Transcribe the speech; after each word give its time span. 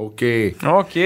OK. 0.00 0.24
OK. 0.66 0.98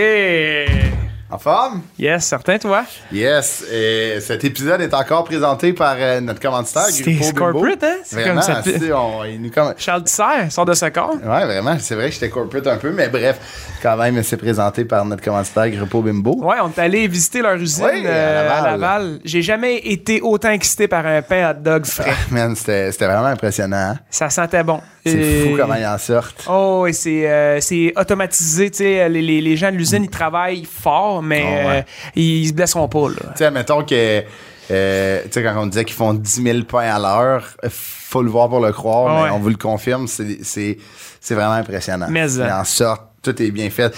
En 1.30 1.38
forme? 1.38 1.82
Yes, 1.98 2.26
certain, 2.26 2.58
toi? 2.58 2.84
Yes. 3.10 3.64
Et 3.72 4.20
cet 4.20 4.44
épisode 4.44 4.80
est 4.82 4.94
encore 4.94 5.24
présenté 5.24 5.72
par 5.72 5.96
euh, 5.98 6.20
notre 6.20 6.38
commanditaire, 6.38 6.84
Grupo 6.92 7.10
Bimbo. 7.10 7.38
corporate, 7.58 7.82
hein? 7.82 7.96
C'est 8.04 8.20
Vraiment, 8.20 8.40
comme 8.40 8.62
ça. 8.62 8.98
on- 9.00 9.24
il 9.24 9.42
nous 9.42 9.48
comm- 9.48 9.74
Charles 9.76 10.04
Dissert, 10.04 10.46
sort 10.52 10.64
de 10.66 10.74
ce 10.74 10.86
corps. 10.90 11.14
Ouais, 11.16 11.44
vraiment, 11.44 11.76
c'est 11.80 11.96
vrai 11.96 12.08
que 12.08 12.14
j'étais 12.14 12.28
corporate 12.28 12.68
un 12.68 12.76
peu, 12.76 12.92
mais 12.92 13.08
bref, 13.08 13.40
quand 13.82 13.96
même, 13.96 14.22
c'est 14.22 14.36
présenté 14.36 14.84
par 14.84 15.04
notre 15.06 15.24
commanditaire 15.24 15.68
Grupo 15.70 16.02
Bimbo. 16.02 16.36
Ouais, 16.44 16.58
on 16.62 16.68
est 16.70 16.78
allé 16.78 17.08
visiter 17.08 17.42
leur 17.42 17.54
usine 17.56 17.84
Ouais, 17.84 18.02
euh, 18.06 18.40
à 18.42 18.44
Laval. 18.44 18.80
Laval. 18.80 19.18
J'ai 19.24 19.42
jamais 19.42 19.78
été 19.78 20.20
autant 20.20 20.50
excité 20.50 20.86
par 20.86 21.04
un 21.04 21.20
pain 21.22 21.50
hot 21.50 21.54
dog 21.60 21.84
frais. 21.84 22.04
Ah, 22.12 22.14
man, 22.30 22.54
c'était 22.54 22.92
c'était 22.92 23.06
vraiment 23.06 23.26
impressionnant. 23.26 23.76
hein? 23.94 23.98
Ça 24.08 24.30
sentait 24.30 24.62
bon. 24.62 24.80
C'est 25.06 25.40
fou 25.50 25.56
comment 25.56 25.74
ils 25.74 25.86
en 25.86 25.98
sortent. 25.98 26.46
Oh, 26.48 26.86
et 26.88 26.92
c'est 26.92 27.28
euh, 27.30 27.60
c'est 27.60 27.92
automatisé, 27.96 28.70
tu 28.70 28.78
sais, 28.78 29.08
les, 29.08 29.20
les, 29.22 29.40
les 29.40 29.56
gens 29.56 29.70
de 29.70 29.76
l'usine, 29.76 30.04
ils 30.04 30.10
travaillent 30.10 30.64
fort, 30.64 31.22
mais 31.22 31.42
Oh, 31.44 31.68
ouais. 31.68 31.76
euh, 31.78 31.82
ils, 32.16 32.42
ils 32.42 32.48
se 32.48 32.52
blesseront 32.54 32.88
pas, 32.88 33.08
là. 33.08 33.14
Tu 33.32 33.38
sais, 33.38 33.50
mettons 33.50 33.84
que, 33.84 34.22
euh, 34.70 35.22
tu 35.24 35.28
sais, 35.30 35.42
quand 35.42 35.54
on 35.62 35.66
disait 35.66 35.84
qu'ils 35.84 35.94
font 35.96 36.14
10 36.14 36.42
000 36.42 36.58
pains 36.62 36.94
à 36.94 36.98
l'heure, 36.98 37.44
faut 37.68 38.22
le 38.22 38.30
voir 38.30 38.48
pour 38.48 38.60
le 38.60 38.72
croire, 38.72 39.06
Ah 39.08 39.14
mais 39.16 39.22
ouais. 39.30 39.36
on 39.36 39.40
vous 39.40 39.50
le 39.50 39.56
confirme, 39.56 40.06
c'est- 40.06 40.42
c'est 40.42 40.78
c'est 41.20 41.34
vraiment 41.34 41.52
impressionnant. 41.54 42.06
Mais, 42.10 42.30
Ils 42.34 42.40
euh, 42.42 42.54
en 42.60 42.64
sortent, 42.64 43.06
tout 43.24 43.42
est 43.42 43.50
bien 43.50 43.70
fait. 43.70 43.92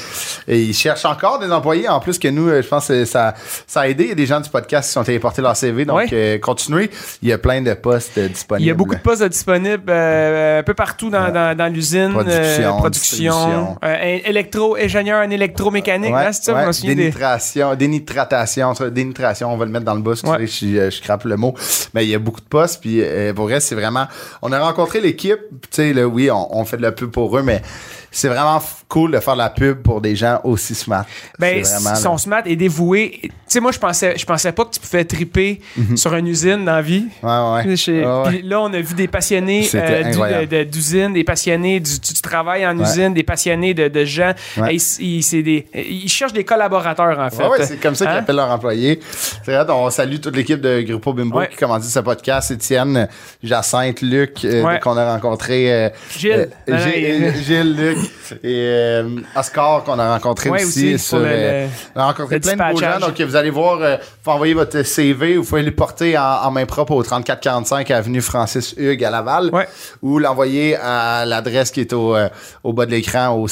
Et 0.49 0.61
ils 0.61 0.75
cherchent 0.75 1.05
encore 1.05 1.39
des 1.39 1.51
employés, 1.53 1.89
en 1.89 2.01
plus 2.01 2.19
que 2.19 2.29
nous, 2.29 2.49
euh, 2.49 2.63
je 2.63 2.69
pense 2.69 2.89
que 2.89 3.05
ça, 3.05 3.35
ça 3.67 3.81
a 3.83 3.89
aidé. 3.89 4.05
Il 4.05 4.09
y 4.11 4.13
a 4.13 4.15
des 4.15 4.27
gens 4.27 4.41
du 4.41 4.49
podcast 4.49 4.89
qui 4.89 4.93
sont 4.95 5.07
allés 5.09 5.19
porter 5.19 5.43
leur 5.43 5.57
CV, 5.57 5.85
donc 5.85 5.97
Ouais. 5.99 6.09
euh, 6.13 6.39
continuez. 6.39 6.91
Il 7.23 7.29
y 7.29 7.33
a 7.33 7.39
plein 7.39 7.61
de 7.63 7.75
postes 7.75 8.17
euh, 8.19 8.29
disponibles. 8.29 8.65
Il 8.65 8.69
y 8.69 8.71
a 8.71 8.75
beaucoup 8.75 8.95
de 8.95 9.01
postes 9.01 9.23
disponibles 9.25 9.85
euh, 9.91 10.61
un 10.61 10.63
peu 10.63 10.75
partout 10.75 11.11
dans, 11.11 11.31
dans, 11.33 11.57
dans 11.57 11.73
l'usine. 11.73 12.13
Production, 12.13 12.75
euh, 12.75 12.79
production. 12.79 13.79
électro, 14.25 14.77
ingénieur 14.77 15.25
en 15.27 15.31
électromécanique, 15.31 16.13
Ouais, 16.15 16.27
hein, 16.27 16.33
c'est 16.33 16.53
ça? 16.53 16.73
souviens 16.73 16.95
des- 16.95 17.03
dénitration, 17.03 17.75
dénitratation, 17.75 18.73
dénitration, 18.93 19.53
on 19.53 19.57
va 19.57 19.65
le 19.65 19.71
mettre 19.71 19.85
dans 19.85 19.95
le 19.95 20.03
tu 20.07 20.27
veux, 20.27 20.47
je, 20.47 20.91
je 20.91 21.03
crappe 21.03 21.25
le 21.25 21.37
mot. 21.37 21.55
Mais 21.95 22.05
il 22.05 22.11
y 22.11 22.15
a 22.15 22.19
beaucoup 22.19 22.41
de 22.41 22.47
postes, 22.47 22.81
puis 22.81 23.03
pour 23.35 23.47
vrai, 23.47 23.61
c'est 23.61 23.75
vraiment... 23.75 24.07
On 24.43 24.53
a 24.53 24.59
rencontré 24.61 25.01
l'équipe, 25.01 25.39
tu 25.51 25.69
sais, 25.71 25.93
là, 25.93 26.07
oui, 26.07 26.31
on, 26.31 26.57
on 26.59 26.65
fait 26.65 26.77
de 26.77 26.83
la 26.83 26.93
pub 26.93 27.11
pour 27.11 27.37
eux, 27.37 27.43
mais 27.43 27.63
c'est 28.11 28.29
vraiment 28.29 28.61
cool 28.89 29.13
de 29.13 29.21
faire 29.21 29.35
de 29.35 29.39
la 29.39 29.51
pub 29.51 29.83
pour 29.83 30.01
des 30.01 30.15
gens 30.17 30.41
aussi 30.45 30.75
smart. 30.75 31.05
Ben, 31.39 31.65
C'est 31.65 31.75
vraiment, 31.81 31.95
son 31.97 32.13
là. 32.13 32.19
smart 32.19 32.43
est 32.47 32.57
dévoué. 32.57 33.19
Tu 33.23 33.31
sais, 33.49 33.61
moi, 33.61 33.73
je 33.73 33.79
pensais, 33.79 34.15
je 34.17 34.25
pensais 34.27 34.53
pas 34.53 34.65
que 34.65 34.71
tu 34.71 34.81
pouvais 34.81 35.05
triper 35.05 35.61
sur 35.97 36.15
une 36.15 36.27
usine 36.29 36.65
dans 36.65 36.73
la 36.77 36.83
vie. 36.83 37.07
Ouais, 37.23 37.65
ouais. 37.67 37.77
Chez- 37.77 38.05
Mhm. 38.05 38.07
Ouais, 38.07 38.23
ouais. 38.23 38.29
Puis 38.31 38.43
là, 38.43 38.61
on 38.61 38.73
a 38.73 38.81
vu 38.81 38.95
des 38.95 39.09
passionnés 39.09 39.69
euh, 39.75 40.65
d'usine, 40.65 41.13
des 41.13 41.25
passionnés 41.25 41.81
du, 41.81 41.99
du 41.99 42.21
travail 42.23 42.67
en 42.67 42.77
Ouais. 42.79 42.85
usine, 42.85 43.15
des 43.15 43.23
passionnés 43.23 43.75
de, 43.75 43.89
de 43.89 44.05
gens. 44.05 44.33
Et 44.71 44.77
ils, 45.01 45.43
des, 45.43 45.67
ils 45.75 46.09
cherchent 46.09 46.33
des 46.33 46.45
collaborateurs, 46.45 47.19
en 47.19 47.31
fait. 47.31 47.65
C'est 47.67 47.77
comme 47.81 47.95
ça 47.95 48.07
qu'ils 48.07 48.15
Hein? 48.15 48.19
appellent 48.21 48.37
leurs 48.37 48.51
employés. 48.51 49.01
C'est 49.11 49.55
vrai, 49.55 49.65
on 49.71 49.91
salue 49.91 50.17
toute 50.21 50.37
l'équipe 50.37 50.61
de 50.61 50.81
Grupo 50.83 51.13
Bimbo 51.13 51.41
qui 51.51 51.57
commandit 51.57 51.89
ce 51.89 52.01
podcast. 52.01 52.51
Étienne, 52.51 53.09
Jacinthe, 53.43 54.01
Luc, 54.03 54.45
euh, 54.45 54.79
qu'on 54.79 54.97
a 54.97 55.13
rencontré. 55.15 55.73
euh, 55.73 55.89
Gilles. 56.17 56.49
euh, 56.69 56.79
Gilles, 56.79 57.33
il- 57.37 57.43
Gilles, 57.45 57.77
Luc 57.77 57.96
et 58.43 58.67
euh, 58.67 59.09
Oscar 59.37 59.85
qu'on 59.85 59.99
a 59.99 60.13
rencontré 60.15 60.51
Ouais, 60.51 60.65
aussi. 60.65 60.95
aussi, 60.95 60.99
sur, 60.99 61.19
le- 61.19 61.25
euh, 61.29 61.67
on 61.95 62.01
a 62.01 62.07
rencontré 62.07 62.35
le 62.37 62.41
plein 62.41 62.53
de 62.69 62.73
beaux 62.75 62.81
gens. 62.81 62.99
Donc, 63.01 63.21
vous 63.21 63.37
allez 63.37 63.51
voir, 63.51 63.79
euh, 63.81 63.97
faut 64.23 64.31
envoyer 64.33 64.55
votre 64.55 64.83
CV 64.83 65.39
ou 65.39 65.45
faut 65.45 65.57
aller 65.57 65.67
le 65.67 65.75
porter 65.75 66.17
en, 66.19 66.23
en 66.45 66.51
main 66.51 66.67
propre 66.67 66.93
au 66.93 67.03
3445 67.03 67.91
avenue 67.91 68.21
Francis 68.21 68.75
Hugues 68.77 69.05
à 69.05 69.11
Laval. 69.11 69.51
Ouais. 69.53 69.69
Ou 70.03 70.19
l'envoyer 70.19 70.77
à 70.77 71.25
l'adresse 71.27 71.71
qui 71.71 71.81
est 71.81 71.93
au, 71.93 72.15
euh, 72.17 72.29
au 72.65 72.73
bas 72.73 72.87
de 72.87 72.91
l'écran 72.91 73.31
au 73.31 73.47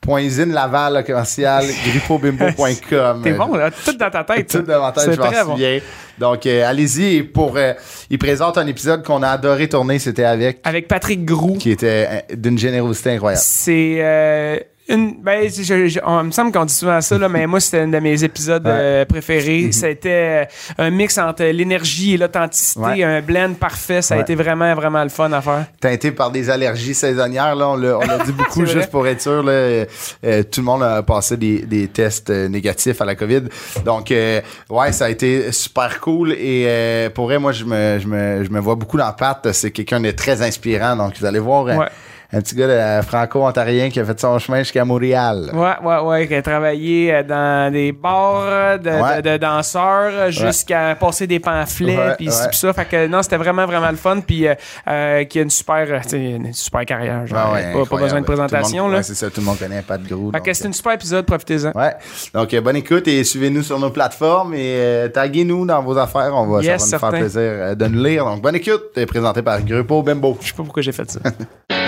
cbemploi.usinelaval 0.00 1.04
commercial 1.04 1.64
gripobimbo.com. 1.86 3.22
T'es 3.22 3.32
bon, 3.32 3.54
là, 3.54 3.70
tout 3.70 3.96
dans 3.96 4.10
ta 4.10 4.24
tête. 4.24 4.48
Tout 4.50 4.62
dans 4.62 4.80
ma 4.82 4.92
tête, 4.92 5.12
je 5.12 5.20
m'en 5.20 5.30
bon. 5.30 5.52
souviens. 5.52 5.80
Donc, 6.18 6.46
euh, 6.46 6.68
allez-y. 6.68 7.22
Pour, 7.22 7.56
euh, 7.56 7.74
il 8.10 8.18
présente 8.18 8.58
un 8.58 8.66
épisode 8.66 9.04
qu'on 9.04 9.22
a 9.22 9.28
adoré 9.30 9.68
tourner. 9.68 9.98
C'était 9.98 10.24
avec, 10.24 10.60
Avec 10.64 10.88
Patrick 10.88 11.24
Groux. 11.24 11.56
qui 11.58 11.70
était 11.70 12.08
euh, 12.10 12.36
d'une 12.36 12.58
générosité 12.58 13.10
incroyable. 13.10 13.42
C'est 13.44 14.66
une. 14.88 15.22
Ben, 15.22 15.48
je- 15.50 15.62
je- 15.62 15.86
je- 15.88 16.00
on 16.04 16.20
il 16.22 16.26
me 16.26 16.30
semble 16.30 16.52
qu'on 16.52 16.64
dit 16.64 16.74
souvent 16.74 17.00
ça, 17.00 17.16
là, 17.18 17.28
mais 17.28 17.46
moi, 17.46 17.60
c'était 17.60 17.80
un 17.80 17.88
de 17.88 17.98
mes 17.98 18.22
épisodes 18.24 18.64
Ouais. 18.66 18.72
euh, 18.74 19.04
préférés. 19.04 19.70
C'était 19.72 20.46
euh, 20.78 20.84
un 20.86 20.90
mix 20.90 21.16
entre 21.18 21.44
l'énergie 21.44 22.14
et 22.14 22.16
l'authenticité, 22.16 22.80
Ouais. 22.80 23.02
un 23.04 23.20
blend 23.20 23.54
parfait. 23.54 24.02
Ça 24.02 24.14
a 24.16 24.18
été 24.20 24.34
vraiment, 24.34 24.74
vraiment 24.74 25.02
le 25.02 25.08
fun 25.08 25.30
à 25.32 25.40
faire. 25.40 25.66
Teinté 25.80 26.10
par 26.12 26.30
des 26.30 26.50
allergies 26.50 26.94
saisonnières, 26.94 27.54
là, 27.54 27.68
on 27.68 27.76
l'a 27.76 27.98
l'a 28.06 28.24
dit 28.24 28.32
beaucoup 28.36 28.66
juste 28.66 28.90
pour 28.90 29.06
être 29.06 29.20
sûr. 29.20 29.42
Là, 29.42 29.52
euh, 29.52 29.84
euh, 30.24 30.42
tout 30.42 30.60
le 30.60 30.64
monde 30.66 30.82
a 30.82 31.02
passé 31.02 31.36
des, 31.36 31.60
des 31.62 31.88
tests 31.88 32.30
euh, 32.30 32.48
négatifs 32.48 33.00
à 33.00 33.04
la 33.04 33.14
COVID. 33.14 33.42
Donc, 33.84 34.10
euh, 34.10 34.40
ouais, 34.70 34.92
ça 34.92 35.06
a 35.06 35.10
été 35.10 35.52
super 35.52 36.00
cool. 36.00 36.32
Et 36.32 36.64
euh, 36.66 37.10
pour 37.10 37.26
vrai, 37.26 37.38
moi, 37.38 37.52
je 37.52 37.64
me, 37.64 37.98
je, 38.00 38.06
me, 38.06 38.44
je 38.44 38.50
me 38.50 38.60
vois 38.60 38.74
beaucoup 38.74 38.96
dans 38.96 39.12
Pat. 39.12 39.46
C'est 39.52 39.70
quelqu'un 39.70 40.00
de 40.00 40.10
très 40.10 40.42
inspirant. 40.42 40.96
Donc, 40.96 41.14
vous 41.18 41.26
allez 41.26 41.38
voir. 41.38 41.66
Un 42.30 42.40
petit 42.42 42.54
gars 42.54 42.98
de 43.00 43.06
franco-ontarien 43.06 43.88
qui 43.88 43.98
a 44.00 44.04
fait 44.04 44.20
son 44.20 44.38
chemin 44.38 44.58
jusqu'à 44.58 44.84
Montréal. 44.84 45.50
Ouais, 45.54 45.74
ouais, 45.82 46.00
ouais, 46.00 46.28
qui 46.28 46.34
a 46.34 46.42
travaillé 46.42 47.14
euh, 47.14 47.22
dans 47.22 47.72
des 47.72 47.90
bars 47.92 48.78
de, 48.78 48.90
Ouais. 48.90 49.22
de- 49.22 49.30
de 49.30 49.36
danseurs 49.38 50.10
euh, 50.12 50.30
jusqu'à 50.30 50.94
passer 50.94 51.26
des 51.26 51.40
pamphlets, 51.40 52.14
puis 52.18 52.28
ça. 52.30 52.72
Fait 52.74 52.84
que 52.84 53.06
non, 53.06 53.22
c'était 53.22 53.38
vraiment, 53.38 53.64
vraiment 53.64 53.90
le 53.90 53.96
fun. 53.96 54.20
Puis 54.20 54.46
euh, 54.46 55.24
qui 55.24 55.38
a 55.38 55.42
une 55.42 55.48
super, 55.50 55.86
une 56.12 56.52
super 56.52 56.84
carrière. 56.84 57.26
Genre, 57.26 57.56
pas- 57.88 57.96
besoin 57.96 58.20
de 58.20 58.26
présentation. 58.26 58.90
c'est 59.02 59.14
ça, 59.14 59.30
tout 59.30 59.40
le 59.40 59.46
monde 59.46 59.58
connaît 59.58 59.80
Pat 59.82 60.02
Gros. 60.02 60.30
Fait 60.32 60.40
que 60.40 60.52
c'est 60.52 60.66
une 60.66 60.72
super 60.74 60.92
épisode, 60.92 61.24
profitez-en. 61.24 61.72
Ouais. 61.72 61.94
Donc, 62.34 62.52
euh, 62.52 62.60
bonne 62.60 62.76
écoute 62.76 63.08
et 63.08 63.24
suivez-nous 63.24 63.62
sur 63.62 63.78
nos 63.78 63.90
plateformes 63.90 64.54
et 64.54 65.06
taguez-nous 65.14 65.64
dans 65.64 65.82
vos 65.82 65.96
affaires. 65.96 66.32
On 66.34 66.46
va, 66.46 66.62
Yes, 66.62 66.84
ça 66.84 66.98
va 66.98 67.06
nous 67.08 67.12
faire 67.12 67.20
plaisir 67.20 67.76
de 67.76 67.86
nous 67.86 68.02
lire. 68.04 68.24
Donc, 68.26 68.42
bonne 68.42 68.56
écoute. 68.56 69.04
Présenté 69.06 69.40
par 69.42 69.62
Grupo 69.62 70.02
Bimbo. 70.02 70.36
Je 70.42 70.48
sais 70.48 70.52
pas 70.54 70.62
pourquoi 70.62 70.82
j'ai 70.82 70.92
fait 70.92 71.10
ça. 71.10 71.20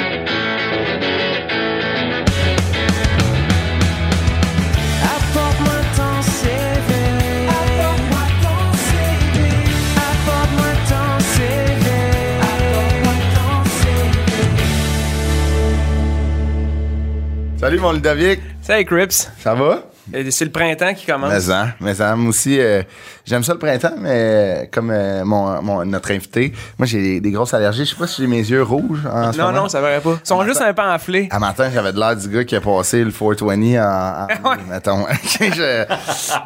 Salut, 17.70 17.82
mon 17.82 17.92
Ludovic. 17.92 18.40
Salut, 18.62 18.84
Crips. 18.84 19.28
Ça 19.38 19.54
va? 19.54 19.84
C'est 20.30 20.44
le 20.44 20.50
printemps 20.50 20.92
qui 20.92 21.06
commence. 21.06 21.30
Mais 21.32 21.38
ça, 21.38 21.68
mais 21.78 21.94
ça, 21.94 22.16
moi 22.16 22.30
aussi, 22.30 22.58
euh, 22.58 22.82
j'aime 23.24 23.44
ça 23.44 23.52
le 23.52 23.60
printemps, 23.60 23.94
mais 23.96 24.10
euh, 24.10 24.64
comme 24.72 24.90
euh, 24.90 25.24
mon, 25.24 25.62
mon- 25.62 25.84
notre 25.84 26.10
invité, 26.10 26.52
moi 26.80 26.86
j'ai 26.88 27.00
des, 27.00 27.20
des 27.20 27.30
grosses 27.30 27.54
allergies. 27.54 27.84
Je 27.84 27.90
sais 27.90 27.96
pas 27.96 28.08
si 28.08 28.22
j'ai 28.22 28.26
mes 28.26 28.38
yeux 28.38 28.64
rouges 28.64 29.06
en 29.06 29.32
ce 29.32 29.38
non, 29.38 29.44
moment. 29.46 29.58
non, 29.62 29.68
ça 29.68 29.80
verrait 29.80 30.00
pas. 30.00 30.18
Ils 30.20 30.26
sont 30.26 30.42
juste 30.44 30.60
un 30.60 30.74
peu 30.74 30.82
enflés. 30.82 31.28
À 31.30 31.38
matin, 31.38 31.70
j'avais 31.72 31.92
de 31.92 32.00
l'air 32.00 32.16
du 32.16 32.28
gars 32.28 32.42
qui 32.42 32.56
a 32.56 32.60
passé 32.60 33.04
le 33.04 33.12
420 33.12 33.76
en, 33.78 34.22
en 34.24 34.26
Ouais. 34.50 34.56
mettons. 34.68 35.06
Je- 35.40 35.84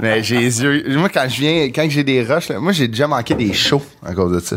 mais 0.00 0.22
j'ai 0.22 0.40
les 0.40 0.62
yeux. 0.62 0.98
Moi, 0.98 1.08
quand 1.08 1.24
je 1.26 1.40
viens, 1.40 1.64
quand 1.74 1.86
j'ai 1.88 2.04
des 2.04 2.22
rushs, 2.22 2.50
là, 2.50 2.58
moi 2.60 2.72
j'ai 2.72 2.86
déjà 2.88 3.06
manqué 3.06 3.34
des 3.34 3.54
shows 3.54 3.82
à 4.04 4.12
cause 4.12 4.30
de 4.34 4.40
ça. 4.40 4.56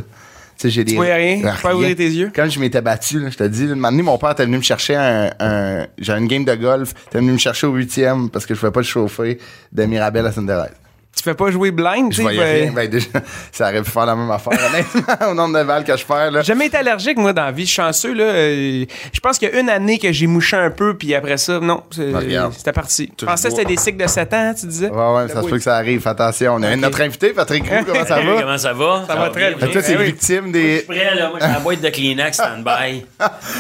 Tu 0.58 0.64
sais, 0.64 0.70
j'ai 0.72 0.84
des. 0.84 0.96
voyais 0.96 1.14
rien? 1.14 1.42
Ah, 1.46 1.54
Tu 1.56 1.62
pouvais 1.62 1.74
ouvrir 1.74 1.96
tes 1.96 2.10
yeux? 2.10 2.32
Quand 2.36 2.50
je 2.50 2.60
m'étais 2.60 2.82
battu, 2.82 3.20
là, 3.20 3.30
je 3.30 3.38
te 3.38 3.44
dis, 3.44 3.66
un 3.66 3.76
moment 3.76 3.92
donné, 3.92 4.02
mon 4.02 4.18
père 4.18 4.32
était 4.32 4.46
venu 4.46 4.58
me 4.58 4.64
chercher 4.64 4.96
un. 4.96 5.30
un 5.40 5.86
j'ai 6.00 6.14
une 6.14 6.28
game 6.28 6.46
de 6.46 6.56
golf. 6.56 6.94
Était 7.08 7.20
venu 7.20 7.32
me 7.34 7.38
chercher 7.38 7.68
au 7.68 7.74
huitième 7.76 8.30
parce 8.30 8.46
que 8.46 8.56
je 8.56 8.60
pouvais 8.60 8.72
pas 8.72 8.80
le 8.80 8.86
chauffer 8.86 9.38
de 9.72 9.86
Mirabel 9.86 10.26
à 10.26 10.32
Sainte-Thérèse. 10.32 10.72
Tu 11.18 11.24
fais 11.24 11.34
pas 11.34 11.50
jouer 11.50 11.72
blind, 11.72 12.12
Je 12.12 12.16
tu 12.16 12.16
sais. 12.18 12.22
voyais 12.22 12.40
ben- 12.40 12.62
rien. 12.64 12.72
Ben, 12.74 12.88
déjà, 12.90 13.08
ça 13.52 13.70
aurait 13.70 13.82
pu 13.82 13.90
faire 13.90 14.06
la 14.06 14.16
même 14.16 14.30
affaire, 14.30 14.54
honnêtement, 14.54 15.32
au 15.32 15.34
nombre 15.34 15.58
de 15.58 15.64
balles 15.64 15.84
que 15.84 15.98
je 15.98 16.06
perds, 16.06 16.30
là. 16.32 16.42
J'ai 16.42 16.48
jamais 16.54 16.68
été 16.68 16.78
allergique, 16.78 17.18
moi, 17.18 17.34
dans 17.34 17.46
la 17.46 17.52
vie. 17.52 17.64
Je 17.64 17.72
suis 17.72 17.76
chanceux, 17.82 18.14
là. 18.14 18.24
Euh, 18.24 18.86
Je 19.12 19.20
pense 19.20 19.40
qu'il 19.40 19.50
y 19.50 19.52
a 19.52 19.60
une 19.60 19.70
année 19.70 19.98
que 19.98 20.12
j'ai 20.12 20.28
mouché 20.28 20.56
un 20.58 20.70
peu, 20.70 20.96
puis 20.96 21.16
après 21.16 21.38
ça, 21.38 21.60
non, 21.60 21.82
c'est- 21.90 22.12
Ah, 22.14 22.20
regarde. 22.20 22.54
c'était 22.56 22.72
parti. 22.72 23.10
Je 23.12 23.16
Touche 23.16 23.30
pensais 23.30 23.50
que 23.50 23.56
c'était 23.56 23.66
des 23.68 23.78
cycles 23.78 23.98
de 24.04 24.08
7 24.08 24.32
ans, 24.34 24.54
tu 24.60 24.68
disais? 24.68 24.90
Ouais, 24.90 25.14
ouais, 25.16 25.28
ça 25.28 25.42
se 25.42 25.48
peut 25.48 25.58
que 25.58 25.64
ça 25.64 25.76
arrive. 25.78 26.02
Fais 26.02 26.10
Attention. 26.10 26.54
On 26.56 26.62
a 26.64 26.76
notre 26.76 27.02
invité, 27.02 27.30
Patrick 27.30 27.68
Roux. 27.68 27.84
Comment 27.86 28.06
ça 28.06 28.16
va? 28.22 28.42
comment 28.42 28.58
ça 28.60 28.74
va? 28.74 29.04
Ça, 29.08 29.16
va 29.16 29.30
très 29.30 29.56
bien. 29.56 29.68
Toi, 29.68 29.82
t'es 29.82 29.94
Eh 30.00 30.04
victime 30.04 30.46
Je 30.48 30.52
des. 30.52 30.78
suis 30.78 30.86
prêt, 30.86 31.16
là. 31.16 31.30
Moi, 31.30 31.40
j'ai 31.42 31.48
la 31.48 31.60
boîte 31.60 31.82
de 31.82 31.90
Kleenex 31.90 32.38
stand-by. 32.38 33.06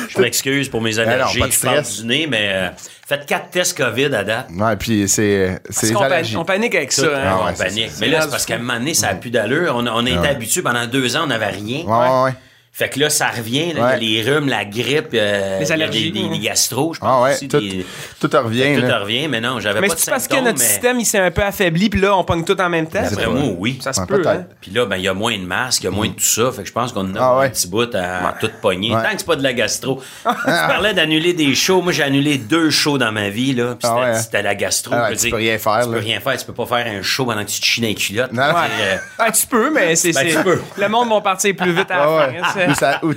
Je 0.09 0.19
m'excuse 0.21 0.69
pour 0.69 0.81
mes 0.81 0.93
Ben 0.93 1.05
non, 1.05 1.11
allergies. 1.13 1.39
pas 1.39 1.47
de 1.47 1.51
je 1.51 1.59
parle 1.59 1.81
du 1.83 2.05
nez, 2.05 2.27
mais 2.29 2.49
euh, 2.51 2.69
faites 3.07 3.25
quatre 3.25 3.49
tests 3.49 3.77
COVID 3.77 4.13
à 4.13 4.23
date. 4.23 4.47
Ouais, 4.55 4.75
puis 4.75 5.07
c'est. 5.07 5.59
C'est 5.69 5.73
Parce 5.73 5.81
les 5.83 5.93
qu'on 5.93 5.99
pan- 5.99 6.05
allergies. 6.05 6.37
on 6.37 6.45
panique 6.45 6.75
avec 6.75 6.91
ça, 6.91 7.05
hein? 7.05 7.21
Ah 7.25 7.37
on 7.41 7.45
ouais, 7.45 7.51
c'est 7.55 7.63
panique. 7.65 7.91
Mais 8.01 8.07
là, 8.09 8.21
c'est 8.21 8.29
parce 8.29 8.45
qu'à 8.45 8.55
un 8.55 8.59
moment 8.59 8.73
donné, 8.79 8.93
ça 8.93 9.07
n'a 9.07 9.15
plus 9.15 9.29
d'allure. 9.31 9.73
On, 9.75 9.85
a- 9.85 9.91
on 9.91 10.05
a 10.05 10.09
été 10.09 10.27
habitués 10.27 10.61
pendant 10.61 10.85
deux 10.87 11.15
ans, 11.15 11.21
on 11.23 11.27
n'avait 11.27 11.45
rien. 11.47 11.85
Ouais, 11.85 12.07
ouais, 12.09 12.23
ouais. 12.25 12.33
Fait 12.77 12.89
que 12.89 12.99
là, 12.99 13.09
ça 13.09 13.29
revient, 13.29 13.73
là, 13.73 13.85
Ouais. 13.87 13.97
il 13.99 14.11
y 14.11 14.19
a 14.19 14.23
les 14.23 14.31
rhumes, 14.31 14.49
la 14.49 14.63
grippe, 14.63 15.07
euh, 15.15 15.57
Les 15.59 15.71
allergies. 15.71 16.11
des, 16.11 16.21
des, 16.21 16.29
des 16.29 16.37
gastro, 16.37 16.93
je 16.93 16.99
pense 16.99 17.09
Ah 17.11 17.23
ouais, 17.23 17.33
aussi. 17.33 17.47
tout, 17.47 17.59
des- 17.59 17.83
tout 18.19 18.29
revient. 18.31 18.75
tout 18.79 18.81
là. 18.85 18.99
revient, 18.99 19.27
mais 19.27 19.41
non, 19.41 19.59
j'avais 19.59 19.81
Mais 19.81 19.87
pas 19.87 19.95
de 19.95 19.99
c'est 19.99 20.11
parce 20.11 20.27
que 20.27 20.35
notre 20.35 20.59
mais 20.59 20.63
système, 20.63 20.99
il 20.99 21.05
s'est 21.05 21.17
un 21.17 21.31
peu 21.31 21.41
affaibli, 21.41 21.89
puis 21.89 21.99
là, 21.99 22.15
on 22.15 22.23
pogne 22.23 22.43
tout 22.45 22.59
en 22.61 22.69
même 22.69 22.85
temps. 22.87 23.01
D'après 23.01 23.25
moi, 23.25 23.55
oui. 23.57 23.79
Ça 23.81 23.93
se 23.93 24.01
Ouais, 24.01 24.05
peut, 24.05 24.21
hein. 24.27 24.45
Puis 24.61 24.69
là, 24.69 24.85
ben, 24.85 24.97
il 24.97 25.01
y 25.03 25.07
a 25.07 25.15
moins 25.15 25.35
de 25.35 25.43
masques, 25.43 25.81
il 25.81 25.85
y 25.85 25.87
a 25.87 25.91
moins 25.91 26.07
de 26.07 26.13
tout 26.13 26.19
ça. 26.23 26.51
Fait 26.51 26.61
que 26.61 26.67
je 26.67 26.73
pense 26.73 26.91
qu'on 26.93 27.15
a 27.15 27.19
Ah 27.19 27.37
ouais. 27.39 27.45
un 27.47 27.49
petit 27.49 27.67
bout 27.67 27.95
à 27.95 28.35
tout 28.39 28.51
pogner. 28.61 28.93
Ouais. 28.95 29.01
Tant 29.01 29.09
que 29.09 29.17
c'est 29.17 29.25
pas 29.25 29.35
de 29.37 29.43
la 29.43 29.53
gastro. 29.53 29.99
tu 30.23 30.31
parlais 30.45 30.93
d'annuler 30.93 31.33
des 31.33 31.55
shows. 31.55 31.81
Moi, 31.81 31.93
j'ai 31.93 32.03
annulé 32.03 32.37
deux 32.37 32.69
shows 32.69 32.99
dans 32.99 33.11
ma 33.11 33.29
vie, 33.29 33.55
là. 33.55 33.75
Puis 33.79 33.79
Ah 33.85 33.87
c'était, 33.87 33.99
ouais, 33.99 34.05
hein? 34.11 34.19
c'était 34.21 34.41
la 34.43 34.53
gastro. 34.53 34.93
Ah 34.95 35.09
tu 35.19 35.31
peux 35.31 35.35
rien 35.37 35.57
faire, 35.57 35.79
Tu 35.83 35.89
peux 35.89 35.97
rien 35.97 36.19
faire. 36.19 36.37
Tu 36.37 36.45
peux 36.45 36.53
pas 36.53 36.67
faire 36.67 36.85
un 36.85 37.01
show 37.01 37.25
pendant 37.25 37.43
que 37.43 37.49
tu 37.49 37.59
te 37.59 37.93
culottes. 37.99 38.33
Non, 38.33 38.43
non. 38.43 38.53
Tu 38.53 38.99
Ah, 39.17 39.31
peux, 39.49 39.71
mais 39.71 39.95
c'est. 39.95 40.11
Ben, 40.13 40.27
c'est- 40.29 40.35
tu 40.37 40.43
peux. 40.43 40.61
Le 40.77 40.89
monde 40.89 41.09
va 41.09 41.21
partir 41.21 41.55
plus 41.55 41.71
vite 41.71 41.89
à 41.89 41.97
la 41.97 42.66
Ou 42.69 42.73
ça- 42.75 42.99
Ou 43.03 43.13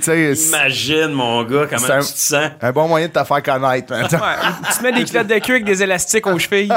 Imagine, 0.47 1.07
mon 1.11 1.43
gars, 1.43 1.65
comment 1.69 1.85
C'est 1.85 1.93
un- 1.93 1.99
tu 2.01 2.13
te 2.13 2.17
sens. 2.19 2.49
un 2.61 2.71
bon 2.71 2.87
moyen 2.87 3.07
de 3.07 3.11
te 3.13 3.23
faire 3.23 3.43
connaître. 3.43 3.91
maintenant. 3.93 4.19
Ouais, 4.19 4.35
tu 4.71 4.77
te 4.77 4.83
mets 4.83 4.91
des 4.91 5.05
culottes 5.05 5.27
de 5.27 5.39
cuir 5.39 5.55
avec 5.55 5.65
des 5.65 5.83
élastiques 5.83 6.27
aux 6.27 6.39
chevilles. 6.39 6.69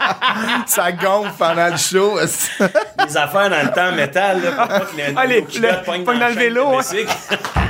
ça 0.66 0.92
gonfle 0.92 1.32
pendant 1.38 1.68
le 1.68 1.76
show. 1.76 2.18
Des 2.18 3.16
affaires 3.16 3.50
dans 3.50 3.62
le 3.62 3.72
temps 3.72 3.92
métal, 3.94 4.42
là. 4.42 4.50
pour 4.52 4.68
pas 4.68 4.80
que 4.80 4.96
les- 4.96 5.14
Ah, 5.16 5.26
le- 5.26 5.84
pognent 5.84 6.04
pognent 6.04 6.18
dans 6.20 6.28
le 6.28 6.34
vélo, 6.34 6.78
hein. 6.78 6.80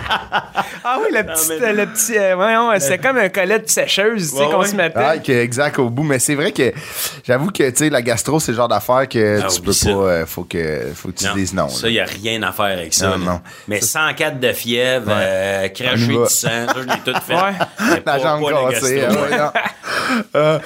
Ah 0.84 0.98
oui, 1.00 1.08
le 1.12 1.22
petit. 1.24 1.52
mais- 1.60 1.72
Le 1.72 1.86
petit 1.86 2.18
euh, 2.18 2.34
voyons, 2.36 2.70
c'est 2.78 2.98
comme 2.98 3.16
un 3.16 3.28
collet 3.28 3.58
de 3.58 3.68
sécheuse, 3.68 4.30
tu 4.30 4.36
sais, 4.36 4.44
Ouais, 4.44 4.50
qu'on 4.50 4.60
ouais. 4.60 4.66
se 4.68 4.76
mettait. 4.76 4.94
Ah, 4.98 5.18
que 5.18 5.32
exact 5.32 5.78
au 5.78 5.88
bout. 5.88 6.02
Mais 6.02 6.18
c'est 6.18 6.34
vrai 6.34 6.52
que 6.52 6.72
j'avoue 7.26 7.50
que 7.50 7.68
tu 7.70 7.76
sais, 7.76 7.90
la 7.90 8.02
gastro, 8.02 8.38
c'est 8.40 8.52
le 8.52 8.56
genre 8.56 8.68
d'affaire 8.68 9.08
que 9.08 9.40
Ah, 9.42 9.46
tu 9.48 9.60
peux 9.62 9.72
ça. 9.72 9.90
pas. 9.90 9.96
euh, 9.96 10.26
faut 10.26 10.44
que 10.44 10.80
faut 10.94 11.08
que 11.08 11.14
tu 11.14 11.24
Non, 11.26 11.34
dises 11.34 11.54
non. 11.54 11.68
Ça, 11.68 11.88
il 11.88 11.92
n'y 11.92 12.00
a 12.00 12.04
rien 12.04 12.42
à 12.42 12.52
faire 12.52 12.66
avec 12.66 12.92
ça. 12.94 13.06
Non, 13.16 13.24
là. 13.24 13.32
non. 13.32 13.40
Mais 13.68 13.80
104 13.80 14.38
de 14.40 14.52
fièvre, 14.52 15.06
euh, 15.10 15.68
va. 15.80 15.94
du 15.94 16.14
sang, 16.14 16.26
ça, 16.28 16.48
je 16.76 16.80
l'ai 16.82 17.12
tout 17.12 17.20
fait. 17.26 17.34
Ouais. 17.34 17.40
Mais 17.80 17.94
La 17.94 18.00
pas- 18.00 18.18
jambe 18.18 18.70
cassée. 18.70 19.02
non. 19.10 19.50
Euh, 20.36 20.58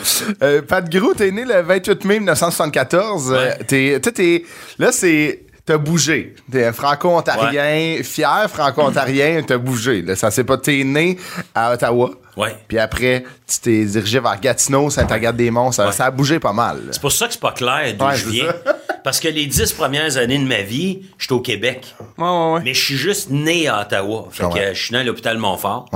euh, 0.43 0.63
Pat 0.63 0.87
Grou, 0.91 1.15
t'es 1.15 1.31
né 1.31 1.45
le 1.45 1.63
28 1.63 2.05
mai 2.05 2.19
1974. 2.19 3.33
Euh, 3.33 3.37
Ouais. 3.37 3.59
t'es, 3.67 4.01
toi, 4.01 4.13
t'es- 4.13 4.45
là, 4.79 4.93
c'est. 4.93 5.41
T'as 5.69 5.77
bougé. 5.77 6.35
T'es 6.51 6.73
franco-ontarien, 6.73 8.03
fier 8.03 8.49
franco-ontarien, 8.49 9.43
t'as 9.47 9.59
bougé. 9.59 10.01
Là, 10.01 10.17
ça 10.17 10.31
c'est 10.31 10.45
pas. 10.45 10.57
T'es 10.57 10.83
né 10.83 11.19
à 11.55 11.75
Ottawa. 11.75 12.11
Ouais. 12.39 12.57
Puis 12.67 12.79
après, 12.79 13.25
tu 13.47 13.61
t'es 13.61 13.85
dirigé 13.85 14.19
vers 14.19 14.41
Gatineau, 14.41 14.89
Saint-Agathe-des-Monts. 14.89 15.73
Ça, 15.73 15.87
Ouais. 15.87 15.93
ça 15.93 16.07
a 16.07 16.11
bougé 16.11 16.39
pas 16.39 16.55
mal. 16.55 16.85
C'est 16.93 17.03
pour 17.03 17.13
ça 17.13 17.27
que 17.27 17.35
c'est 17.35 17.41
pas 17.41 17.53
clair 17.53 17.95
d'où 17.99 18.07
je 18.15 18.29
viens. 18.31 18.55
Parce 19.05 19.21
que 19.21 19.29
les 19.29 19.45
dix 19.45 19.71
premières 19.73 20.17
années 20.17 20.39
de 20.39 20.47
ma 20.47 20.63
vie, 20.63 21.03
j'étais 21.19 21.35
au 21.35 21.41
Québec. 21.41 21.95
Ouais, 22.17 22.25
ouais, 22.25 22.53
ouais. 22.55 22.61
Mais 22.65 22.73
je 22.73 22.83
suis 22.83 22.97
juste 22.97 23.29
né 23.29 23.69
à 23.69 23.83
Ottawa. 23.83 24.29
Fait 24.31 24.45
que 24.45 24.59
euh, 24.59 24.73
je 24.75 24.83
suis 24.83 24.95
né 24.95 25.01
à 25.01 25.05
l'hôpital 25.05 25.37
Montfort. 25.37 25.91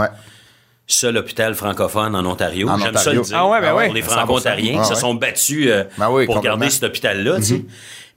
Seul 0.86 1.16
hôpital 1.16 1.54
francophone 1.54 2.14
en 2.14 2.26
Ontario. 2.26 2.68
J'aime 2.78 2.94
ça 2.98 3.12
le 3.14 3.22
dire. 3.22 3.36
Ah 3.38 3.48
ouais, 3.48 3.60
ben 3.62 3.74
ouais. 3.74 3.86
Pour 3.86 3.94
les 3.94 4.02
100%. 4.02 4.04
franco-ontariens 4.04 4.80
Ah 4.80 4.82
qui 4.82 4.88
se 4.94 5.00
sont 5.00 5.14
battus 5.14 5.68
euh, 5.70 5.84
Ben 5.96 6.10
oui, 6.10 6.26
pour 6.26 6.42
garder 6.42 6.68
cet 6.68 6.82
hôpital-là. 6.84 7.40
sais. 7.40 7.62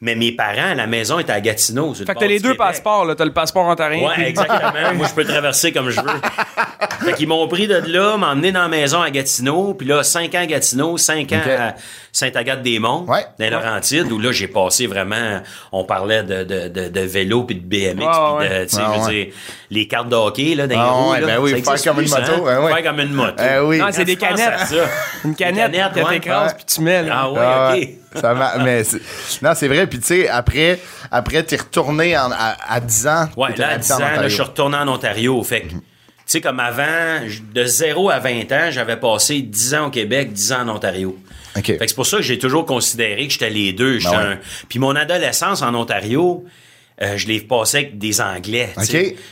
Mais 0.06 0.14
mes 0.14 0.32
parents, 0.32 0.76
la 0.76 0.86
maison 0.86 1.18
était 1.18 1.32
à 1.32 1.42
Gatineau. 1.42 1.96
Fait 1.96 2.06
que 2.06 2.20
t'as 2.20 2.28
les 2.28 2.38
deux 2.40 2.50
Québec. 2.52 2.60
passeports, 2.60 3.06
là. 3.06 3.16
T'as 3.16 3.26
le 3.26 3.34
passeport 3.34 3.66
ontarien. 3.66 4.08
Ouais, 4.08 4.30
exactement. 4.30 4.94
Moi, 4.94 5.08
je 5.10 5.16
peux 5.16 5.26
traverser 5.26 5.72
comme 5.72 5.90
je 5.90 6.00
veux. 6.00 6.08
fait 7.06 7.14
qu'ils 7.14 7.28
m'ont 7.28 7.48
pris 7.48 7.66
de 7.68 7.74
là, 7.88 8.16
m'ont 8.16 8.28
emmené 8.28 8.52
dans 8.52 8.62
la 8.62 8.68
maison 8.68 9.02
à 9.02 9.10
Gatineau, 9.10 9.74
puis 9.74 9.88
là, 9.88 10.04
5 10.04 10.36
ans 10.36 10.42
à 10.42 10.46
Gatineau, 10.46 10.98
5 10.98 11.32
ans 11.32 11.40
à 11.60 11.74
Sainte-Agathe-des-Monts, 12.12 13.06
Ouais. 13.08 13.24
dans 13.40 13.46
les 13.46 13.50
Laurentides, 13.50 14.12
où 14.12 14.20
là, 14.20 14.32
j'ai 14.32 14.48
passé 14.48 14.86
vraiment, 14.86 15.42
on 15.72 15.84
parlait 15.86 16.22
de, 16.22 16.44
de, 16.44 16.68
de, 16.68 16.88
de 16.90 17.00
vélo 17.02 17.44
puis 17.44 17.56
de 17.56 17.62
BMX, 17.66 18.06
Ouais, 18.06 18.12
puis 18.40 18.48
de, 18.50 18.54
ouais. 18.54 18.66
tu 18.68 18.76
sais, 18.76 18.82
Ouais, 18.82 18.88
je 18.94 19.00
veux 19.00 19.06
ouais. 19.08 19.26
dire, 19.26 19.34
les 19.72 19.88
cartes 19.88 20.10
de 20.10 20.16
hockey, 20.16 20.54
là, 20.56 20.68
dans 20.68 20.76
les 20.76 20.82
Ah 20.82 20.92
roues, 20.92 21.12
ouais, 21.14 21.22
là, 21.22 21.28
ben 21.28 21.38
oui, 21.40 21.50
ça 21.52 21.58
faire 21.58 21.70
existe 21.74 21.88
comme 21.88 22.00
une 22.00 22.10
plus, 22.10 22.14
hein? 22.16 22.20
moto, 22.38 22.48
hein, 22.48 22.64
ouais. 22.64 22.74
Faire 22.74 22.84
comme 22.84 23.00
une 23.00 23.14
moto. 23.14 23.34
Eh 23.44 23.60
oui. 23.60 23.80
Non, 23.80 23.88
c'est 23.92 24.06
des 24.06 24.16
tu 24.16 24.22
canettes. 24.26 24.74
Une 25.26 25.36
canette 25.36 25.72
Des 25.72 25.78
canettes, 25.80 25.94
que 25.94 26.00
ouais. 26.08 26.10
t'écrases 26.20 26.52
Ouais. 26.52 26.58
puis 26.58 26.66
tu 26.76 26.82
mets, 26.82 27.02
là. 27.04 27.12
Ah 27.18 27.32
ouais, 27.32 27.40
Ah 27.42 27.74
ok. 27.76 27.90
Ça 28.16 28.34
m'a- 28.34 28.58
mais 28.58 28.84
c'est- 28.84 29.00
non, 29.42 29.52
c'est 29.56 29.68
vrai. 29.68 29.88
Puis 29.88 30.00
tu 30.00 30.06
sais, 30.08 30.30
après, 30.30 30.80
après 31.12 31.44
t'es 31.44 31.58
retourné 31.58 32.18
en- 32.18 32.32
à, 32.32 32.56
à 32.68 32.80
10 32.80 33.08
ans. 33.08 33.30
Ouais, 33.38 33.56
là, 33.58 33.68
à 33.68 33.72
habité 33.74 33.88
10 33.88 33.92
en 33.94 33.96
ans, 33.98 34.00
là, 34.22 34.28
je 34.28 34.34
suis 34.34 34.42
retourné 34.44 34.78
en 34.78 34.88
Ontario. 34.88 35.44
Fait 35.44 35.62
que, 35.62 35.70
tu 35.70 35.78
sais, 36.26 36.42
comme 36.42 36.60
avant, 36.60 37.22
de 37.54 37.66
0 37.66 38.10
à 38.10 38.20
20 38.20 38.52
ans, 38.52 38.72
j'avais 38.72 38.98
passé 38.98 39.42
10 39.42 39.74
ans 39.76 39.88
au 39.88 39.90
Québec, 39.92 40.32
10 40.34 40.52
ans 40.54 40.62
en 40.68 40.76
Ontario. 40.76 41.18
OK. 41.58 41.66
Fait 41.66 41.78
que 41.78 41.88
c'est 41.88 41.96
pour 41.96 42.06
ça 42.06 42.18
que 42.18 42.24
j'ai 42.24 42.38
toujours 42.40 42.66
considéré 42.66 43.28
que 43.28 43.34
j'étais 43.34 43.50
les 43.50 43.72
deux. 43.74 44.00
Ben 44.00 44.10
ouais. 44.10 44.16
un- 44.18 44.38
Puis 44.68 44.80
mon 44.80 44.96
adolescence 44.96 45.62
en 45.62 45.74
Ontario, 45.76 46.44
euh, 47.02 47.18
je 47.18 47.28
l'ai 47.28 47.42
passé 47.42 47.78
avec 47.78 47.98
des 47.98 48.22
Anglais. 48.22 48.70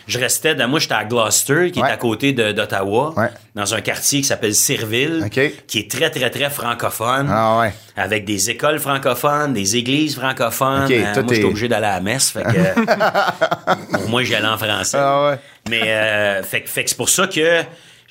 Je 0.07 0.19
restais, 0.19 0.53
dans, 0.55 0.67
moi 0.67 0.79
j'étais 0.79 0.93
à 0.95 1.05
Gloucester, 1.05 1.71
qui 1.71 1.81
Ouais. 1.81 1.87
est 1.89 1.91
à 1.93 1.97
côté 1.97 2.33
d'Ottawa, 2.33 3.13
Ouais. 3.15 3.29
dans 3.55 3.73
un 3.73 3.81
quartier 3.81 4.21
qui 4.21 4.27
s'appelle 4.27 4.53
Sirville, 4.55 5.29
qui 5.67 5.79
est 5.79 5.89
très, 5.89 6.09
très, 6.09 6.29
très 6.29 6.49
francophone. 6.49 7.27
Ah 7.29 7.59
ouais. 7.59 7.73
Avec 7.95 8.25
des 8.25 8.49
écoles 8.49 8.79
francophones, 8.79 9.53
des 9.53 9.77
églises 9.77 10.15
francophones. 10.17 10.91
Euh, 10.91 11.13
moi, 11.23 11.33
j'étais 11.33 11.45
obligé 11.45 11.67
d'aller 11.67 11.85
à 11.87 11.93
la 11.95 12.01
messe. 12.01 12.31
Fait 12.31 12.43
que, 12.43 13.97
au 14.03 14.07
moins, 14.07 14.23
j'y 14.23 14.35
allais 14.35 14.47
en 14.47 14.57
français. 14.57 14.97
Ah 14.99 15.29
ouais. 15.29 15.39
Mais 15.69 15.81
euh, 15.85 16.43
fait 16.43 16.61
que 16.61 16.69
c'est 16.73 16.97
pour 16.97 17.07
ça 17.09 17.27
que 17.27 17.61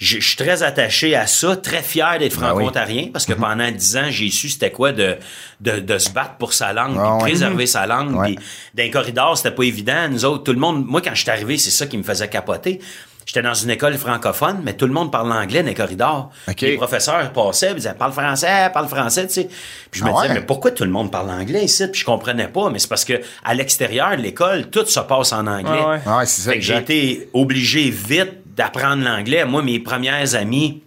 je 0.03 0.21
suis 0.21 0.37
très 0.37 0.63
attaché 0.63 1.15
à 1.15 1.27
ça, 1.27 1.57
très 1.57 1.83
fier 1.83 2.19
d'être 2.19 2.39
Ben 2.39 2.47
franco-ontarien, 2.49 3.09
parce 3.13 3.25
que 3.25 3.33
pendant 3.35 3.71
dix 3.71 3.97
ans, 3.97 4.11
j'ai 4.11 4.31
su 4.31 4.49
c'était 4.49 4.73
quoi 4.73 4.93
de, 4.93 5.17
de, 5.61 5.79
de 5.79 5.99
se 5.99 6.11
battre 6.11 6.35
pour 6.39 6.53
sa 6.53 6.73
langue, 6.73 6.97
Ah 6.99 7.19
puis 7.19 7.31
préserver 7.31 7.67
sa 7.67 7.87
langue. 7.87 8.21
Puis 8.25 8.37
Dans 8.75 8.83
les 8.83 8.91
corridors, 8.91 9.37
c'était 9.37 9.55
pas 9.55 9.63
évident. 9.63 10.09
Nous 10.11 10.25
autres, 10.25 10.43
tout 10.45 10.53
le 10.53 10.59
monde, 10.59 10.85
moi, 10.85 11.01
quand 11.01 11.15
je 11.15 11.23
suis 11.23 11.31
arrivé, 11.31 11.57
c'est 11.57 11.71
ça 11.71 11.87
qui 11.87 11.97
me 11.97 12.03
faisait 12.03 12.29
capoter. 12.29 12.81
J'étais 13.25 13.43
dans 13.43 13.55
une 13.55 13.71
école 13.71 13.95
francophone, 13.95 14.61
mais 14.65 14.73
tout 14.75 14.87
le 14.87 14.93
monde 14.93 15.13
parle 15.13 15.31
anglais 15.33 15.63
dans 15.63 15.69
les 15.69 15.75
corridors. 15.75 16.31
OK. 16.49 16.61
Les 16.63 16.77
professeurs 16.77 17.33
passaient, 17.33 17.71
ils 17.71 17.77
disaient 17.77 17.95
parle 17.95 18.13
français, 18.13 18.69
parle 18.75 18.89
français, 18.89 19.29
tu 19.29 19.35
sais. 19.35 19.49
Puis 19.91 20.01
je 20.01 20.05
me 20.05 20.11
Ah 20.11 20.23
disais 20.23 20.35
mais 20.35 20.41
pourquoi 20.41 20.73
tout 20.73 20.83
le 20.83 20.91
monde 20.91 21.13
parle 21.13 21.31
anglais 21.31 21.65
ici? 21.65 21.87
Puis 21.87 22.01
je 22.01 22.05
comprenais 22.05 22.49
pas, 22.49 22.69
mais 22.71 22.81
c'est 22.81 22.89
parce 22.89 23.05
que 23.05 23.21
à 23.45 23.55
l'extérieur 23.55 24.17
de 24.17 24.23
l'école, 24.23 24.71
tout 24.71 24.85
se 24.87 24.99
passe 24.99 25.33
en 25.33 25.47
anglais. 25.47 25.81
Ah 25.81 25.91
ouais. 25.91 26.01
Ah 26.05 26.19
ouais, 26.19 26.27
c'est 26.27 26.43
ça, 26.43 26.51
Fait 26.51 26.59
que 26.59 26.65
j'ai 26.65 26.77
été 26.77 27.29
obligé 27.33 27.91
vite 27.91 28.42
d'apprendre 28.57 29.05
l'anglais. 29.05 29.45
Moi, 29.45 29.63
mes 29.63 29.79
premières 29.79 30.35
amies 30.35 30.83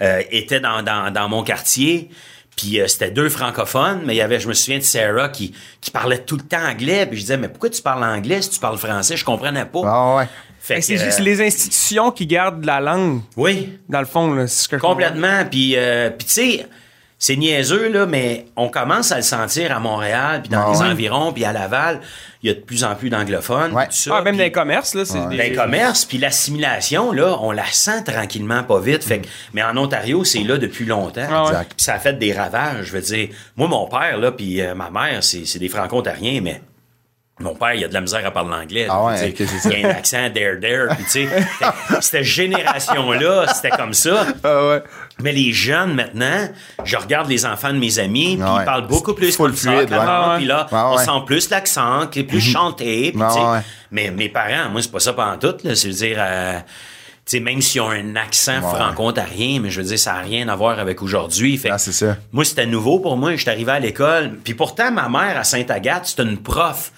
euh, 0.00 0.22
étaient 0.30 0.60
dans, 0.60 0.82
dans, 0.82 1.12
dans 1.12 1.28
mon 1.28 1.42
quartier. 1.42 2.10
Puis 2.56 2.80
euh, 2.80 2.88
c'était 2.88 3.10
deux 3.10 3.28
francophones, 3.28 4.02
mais 4.04 4.14
il 4.14 4.18
y 4.18 4.22
avait, 4.22 4.40
je 4.40 4.48
me 4.48 4.52
souviens 4.52 4.78
de 4.78 4.82
Sarah 4.82 5.28
qui, 5.28 5.54
qui 5.80 5.90
parlait 5.90 6.18
tout 6.18 6.36
le 6.36 6.42
temps 6.42 6.62
anglais. 6.62 7.06
Puis 7.06 7.16
je 7.16 7.22
disais, 7.22 7.36
mais 7.36 7.48
pourquoi 7.48 7.70
tu 7.70 7.80
parles 7.80 8.04
anglais 8.04 8.42
si 8.42 8.50
tu 8.50 8.60
parles 8.60 8.76
français? 8.78 9.16
Je 9.16 9.24
comprenais 9.24 9.64
pas. 9.64 9.80
Ah 9.84 10.16
ouais. 10.16 10.28
Fait 10.60 10.82
C'est 10.82 11.00
euh, 11.00 11.04
juste 11.04 11.20
les 11.20 11.40
institutions 11.40 12.10
qui 12.10 12.26
gardent 12.26 12.64
la 12.64 12.80
langue, 12.80 13.22
Oui, 13.36 13.78
dans 13.88 14.00
le 14.00 14.06
fond, 14.06 14.32
là. 14.34 14.46
C'est 14.46 14.64
ce 14.64 14.68
que 14.68 14.76
je 14.76 14.82
complètement. 14.82 15.44
Puis, 15.50 15.74
euh, 15.74 16.10
puis 16.10 16.26
tu 16.26 16.32
sais, 16.32 16.66
c'est 17.22 17.36
niaiseux, 17.36 17.88
là, 17.90 18.06
mais 18.06 18.46
on 18.56 18.68
commence 18.70 19.12
à 19.12 19.16
le 19.16 19.22
sentir 19.22 19.76
à 19.76 19.78
Montréal, 19.78 20.40
puis 20.40 20.48
dans 20.50 20.62
Ah 20.68 20.72
les 20.72 20.78
ouais. 20.80 20.86
environs, 20.88 21.32
puis 21.32 21.44
à 21.44 21.52
Laval. 21.52 22.00
Il 22.42 22.48
y 22.48 22.50
a 22.50 22.54
de 22.54 22.60
plus 22.60 22.82
en 22.84 22.94
plus 22.94 23.10
d'anglophones. 23.10 23.72
Ouais. 23.74 23.84
tout 23.86 23.92
ça, 23.92 24.10
comprends. 24.10 24.20
Ah, 24.22 24.24
même 24.24 24.36
dans 24.38 24.42
les 24.44 24.50
commerces, 24.50 24.94
là. 24.94 25.04
c'est 25.04 25.18
des- 25.28 25.36
dans 25.36 25.42
les 25.42 25.52
commerces, 25.52 26.06
puis 26.06 26.16
l'assimilation, 26.16 27.12
là, 27.12 27.36
on 27.42 27.52
la 27.52 27.66
sent 27.66 28.02
tranquillement, 28.04 28.62
pas 28.64 28.80
vite. 28.80 29.04
Fait 29.04 29.18
que, 29.20 29.28
mais 29.52 29.62
en 29.62 29.76
Ontario, 29.76 30.24
c'est 30.24 30.42
là 30.44 30.56
depuis 30.56 30.86
longtemps. 30.86 31.26
Ah 31.30 31.42
ouais. 31.42 31.48
Exact. 31.50 31.72
Ça 31.76 31.94
a 31.94 31.98
fait 31.98 32.18
des 32.18 32.32
ravages. 32.32 32.86
Je 32.86 32.92
veux 32.92 33.02
dire, 33.02 33.28
moi, 33.56 33.68
mon 33.68 33.86
père, 33.86 34.16
là, 34.16 34.32
puis 34.32 34.60
euh, 34.62 34.74
ma 34.74 34.88
mère, 34.90 35.22
c'est 35.22 35.44
c'est 35.46 35.58
des 35.58 35.68
franco-ontariens, 35.68 36.40
mais 36.42 36.62
mon 37.40 37.54
père, 37.54 37.74
il 37.74 37.84
a 37.84 37.88
de 37.88 37.94
la 37.94 38.00
misère 38.00 38.24
à 38.26 38.30
parler 38.30 38.50
l'anglais. 38.50 38.86
Ah 38.90 39.02
ouais. 39.04 39.34
Il 39.38 39.84
a 39.84 39.88
un 39.88 39.90
accent 39.90 40.28
dare 40.34 40.56
dare. 40.60 40.96
Puis 40.96 41.04
tu 41.04 41.10
sais, 41.10 41.28
cette 42.00 42.22
génération-là, 42.24 43.46
c'était 43.54 43.70
comme 43.70 43.94
ça. 43.94 44.26
Ah 44.44 44.68
ouais. 44.68 44.82
Mais 45.22 45.32
les 45.32 45.52
jeunes, 45.52 45.94
maintenant, 45.94 46.48
je 46.84 46.96
regarde 46.96 47.28
les 47.28 47.44
enfants 47.44 47.72
de 47.72 47.78
mes 47.78 47.98
amis, 47.98 48.36
puis 48.36 48.44
Ah 48.46 48.54
ouais. 48.54 48.62
ils 48.62 48.64
parlent 48.64 48.86
beaucoup 48.86 49.14
plus 49.14 49.36
comme 49.36 49.52
fluide, 49.52 49.86
puis 49.86 50.46
là, 50.46 50.66
Ah 50.72 50.90
on 50.92 50.98
sent 50.98 51.24
plus 51.26 51.50
l'accent, 51.50 52.06
qui 52.06 52.20
est 52.20 52.24
plus 52.24 52.40
chanté, 52.40 53.12
puis 53.12 53.20
Ah 53.22 53.62
mais 53.90 54.10
mes 54.10 54.28
parents, 54.28 54.70
moi, 54.70 54.80
c'est 54.82 54.92
pas 54.92 55.00
ça 55.00 55.12
pendant 55.12 55.36
tout, 55.36 55.56
là, 55.64 55.74
c'est-à-dire, 55.74 56.16
euh, 56.20 56.58
tu 57.26 57.36
sais, 57.36 57.40
même 57.40 57.60
s'ils 57.60 57.80
ont 57.80 57.90
un 57.90 58.14
accent 58.16 58.54
Ouais. 58.60 58.74
franco-ontarien, 58.78 59.58
mais 59.60 59.68
je 59.68 59.80
veux 59.80 59.86
dire, 59.88 59.98
ça 59.98 60.12
n'a 60.14 60.20
rien 60.20 60.48
à 60.48 60.54
voir 60.56 60.78
avec 60.78 61.02
aujourd'hui. 61.02 61.60
Ah, 61.68 61.76
c'est 61.76 61.92
ça. 61.92 62.16
moi, 62.32 62.44
c'était 62.44 62.66
nouveau 62.66 63.00
pour 63.00 63.16
moi. 63.16 63.32
Je 63.32 63.40
suis 63.42 63.50
arrivé 63.50 63.72
à 63.72 63.78
l'école. 63.80 64.38
Puis 64.44 64.54
pourtant, 64.54 64.90
ma 64.92 65.08
mère 65.08 65.36
à 65.38 65.44
Sainte-Agathe, 65.44 66.06
c'était 66.06 66.22
une 66.22 66.38
prof. 66.38 66.92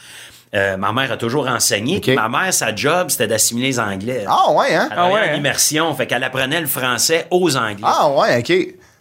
Euh, 0.55 0.77
ma 0.77 0.93
mère 0.93 1.11
a 1.13 1.17
toujours 1.17 1.47
enseigné. 1.49 2.01
Ma 2.15 2.29
mère, 2.29 2.53
sa 2.53 2.75
job, 2.75 3.09
c'était 3.11 3.27
d'assimiler 3.27 3.69
les 3.69 3.81
Anglais. 3.81 4.25
Ah 4.29 4.53
ouais, 4.53 4.75
hein? 4.75 4.89
Elle 4.93 4.99
Ah 4.99 5.09
ouais, 5.09 5.21
en 5.21 5.33
hein? 5.33 5.37
immersion. 5.37 5.95
Fait 5.95 6.07
qu'elle 6.07 6.23
apprenait 6.25 6.61
le 6.61 6.67
français 6.67 7.27
aux 7.31 7.57
Anglais. 7.57 7.83
Ah 7.87 8.11
ouais, 8.11 8.39
OK. 8.39 8.53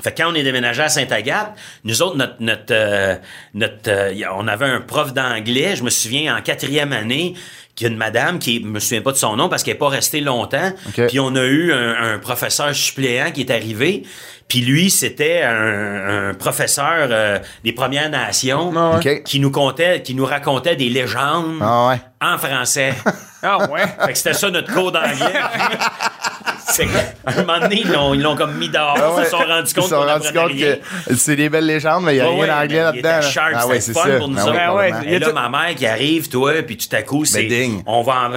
Fait 0.03 0.11
que 0.13 0.21
quand 0.21 0.31
on 0.31 0.33
est 0.33 0.43
déménagé 0.43 0.81
à 0.81 0.89
Sainte-Agathe, 0.89 1.51
nous 1.83 2.01
autres, 2.01 2.15
notre, 2.17 2.35
notre, 2.39 2.63
euh, 2.71 3.15
notre, 3.53 3.89
euh, 3.89 4.13
on 4.35 4.47
avait 4.47 4.65
un 4.65 4.79
prof 4.81 5.13
d'anglais. 5.13 5.75
Je 5.75 5.83
me 5.83 5.89
souviens 5.89 6.37
en 6.37 6.41
quatrième 6.41 6.93
année 6.93 7.35
qu'il 7.75 7.85
y 7.87 7.89
a 7.89 7.93
une 7.93 7.99
madame 7.99 8.39
qui, 8.39 8.61
je 8.61 8.65
me 8.67 8.79
souviens 8.79 9.01
pas 9.01 9.11
de 9.11 9.17
son 9.17 9.35
nom 9.35 9.47
parce 9.47 9.61
qu'elle 9.63 9.75
est 9.75 9.77
pas 9.77 9.89
restée 9.89 10.21
longtemps. 10.21 10.71
OK. 10.87 11.05
Puis 11.07 11.19
on 11.19 11.35
a 11.35 11.43
eu 11.43 11.71
un, 11.73 12.13
un 12.13 12.17
professeur 12.17 12.73
suppléant 12.73 13.29
qui 13.31 13.41
est 13.41 13.51
arrivé. 13.51 14.03
Puis 14.51 14.59
lui, 14.59 14.89
c'était 14.89 15.43
un, 15.43 16.31
un 16.31 16.33
professeur 16.33 17.07
euh, 17.09 17.39
des 17.63 17.71
Premières 17.71 18.09
Nations 18.09 18.73
Ah 18.75 18.97
ouais. 18.97 19.19
OK. 19.19 19.23
qui 19.23 19.39
nous 19.39 19.49
contait, 19.49 20.01
qui 20.01 20.13
nous 20.13 20.25
racontait 20.25 20.75
des 20.75 20.89
légendes 20.89 21.59
Ah 21.61 21.87
ouais. 21.87 22.01
en 22.21 22.37
français. 22.37 22.93
Ah 23.43 23.57
ouais. 23.71 23.81
Fait 24.05 24.11
que 24.11 24.17
c'était 24.19 24.33
ça 24.35 24.51
notre 24.51 24.71
cours 24.71 24.91
d'anglais. 24.91 25.15
Un 27.25 27.35
moment 27.41 27.59
donné, 27.59 27.83
ils 27.83 28.21
l'ont, 28.21 28.35
comme 28.35 28.55
mis 28.57 28.69
dehors. 28.69 28.97
Ah 28.97 29.11
ouais. 29.13 29.21
Ils 29.21 29.25
se 29.25 29.31
sont 29.31 29.37
rendus 29.37 29.73
compte 29.73 29.75
Ils 29.75 29.81
se 29.83 29.89
sont 29.89 29.95
qu'on 29.95 30.07
rendus 30.07 30.27
apprenait 30.27 30.41
compte 30.41 30.51
rien. 30.53 30.75
que 31.07 31.15
c'est 31.15 31.35
des 31.35 31.49
belles 31.49 31.65
légendes, 31.65 32.03
mais 32.05 32.13
il 32.15 32.15
n'y 32.15 32.21
a 32.21 32.25
Ouais, 32.31 32.31
rien 32.31 32.41
ouais, 32.41 32.47
d'anglais 32.47 32.83
là-dedans. 32.83 33.21
sharp, 33.29 33.53
ah 33.55 33.67
ouais, 33.67 33.79
c'est 33.81 33.93
fun 33.93 34.03
ça. 34.05 34.17
pour 34.17 34.27
nous 34.29 34.37
Ah 34.39 34.45
autres. 34.45 34.75
ouais, 34.77 34.91
Ah 34.93 35.01
Et 35.05 35.19
là, 35.19 35.31
ma 35.33 35.49
mère 35.49 35.75
qui 35.75 35.85
arrive, 35.85 36.29
toi, 36.29 36.53
puis 36.65 36.77
tout 36.77 36.95
à 36.95 37.01
coup, 37.03 37.25
c'est. 37.25 37.69
On 37.85 38.01
va 38.01 38.13
en. 38.13 38.15
Ah 38.15 38.29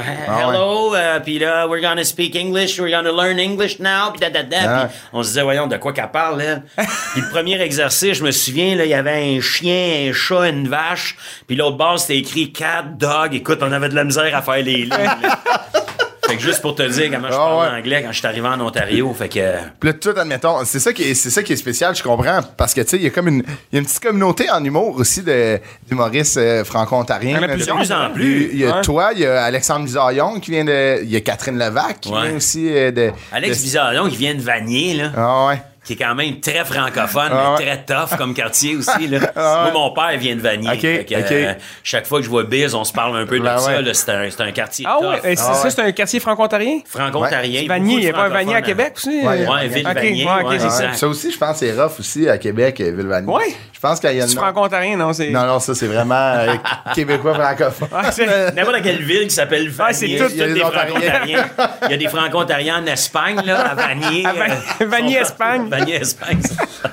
ouais. 0.48 0.54
Hello, 0.54 0.94
euh, 0.94 1.20
puis 1.20 1.38
là, 1.38 1.66
we're 1.68 1.80
gonna 1.80 2.04
speak 2.04 2.34
English, 2.36 2.78
we're 2.78 2.90
gonna 2.90 3.10
learn 3.12 3.38
English 3.38 3.78
now, 3.78 4.10
puis 4.12 4.20
da, 4.20 4.30
da, 4.30 4.42
da. 4.42 4.56
Ah. 4.66 4.86
Puis 4.88 4.98
on 5.12 5.22
se 5.22 5.28
disait, 5.28 5.42
voyons, 5.42 5.66
de 5.66 5.76
quoi 5.76 5.92
qu'elle 5.92 6.10
parle, 6.10 6.42
là. 6.42 6.56
puis 7.12 7.20
le 7.22 7.30
premier 7.30 7.60
exercice, 7.60 8.18
je 8.18 8.24
me 8.24 8.30
souviens, 8.32 8.74
là, 8.76 8.84
il 8.84 8.90
y 8.90 8.94
avait 8.94 9.36
un 9.36 9.40
chien, 9.40 10.08
un 10.10 10.12
chat, 10.12 10.48
une 10.48 10.68
vache, 10.68 11.16
puis 11.46 11.56
l'autre 11.56 11.76
bord, 11.76 11.98
c'était 11.98 12.18
écrit 12.18 12.52
cat, 12.52 12.82
dog. 12.98 13.34
Écoute, 13.34 13.60
on 13.62 13.70
avait 13.72 13.88
de 13.88 13.94
la 13.94 14.04
misère 14.04 14.34
à 14.36 14.42
faire 14.42 14.56
les 14.56 14.62
lignes. 14.62 14.90
Fait 16.28 16.36
que 16.36 16.42
juste 16.42 16.62
pour 16.62 16.74
te 16.74 16.82
dire 16.82 17.10
comment 17.12 17.28
je 17.28 17.34
Ah 17.34 17.36
parle 17.36 17.72
ouais. 17.74 17.78
anglais 17.80 18.02
quand 18.02 18.12
je 18.12 18.18
suis 18.18 18.26
arrivé 18.26 18.46
en 18.48 18.60
Ontario, 18.60 19.12
fait 19.12 19.28
que. 19.28 19.54
Puis 19.78 19.88
là, 19.90 19.92
tout, 19.92 20.14
admettons, 20.16 20.64
c'est 20.64 20.80
ça 20.80 20.92
qui 20.92 21.02
est, 21.02 21.14
c'est 21.14 21.30
ça 21.30 21.42
qui 21.42 21.52
est 21.52 21.56
spécial, 21.56 21.94
je 21.94 22.02
comprends, 22.02 22.40
parce 22.56 22.72
que, 22.72 22.80
tu 22.80 22.88
sais, 22.88 22.96
il 22.96 23.02
y 23.02 23.06
a 23.06 23.10
comme 23.10 23.28
une, 23.28 23.42
il 23.70 23.74
y 23.74 23.76
a 23.76 23.80
une 23.80 23.84
petite 23.86 24.02
communauté 24.02 24.50
en 24.50 24.64
humour 24.64 24.96
aussi 24.96 25.22
de, 25.22 25.60
d'humoristes 25.88 26.36
euh, 26.38 26.64
franco-ontariens. 26.64 27.38
Il 27.38 27.42
y 27.42 27.44
en 27.44 27.48
a 27.48 27.52
Euh. 27.52 27.56
De 27.56 27.62
plus 27.64 27.92
en 27.92 28.10
plus. 28.10 28.48
Il 28.52 28.58
y 28.58 28.66
a 28.66 28.80
toi, 28.80 29.10
il 29.14 29.20
y 29.20 29.26
a 29.26 29.42
Alexandre 29.44 29.84
Bizarillon 29.84 30.40
qui 30.40 30.50
vient 30.52 30.64
de, 30.64 31.02
il 31.02 31.10
y 31.10 31.16
a 31.16 31.20
Catherine 31.20 31.58
Levac 31.58 32.00
qui 32.00 32.10
Ouais. 32.12 32.22
vient 32.28 32.36
aussi 32.36 32.68
euh, 32.74 32.90
de... 32.90 33.10
Alex 33.32 33.58
de- 33.58 33.62
Bizarillon 33.62 34.08
qui 34.08 34.16
vient 34.16 34.34
de 34.34 34.40
Vanier, 34.42 34.94
là. 34.94 35.12
Ah 35.16 35.46
ouais. 35.48 35.62
Qui 35.84 35.92
est 35.92 35.96
quand 35.96 36.14
même 36.14 36.40
très 36.40 36.64
francophone, 36.64 37.30
Ah 37.30 37.56
mais 37.58 37.64
très 37.64 37.84
tough 37.84 38.16
comme 38.16 38.32
quartier 38.34 38.76
aussi. 38.76 39.06
Là. 39.06 39.18
Ah 39.36 39.64
ouais. 39.66 39.72
Moi, 39.72 39.80
mon 39.88 39.90
père 39.92 40.18
vient 40.18 40.34
de 40.36 40.40
Vanier. 40.40 41.04
Euh, 41.12 41.52
chaque 41.82 42.06
fois 42.06 42.18
que 42.18 42.24
je 42.24 42.30
vois 42.30 42.44
Biz, 42.44 42.74
on 42.74 42.84
se 42.84 42.92
parle 42.92 43.16
un 43.18 43.26
peu 43.26 43.38
de 43.38 43.44
Ben 43.44 43.58
ça. 43.58 43.70
ouais. 43.80 43.94
C'est 43.94 44.10
un, 44.10 44.30
c'est 44.30 44.42
un 44.42 44.52
quartier 44.52 44.86
Ah 44.88 44.96
tough. 45.00 45.08
ouais, 45.10 45.18
et 45.32 45.36
c'est- 45.36 45.42
Ah 45.46 45.54
ça, 45.54 45.64
ouais. 45.64 45.70
c'est 45.70 45.82
un 45.82 45.92
quartier 45.92 46.20
franco-ontarien? 46.20 46.80
Franco-ontarien. 46.86 47.66
Vanier, 47.68 47.94
il 47.96 48.00
n'y 48.00 48.08
a 48.08 48.12
pas 48.12 48.24
un 48.24 48.28
Vanier 48.28 48.54
à 48.54 48.62
Québec 48.62 48.94
aussi? 48.96 49.20
Ouais? 49.22 49.46
Ouais, 49.46 49.68
ville 49.68 49.86
Ok, 49.86 49.94
Vanier. 49.94 50.24
ouais, 50.24 50.30
ok, 50.42 50.48
ouais, 50.50 50.58
c'est 50.58 50.70
ça. 50.70 50.92
Ça 50.94 51.08
aussi, 51.08 51.30
je 51.32 51.38
pense 51.38 51.60
que 51.60 51.66
c'est 51.66 51.72
rough 51.80 51.98
aussi 51.98 52.28
à 52.28 52.38
Québec, 52.38 52.80
Villevanier. 52.80 53.32
Ouais. 53.32 53.54
Je 53.84 53.88
pense 53.90 54.00
qu'il 54.00 54.14
y 54.14 54.20
a 54.22 54.26
C'est 54.26 54.32
une... 54.32 54.38
franco-ontarien, 54.38 54.96
non? 54.96 55.12
C'est... 55.12 55.28
Non, 55.28 55.44
non, 55.46 55.60
ça, 55.60 55.74
c'est 55.74 55.86
vraiment 55.88 56.14
euh, 56.14 56.54
québécois 56.94 57.34
francophone. 57.34 57.88
Ouais, 57.92 58.10
c'est- 58.12 58.52
N'importe 58.54 58.80
quelle 58.82 59.02
ville 59.02 59.24
qui 59.28 59.34
s'appelle 59.34 59.68
Vanier, 59.68 59.92
c'est 59.92 60.06
il 60.08 60.14
y 60.14 60.16
tout- 60.16 60.24
a 60.24 60.28
il 60.30 60.36
y 60.38 60.42
a 60.42 60.46
des 60.46 60.54
des 60.54 60.62
Ontariens. 60.62 60.94
franco-ontariens. 60.94 61.44
Il 61.84 61.90
y 61.90 61.94
a 61.94 61.96
des 61.98 62.08
franco-ontariens 62.08 62.82
en 62.82 62.86
Espagne, 62.86 63.40
là, 63.44 63.60
à 63.72 63.74
Vanier. 63.74 64.24
À 64.24 64.30
euh, 64.30 64.86
Vanier, 64.86 65.16
Espagne. 65.18 65.68
Vanier, 65.68 65.96
Espagne. 65.96 66.38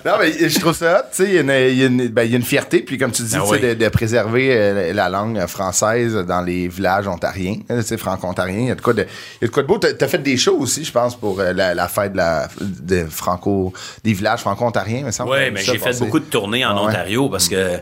Non, 0.05 0.13
mais 0.19 0.49
je 0.49 0.59
trouve 0.59 0.75
ça 0.75 0.99
hot, 0.99 1.03
tu 1.15 1.23
sais, 1.23 1.29
il 1.29 1.35
y, 1.35 1.37
a 1.37 1.41
une- 1.41 1.69
il 1.71 1.77
y 1.79 1.83
a 1.83 1.85
une- 1.87 2.07
ben, 2.09 2.23
il 2.23 2.31
y 2.31 2.33
a 2.33 2.37
une 2.37 2.43
fierté, 2.43 2.81
puis 2.81 2.97
comme 2.97 3.11
tu 3.11 3.21
dis, 3.23 3.35
Ah 3.37 3.43
tu 3.45 3.51
oui. 3.53 3.61
de, 3.61 3.73
de 3.73 3.87
préserver 3.87 4.49
euh, 4.51 4.91
la 4.93 5.07
langue 5.07 5.45
française 5.47 6.13
dans 6.27 6.41
les 6.41 6.67
villages 6.67 7.07
ontariens, 7.07 7.55
euh, 7.71 7.79
tu 7.81 7.87
sais, 7.87 7.97
franco-ontariens, 7.97 8.59
il 8.59 8.67
y 8.67 8.71
a 8.71 8.75
de 8.75 8.81
quoi 8.81 8.91
de, 8.93 9.03
il 9.03 9.43
y 9.43 9.45
a 9.45 9.47
de 9.47 9.53
quoi 9.53 9.63
de 9.63 9.67
beau. 9.69 9.77
T'as, 9.77 9.93
t'as 9.93 10.09
fait 10.09 10.17
des 10.17 10.35
shows 10.35 10.57
aussi, 10.59 10.83
je 10.83 10.91
pense, 10.91 11.15
pour 11.15 11.39
euh, 11.39 11.53
la, 11.53 11.73
la 11.73 11.87
fête 11.87 12.11
de 12.11 12.17
la, 12.17 12.49
de 12.59 13.05
franco, 13.09 13.71
des 14.03 14.11
villages 14.11 14.41
franco-ontariens, 14.41 15.03
me 15.05 15.11
semble. 15.11 15.31
Oui, 15.31 15.51
mais 15.53 15.61
j'ai 15.61 15.77
fait 15.77 15.97
beaucoup 15.97 16.19
de 16.19 16.25
tournées 16.25 16.65
en 16.65 16.80
Ouais. 16.81 16.89
Ontario 16.89 17.29
parce 17.29 17.47
que, 17.49 17.77
tu 17.77 17.81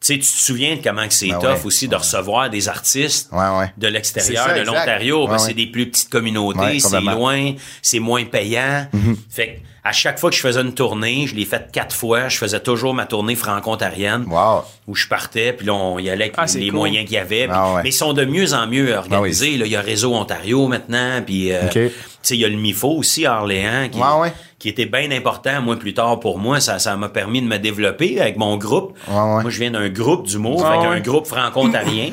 sais, 0.00 0.14
tu 0.14 0.20
te 0.20 0.24
souviens 0.24 0.76
de 0.76 0.82
comment 0.82 1.06
que 1.08 1.14
c'est 1.14 1.28
Ben 1.28 1.38
tough 1.38 1.48
ouais. 1.48 1.64
aussi 1.66 1.88
de 1.88 1.96
recevoir 1.96 2.50
des 2.50 2.68
artistes 2.68 3.28
Ouais, 3.32 3.58
ouais. 3.58 3.72
de 3.76 3.88
l'extérieur 3.88 4.54
de 4.54 4.60
l'Ontario. 4.62 5.22
Ouais, 5.22 5.28
parce 5.28 5.42
que 5.44 5.48
ouais. 5.48 5.54
C'est 5.58 5.64
des 5.64 5.70
plus 5.70 5.90
petites 5.90 6.10
communautés, 6.10 6.58
Ouais, 6.58 6.78
c'est 6.80 7.00
loin, 7.00 7.54
c'est 7.82 7.98
moins 8.00 8.24
payant. 8.24 8.86
Fait 9.30 9.46
que, 9.46 9.60
à 9.88 9.92
chaque 9.92 10.18
fois 10.18 10.30
que 10.30 10.36
je 10.36 10.40
faisais 10.40 10.60
une 10.60 10.74
tournée, 10.74 11.26
je 11.26 11.34
l'ai 11.34 11.44
faite 11.44 11.68
quatre 11.72 11.94
fois, 11.94 12.28
je 12.28 12.36
faisais 12.38 12.60
toujours 12.60 12.92
ma 12.94 13.06
tournée 13.06 13.34
franco-ontarienne 13.36 14.24
Wow. 14.28 14.62
où 14.88 14.94
je 14.94 15.06
partais, 15.06 15.52
puis 15.52 15.66
là, 15.66 15.74
on 15.74 15.98
y 15.98 16.10
allait 16.10 16.24
avec 16.24 16.34
Ah, 16.38 16.46
les 16.54 16.68
cool. 16.68 16.76
moyens 16.76 17.04
qu'il 17.04 17.14
y 17.14 17.18
avait. 17.18 17.44
puis- 17.46 17.52
Ah 17.54 17.74
ouais. 17.74 17.82
Mais 17.84 17.90
ils 17.90 17.92
sont 17.92 18.12
de 18.12 18.24
mieux 18.24 18.52
en 18.54 18.66
mieux 18.66 18.94
organisés. 18.96 19.56
là. 19.56 19.66
Il 19.66 19.72
y 19.72 19.76
a 19.76 19.80
Réseau 19.80 20.14
Ontario 20.14 20.66
maintenant, 20.66 21.22
puis 21.24 21.52
euh, 21.52 21.66
OK. 21.66 21.72
tu 21.72 21.90
sais, 22.22 22.34
il 22.36 22.40
y 22.40 22.44
a 22.44 22.48
le 22.48 22.56
MIFO 22.56 22.88
aussi 22.96 23.26
à 23.26 23.38
Orléans, 23.40 23.88
qui, 23.90 23.98
Ouais, 23.98 24.20
ouais. 24.22 24.32
qui 24.58 24.68
était 24.68 24.86
bien 24.86 25.10
important, 25.12 25.62
moi, 25.62 25.76
plus 25.76 25.94
tard 25.94 26.18
pour 26.20 26.38
moi. 26.38 26.60
Ça 26.60 26.78
ça 26.78 26.96
m'a 26.96 27.08
permis 27.08 27.40
de 27.40 27.46
me 27.46 27.58
développer 27.58 28.20
avec 28.20 28.36
mon 28.36 28.56
groupe. 28.56 28.96
Ouais. 29.08 29.14
Moi, 29.14 29.50
je 29.50 29.58
viens 29.60 29.70
d'un 29.70 29.88
groupe 29.88 30.26
d'humour, 30.26 30.62
ouais. 30.62 30.86
un 30.86 31.00
groupe 31.00 31.26
franco-ontarien. 31.26 32.10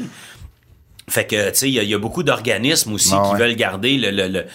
fait 1.09 1.25
que, 1.25 1.49
tu 1.49 1.55
sais, 1.55 1.67
il 1.69 1.73
y, 1.73 1.79
a- 1.79 1.83
il 1.83 1.89
y 1.89 1.93
a 1.93 1.97
beaucoup 1.99 2.23
d'organismes 2.23 2.93
aussi 2.93 3.09
qui 3.09 3.15
ouais. 3.15 3.37
veulent 3.39 3.55
garder 3.55 3.97
le... 3.97 4.09
le, 4.11 4.27
le 4.27 4.45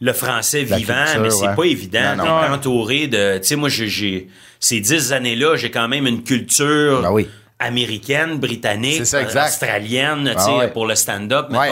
le 0.00 0.12
français 0.12 0.64
La 0.64 0.76
vivant, 0.78 0.94
culture, 1.04 1.20
mais 1.22 1.30
c'est 1.30 1.48
ouais. 1.48 1.54
pas 1.56 1.64
évident. 1.64 2.16
Non, 2.16 2.24
T'es 2.24 2.48
non. 2.48 2.54
entouré 2.54 3.06
de, 3.06 3.38
tu 3.38 3.44
sais, 3.46 3.56
moi, 3.56 3.68
j'ai- 3.68 4.28
ces 4.58 4.80
dix 4.80 5.12
années-là, 5.12 5.56
j'ai 5.56 5.70
quand 5.70 5.88
même 5.88 6.06
une 6.06 6.22
culture 6.22 7.02
Ben 7.02 7.10
oui. 7.12 7.28
américaine, 7.58 8.38
britannique, 8.38 9.04
ça, 9.06 9.22
australienne, 9.22 10.24
tu 10.24 10.34
Ah 10.36 10.40
sais, 10.40 10.50
ouais. 10.52 10.68
pour 10.68 10.86
le 10.86 10.94
stand-up. 10.94 11.48
Ouais, 11.50 11.68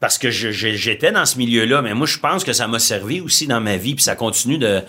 Parce 0.00 0.16
que 0.18 0.30
j'étais 0.30 1.10
dans 1.12 1.26
ce 1.26 1.38
milieu-là, 1.38 1.82
mais 1.82 1.92
moi, 1.94 2.06
je 2.06 2.18
pense 2.18 2.44
que 2.44 2.52
ça 2.52 2.68
m'a 2.68 2.78
servi 2.78 3.20
aussi 3.20 3.46
dans 3.48 3.60
ma 3.60 3.76
vie, 3.76 3.94
puis 3.94 4.04
ça 4.04 4.14
continue 4.16 4.58
de, 4.58 4.82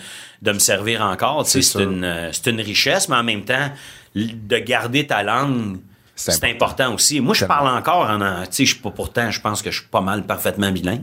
de 0.44 0.52
me 0.52 0.60
servir 0.60 1.02
encore. 1.02 1.46
Tu 1.46 1.52
sais, 1.52 1.62
C'est 1.64 1.84
une, 1.84 2.30
c'est 2.32 2.48
une 2.52 2.62
richesse, 2.62 3.10
mais 3.10 3.16
en 3.16 3.24
même 3.24 3.44
temps, 3.44 3.72
de 4.16 4.58
garder 4.60 5.06
ta 5.08 5.24
langue, 5.24 5.78
C'est 6.20 6.44
important. 6.52 6.94
aussi. 6.94 7.20
Moi, 7.22 7.34
je 7.34 7.46
parle 7.46 7.68
encore 7.68 8.10
en, 8.10 8.42
tu 8.44 8.48
sais, 8.52 8.66
je 8.66 8.74
suis 8.74 8.82
pas 8.82 8.92
pourtant, 8.92 9.32
je 9.32 9.40
pense 9.42 9.62
que 9.62 9.72
je 9.72 9.80
suis 9.80 9.88
pas 9.90 10.02
mal 10.02 10.24
parfaitement 10.24 10.72
bilingue. 10.72 11.02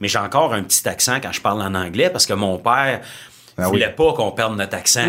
Mais 0.00 0.08
j'ai 0.08 0.18
encore 0.18 0.52
un 0.54 0.62
petit 0.62 0.86
accent 0.88 1.18
quand 1.22 1.32
je 1.32 1.40
parle 1.40 1.62
en 1.62 1.74
anglais 1.74 2.10
parce 2.10 2.26
que 2.26 2.32
mon 2.34 2.58
père 2.58 3.00
Ah 3.58 3.68
voulait 3.68 3.86
oui. 3.86 3.92
pas 3.96 4.12
qu'on 4.14 4.32
perde 4.32 4.56
notre 4.56 4.76
accent. 4.76 5.06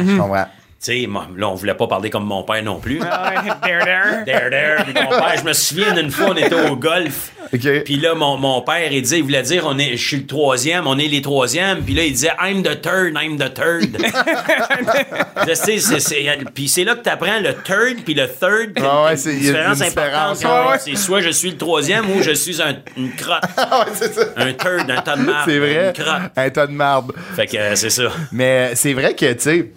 Tu 0.80 0.92
sais, 0.94 1.08
là, 1.38 1.50
on 1.50 1.56
voulait 1.56 1.74
pas 1.74 1.88
parler 1.88 2.12
comme 2.12 2.26
mon 2.26 2.44
père 2.44 2.62
non 2.62 2.80
plus. 2.80 3.00
Ah 3.04 3.32
ouais, 3.32 3.52
there, 3.64 3.84
there. 3.84 4.26
There, 4.26 4.50
there. 4.52 4.84
Puis 4.84 4.94
mon 4.94 5.10
père, 5.10 5.34
je 5.40 5.44
me 5.44 5.54
souviens 5.54 5.94
d'une 5.94 6.12
fois, 6.12 6.28
on 6.30 6.36
était 6.36 6.70
au 6.70 6.76
golf. 6.76 7.32
OK. 7.52 7.84
Puis 7.84 7.96
là, 7.98 8.14
mon, 8.14 8.38
mon 8.38 8.62
père, 8.62 8.92
il 8.92 9.02
disait, 9.02 9.18
il 9.18 9.24
voulait 9.24 9.42
dire, 9.42 9.64
on 9.66 9.80
est, 9.80 9.98
je 9.98 10.08
suis 10.08 10.18
le 10.18 10.28
troisième, 10.28 10.86
on 10.86 11.00
est 11.00 11.08
les 11.08 11.22
troisièmes. 11.24 11.82
Puis 11.84 11.96
là, 11.96 12.04
il 12.04 12.12
disait, 12.12 12.32
I'm 12.40 12.62
the 12.62 12.80
third, 12.80 13.16
I'm 13.20 13.38
the 13.40 13.52
third. 13.54 13.98
Je 15.48 15.54
sais, 15.54 15.78
c'est, 15.80 16.00
c'est, 16.00 16.26
puis 16.54 16.68
c'est 16.68 16.84
là 16.84 16.96
que 16.96 17.04
tu 17.04 17.10
apprends 17.10 17.40
le 17.40 17.54
third 17.54 18.04
puis 18.04 18.14
le 18.14 18.28
third. 18.28 18.74
puis 18.76 18.84
Ah 18.86 19.06
ouais, 19.06 19.18
c'est- 19.18 19.34
différence 19.34 19.78
une 19.80 19.84
importante. 19.86 20.34
différence, 20.38 20.42
quand- 20.44 20.66
ouais, 20.66 20.72
ouais. 20.74 20.80
C'est 20.80 20.96
soit 20.96 21.22
je 21.22 21.30
suis 21.30 21.52
le 21.52 21.58
troisième 21.58 22.10
ou 22.12 22.22
je 22.22 22.32
suis 22.32 22.62
un- 22.62 22.76
une 22.98 23.14
crotte. 23.16 23.44
Ah 23.58 23.80
ouais, 23.86 23.92
c'est 23.96 24.14
ça. 24.14 24.22
Un 24.36 24.54
third, 24.54 24.90
un 24.92 25.02
tas 25.02 25.16
de 25.16 25.22
marde. 25.22 25.50
C'est 25.50 25.60
vrai. 25.60 25.88
Une 25.96 26.04
crotte. 26.04 26.32
Un 26.36 26.50
tas 26.50 26.68
de 26.68 26.72
marde. 26.74 27.14
Fait 27.36 27.48
que 27.48 27.58
euh, 27.58 27.76
c'est 27.76 27.90
ça. 27.90 28.12
Mais 28.32 28.72
c'est 28.76 28.94
vrai 28.94 29.14
que, 29.16 29.32
tu 29.34 29.40
sais, 29.40 29.72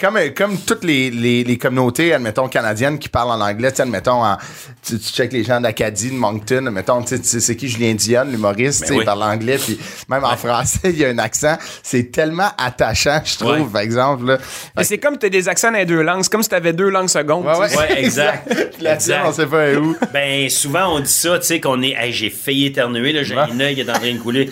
comme, 0.00 0.18
comme 0.34 0.58
toutes 0.58 0.84
les, 0.84 1.10
les, 1.10 1.44
les 1.44 1.58
communautés, 1.58 2.14
admettons, 2.14 2.48
canadiennes 2.48 2.98
qui 2.98 3.08
parlent 3.10 3.30
en 3.30 3.40
anglais, 3.44 3.70
tu 3.70 3.76
sais, 3.76 3.82
admettons, 3.82 4.24
en- 4.24 4.38
tu, 4.82 4.98
tu 4.98 5.12
checkes 5.12 5.32
les 5.34 5.44
gens 5.44 5.60
d'Acadie, 5.60 6.10
de 6.10 6.14
Moncton, 6.16 6.64
admettons, 6.66 7.02
tu 7.02 7.16
sais, 7.16 7.20
tu 7.20 7.40
c'est 7.40 7.56
qui 7.56 7.68
Julien 7.68 7.94
Dion, 7.94 8.24
l'humoriste, 8.24 8.82
tu 8.82 8.86
sais, 8.88 8.92
oui. 8.94 9.00
il 9.02 9.04
parle 9.04 9.22
anglais, 9.22 9.58
puis 9.58 9.78
même 10.08 10.24
en 10.24 10.36
français, 10.36 10.78
il 10.84 10.98
y 10.98 11.04
a 11.04 11.08
un 11.08 11.18
accent. 11.18 11.58
C'est 11.82 12.10
tellement 12.10 12.48
attachant, 12.56 13.20
je 13.24 13.36
trouve, 13.36 13.50
Ouais. 13.50 13.64
par 13.70 13.80
exemple. 13.82 14.24
Là. 14.26 14.38
Mais 14.76 14.84
c'est 14.84 14.98
comme 14.98 15.18
t'as 15.18 15.28
des 15.28 15.48
accents 15.48 15.70
dans 15.72 15.78
les 15.78 15.86
deux 15.86 16.02
langues. 16.02 16.22
C'est 16.22 16.32
comme 16.32 16.42
si 16.42 16.48
t'avais 16.48 16.72
deux 16.72 16.88
langues 16.88 17.08
secondes. 17.08 17.44
Ouais, 17.44 17.68
tu 17.68 17.74
sais. 17.74 17.78
ouais. 17.80 17.88
Ouais, 17.92 18.04
exact. 18.04 18.48
La 18.80 18.96
tienne, 18.96 19.16
Exact. 19.18 19.22
on 19.26 19.32
sait 19.32 19.46
pas 19.46 19.72
où. 19.74 19.96
Ben, 20.12 20.48
souvent, 20.48 20.94
on 20.96 21.00
dit 21.00 21.12
ça, 21.12 21.38
tu 21.38 21.46
sais, 21.46 21.60
qu'on 21.60 21.82
est. 21.82 21.94
Hey, 21.98 22.12
j'ai 22.12 22.30
failli 22.30 22.66
éternuer, 22.66 23.12
là, 23.12 23.22
j'ai 23.22 23.34
Ouais. 23.34 23.42
un 23.52 23.60
œil 23.60 23.74
qui 23.74 23.82
est 23.82 23.90
en 23.90 23.94
train 23.94 24.12
de 24.14 24.18
couler. 24.18 24.50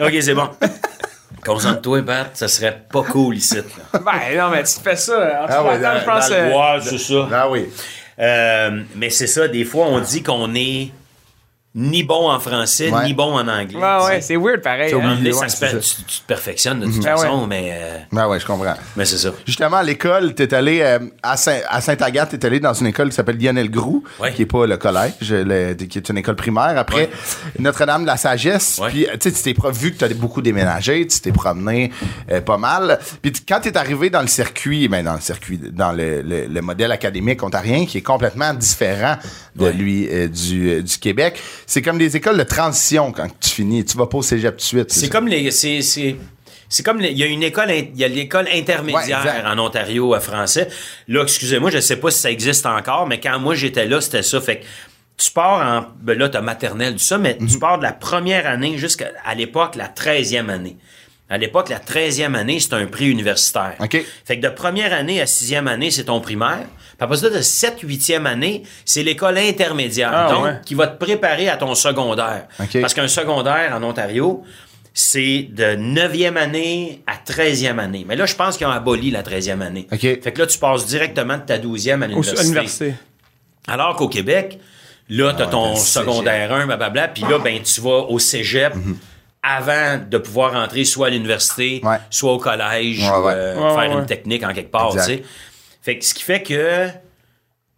OK, 0.00 0.12
c'est 0.20 0.34
bon. 0.34 0.48
Concentre-toi, 1.44 2.02
Pat, 2.02 2.30
ça 2.34 2.46
serait 2.48 2.84
pas 2.90 3.02
cool 3.02 3.36
ici. 3.36 3.56
Là. 3.56 3.62
Ben 4.04 4.38
non, 4.38 4.50
mais 4.50 4.62
tu 4.62 4.74
te 4.74 4.80
fais 4.80 4.96
ça. 4.96 5.42
En 5.42 5.46
Ah 5.48 5.64
ouais, 5.64 5.76
temps, 5.76 5.82
dans- 5.82 6.00
je 6.00 6.04
pense. 6.04 6.28
Dans 6.28 6.34
le 6.36 6.40
euh, 6.42 6.50
bois, 6.50 6.78
c'est 6.80 6.98
ça. 6.98 7.28
Ah 7.32 7.50
oui. 7.50 7.68
Euh, 8.18 8.82
mais 8.96 9.10
c'est 9.10 9.26
ça, 9.26 9.48
des 9.48 9.64
fois, 9.64 9.86
on 9.86 9.98
dit 10.00 10.22
qu'on 10.22 10.54
est 10.54 10.90
ni 11.74 12.02
bon 12.02 12.30
en 12.30 12.38
français, 12.38 12.90
Ouais. 12.90 13.04
ni 13.06 13.14
bon 13.14 13.32
en 13.32 13.48
anglais. 13.48 13.78
Ouais, 13.78 14.04
ouais, 14.04 14.20
c'est 14.20 14.36
weird 14.36 14.60
pareil. 14.60 14.92
Hein. 14.92 15.18
Ça 15.32 15.48
se 15.48 15.58
per- 15.58 15.78
tu, 15.80 16.04
tu 16.04 16.20
te 16.20 16.26
perfectionnes 16.26 16.80
de 16.80 16.86
toute 16.86 17.06
Ah 17.06 17.16
ouais. 17.16 17.22
façon, 17.22 17.46
mais, 17.46 17.70
euh, 17.72 17.98
Ben 18.12 18.28
ouais, 18.28 18.38
je 18.38 18.44
comprends. 18.44 18.74
mais 18.94 19.06
c'est 19.06 19.16
ça. 19.16 19.30
Justement, 19.46 19.78
à 19.78 19.82
l'école, 19.82 20.34
t'es 20.34 20.52
allé 20.52 20.80
euh, 20.82 20.98
à, 21.22 21.38
Saint, 21.38 21.60
à 21.70 21.80
Sainte-Agathe, 21.80 22.38
t'es 22.38 22.44
allé 22.46 22.60
dans 22.60 22.74
une 22.74 22.88
école 22.88 23.08
qui 23.08 23.14
s'appelle 23.16 23.38
Lionel 23.38 23.70
Groux, 23.70 24.04
Ouais. 24.20 24.34
qui 24.34 24.42
est 24.42 24.46
pas 24.46 24.66
le 24.66 24.76
collège, 24.76 25.14
le- 25.30 25.72
qui 25.72 25.96
est 25.96 26.08
une 26.10 26.18
école 26.18 26.36
primaire. 26.36 26.74
Après, 26.76 27.02
Ouais. 27.06 27.10
Notre-Dame 27.58 28.02
de 28.02 28.06
la 28.08 28.18
Sagesse. 28.18 28.78
Ouais. 28.82 28.90
Puis, 28.90 29.06
tu 29.18 29.30
sais, 29.30 29.32
tu 29.32 29.42
t'es 29.54 29.68
vu 29.72 29.92
que 29.94 29.98
t'as 29.98 30.12
beaucoup 30.12 30.42
déménagé, 30.42 31.06
tu 31.06 31.20
t'es 31.20 31.32
promené 31.32 31.90
euh, 32.30 32.42
pas 32.42 32.58
mal. 32.58 32.98
Puis, 33.22 33.32
quand 33.48 33.60
t'es 33.62 33.76
arrivé 33.78 34.10
dans 34.10 34.20
le 34.20 34.26
circuit, 34.28 34.88
ben 34.88 35.02
dans 35.04 35.14
le 35.14 35.20
circuit, 35.20 35.58
dans 35.58 35.92
le, 35.92 36.20
le- 36.20 36.46
le 36.48 36.60
modèle 36.60 36.92
académique 36.92 37.42
ontarien, 37.42 37.86
qui 37.86 37.96
est 37.98 38.02
complètement 38.02 38.52
différent 38.52 39.16
de 39.56 39.64
Ouais. 39.64 39.72
lui 39.72 40.08
euh, 40.10 40.28
du, 40.28 40.68
euh, 40.70 40.82
du 40.82 40.98
Québec, 40.98 41.40
c'est 41.72 41.82
comme 41.82 41.98
des 41.98 42.16
écoles 42.16 42.36
de 42.38 42.42
transition 42.42 43.12
quand 43.12 43.28
tu 43.40 43.48
finis. 43.50 43.84
Tu 43.84 43.96
vas 43.96 44.06
pas 44.06 44.18
au 44.18 44.22
cégep 44.22 44.52
tout 44.52 44.56
de 44.58 44.62
suite. 44.62 44.92
C'est 44.92 45.08
comme 45.08 45.26
les. 45.28 45.50
C'est, 45.50 45.80
c'est, 45.82 46.16
c'est 46.68 46.82
comme 46.82 47.00
les- 47.00 47.10
il 47.10 47.18
y 47.18 47.22
a 47.22 47.26
une 47.26 47.42
école 47.42 47.70
il 47.70 47.96
y 47.98 48.04
a 48.04 48.08
l'école 48.08 48.46
intermédiaire 48.52 49.44
en 49.46 49.58
Ontario 49.58 50.12
à 50.14 50.20
français. 50.20 50.68
Là, 51.08 51.22
excusez-moi, 51.22 51.70
je 51.70 51.78
sais 51.80 51.96
pas 51.96 52.10
si 52.10 52.18
ça 52.20 52.30
existe 52.30 52.66
encore, 52.66 53.06
mais 53.06 53.20
quand 53.20 53.38
moi 53.38 53.54
j'étais 53.54 53.86
là, 53.86 54.00
c'était 54.00 54.22
ça. 54.22 54.40
Fait 54.40 54.58
que 54.60 54.64
tu 55.16 55.30
pars 55.30 55.60
en. 55.66 55.86
Ben 56.02 56.18
là, 56.18 56.28
t'as 56.28 56.40
maternelle, 56.40 56.94
tout 56.94 56.98
ça, 57.00 57.18
mais 57.18 57.36
Mhm. 57.40 57.46
tu 57.48 57.58
pars 57.58 57.78
de 57.78 57.84
la 57.84 57.92
première 57.92 58.46
année 58.46 58.76
jusqu'à 58.78 59.10
à 59.24 59.34
l'époque, 59.34 59.76
la 59.76 59.88
13e 59.88 60.50
année. 60.50 60.76
À 61.30 61.38
l'époque, 61.38 61.70
la 61.70 61.78
13e 61.78 62.34
année, 62.34 62.60
c'est 62.60 62.74
un 62.74 62.84
prix 62.86 63.08
universitaire. 63.10 63.74
OK. 63.80 64.04
Fait 64.26 64.36
que 64.38 64.42
de 64.42 64.50
première 64.52 64.92
année 64.92 65.20
à 65.22 65.26
sixième 65.26 65.66
année, 65.68 65.90
c'est 65.90 66.04
ton 66.04 66.20
primaire. 66.20 66.66
Après 67.02 67.16
ça, 67.16 67.30
de 67.30 67.40
7 67.40 67.82
8e 67.84 68.26
année, 68.26 68.62
c'est 68.84 69.02
l'école 69.02 69.38
intermédiaire. 69.38 70.10
Ah, 70.12 70.30
donc, 70.32 70.44
ouais. 70.44 70.60
qui 70.64 70.74
va 70.74 70.86
te 70.86 70.98
préparer 71.02 71.48
à 71.48 71.56
ton 71.56 71.74
secondaire. 71.74 72.46
Parce 72.80 72.94
qu'un 72.94 73.08
secondaire 73.08 73.72
en 73.74 73.82
Ontario, 73.82 74.42
c'est 74.94 75.48
de 75.50 75.74
9e 75.76 76.36
année 76.36 77.02
à 77.06 77.14
13e 77.16 77.78
année. 77.78 78.04
Mais 78.06 78.14
là, 78.16 78.26
je 78.26 78.34
pense 78.34 78.56
qu'ils 78.56 78.66
ont 78.66 78.70
aboli 78.70 79.10
la 79.10 79.22
13e 79.22 79.60
année. 79.62 79.86
Fait 79.90 80.18
que 80.20 80.38
là, 80.40 80.46
tu 80.46 80.58
passes 80.58 80.86
directement 80.86 81.38
de 81.38 81.42
ta 81.42 81.58
12e 81.58 82.02
à 82.02 82.06
l'université. 82.06 82.38
à 82.40 82.42
l'université. 82.42 82.94
Alors 83.66 83.96
qu'au 83.96 84.08
Québec, 84.08 84.58
là, 85.08 85.32
tu 85.34 85.42
as 85.42 85.46
Ah 85.46 85.50
ton 85.50 85.74
cégep. 85.76 86.04
secondaire 86.04 86.52
1, 86.52 86.66
blablabla, 86.66 87.08
puis 87.08 87.22
là, 87.22 87.38
ben, 87.38 87.58
tu 87.62 87.80
vas 87.80 88.00
au 88.08 88.18
cégep 88.18 88.74
avant 89.42 89.98
de 90.08 90.18
pouvoir 90.18 90.54
entrer 90.54 90.84
soit 90.84 91.08
à 91.08 91.10
l'université, 91.10 91.80
Ouais. 91.82 91.96
soit 92.10 92.32
au 92.32 92.38
collège, 92.38 93.00
Ouais, 93.00 93.08
ou, 93.16 93.24
ouais. 93.26 93.32
euh, 93.34 93.74
faire 93.74 93.98
une 93.98 94.06
technique 94.06 94.44
en 94.44 94.52
quelque 94.52 94.70
part, 94.70 94.90
tu 94.90 94.98
Exact. 94.98 95.06
sais. 95.06 95.22
Fait 95.82 95.98
que 95.98 96.04
ce 96.04 96.14
qui 96.14 96.22
fait 96.22 96.42
que, 96.42 96.86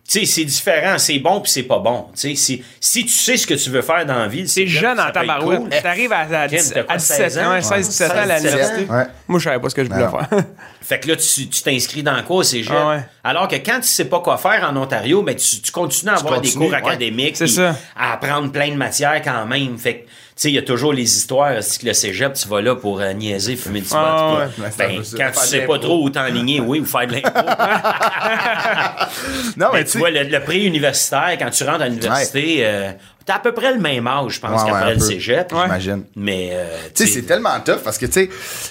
tu 0.06 0.20
sais, 0.20 0.26
c'est 0.26 0.44
différent, 0.44 0.98
c'est 0.98 1.18
bon 1.18 1.40
puis 1.40 1.50
c'est 1.50 1.62
pas 1.62 1.78
bon. 1.78 2.08
Tu 2.14 2.28
sais, 2.28 2.34
si, 2.34 2.62
si 2.78 3.04
tu 3.04 3.10
sais 3.10 3.38
ce 3.38 3.46
que 3.46 3.54
tu 3.54 3.70
veux 3.70 3.80
faire 3.80 4.04
dans 4.04 4.18
la 4.18 4.28
vie, 4.28 4.46
C'est 4.46 4.66
jeune 4.66 5.00
en 5.00 5.10
tabarouette. 5.10 5.60
cool. 5.60 5.70
T'arrives 5.70 6.12
à, 6.12 6.18
à, 6.42 6.46
Kim, 6.46 6.58
10 6.58 6.70
t'as 6.74 6.82
quoi, 6.82 6.94
à 6.94 6.98
16 6.98 7.18
17 7.32 7.42
ans, 7.42 7.48
ans? 7.48 7.52
ouais, 7.54 7.62
16, 7.62 7.88
17 7.88 8.10
ans 8.10 8.14
à 8.14 8.26
la 8.26 8.38
16, 8.38 8.42
17 8.42 8.52
l'université. 8.52 8.92
Ouais. 8.92 9.04
Moi, 9.26 9.38
je 9.38 9.44
savais 9.44 9.58
pas 9.60 9.70
ce 9.70 9.74
que 9.74 9.84
je 9.84 9.88
voulais 9.90 10.06
faire. 10.08 10.28
Fait 10.82 11.00
que 11.00 11.08
là, 11.08 11.16
tu 11.16 11.48
tu 11.48 11.62
t'inscris 11.62 12.02
dans 12.02 12.22
quoi 12.22 12.44
cégep? 12.44 12.74
Ah 12.76 12.88
ouais. 12.90 13.00
Alors 13.24 13.48
que 13.48 13.56
quand 13.56 13.80
tu 13.80 13.88
sais 13.88 14.04
pas 14.04 14.20
quoi 14.20 14.36
faire 14.36 14.68
en 14.70 14.76
Ontario, 14.76 15.22
ben 15.22 15.34
tu, 15.34 15.62
tu 15.62 15.72
continues 15.72 16.10
à 16.12 16.16
avoir 16.16 16.42
des 16.42 16.52
cours 16.52 16.68
ouais. 16.68 16.74
académiques. 16.76 17.38
C'est. 17.38 17.58
À 17.96 18.12
apprendre 18.12 18.52
plein 18.52 18.68
de 18.68 18.74
matières 18.76 19.22
quand 19.22 19.46
même. 19.46 19.78
Fait 19.78 20.00
que, 20.00 20.08
sais, 20.36 20.50
il 20.50 20.54
y 20.54 20.58
a 20.58 20.62
toujours 20.62 20.92
les 20.92 21.04
histoires. 21.04 21.62
C'est 21.62 21.80
que 21.80 21.86
le 21.86 21.92
cégep, 21.92 22.34
tu 22.34 22.48
vas 22.48 22.60
là 22.60 22.74
pour 22.74 23.00
euh, 23.00 23.12
niaiser, 23.12 23.56
fumer 23.56 23.80
du 23.80 23.88
pot. 23.88 23.94
Ah 23.96 24.48
ouais. 24.58 24.68
Ben, 24.76 25.02
quand 25.16 25.30
tu 25.32 25.46
sais 25.46 25.60
pas 25.66 25.78
trop 25.78 26.02
où 26.04 26.10
t'enligner, 26.10 26.60
oui, 26.60 26.80
ou 26.80 26.84
faire 26.84 27.06
de 27.06 27.12
l'impro. 27.14 27.30
Non, 29.56 29.68
mais 29.72 29.80
Mais 29.80 29.84
tu 29.84 29.98
vois, 29.98 30.10
le, 30.10 30.24
le 30.24 30.40
pré-universitaire, 30.40 31.36
quand 31.38 31.50
tu 31.50 31.64
rentres 31.64 31.82
à 31.82 31.88
l'université, 31.88 32.58
euh, 32.60 32.90
t'as 33.26 33.36
à 33.36 33.38
peu 33.38 33.52
près 33.52 33.72
le 33.72 33.80
même 33.80 34.06
âge, 34.06 34.32
je 34.34 34.40
pense, 34.40 34.50
Ouais, 34.62 34.66
ouais, 34.66 34.72
qu'après 34.72 34.94
le 34.94 35.00
cégep. 35.00 35.48
J'imagine. 35.50 36.04
Mais, 36.16 36.50
euh, 36.52 36.76
Tu 36.94 37.06
sais, 37.06 37.12
c'est 37.12 37.22
tellement 37.22 37.58
tough 37.64 37.78
parce 37.82 37.98
que, 37.98 38.06
tu 38.06 38.12
sais, 38.12 38.30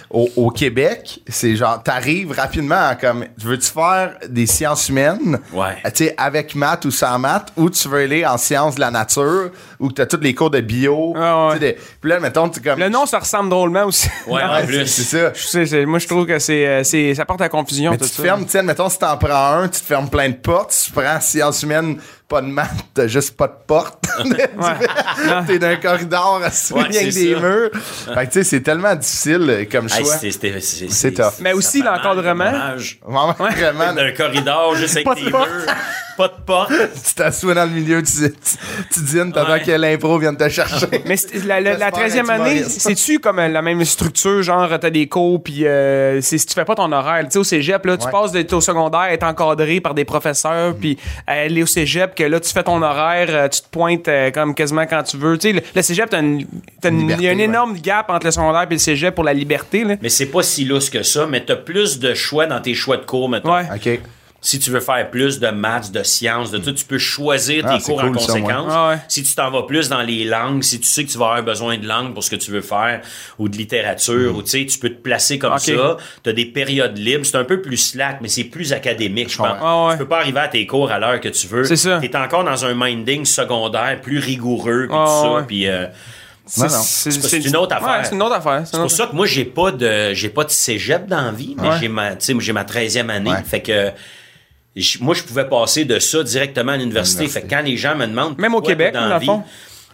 au, 0.09 0.29
au 0.35 0.49
Québec, 0.49 1.19
c'est 1.27 1.55
genre, 1.55 1.81
t'arrives 1.81 2.31
rapidement 2.31 2.87
à 2.89 2.95
comme, 2.95 3.25
veux-tu 3.39 3.69
faire 3.69 4.13
des 4.27 4.45
sciences 4.45 4.89
humaines? 4.89 5.39
Ouais. 5.51 5.75
Tu 5.95 6.05
sais, 6.05 6.15
avec 6.17 6.55
maths 6.55 6.85
ou 6.85 6.91
sans 6.91 7.17
maths, 7.19 7.51
ou 7.57 7.69
tu 7.69 7.87
veux 7.87 8.01
aller 8.03 8.25
en 8.25 8.37
sciences 8.37 8.75
de 8.75 8.81
la 8.81 8.91
nature, 8.91 9.51
ou 9.79 9.89
que 9.89 9.93
t'as 9.93 10.05
tous 10.05 10.19
les 10.21 10.33
cours 10.35 10.49
de 10.51 10.61
bio. 10.61 11.13
Ah 11.17 11.47
ouais. 11.47 11.53
tu 11.53 11.59
sais, 11.59 11.71
des- 11.73 11.77
Puis 12.01 12.09
là, 12.09 12.19
mettons, 12.19 12.49
tu 12.49 12.61
comme. 12.61 12.79
Le 12.79 12.89
nom, 12.89 13.05
ça 13.05 13.19
ressemble 13.19 13.49
drôlement 13.49 13.85
aussi. 13.85 14.07
Ouais, 14.27 14.41
en 14.43 14.53
Ouais, 14.55 14.65
plus. 14.65 14.87
c'est 14.87 15.03
ça. 15.03 15.31
Je 15.33 15.43
sais, 15.43 15.65
c'est- 15.65 15.85
moi, 15.85 15.99
je 15.99 16.07
trouve 16.07 16.25
que 16.25 16.39
c'est, 16.39 16.65
euh, 16.67 16.83
c'est, 16.83 17.15
ça 17.15 17.25
porte 17.25 17.41
à 17.41 17.49
confusion. 17.49 17.91
Mais 17.91 17.97
tout 17.97 18.05
tu 18.05 18.11
te 18.11 18.15
ça. 18.17 18.23
fermes, 18.23 18.45
tu 18.45 18.51
sais, 18.51 18.61
mettons, 18.63 18.89
si 18.89 18.99
t'en 18.99 19.17
prends 19.17 19.53
un, 19.57 19.67
tu 19.67 19.79
te 19.81 19.85
fermes 19.85 20.09
plein 20.09 20.29
de 20.29 20.35
portes. 20.35 20.71
Si 20.71 20.87
tu 20.87 20.91
prends 20.99 21.19
sciences 21.19 21.63
humaines, 21.63 21.97
pas 22.27 22.41
de 22.41 22.47
maths, 22.47 22.69
t'as 22.93 23.07
juste 23.07 23.35
pas 23.37 23.47
de 23.47 23.53
porte. 23.67 24.03
T'es 25.47 25.59
dans 25.59 25.67
un 25.67 25.75
corridor 25.77 26.41
assis 26.43 26.73
Ouais, 26.73 26.81
avec 26.81 27.13
des 27.13 27.33
ça. 27.33 27.39
murs. 27.39 27.69
Fait 27.73 28.13
que, 28.13 28.25
tu 28.25 28.31
sais, 28.31 28.43
c'est 28.43 28.61
tellement 28.61 28.95
difficile 28.95 29.45
euh, 29.49 29.65
comme 29.71 29.87
Hey, 29.87 30.03
choix. 30.05 30.15
c'est- 30.17 31.11
tough. 31.11 31.33
Mais 31.41 31.53
aussi 31.53 31.81
l'encadrement. 31.81 32.51
Vraiment, 33.05 33.93
D'un 33.93 34.11
corridor 34.11 34.75
juste 34.77 34.95
avec 34.97 35.05
Pas 35.05 35.15
de 35.15 35.25
des 35.25 35.31
porte. 35.31 35.49
murs, 35.49 35.73
pas 36.17 36.27
de 36.27 36.33
porte. 36.45 36.71
tu 37.05 37.13
t'assois 37.15 37.53
dans 37.55 37.65
le 37.65 37.71
milieu, 37.71 38.01
tu, 38.03 38.11
tu, 38.11 38.29
tu 38.93 38.99
dînes, 39.01 39.31
t'attends 39.31 39.53
Ouais. 39.53 39.61
que 39.61 39.71
l'impro 39.71 40.17
vienne 40.19 40.37
te 40.37 40.47
chercher. 40.49 40.87
Mais 41.05 41.15
la, 41.45 41.59
la, 41.61 41.77
la 41.77 41.89
J'espère 41.89 42.07
13e 42.07 42.23
être 42.23 42.29
année, 42.29 42.63
c'est-tu 42.63 43.19
comme 43.19 43.39
euh, 43.39 43.47
la 43.47 43.61
même 43.61 43.83
structure, 43.85 44.41
genre 44.43 44.69
t'as 44.79 44.89
des 44.89 45.07
cours, 45.07 45.41
puis 45.43 45.65
euh, 45.65 46.21
si 46.21 46.37
tu 46.45 46.53
fais 46.53 46.65
pas 46.65 46.75
ton 46.75 46.91
horaire, 46.91 47.23
tu 47.25 47.31
sais, 47.31 47.39
au 47.39 47.43
cégep, 47.43 47.85
là, 47.85 47.97
tu 47.97 48.07
passes 48.09 48.31
d'être 48.31 48.53
au 48.53 48.61
secondaire, 48.61 49.03
être 49.05 49.23
encadré 49.23 49.79
par 49.81 49.93
des 49.93 50.05
professeurs, 50.05 50.75
puis 50.75 50.97
euh, 51.29 51.45
aller 51.45 51.63
au 51.63 51.67
cégep, 51.67 52.12
que 52.15 52.23
là, 52.23 52.39
tu 52.39 52.51
fais 52.51 52.63
ton 52.63 52.81
horaire, 52.81 53.27
euh, 53.29 53.47
tu 53.47 53.61
te 53.61 53.67
pointes 53.69 54.07
euh, 54.07 54.31
comme 54.31 54.55
quasiment 54.55 54.85
quand 54.85 55.03
tu 55.03 55.17
veux. 55.17 55.37
Tu 55.37 55.49
sais, 55.49 55.53
le, 55.53 55.61
le 55.75 55.81
cégep, 55.81 56.09
t'as 56.09 56.19
une, 56.21 56.45
t'as 56.81 56.89
une- 56.89 56.99
Liberté, 56.99 57.23
il 57.23 57.25
y 57.25 57.29
a 57.29 57.31
un 57.33 57.37
ouais. 57.37 57.43
énorme 57.43 57.77
gap 57.79 58.09
entre 58.09 58.25
le 58.25 58.31
secondaire 58.31 58.65
et 58.69 58.73
le 58.73 58.77
cégep 58.77 59.13
pour 59.15 59.23
la 59.23 59.33
liberté, 59.33 59.83
là. 59.83 59.95
Mais 60.01 60.09
c'est 60.09 60.27
pas 60.27 60.43
si 60.43 60.65
lousse 60.65 60.89
que 60.89 61.03
ça, 61.03 61.25
mais 61.27 61.43
t'as 61.43 61.55
plus 61.55 61.99
de 61.99 62.13
choix 62.13 62.45
dans 62.45 62.61
tes 62.61 62.73
choix 62.73 62.97
de 62.97 63.05
cours, 63.05 63.29
mettons. 63.29 63.53
Ouais. 63.53 63.63
OK. 63.73 63.99
Si 64.45 64.59
tu 64.59 64.71
veux 64.71 64.81
faire 64.81 65.09
plus 65.09 65.39
de 65.39 65.47
maths, 65.47 65.89
de 65.91 66.03
sciences, 66.03 66.51
de 66.51 66.57
tout, 66.57 66.73
tu 66.73 66.83
peux 66.83 66.97
choisir 66.97 67.63
Ah, 67.65 67.73
tes 67.75 67.79
c'est 67.79 67.91
cours 67.93 68.03
en 68.03 68.13
ça, 68.19 68.33
conséquence. 68.33 68.67
Ah 68.75 68.89
ouais. 68.89 68.97
Si 69.07 69.23
tu 69.23 69.33
t'en 69.35 69.49
vas 69.49 69.63
plus 69.63 69.87
dans 69.87 70.01
les 70.01 70.25
langues, 70.25 70.61
si 70.63 70.81
tu 70.81 70.85
sais 70.85 71.05
que 71.05 71.09
tu 71.09 71.17
vas 71.17 71.27
avoir 71.27 71.43
besoin 71.43 71.77
de 71.77 71.87
langue 71.87 72.13
pour 72.13 72.25
ce 72.25 72.29
que 72.29 72.35
tu 72.35 72.51
veux 72.51 72.59
faire, 72.61 72.99
ou 73.39 73.47
de 73.47 73.55
littérature, 73.55 74.35
ou 74.35 74.43
tu 74.43 74.49
sais, 74.49 74.65
tu 74.65 74.77
peux 74.79 74.89
te 74.89 75.01
placer 75.01 75.39
comme 75.39 75.57
ça. 75.57 75.97
Tu 76.23 76.29
as 76.29 76.33
des 76.33 76.45
périodes 76.45 76.97
libres. 76.97 77.25
C'est 77.25 77.37
un 77.37 77.45
peu 77.45 77.61
plus 77.61 77.77
slack, 77.77 78.17
mais 78.21 78.27
c'est 78.27 78.43
plus 78.43 78.73
académique, 78.73 79.31
je 79.31 79.37
pense. 79.37 79.57
Ah 79.61 79.85
ouais. 79.87 79.93
Tu 79.93 79.99
peux 79.99 80.07
pas 80.09 80.19
arriver 80.19 80.41
à 80.41 80.49
tes 80.49 80.67
cours 80.67 80.91
à 80.91 80.99
l'heure 80.99 81.21
que 81.21 81.29
tu 81.29 81.47
veux. 81.47 81.63
C'est 81.63 81.77
ça. 81.77 81.99
Tu 82.01 82.07
es 82.07 82.15
encore 82.17 82.43
dans 82.43 82.65
un 82.65 82.73
minding 82.75 83.23
secondaire 83.23 84.01
plus 84.01 84.19
rigoureux, 84.19 84.87
puis 84.89 84.97
Ah 84.99 85.05
tout 85.05 85.21
ça. 85.23 85.33
ouais. 85.35 85.43
Puis, 85.47 85.67
euh, 85.69 85.85
Non, 86.57 86.63
non. 86.65 86.69
C'est 86.69 87.37
une 87.45 87.55
autre 87.55 87.73
affaire. 87.77 87.87
Ouais, 87.99 88.03
c'est 88.03 88.15
une 88.15 88.21
autre 88.21 88.35
affaire. 88.35 88.63
c'est 88.65 88.77
pour 88.77 88.91
ça 88.91 89.07
que 89.07 89.15
moi, 89.15 89.25
j'ai 89.25 89.45
pas 89.45 89.71
de, 89.71 90.13
j'ai 90.13 90.27
pas 90.27 90.43
de 90.43 90.49
cégep 90.49 91.07
dans 91.07 91.21
la 91.21 91.31
vie, 91.31 91.55
mais 91.57 91.69
Ouais. 91.69 91.75
j'ai 91.79 91.87
ma, 91.87 92.15
tu 92.17 92.25
sais, 92.25 92.35
j'ai 92.39 92.51
ma 92.51 92.65
13e 92.65 93.09
année. 93.09 93.31
Ouais. 93.31 93.43
Fait 93.45 93.61
que, 93.61 93.91
moi, 95.01 95.13
je 95.13 95.23
pouvais 95.23 95.47
passer 95.47 95.85
de 95.85 95.99
ça 95.99 96.23
directement 96.23 96.71
à 96.71 96.77
l'université. 96.77 97.27
Fait 97.27 97.41
que 97.41 97.49
quand 97.49 97.61
les 97.61 97.77
gens 97.77 97.95
me 97.95 98.07
demandent. 98.07 98.37
Même 98.39 98.55
au 98.55 98.61
Québec, 98.61 98.93
dans 98.93 99.07
le 99.07 99.19
vie, 99.19 99.25
fond? 99.25 99.43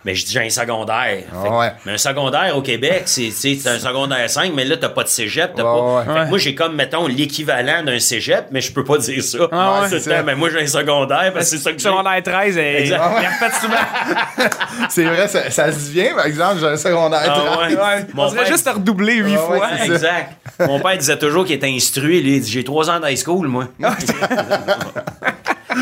Mais 0.06 0.16
je 0.16 0.26
dis, 0.26 0.32
j'ai 0.32 0.40
un 0.46 0.50
secondaire. 0.50 1.24
Fait 1.44 1.50
ouais. 1.50 1.74
Mais 1.86 1.92
un 1.94 1.98
secondaire 1.98 2.56
au 2.56 2.62
Québec, 2.62 3.04
c'est, 3.06 3.28
un 3.68 3.80
secondaire 3.80 4.30
5, 4.30 4.54
mais 4.56 4.64
là, 4.64 4.78
t'as 4.78 4.88
pas 4.90 5.04
de 5.04 5.10
cégep. 5.10 5.52
Ouais, 5.58 5.62
pas... 5.64 5.74
ouais. 5.74 6.04
Fait 6.06 6.20
que 6.24 6.30
moi, 6.30 6.38
j'ai 6.38 6.56
comme, 6.56 6.76
mettons, 6.76 7.06
l'équivalent 7.08 7.84
d'un 7.84 8.00
cégep, 8.00 8.46
mais 8.52 8.62
je 8.62 8.72
peux 8.72 8.86
pas 8.86 8.98
dire 8.98 9.22
ça. 9.22 9.40
Ah 9.52 9.82
ouais, 9.82 9.88
Tout 9.90 9.94
le 9.96 10.00
c'est 10.00 10.10
ça. 10.10 10.18
temps, 10.20 10.24
mais 10.26 10.36
moi, 10.36 10.50
j'ai 10.52 10.62
un 10.62 10.68
secondaire 10.68 11.32
parce 11.34 11.52
que 11.52 11.58
c'est 11.58 11.64
ça 11.64 11.74
que. 11.74 11.82
Secondaire 11.82 12.24
13, 12.24 12.58
et, 12.58 12.62
il 12.62 12.76
Exact. 12.84 13.02
répète 13.18 13.56
souvent. 13.60 14.48
C'est 14.90 15.04
vrai, 15.04 15.28
ça, 15.28 15.52
ça 15.52 15.72
se 15.72 15.92
vient, 15.92 16.16
par 16.16 16.26
exemple, 16.26 16.60
j'ai 16.62 16.68
un 16.68 16.78
secondaire. 16.78 17.22
Ah 17.26 17.30
30. 17.30 17.60
ouais. 17.70 17.76
Ouais, 17.76 18.06
Mon 18.14 18.24
on 18.24 18.30
dirait 18.30 18.44
père- 18.44 18.52
juste 18.54 18.66
te 18.66 18.70
redoubler 18.70 19.16
huit 19.16 19.36
Ah 19.38 19.46
fois. 19.46 19.70
Exact. 19.84 20.32
Mon 20.60 20.80
père 20.80 20.98
disait 20.98 21.18
toujours 21.18 21.46
qu'il 21.46 21.56
était 21.56 21.68
instruit. 21.68 22.20
Il 22.20 22.42
dit, 22.42 22.50
j'ai 22.52 22.64
trois 22.64 22.90
ans 22.90 23.00
d'high 23.00 23.18
school, 23.18 23.48
moi. 23.48 23.66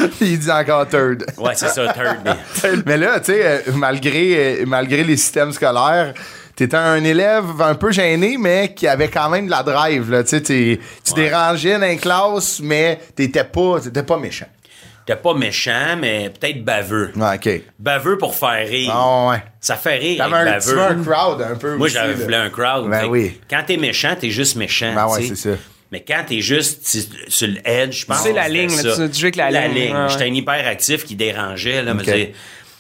Il 0.22 0.40
dit 0.40 0.52
encore 0.52 0.88
third. 0.88 1.26
Ouais, 1.38 1.54
c'est 1.56 1.70
ça, 1.70 1.94
third. 1.94 2.18
mais- 2.26 2.72
Mais 2.86 2.98
là, 2.98 3.20
tu 3.20 3.34
sais, 3.34 3.42
euh, 3.44 3.60
malgré, 3.76 4.62
euh, 4.62 4.66
malgré 4.66 5.04
les 5.04 5.18
systèmes 5.18 5.52
scolaires, 5.52 6.14
t'étais 6.56 6.78
un 6.78 7.04
élève 7.04 7.46
un 7.62 7.76
peu 7.76 7.92
gêné, 7.92 8.38
mais 8.40 8.74
qui 8.74 8.88
avait 8.88 9.10
quand 9.10 9.30
même 9.30 9.46
de 9.46 9.52
la 9.52 9.64
drive. 9.64 10.10
Là. 10.12 10.24
Tu 10.24 10.36
Ouais. 10.38 10.80
dérangeais 11.16 11.74
dans 11.80 11.86
les 11.88 11.98
classes, 11.98 12.60
mais 12.62 13.00
t'étais 13.16 13.44
pas, 13.44 13.80
t'étais 13.82 14.04
pas 14.04 14.18
méchant. 14.18 14.48
T'es 15.06 15.16
pas 15.16 15.34
méchant, 15.34 15.96
mais 15.98 16.30
peut-être 16.38 16.66
baveux. 16.66 17.14
Ouais, 17.16 17.36
OK. 17.36 17.62
Baveux 17.80 18.18
pour 18.18 18.36
faire 18.36 18.68
rire. 18.68 18.92
Ah 18.94 19.30
ouais. 19.30 19.44
Ça 19.62 19.78
fait 19.78 19.96
rire 19.96 20.18
T'avais 20.18 20.50
un, 20.50 20.60
tu 20.60 20.68
veux 20.68 20.76
baveux. 20.76 21.00
un 21.00 21.04
crowd 21.04 21.42
un 21.44 21.56
peu 21.56 21.76
Moi, 21.78 21.88
j'avais 21.88 22.14
voulu 22.14 22.36
un 22.36 22.50
crowd. 22.50 22.90
Ben 22.90 23.06
oui. 23.06 23.40
Quand 23.50 23.62
t'es 23.66 23.78
méchant, 23.78 24.16
t'es 24.20 24.32
juste 24.32 24.58
méchant. 24.58 24.94
Ben 24.94 25.08
ouais, 25.08 25.22
c'est 25.26 25.36
ça. 25.38 25.50
Mais 25.92 26.04
quand 26.06 26.24
t'es 26.28 26.42
juste 26.42 26.86
tu- 26.90 27.32
sur 27.32 27.48
le 27.48 27.66
edge, 27.66 28.02
je 28.02 28.06
pense 28.06 28.22
C'est 28.22 28.34
la 28.34 28.48
que 28.48 28.52
ligne, 28.52 28.76
là, 28.76 28.96
tu- 28.96 29.10
tu 29.10 29.20
joues 29.20 29.26
avec 29.26 29.36
la 29.38 29.50
ligne, 29.70 29.94
ouais, 29.94 30.02
ouais. 30.04 30.10
J'étais 30.10 30.26
un 30.26 30.34
hyperactif 30.34 31.06
qui 31.06 31.16
dérangeait. 31.16 31.82
Là, 31.82 31.94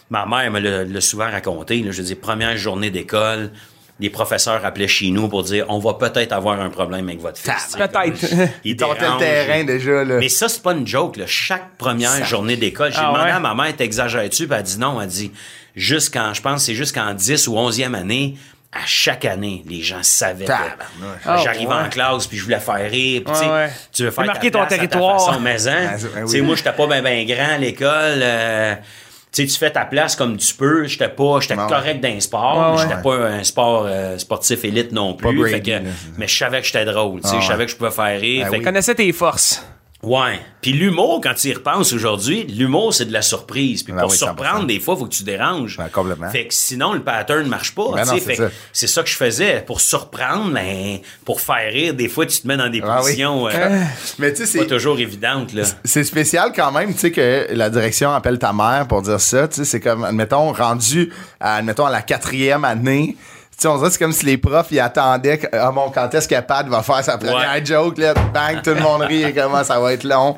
ma 0.09 0.25
mère 0.25 0.51
me 0.51 0.59
l'a 0.59 0.83
l'a 0.83 1.01
souvent 1.01 1.29
raconté. 1.29 1.81
Là, 1.83 1.91
je 1.91 2.01
dis, 2.01 2.15
première 2.15 2.55
journée 2.57 2.89
d'école, 2.89 3.51
les 3.99 4.09
professeurs 4.09 4.63
appelaient 4.65 4.87
chez 4.87 5.09
nous 5.09 5.27
pour 5.27 5.43
dire 5.43 5.65
on 5.69 5.79
va 5.79 5.95
peut-être 5.95 6.31
avoir 6.31 6.59
un 6.61 6.69
problème 6.69 7.07
avec 7.07 7.19
votre 7.21 7.37
fils. 7.39 7.75
Peut-être. 7.77 8.49
Il 8.63 8.71
Ils 8.71 8.75
tentaient 8.77 9.07
le 9.09 9.17
terrain 9.17 9.63
déjà. 9.63 10.03
Là. 10.03 10.17
Mais 10.19 10.29
ça, 10.29 10.47
c'est 10.49 10.61
pas 10.61 10.73
une 10.73 10.85
joke. 10.85 11.17
Là. 11.17 11.25
Chaque 11.27 11.77
première 11.77 12.11
Ça- 12.11 12.23
journée 12.23 12.57
d'école, 12.57 12.91
j'ai 12.91 12.99
Ah 13.01 13.07
demandé 13.11 13.23
ouais? 13.25 13.31
à 13.31 13.39
ma 13.39 13.55
mère, 13.55 13.75
t'exagères-tu? 13.75 14.47
Puis 14.47 14.57
elle 14.57 14.63
dit 14.63 14.77
non. 14.77 15.01
Elle 15.01 15.07
dit, 15.07 15.31
jusqu'en, 15.75 16.33
je 16.33 16.41
pense, 16.41 16.61
que 16.61 16.65
c'est 16.67 16.75
jusqu'en 16.75 17.13
10 17.13 17.47
ou 17.47 17.57
11e 17.57 17.95
année, 17.95 18.35
à 18.81 18.85
chaque 18.85 19.25
année, 19.25 19.63
les 19.67 19.81
gens 19.81 20.03
savaient 20.03 20.45
que. 20.45 20.51
Ah, 21.25 21.37
j'arrivais 21.43 21.65
ouais. 21.67 21.73
en 21.85 21.89
classe 21.89 22.27
puis 22.27 22.37
je 22.37 22.43
voulais 22.43 22.59
faire 22.59 22.89
rire. 22.89 23.21
Puis, 23.25 23.33
Ouais, 23.33 23.49
ouais. 23.51 23.69
tu 23.91 24.03
veux 24.03 24.11
faire 24.11 24.25
ta 24.25 24.31
Marquer 24.33 24.51
ton 24.51 24.61
à 24.61 24.65
ta 24.67 24.75
territoire. 24.75 25.25
façon, 25.25 25.39
mais, 25.39 25.67
hein, 25.67 25.91
Ben, 25.91 26.09
ben 26.15 26.21
tu 26.25 26.27
sais, 26.31 26.39
oui. 26.39 26.45
moi, 26.45 26.55
j'étais 26.55 26.71
pas 26.73 26.87
bien 26.87 27.01
ben 27.01 27.25
grand 27.27 27.53
à 27.55 27.57
l'école. 27.57 27.89
euh, 28.21 28.75
tu 29.31 29.41
sais, 29.45 29.47
tu 29.53 29.57
fais 29.59 29.71
ta 29.71 29.85
place 29.85 30.15
comme 30.15 30.37
tu 30.37 30.53
peux. 30.53 30.85
J'étais 30.85 31.09
pas, 31.09 31.39
j'étais 31.41 31.55
ouais. 31.55 31.67
correct 31.67 31.99
dans 32.01 32.13
le 32.13 32.19
sport. 32.21 32.71
Mais 32.71 32.77
ouais. 32.81 32.87
J'étais 32.89 33.01
pas 33.01 33.15
un 33.15 33.43
sport 33.43 33.85
euh, 33.87 34.17
sportif 34.17 34.63
élite 34.63 34.91
non 34.91 35.13
plus. 35.15 35.37
Brady, 35.37 35.53
Fait 35.55 35.61
que- 35.61 35.71
là. 35.71 35.79
mais 36.17 36.27
je 36.27 36.37
savais 36.37 36.61
que 36.61 36.65
j'étais 36.67 36.85
drôle. 36.85 37.21
tu 37.21 37.27
sais, 37.27 37.35
Ah, 37.37 37.41
Je 37.41 37.45
savais 37.47 37.59
ouais. 37.59 37.65
que 37.65 37.71
je 37.71 37.75
pouvais 37.77 37.91
faire 37.91 38.19
rire. 38.19 38.45
Ben 38.45 38.49
Fait 38.51 38.57
oui. 38.57 38.59
que- 38.59 38.65
Connaissais 38.65 38.95
tes 38.95 39.11
forces. 39.11 39.63
Ouais. 40.03 40.39
Puis 40.61 40.73
l'humour, 40.73 41.21
quand 41.23 41.33
tu 41.33 41.47
y 41.47 41.53
repenses 41.53 41.91
aujourd'hui, 41.91 42.43
l'humour, 42.45 42.93
c'est 42.93 43.05
de 43.05 43.13
la 43.13 43.23
surprise. 43.23 43.81
Puis 43.81 43.93
Ben 43.93 44.01
pour 44.01 44.11
oui, 44.11 44.17
surprendre, 44.17 44.63
100%. 44.63 44.67
des 44.67 44.79
fois, 44.79 44.93
il 44.95 44.99
faut 44.99 45.05
que 45.05 45.13
tu 45.13 45.23
déranges. 45.23 45.77
Ben, 45.77 45.89
complètement. 45.89 46.29
Fait 46.29 46.45
que 46.47 46.53
sinon, 46.53 46.93
le 46.93 47.01
pattern 47.01 47.43
ne 47.43 47.49
marche 47.49 47.73
pas. 47.73 47.91
Ben 47.95 48.05
non, 48.05 48.17
Fait 48.17 48.35
ça. 48.35 48.49
c'est 48.71 48.85
ça 48.87 49.01
que 49.01 49.09
je 49.09 49.15
faisais. 49.15 49.63
Pour 49.65 49.81
surprendre, 49.81 50.51
ben, 50.53 50.99
pour 51.25 51.41
faire 51.41 51.71
rire, 51.71 51.93
des 51.95 52.09
fois, 52.09 52.25
tu 52.27 52.39
te 52.39 52.47
mets 52.47 52.57
dans 52.57 52.69
des 52.69 52.81
Ah 52.83 52.97
oui. 52.99 53.01
positions 53.05 53.47
euh, 53.47 53.83
Mais 54.19 54.33
tu 54.33 54.45
sais, 54.45 54.59
pas 54.59 54.63
c'est. 54.65 54.69
toujours 54.69 54.99
évidentes. 54.99 55.53
Là. 55.53 55.63
C'est 55.83 56.03
spécial 56.03 56.51
quand 56.55 56.71
même, 56.71 56.93
tu 56.93 56.99
sais, 56.99 57.11
que 57.11 57.47
la 57.51 57.69
direction 57.71 58.11
appelle 58.13 58.37
ta 58.37 58.53
mère 58.53 58.85
pour 58.87 59.01
dire 59.01 59.19
ça. 59.19 59.47
Tu 59.47 59.55
sais, 59.55 59.65
c'est 59.65 59.79
comme, 59.79 60.03
admettons, 60.03 60.53
rendu 60.53 61.11
à, 61.39 61.55
admettons, 61.55 61.85
à 61.87 61.91
la 61.91 62.03
quatrième 62.03 62.65
année, 62.65 63.17
sais, 63.61 63.67
on 63.67 63.77
dirait 63.77 63.87
que 63.87 63.93
c'est 63.93 63.99
comme 63.99 64.11
si 64.11 64.25
les 64.25 64.37
profs, 64.37 64.67
ils 64.71 64.79
attendaient 64.79 65.37
que, 65.39 65.47
ah 65.53 65.71
bon, 65.71 65.89
quand 65.93 66.13
est-ce 66.13 66.27
que 66.27 66.39
Pat 66.41 66.67
va 66.67 66.83
faire 66.83 67.03
sa 67.03 67.17
première 67.17 67.53
Ouais. 67.53 67.65
joke, 67.65 67.97
là, 67.97 68.13
bang, 68.33 68.61
tout 68.61 68.71
le 68.71 68.81
monde 68.81 69.01
rit 69.01 69.23
et 69.23 69.33
comment 69.33 69.63
ça 69.63 69.79
va 69.79 69.93
être 69.93 70.03
long. 70.03 70.35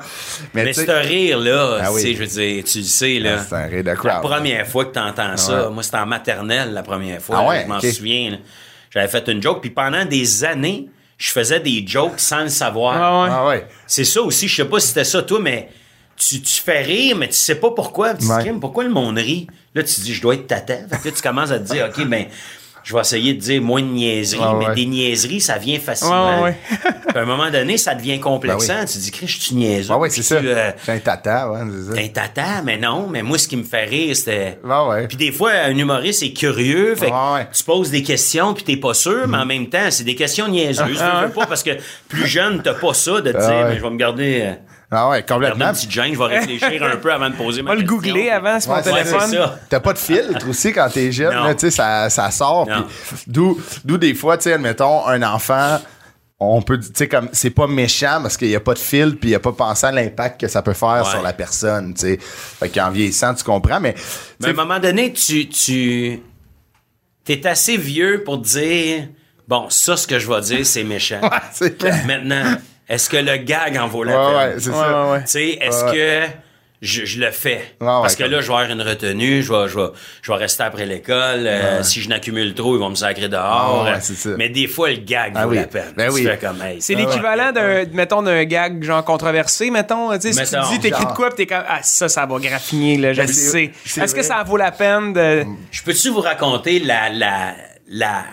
Mais, 0.54 0.64
Mais 0.64 0.72
tu 0.72 0.80
sais, 0.80 0.86
ce 0.86 0.90
rire-là, 0.90 1.78
Ah 1.82 1.92
oui. 1.92 2.02
tu 2.02 2.08
sais, 2.08 2.14
je 2.14 2.20
veux 2.20 2.26
dire, 2.26 2.64
tu 2.64 2.78
le 2.78 2.84
sais, 2.84 3.18
là. 3.18 3.38
c'est 3.46 3.54
un 3.54 3.66
rire 3.66 3.82
de 3.84 3.88
La 3.90 3.96
crowd. 3.96 4.22
première 4.22 4.66
fois 4.66 4.84
que 4.86 4.92
tu 4.94 4.98
entends 4.98 5.36
ça, 5.36 5.52
Ah 5.52 5.66
ouais. 5.68 5.74
moi, 5.74 5.82
c'était 5.82 5.98
en 5.98 6.06
maternelle 6.06 6.72
la 6.72 6.82
première 6.82 7.20
fois. 7.20 7.36
Ah 7.38 7.42
là, 7.42 7.48
ouais, 7.48 7.62
je 7.64 7.68
m'en 7.68 7.80
souviens. 7.80 8.30
là. 8.30 8.36
J'avais 8.90 9.08
fait 9.08 9.28
une 9.28 9.42
joke, 9.42 9.60
puis 9.60 9.70
pendant 9.70 10.04
des 10.04 10.44
années, 10.44 10.88
je 11.18 11.30
faisais 11.30 11.60
des 11.60 11.84
jokes 11.86 12.18
sans 12.18 12.40
le 12.40 12.48
savoir. 12.48 12.94
Ah 12.96 13.22
ouais. 13.22 13.28
Ah 13.32 13.46
ouais. 13.48 13.66
C'est 13.86 14.04
ça 14.04 14.22
aussi, 14.22 14.48
je 14.48 14.56
sais 14.56 14.64
pas 14.64 14.80
si 14.80 14.88
c'était 14.88 15.04
ça, 15.04 15.22
toi, 15.22 15.38
mais 15.40 15.68
tu, 16.16 16.40
tu 16.40 16.60
fais 16.60 16.82
rire, 16.82 17.16
mais 17.16 17.28
tu 17.28 17.34
sais 17.34 17.54
pas 17.54 17.70
pourquoi. 17.70 18.14
Tu 18.14 18.26
te 18.26 18.42
dis, 18.42 18.50
pourquoi 18.60 18.84
le 18.84 18.90
monde 18.90 19.18
rit? 19.18 19.46
Là, 19.74 19.82
tu 19.82 19.94
te 19.94 20.00
dis, 20.00 20.14
je 20.14 20.20
dois 20.22 20.34
être 20.34 20.46
tata. 20.46 20.74
Fait 20.90 20.98
que 21.02 21.08
là, 21.08 21.14
tu 21.14 21.22
commences 21.22 21.50
à 21.50 21.58
te 21.58 21.64
dire, 21.72 21.88
OK, 21.88 22.04
ben, 22.06 22.26
je 22.82 22.94
vais 22.94 23.00
essayer 23.00 23.34
de 23.34 23.40
dire 23.40 23.62
moins 23.62 23.82
de 23.82 23.86
niaiseries, 23.86 24.40
mais 24.58 24.66
ouais. 24.68 24.74
des 24.74 24.86
niaiseries, 24.86 25.40
ça 25.40 25.58
vient 25.58 25.78
facilement. 25.78 26.42
Ouais, 26.42 26.50
ouais, 26.50 26.56
à 27.14 27.18
un 27.20 27.24
moment 27.24 27.50
donné, 27.50 27.76
ça 27.76 27.94
devient 27.94 28.20
complexant. 28.20 28.74
Ben 28.74 28.86
Tu 28.86 28.94
te 28.94 28.98
dis, 28.98 29.10
Chris, 29.10 29.26
je 29.28 29.40
suis 29.40 29.54
niaiseux. 29.54 29.92
Ah 29.92 29.98
ouais, 29.98 30.08
Puis 30.08 30.22
c'est 30.22 30.34
ça. 30.34 30.40
tu, 30.40 30.48
euh, 30.48 30.70
un 30.88 30.98
tata, 30.98 31.50
ouais. 31.50 31.60
T'es 31.94 32.04
un 32.04 32.08
tata, 32.08 32.62
mais 32.64 32.76
non, 32.78 33.06
mais 33.10 33.22
moi, 33.22 33.38
ce 33.38 33.48
qui 33.48 33.56
me 33.56 33.64
fait 33.64 33.84
rire, 33.84 34.16
c'était. 34.16 34.58
Ah 34.68 34.88
ouais. 34.88 35.06
Puis 35.08 35.16
des 35.16 35.32
fois, 35.32 35.52
un 35.52 35.76
humoriste 35.76 36.22
est 36.22 36.32
curieux, 36.32 36.94
fait 36.94 37.10
Ouais, 37.10 37.46
tu 37.52 37.64
poses 37.64 37.90
des 37.90 38.02
questions, 38.02 38.54
puis 38.54 38.64
t'es 38.64 38.76
pas 38.76 38.94
sûr, 38.94 39.26
mais 39.28 39.38
en 39.38 39.46
même 39.46 39.68
temps, 39.68 39.90
c'est 39.90 40.04
des 40.04 40.14
questions 40.14 40.48
niaiseuses. 40.48 40.98
Je 40.98 41.26
veux 41.26 41.32
pas 41.32 41.46
parce 41.46 41.62
que 41.62 41.70
plus 42.08 42.26
jeune, 42.26 42.62
t'as 42.62 42.74
pas 42.74 42.94
ça 42.94 43.20
de 43.20 43.32
te 43.32 43.36
Ah 43.38 43.46
dire, 43.46 43.66
mais 43.68 43.76
je 43.76 43.82
vais 43.82 43.90
me 43.90 43.96
garder, 43.96 44.40
euh, 44.42 44.52
Ah 44.92 45.08
ouais, 45.08 45.22
complètement. 45.22 45.66
une 45.66 45.72
petite 45.72 45.90
gêne, 45.90 46.12
je 46.14 46.18
vais 46.18 46.24
réfléchir 46.38 46.82
un 46.82 46.96
peu 46.96 47.12
avant 47.12 47.30
de 47.30 47.36
poser 47.36 47.62
ma 47.62 47.70
va 47.70 47.74
le 47.76 47.82
question. 47.82 47.96
googler 47.96 48.30
avant 48.30 48.58
sur 48.58 48.70
mon 48.70 48.76
Ouais, 48.78 48.82
téléphone. 48.82 49.20
c'est 49.30 49.36
ça. 49.36 49.58
T'as 49.68 49.80
pas 49.80 49.92
de 49.92 49.98
filtre 49.98 50.48
aussi 50.48 50.72
quand 50.72 50.88
t'es 50.92 51.12
jeune, 51.12 51.32
là, 51.32 51.54
tu 51.54 51.60
sais, 51.60 51.70
ça, 51.70 52.10
ça 52.10 52.30
sort. 52.32 52.66
D'où, 53.26 53.60
d'où 53.84 53.98
des 53.98 54.14
fois, 54.14 54.36
tu 54.36 54.44
sais, 54.44 54.54
admettons, 54.54 55.06
un 55.06 55.22
enfant, 55.22 55.78
on 56.40 56.60
peut, 56.62 56.80
tu 56.80 56.88
sais, 56.94 57.06
comme, 57.06 57.28
c'est 57.32 57.50
pas 57.50 57.66
méchant 57.68 58.18
parce 58.22 58.36
qu'il 58.36 58.48
y 58.48 58.56
a 58.56 58.60
pas 58.60 58.74
de 58.74 58.78
filtre 58.80 59.18
puis 59.20 59.28
il 59.28 59.32
y 59.32 59.36
a 59.36 59.40
pas 59.40 59.52
pensé 59.52 59.86
à 59.86 59.92
l'impact 59.92 60.40
que 60.40 60.48
ça 60.48 60.62
peut 60.62 60.72
faire 60.72 61.04
Ouais. 61.04 61.10
sur 61.10 61.22
la 61.22 61.34
personne, 61.34 61.94
tu 61.94 62.00
sais. 62.00 62.18
Fait 62.20 62.68
qu'en 62.70 62.90
vieillissant, 62.90 63.34
tu 63.34 63.44
comprends, 63.44 63.78
mais, 63.78 63.94
Mais 64.40 64.48
à 64.48 64.50
un 64.50 64.54
moment 64.54 64.80
donné, 64.80 65.12
tu, 65.12 65.48
tu 65.48 66.20
es 67.28 67.46
assez 67.46 67.76
vieux 67.76 68.22
pour 68.24 68.38
dire, 68.38 69.06
bon, 69.46 69.66
ça, 69.68 69.96
ce 69.96 70.06
que 70.06 70.18
je 70.18 70.28
vais 70.28 70.40
dire, 70.40 70.66
c'est 70.66 70.82
méchant. 70.82 71.20
c'est 71.52 71.78
clair. 71.78 72.04
Maintenant, 72.06 72.56
est-ce 72.90 73.08
que 73.08 73.16
le 73.16 73.36
gag 73.38 73.78
en 73.78 73.86
vaut 73.88 74.04
la 74.04 74.12
Ouais, 74.12 74.26
peine? 74.26 74.54
ouais, 74.54 74.60
c'est 74.60 74.68
Ouais, 74.70 74.76
ça. 74.76 75.04
ouais, 75.06 75.10
ouais. 75.12 75.20
Tu 75.20 75.26
sais, 75.28 75.48
est-ce 75.62 75.84
Ouais. 75.86 75.92
que 75.92 76.26
je, 76.82 77.04
je 77.04 77.20
le 77.20 77.30
fais? 77.30 77.56
Ouais, 77.80 77.86
ouais, 77.86 77.92
Parce 78.02 78.16
que 78.16 78.24
là, 78.24 78.40
je 78.40 78.46
vais 78.48 78.54
avoir 78.54 78.70
une 78.70 78.80
retenue, 78.82 79.42
je 79.42 79.52
vais, 79.52 79.68
je 79.68 79.78
vais, 79.78 79.88
je 80.22 80.32
vais 80.32 80.38
rester 80.38 80.62
après 80.62 80.86
l'école. 80.86 81.46
euh, 81.46 81.82
Si 81.82 82.00
je 82.00 82.08
n'accumule 82.08 82.54
trop, 82.54 82.74
ils 82.76 82.80
vont 82.80 82.88
me 82.90 82.94
sacrer 82.94 83.28
dehors. 83.28 83.84
Ah 83.86 83.92
ouais, 83.92 83.98
c'est 84.00 84.14
ça. 84.14 84.30
Mais 84.38 84.48
des 84.48 84.66
fois, 84.66 84.88
le 84.90 84.96
gag 84.96 85.32
Ah 85.36 85.44
vaut 85.44 85.50
oui. 85.50 85.56
la 85.56 85.66
peine. 85.66 85.92
Ben 85.96 86.10
oui. 86.10 86.24
fais 86.24 86.38
comme, 86.38 86.60
hey, 86.62 86.80
C'est 86.80 86.94
l'équivalent 86.94 87.52
d'un, 87.52 87.84
mettons, 87.92 88.22
d'un 88.22 88.44
gag 88.44 88.82
genre 88.82 89.04
controversé, 89.04 89.70
mettons. 89.70 90.12
Tu 90.18 90.32
sais, 90.32 90.44
si 90.44 90.54
tu 90.54 90.60
dis, 90.72 90.80
t'écris 90.80 91.04
de 91.06 91.12
quoi, 91.12 91.28
pis 91.30 91.36
t'es 91.36 91.46
comme, 91.46 91.64
ah, 91.68 91.80
ça, 91.82 92.08
ça 92.08 92.24
va 92.26 92.38
graffiner, 92.38 92.96
là, 92.96 93.12
je 93.12 93.18
Ben, 93.20 93.26
le 93.26 93.32
sais. 93.32 93.72
Est-ce 94.00 94.14
que 94.14 94.22
ça 94.22 94.42
vaut 94.42 94.56
la 94.56 94.72
peine 94.72 95.12
de. 95.12 95.44
Je 95.70 95.82
peux-tu 95.82 96.08
vous 96.08 96.20
raconter 96.20 96.78
la, 96.80 97.08
la, 97.10 97.54
la, 97.88 98.24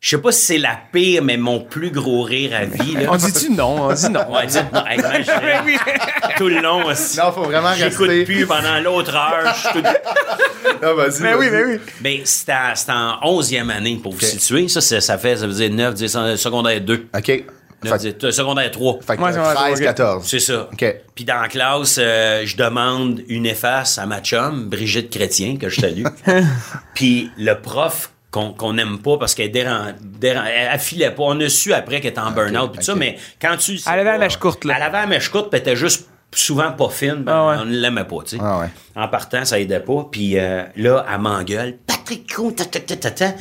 je 0.00 0.10
sais 0.10 0.18
pas 0.22 0.30
si 0.32 0.40
c'est 0.46 0.58
la 0.58 0.78
pire, 0.92 1.22
mais 1.24 1.36
mon 1.36 1.60
plus 1.60 1.90
gros 1.90 2.22
rire 2.22 2.52
à 2.54 2.64
vie, 2.64 2.94
là. 2.94 3.08
On 3.10 3.16
dit-tu 3.16 3.50
non? 3.50 3.88
On 3.88 3.92
dit 3.92 4.08
non. 4.10 4.20
Ouais, 4.32 4.46
dites 4.46 4.72
non. 4.72 4.86
Hey, 4.86 4.98
man, 5.00 5.22
je 5.24 6.36
tout 6.38 6.48
le 6.48 6.60
long 6.60 6.84
aussi. 6.86 7.18
Non, 7.18 7.32
faut 7.32 7.42
vraiment 7.42 7.74
J'écoute 7.74 8.08
rester. 8.08 8.24
plus 8.24 8.46
pendant 8.46 8.78
l'autre 8.80 9.14
heure. 9.16 9.54
je 9.54 9.78
tout- 9.80 9.86
Ah, 10.82 10.92
vas-y, 10.92 11.22
Ben 11.22 11.36
oui, 11.36 11.48
vas-y. 11.48 11.62
ben 11.62 11.66
oui. 11.70 11.78
Ben, 12.00 12.20
c'était 12.24 12.52
en, 12.52 12.74
c'était 12.76 12.92
en 12.92 13.18
11e 13.40 13.70
année, 13.70 13.98
pour 14.02 14.12
vous 14.12 14.20
situer. 14.20 14.68
Ça, 14.68 14.80
c'est- 14.80 15.00
ça 15.00 15.18
fait, 15.18 15.36
ça 15.36 15.46
veut 15.48 15.52
dire 15.52 15.70
9, 15.70 15.94
10, 15.94 16.36
secondaire 16.36 16.80
2. 16.80 17.08
OK. 17.16 17.24
Fait, 17.26 17.44
9, 17.84 17.98
10, 18.00 18.14
euh, 18.24 18.30
secondaire 18.30 18.70
3. 18.70 18.98
fait 19.04 19.16
que 19.16 19.22
Ouais, 19.22 19.32
c'est 19.32 19.38
vrai, 19.38 19.54
13, 19.54 19.78
ok. 19.78 19.84
14. 19.84 20.26
C'est 20.28 20.38
ça. 20.40 20.68
OK. 20.72 20.94
Puis 21.16 21.24
dans 21.24 21.40
la 21.40 21.48
classe, 21.48 21.96
euh, 22.00 22.42
je 22.44 22.56
demande 22.56 23.22
une 23.28 23.46
efface 23.46 23.98
à 23.98 24.06
ma 24.06 24.20
chum, 24.20 24.68
Brigitte 24.68 25.10
Chrétien, 25.10 25.56
que 25.56 25.68
je 25.68 25.80
salue. 25.80 26.04
Puis 26.94 27.30
le 27.36 27.54
prof 27.60 28.10
qu'on 28.30 28.52
qu'on 28.52 28.74
n'aime 28.74 28.98
pas 28.98 29.16
parce 29.18 29.34
qu'elle 29.34 29.50
déran, 29.50 29.92
déran- 30.02 30.44
elle, 30.44 30.78
filait 30.78 31.10
pas. 31.10 31.22
On 31.24 31.40
a 31.40 31.48
su 31.48 31.72
après 31.72 32.00
qu'elle 32.00 32.10
était 32.10 32.20
en 32.20 32.30
burn-out 32.30 32.70
puis 32.72 32.78
tout 32.80 32.84
ça, 32.84 32.94
mais 32.94 33.16
quand 33.40 33.56
tu 33.56 33.72
Elle 33.86 34.00
avait 34.00 34.04
la 34.12 34.18
mèche 34.18 34.36
courte, 34.36 34.64
là. 34.64 34.74
Elle 34.76 34.82
avait 34.82 35.00
la 35.00 35.06
mèche 35.06 35.28
courte, 35.30 35.50
puis 35.50 35.56
elle 35.60 35.68
était 35.68 35.76
juste 35.76 36.08
souvent 36.34 36.72
pas 36.72 36.90
fine. 36.90 37.22
ben, 37.22 37.32
Ah 37.32 37.48
ouais. 37.48 37.56
On 37.60 37.64
ne 37.64 37.76
l'aimait 37.78 38.04
pas, 38.04 38.16
tu 38.24 38.36
sais. 38.36 38.42
Ah 38.44 38.58
ouais. 38.60 38.68
En 38.94 39.08
partant, 39.08 39.44
ça 39.44 39.58
aidait 39.58 39.80
pas. 39.80 40.06
Puis 40.12 40.38
euh, 40.38 40.62
là, 40.76 41.06
elle 41.10 41.20
m'engueule. 41.20 41.78
Patrick 41.86 42.28
Gros, 42.28 42.50
ta, 42.52 42.64
ta, 42.66 42.80
ta, 42.80 42.96
ta, 42.96 43.10
ta. 43.10 43.32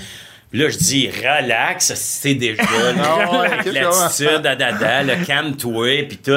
Puis 0.50 0.62
là, 0.62 0.70
je 0.70 0.78
dis, 0.78 1.10
relax, 1.10 1.94
c'est 1.96 2.36
déjà, 2.36 2.64
Ah 3.04 3.58
l'attitude, 3.66 4.40
dadada, 4.42 5.04
le 5.04 5.26
calme-toi, 5.26 6.04
puis 6.08 6.18
tout. 6.18 6.32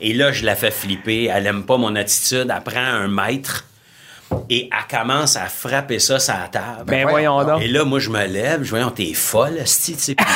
Et 0.00 0.14
là, 0.14 0.32
je 0.32 0.46
la 0.46 0.56
fais 0.56 0.70
flipper. 0.70 1.24
Elle 1.30 1.46
aime 1.46 1.64
pas 1.64 1.76
mon 1.76 1.94
attitude. 1.94 2.50
Elle 2.54 2.62
prend 2.64 2.80
un 2.80 3.08
mètre 3.08 3.66
et 4.48 4.68
elle 4.72 4.98
commence 4.98 5.36
à 5.36 5.46
frapper 5.46 5.98
ça 5.98 6.18
sur 6.18 6.34
la 6.34 6.48
table. 6.48 6.84
Ben 6.86 7.08
voyons 7.08 7.34
voyons 7.36 7.54
donc. 7.54 7.62
Et 7.62 7.68
là, 7.68 7.84
moi, 7.84 7.98
je 8.00 8.10
me 8.10 8.24
lève, 8.26 8.62
je 8.62 8.70
vois, 8.74 8.90
t'es 8.94 9.12
folle, 9.14 9.56
esti, 9.58 9.94
tu 9.96 10.00
sais. 10.02 10.14
Puis 10.14 10.26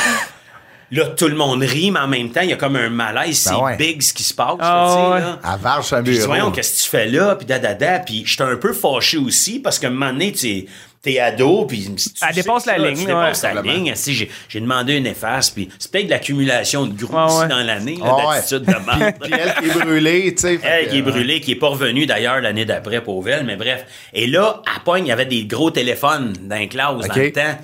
Là, 0.91 1.07
tout 1.07 1.27
le 1.27 1.35
monde 1.35 1.63
rit, 1.63 1.89
mais 1.89 1.99
en 1.99 2.07
même 2.07 2.29
temps, 2.29 2.41
il 2.41 2.49
y 2.51 2.53
a 2.53 2.57
comme 2.57 2.75
un 2.75 2.89
malaise. 2.89 3.39
C'est 3.39 3.49
Ben 3.49 3.59
ouais. 3.63 3.75
big 3.75 4.01
ce 4.03 4.13
qui 4.13 4.21
se 4.23 4.33
passe, 4.35 4.55
Ah 4.59 4.85
là, 4.87 4.87
tu 4.87 4.93
sais, 5.01 5.09
ouais. 5.13 5.19
là. 5.19 5.39
À 5.43 5.57
Puis 6.03 6.11
je 6.11 6.11
dis, 6.11 6.17
bureau. 6.19 6.27
voyons, 6.27 6.51
qu'est-ce 6.51 6.77
que 6.77 6.83
tu 6.83 6.89
fais 6.89 7.07
là? 7.07 7.35
Puis 7.35 7.45
dadada. 7.47 7.99
Puis 7.99 8.23
j'étais 8.25 8.43
un 8.43 8.55
peu 8.55 8.71
fâché 8.71 9.17
aussi 9.17 9.59
parce 9.59 9.79
qu'à 9.79 9.87
un 9.87 9.91
moment 9.91 10.11
donné, 10.11 10.31
tu 10.31 10.67
es 11.11 11.19
ado, 11.19 11.65
puis 11.65 11.83
tu 11.95 12.09
Elle 12.21 12.27
sais 12.35 12.41
dépasse 12.41 12.65
la 12.65 12.73
ça, 12.73 12.79
ligne, 12.79 13.05
Tu 13.05 13.13
ouais. 13.13 13.53
la 13.53 13.61
ligne. 13.61 13.93
Si 13.95 14.13
j'ai, 14.13 14.29
j'ai 14.49 14.59
demandé 14.59 14.93
une 14.95 15.07
efface, 15.07 15.49
puis 15.49 15.69
c'est 15.79 15.91
peut-être 15.91 16.05
de 16.05 16.09
l'accumulation 16.11 16.85
de 16.85 16.93
gros 16.93 17.15
Ouais, 17.15 17.23
aussi 17.25 17.39
ouais. 17.41 17.47
dans 17.47 17.63
l'année, 17.63 17.97
là, 17.97 18.05
Ah 18.19 18.27
ouais. 18.29 18.35
d'attitude 18.35 18.63
de 18.63 18.97
merde. 18.97 19.15
Puis 19.21 19.31
elle 19.33 19.53
qui 19.55 19.65
est 19.69 19.83
brûlée, 19.83 20.35
tu 20.35 20.41
sais. 20.41 20.59
Elle 20.63 20.89
qui 20.89 20.97
est 20.97 21.01
brûlée, 21.01 21.41
qui 21.41 21.51
est 21.51 21.55
pas 21.55 21.67
revenue 21.69 22.05
d'ailleurs 22.05 22.41
l'année 22.41 22.65
d'après 22.65 23.01
pour 23.01 23.27
elle, 23.29 23.45
mais 23.45 23.55
bref. 23.55 23.85
Et 24.13 24.27
là, 24.27 24.61
à 24.75 24.79
Pogne, 24.79 25.05
il 25.05 25.09
y 25.09 25.11
avait 25.11 25.25
des 25.25 25.45
gros 25.45 25.71
téléphones 25.71 26.33
dans 26.41 26.55
les 26.57 26.67
classes 26.67 27.05
Ok. 27.05 27.07
dans 27.07 27.15
le 27.21 27.31
temps, 27.31 27.57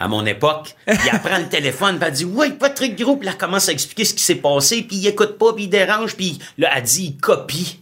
à 0.00 0.08
mon 0.08 0.26
époque. 0.26 0.74
Puis 0.86 0.96
elle 1.12 1.20
prend 1.20 1.38
le 1.38 1.48
téléphone, 1.48 1.98
puis 1.98 2.08
elle 2.08 2.14
dit 2.14 2.24
Oui, 2.24 2.50
Patrick 2.58 2.96
Gros, 2.98 3.16
puis 3.16 3.26
là, 3.26 3.32
elle 3.32 3.38
commence 3.38 3.68
à 3.68 3.72
expliquer 3.72 4.04
ce 4.04 4.14
qui 4.14 4.22
s'est 4.22 4.34
passé, 4.36 4.82
puis 4.82 4.96
il 4.96 5.06
écoute 5.06 5.38
pas, 5.38 5.52
puis 5.52 5.64
il 5.64 5.68
dérange, 5.68 6.16
puis 6.16 6.38
là, 6.58 6.70
elle 6.76 6.82
dit 6.82 7.04
il 7.14 7.16
copie. 7.20 7.78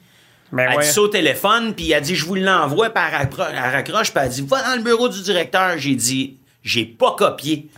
Ben 0.53 0.69
elle 0.71 0.77
ouais. 0.79 0.85
dit 0.85 0.91
ça 0.93 1.01
au 1.03 1.09
téléphone, 1.09 1.75
puis 1.75 1.91
elle 1.93 2.03
dit 2.03 2.15
je 2.15 2.25
vous 2.27 2.35
l'envoie, 2.35 2.91
puis 2.91 3.03
elle, 3.05 3.27
raccro- 3.27 3.49
elle 3.51 3.59
raccroche, 3.73 4.13
puis 4.13 4.23
elle 4.23 4.31
dit 4.31 4.43
va 4.43 4.63
dans 4.63 4.77
le 4.77 4.83
bureau 4.83 5.09
du 5.09 5.23
directeur. 5.23 5.79
J'ai 5.79 5.95
dit 5.95 6.37
j'ai 6.63 6.85
pas 6.85 7.15
copié. 7.19 7.69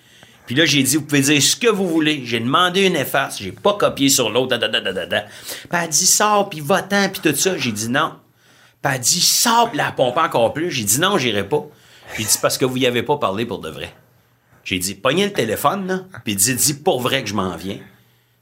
Puis 0.47 0.55
là, 0.55 0.67
j'ai 0.67 0.83
dit, 0.83 0.97
vous 0.97 1.05
pouvez 1.05 1.23
dire 1.23 1.43
ce 1.43 1.57
que 1.57 1.69
vous 1.69 1.89
voulez. 1.89 2.21
J'ai 2.27 2.39
demandé 2.39 2.83
une 2.87 2.97
efface. 2.97 3.39
J'ai 3.41 3.51
pas 3.51 3.73
copié 3.73 4.11
sur 4.11 4.29
l'autre. 4.29 4.49
da, 4.59 4.69
da, 4.69 4.79
da, 4.79 4.93
da, 4.93 5.07
da. 5.07 5.21
Puis 5.23 5.69
elle 5.73 5.89
dit, 5.89 6.05
sors, 6.05 6.51
puis 6.51 6.61
va-t'en, 6.61 7.09
puis 7.09 7.23
tout 7.23 7.35
ça. 7.35 7.57
J'ai 7.57 7.73
dit 7.73 7.89
non. 7.89 8.13
Puis 8.83 8.93
elle 8.95 9.01
dit, 9.01 9.21
sors, 9.23 9.71
puis 9.71 9.79
la 9.79 9.91
pompe 9.93 10.19
encore 10.19 10.53
plus. 10.53 10.71
J'ai 10.71 10.85
dit 10.85 11.01
non, 11.01 11.17
j'irai 11.17 11.49
pas. 11.49 11.65
J'ai 12.19 12.25
dit, 12.25 12.39
parce 12.43 12.59
que 12.59 12.67
vous 12.67 12.77
y 12.77 12.87
avez 12.87 13.03
pas 13.03 13.17
parlé 13.17 13.47
pour 13.47 13.59
de 13.61 13.71
vrai. 13.71 13.95
J'ai 14.65 14.79
dit, 14.79 14.95
pognez 14.95 15.25
le 15.25 15.33
téléphone, 15.33 15.87
là, 15.87 16.01
puis 16.27 16.37
dit, 16.37 16.55
dis 16.55 16.75
pour 16.75 17.01
vrai 17.01 17.23
que 17.23 17.31
je 17.31 17.35
m'en 17.35 17.57
viens, 17.57 17.79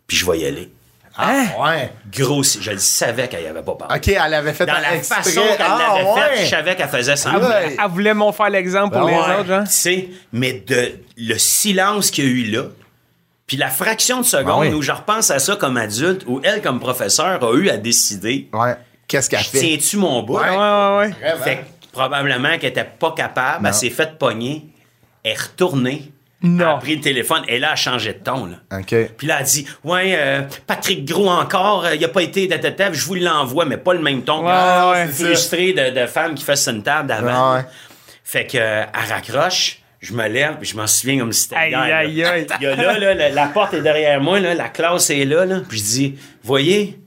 puis 0.08 0.16
je 0.16 0.28
vais 0.28 0.40
y 0.40 0.44
aller. 0.46 0.72
Ah, 1.16 1.44
ouais. 1.60 1.92
Gros, 2.10 2.42
je 2.42 2.70
le 2.70 2.78
savais 2.78 3.28
qu'elle 3.28 3.42
y 3.42 3.46
avait 3.46 3.62
pas 3.62 3.74
parlé. 3.74 3.96
OK, 3.96 4.08
elle 4.08 4.34
avait 4.34 4.52
fait 4.54 4.64
Dans 4.66 4.72
un 4.74 4.80
la 4.80 4.94
extrait. 4.96 5.22
façon 5.22 5.42
qu'elle 5.42 5.66
Ah, 5.68 5.94
l'avait 5.98 6.20
faite, 6.36 6.44
je 6.44 6.50
savais 6.50 6.76
qu'elle 6.76 6.88
faisait 6.88 7.16
ça. 7.16 7.32
Ah. 7.34 7.60
Elle 7.64 7.90
voulait 7.90 8.14
m'en 8.14 8.32
faire 8.32 8.48
l'exemple 8.50 8.96
pour 8.96 9.06
Ben 9.06 9.12
les 9.12 9.18
ouais. 9.22 9.36
autres, 9.40 9.46
genre. 9.46 9.64
Tu 9.64 9.70
sais, 9.72 10.08
mais 10.32 10.52
de 10.66 10.92
le 11.18 11.38
silence 11.38 12.10
qu'il 12.10 12.24
y 12.24 12.26
a 12.28 12.30
eu 12.30 12.44
là, 12.50 12.62
puis 13.46 13.56
la 13.56 13.68
fraction 13.68 14.20
de 14.20 14.24
seconde 14.26 14.62
Ben 14.64 14.70
oui. 14.70 14.74
où 14.74 14.80
je 14.82 14.92
repense 14.92 15.30
à 15.30 15.38
ça 15.38 15.56
comme 15.56 15.76
adulte, 15.76 16.22
où 16.26 16.40
elle, 16.44 16.62
comme 16.62 16.80
professeur, 16.80 17.42
a 17.44 17.54
eu 17.56 17.68
à 17.68 17.76
décider 17.76 18.48
Ouais. 18.52 18.74
Qu'est-ce 19.08 19.28
qu'elle 19.28 19.40
fait? 19.40 19.58
tiens-tu 19.58 19.98
mon 19.98 20.22
bout? 20.22 20.38
Ouais, 20.38 20.48
ouais, 20.48 20.96
ouais. 20.98 21.34
Fait 21.44 21.56
que 21.58 21.62
probablement 21.92 22.56
qu'elle 22.58 22.70
était 22.70 22.84
pas 22.84 23.12
capable, 23.12 23.66
elle 23.66 23.74
s'est 23.74 23.90
faite 23.90 24.16
pogner, 24.18 24.64
elle 25.24 25.32
est 25.32 25.40
retournée, 25.42 26.11
Non. 26.42 26.64
elle 26.64 26.74
a 26.74 26.78
pris 26.78 26.94
le 26.96 27.00
téléphone, 27.00 27.42
et 27.48 27.58
là, 27.58 27.68
elle 27.68 27.72
a 27.72 27.76
changé 27.76 28.12
de 28.14 28.18
ton. 28.18 28.46
Là. 28.46 28.56
OK. 28.78 28.94
Puis 29.16 29.26
là, 29.26 29.36
elle 29.40 29.46
dit 29.46 29.66
Ouais, 29.84 30.14
euh, 30.16 30.42
Patrick 30.66 31.04
Gros 31.04 31.28
encore, 31.30 31.84
euh, 31.84 31.94
il 31.94 32.04
a 32.04 32.08
pas 32.08 32.22
été 32.22 32.46
de 32.46 32.56
tête, 32.56 32.94
je 32.94 33.04
vous 33.04 33.14
l'envoie, 33.14 33.64
mais 33.64 33.76
pas 33.76 33.94
le 33.94 34.00
même 34.00 34.22
ton. 34.22 34.44
Ouais, 34.44 34.52
Ah, 34.52 34.90
ouais, 34.92 35.06
c'est 35.06 35.12
c'est 35.12 35.24
frustré 35.26 35.72
de, 35.72 36.00
de 36.00 36.06
femme 36.06 36.34
qui 36.34 36.44
fait 36.44 36.58
une 36.68 36.82
table 36.82 37.08
d'avant. 37.08 37.54
Ouais. 37.56 37.62
Fait 38.24 38.46
que, 38.46 38.56
euh, 38.58 38.82
elle 38.84 39.12
raccroche, 39.12 39.78
je 40.00 40.12
me 40.14 40.26
lève, 40.28 40.56
puis 40.58 40.68
je 40.68 40.76
m'en 40.76 40.86
souviens 40.86 41.18
comme 41.18 41.32
si 41.32 41.42
c'était 41.42 41.56
Aïe, 41.56 41.74
aïe, 41.74 42.24
aïe. 42.24 42.46
Il 42.60 42.64
y 42.64 42.66
a 42.66 42.74
là, 42.76 42.98
là, 42.98 43.14
la, 43.14 43.28
la 43.30 43.46
porte 43.46 43.74
est 43.74 43.82
derrière 43.82 44.20
moi, 44.20 44.40
là, 44.40 44.54
la 44.54 44.68
classe 44.68 45.10
est 45.10 45.24
là, 45.24 45.44
là. 45.44 45.60
Puis 45.68 45.78
je 45.78 45.84
dis 45.84 46.14
Voyez, 46.42 46.98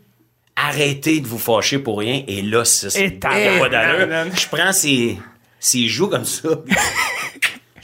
arrêtez 0.56 1.20
de 1.20 1.28
vous 1.28 1.40
fâcher 1.40 1.80
pour 1.80 2.00
rien. 2.00 2.24
Et 2.28 2.42
là, 2.42 2.64
ça, 2.64 2.90
c'est 2.90 3.20
a 3.26 3.60
pas 3.60 3.70
d'allure. 3.70 4.08
Je 4.34 4.48
prends 4.48 4.72
ses, 4.72 5.18
ses 5.60 5.88
joues 5.88 6.08
comme 6.08 6.26
ça. 6.26 6.48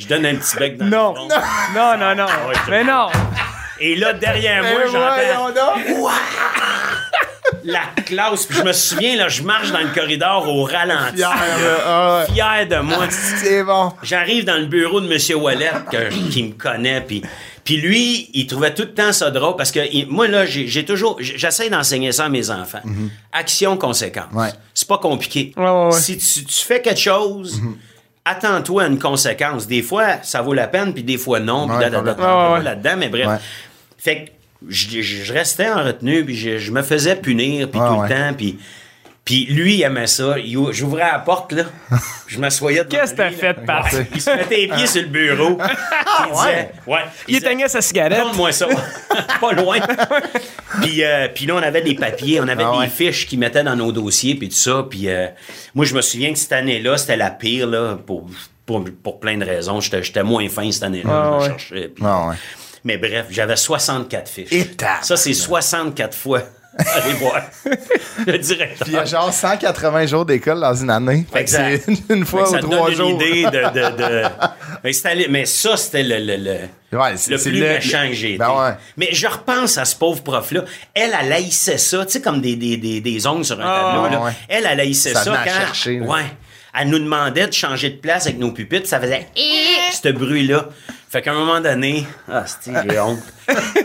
Je 0.01 0.07
donne 0.07 0.25
un 0.25 0.35
petit 0.35 0.57
bec 0.57 0.77
dans 0.77 0.85
Non. 0.85 1.13
le 1.13 1.29
front. 1.29 1.41
Non, 1.75 1.97
non, 1.97 2.15
non. 2.15 2.25
ouais, 2.25 2.55
je- 2.65 2.71
Mais 2.71 2.83
non. 2.83 3.07
Et 3.79 3.95
là, 3.95 4.13
derrière 4.13 4.61
moi, 4.63 4.81
j'entends 4.91 5.75
la 7.63 7.81
classe. 8.05 8.45
Puis 8.45 8.57
je 8.57 8.63
me 8.63 8.73
souviens, 8.73 9.15
là, 9.17 9.27
je 9.27 9.43
marche 9.43 9.71
dans 9.71 9.79
le 9.79 9.93
corridor 9.93 10.47
au 10.47 10.63
ralenti. 10.63 11.17
Fier. 11.17 11.27
Ah 11.85 12.25
ouais. 12.27 12.33
Fier 12.33 12.67
de 12.67 12.77
moi. 12.77 13.05
C'est 13.09 13.63
bon. 13.63 13.91
J'arrive 14.03 14.45
dans 14.45 14.57
le 14.57 14.65
bureau 14.65 15.01
de 15.01 15.11
M. 15.11 15.41
Wallet, 15.41 15.71
que- 15.91 16.29
qui 16.29 16.43
me 16.43 16.53
connaît, 16.53 17.01
puis... 17.01 17.21
Puis 17.63 17.77
lui, 17.77 18.31
il 18.33 18.47
trouvait 18.47 18.73
tout 18.73 18.81
le 18.81 18.93
temps 18.93 19.13
ça 19.13 19.29
drôle 19.29 19.55
parce 19.55 19.71
que 19.71 19.79
il- 19.91 20.07
moi, 20.07 20.27
là, 20.27 20.45
j'ai 20.47 20.83
toujours. 20.83 21.17
J'essaie 21.19 21.69
d'enseigner 21.69 22.11
ça 22.11 22.25
à 22.25 22.29
mes 22.29 22.49
enfants. 22.49 22.81
Action, 23.31 23.77
conséquence. 23.77 24.33
Ouais. 24.33 24.49
C'est 24.73 24.87
pas 24.87 24.97
compliqué. 24.97 25.53
Ouais. 25.55 25.91
Si 25.91 26.17
tu, 26.17 26.43
tu 26.45 26.65
fais 26.65 26.81
quelque 26.81 26.99
chose, 26.99 27.61
attends-toi 28.25 28.83
à 28.83 28.87
une 28.87 28.99
conséquence. 28.99 29.67
Des 29.67 29.81
fois, 29.81 30.17
ça 30.23 30.41
vaut 30.41 30.53
la 30.53 30.67
peine, 30.67 30.93
puis 30.93 31.03
des 31.03 31.17
fois, 31.17 31.39
non. 31.39 31.67
Puis 31.67 31.77
Ouais, 31.77 31.89
là-dedans, 32.63 32.95
mais 32.97 33.09
bref. 33.09 33.27
Ouais. 33.27 33.37
Fait 33.97 34.25
que 34.25 34.31
je, 34.69 35.01
je- 35.01 35.23
je 35.23 35.33
restais 35.33 35.69
en 35.69 35.83
retenue, 35.83 36.23
puis 36.25 36.35
je, 36.35 36.57
je 36.57 36.71
me 36.71 36.81
faisais 36.81 37.15
punir, 37.15 37.69
puis 37.69 37.79
Ouais, 37.79 37.87
tout 37.87 37.93
ouais. 37.95 38.09
le 38.09 38.15
temps, 38.15 38.33
puis... 38.37 38.59
Puis 39.23 39.45
lui, 39.45 39.75
il 39.75 39.83
aimait 39.83 40.07
ça. 40.07 40.39
Il 40.39 40.57
ou- 40.57 40.71
J'ouvrais 40.73 41.03
la 41.11 41.19
porte, 41.19 41.51
là. 41.51 41.63
Je 42.27 42.39
m'assoyais 42.39 42.79
devant 42.83 42.89
Qu'est-ce 42.89 43.11
que 43.11 43.17
t'as 43.17 43.29
lui, 43.29 43.35
fait. 43.35 43.53
Pat? 43.53 43.85
Il 44.15 44.19
se 44.21 44.29
mettait 44.31 44.55
les 44.57 44.67
pieds 44.67 44.87
sur 44.87 45.01
le 45.03 45.07
bureau. 45.09 45.57
il 46.27 46.33
disait, 46.35 46.71
ouais. 46.87 46.99
Il 47.27 47.35
disait, 47.35 47.37
éteignait 47.47 47.67
sa 47.67 47.81
cigarette. 47.81 48.19
Donne-moi 48.23 48.51
ça. 48.51 48.67
pas 49.39 49.51
loin. 49.53 49.77
puis, 50.81 51.03
euh, 51.03 51.27
puis 51.33 51.45
là, 51.45 51.55
on 51.55 51.61
avait 51.61 51.81
des 51.83 51.93
papiers, 51.95 52.39
on 52.41 52.47
avait 52.47 52.63
Ah 52.65 52.71
des 52.73 52.77
ouais. 52.79 52.87
fiches 52.89 53.27
qu'ils 53.27 53.37
mettaient 53.39 53.63
dans 53.63 53.75
nos 53.75 53.91
dossiers, 53.91 54.35
puis 54.35 54.49
tout 54.49 54.55
ça. 54.55 54.85
Puis 54.89 55.07
euh, 55.07 55.27
moi, 55.75 55.85
je 55.85 55.93
me 55.93 56.01
souviens 56.01 56.33
que 56.33 56.39
cette 56.39 56.53
année-là, 56.53 56.97
c'était 56.97 57.17
la 57.17 57.29
pire, 57.29 57.67
là, 57.67 57.97
pour, 58.05 58.27
pour, 58.65 58.83
pour 59.03 59.19
plein 59.19 59.37
de 59.37 59.45
raisons. 59.45 59.79
J'étais 59.81 60.01
j'étais 60.01 60.23
moins 60.23 60.49
fin 60.49 60.71
cette 60.71 60.83
année-là. 60.83 61.09
Ah 61.11 61.23
je 61.25 61.35
me 61.35 61.41
ouais. 61.41 61.47
cherchais. 61.59 61.87
puis- 61.89 62.03
Ah 62.07 62.27
ouais. 62.29 62.35
Mais 62.83 62.97
bref, 62.97 63.27
j'avais 63.29 63.55
64 63.55 64.27
fiches. 64.29 64.51
Et 64.51 64.65
ça, 65.03 65.15
c'est 65.15 65.33
64 65.35 66.17
fois. 66.17 66.41
Allez 66.95 67.13
voir. 67.13 67.41
Le 68.27 68.37
directeur. 68.37 68.77
Puis 68.81 68.91
il 68.91 68.93
y 68.93 68.97
a 68.97 69.05
genre 69.05 69.33
180 69.33 70.05
jours 70.07 70.25
d'école 70.25 70.59
dans 70.59 70.73
une 70.75 70.89
année. 70.89 71.25
Fait 71.31 71.39
que 71.39 71.41
Exact. 71.41 71.83
c'est 71.85 72.13
une 72.13 72.25
fois 72.25 72.45
Fait 72.45 72.57
ou 72.57 72.59
trois 72.69 72.87
donne 72.87 72.95
jours. 72.95 73.09
une 73.09 73.15
idée 73.21 73.43
de. 73.45 73.49
de, 73.49 73.97
de- 73.97 74.27
Mais, 74.83 74.91
mais 75.29 75.45
ça, 75.45 75.77
c'était 75.77 76.01
le, 76.03 76.17
le, 76.17 76.37
le, 76.37 76.97
Ouais, 76.97 77.15
c'est- 77.15 77.31
le 77.31 77.37
c'est 77.37 77.49
plus 77.51 77.59
le- 77.59 77.67
méchant 77.67 78.07
que 78.07 78.13
j'ai 78.13 78.29
été. 78.29 78.37
Ben 78.37 78.49
ouais. 78.49 78.71
Mais 78.97 79.09
je 79.11 79.27
repense 79.27 79.77
à 79.77 79.85
ce 79.85 79.95
pauvre 79.95 80.23
prof-là. 80.23 80.65
Elle, 80.93 81.11
elle 81.21 81.31
haïssait 81.33 81.77
ça, 81.77 82.03
tu 82.05 82.13
sais, 82.13 82.21
comme 82.21 82.41
des, 82.41 82.55
des, 82.55 82.77
des, 82.77 82.99
des 82.99 83.27
ongles 83.27 83.45
sur 83.45 83.59
un 83.61 83.63
Ah, 83.65 83.91
tableau. 83.95 84.09
là. 84.19 84.25
ouais. 84.25 84.31
Elle, 84.49 84.65
elle 84.69 84.79
haïssait 84.79 85.13
Ça 85.13 85.23
ça, 85.23 85.41
quand. 85.45 85.51
chercher, 85.51 85.99
ouais. 86.01 86.21
Elle 86.79 86.87
nous 86.89 86.99
demandait 86.99 87.47
de 87.47 87.53
changer 87.53 87.89
de 87.91 87.97
place 87.97 88.25
avec 88.25 88.39
nos 88.39 88.51
pupitres, 88.51 88.87
ça 88.87 88.99
faisait 88.99 89.27
ce 89.35 90.09
bruit-là. 90.09 90.65
Fait 91.11 91.21
qu'à 91.21 91.31
un 91.33 91.35
moment 91.35 91.59
donné, 91.59 92.07
ah, 92.29 92.45
c'est 92.47 92.71
j'ai 92.89 92.99
honte. 93.01 93.19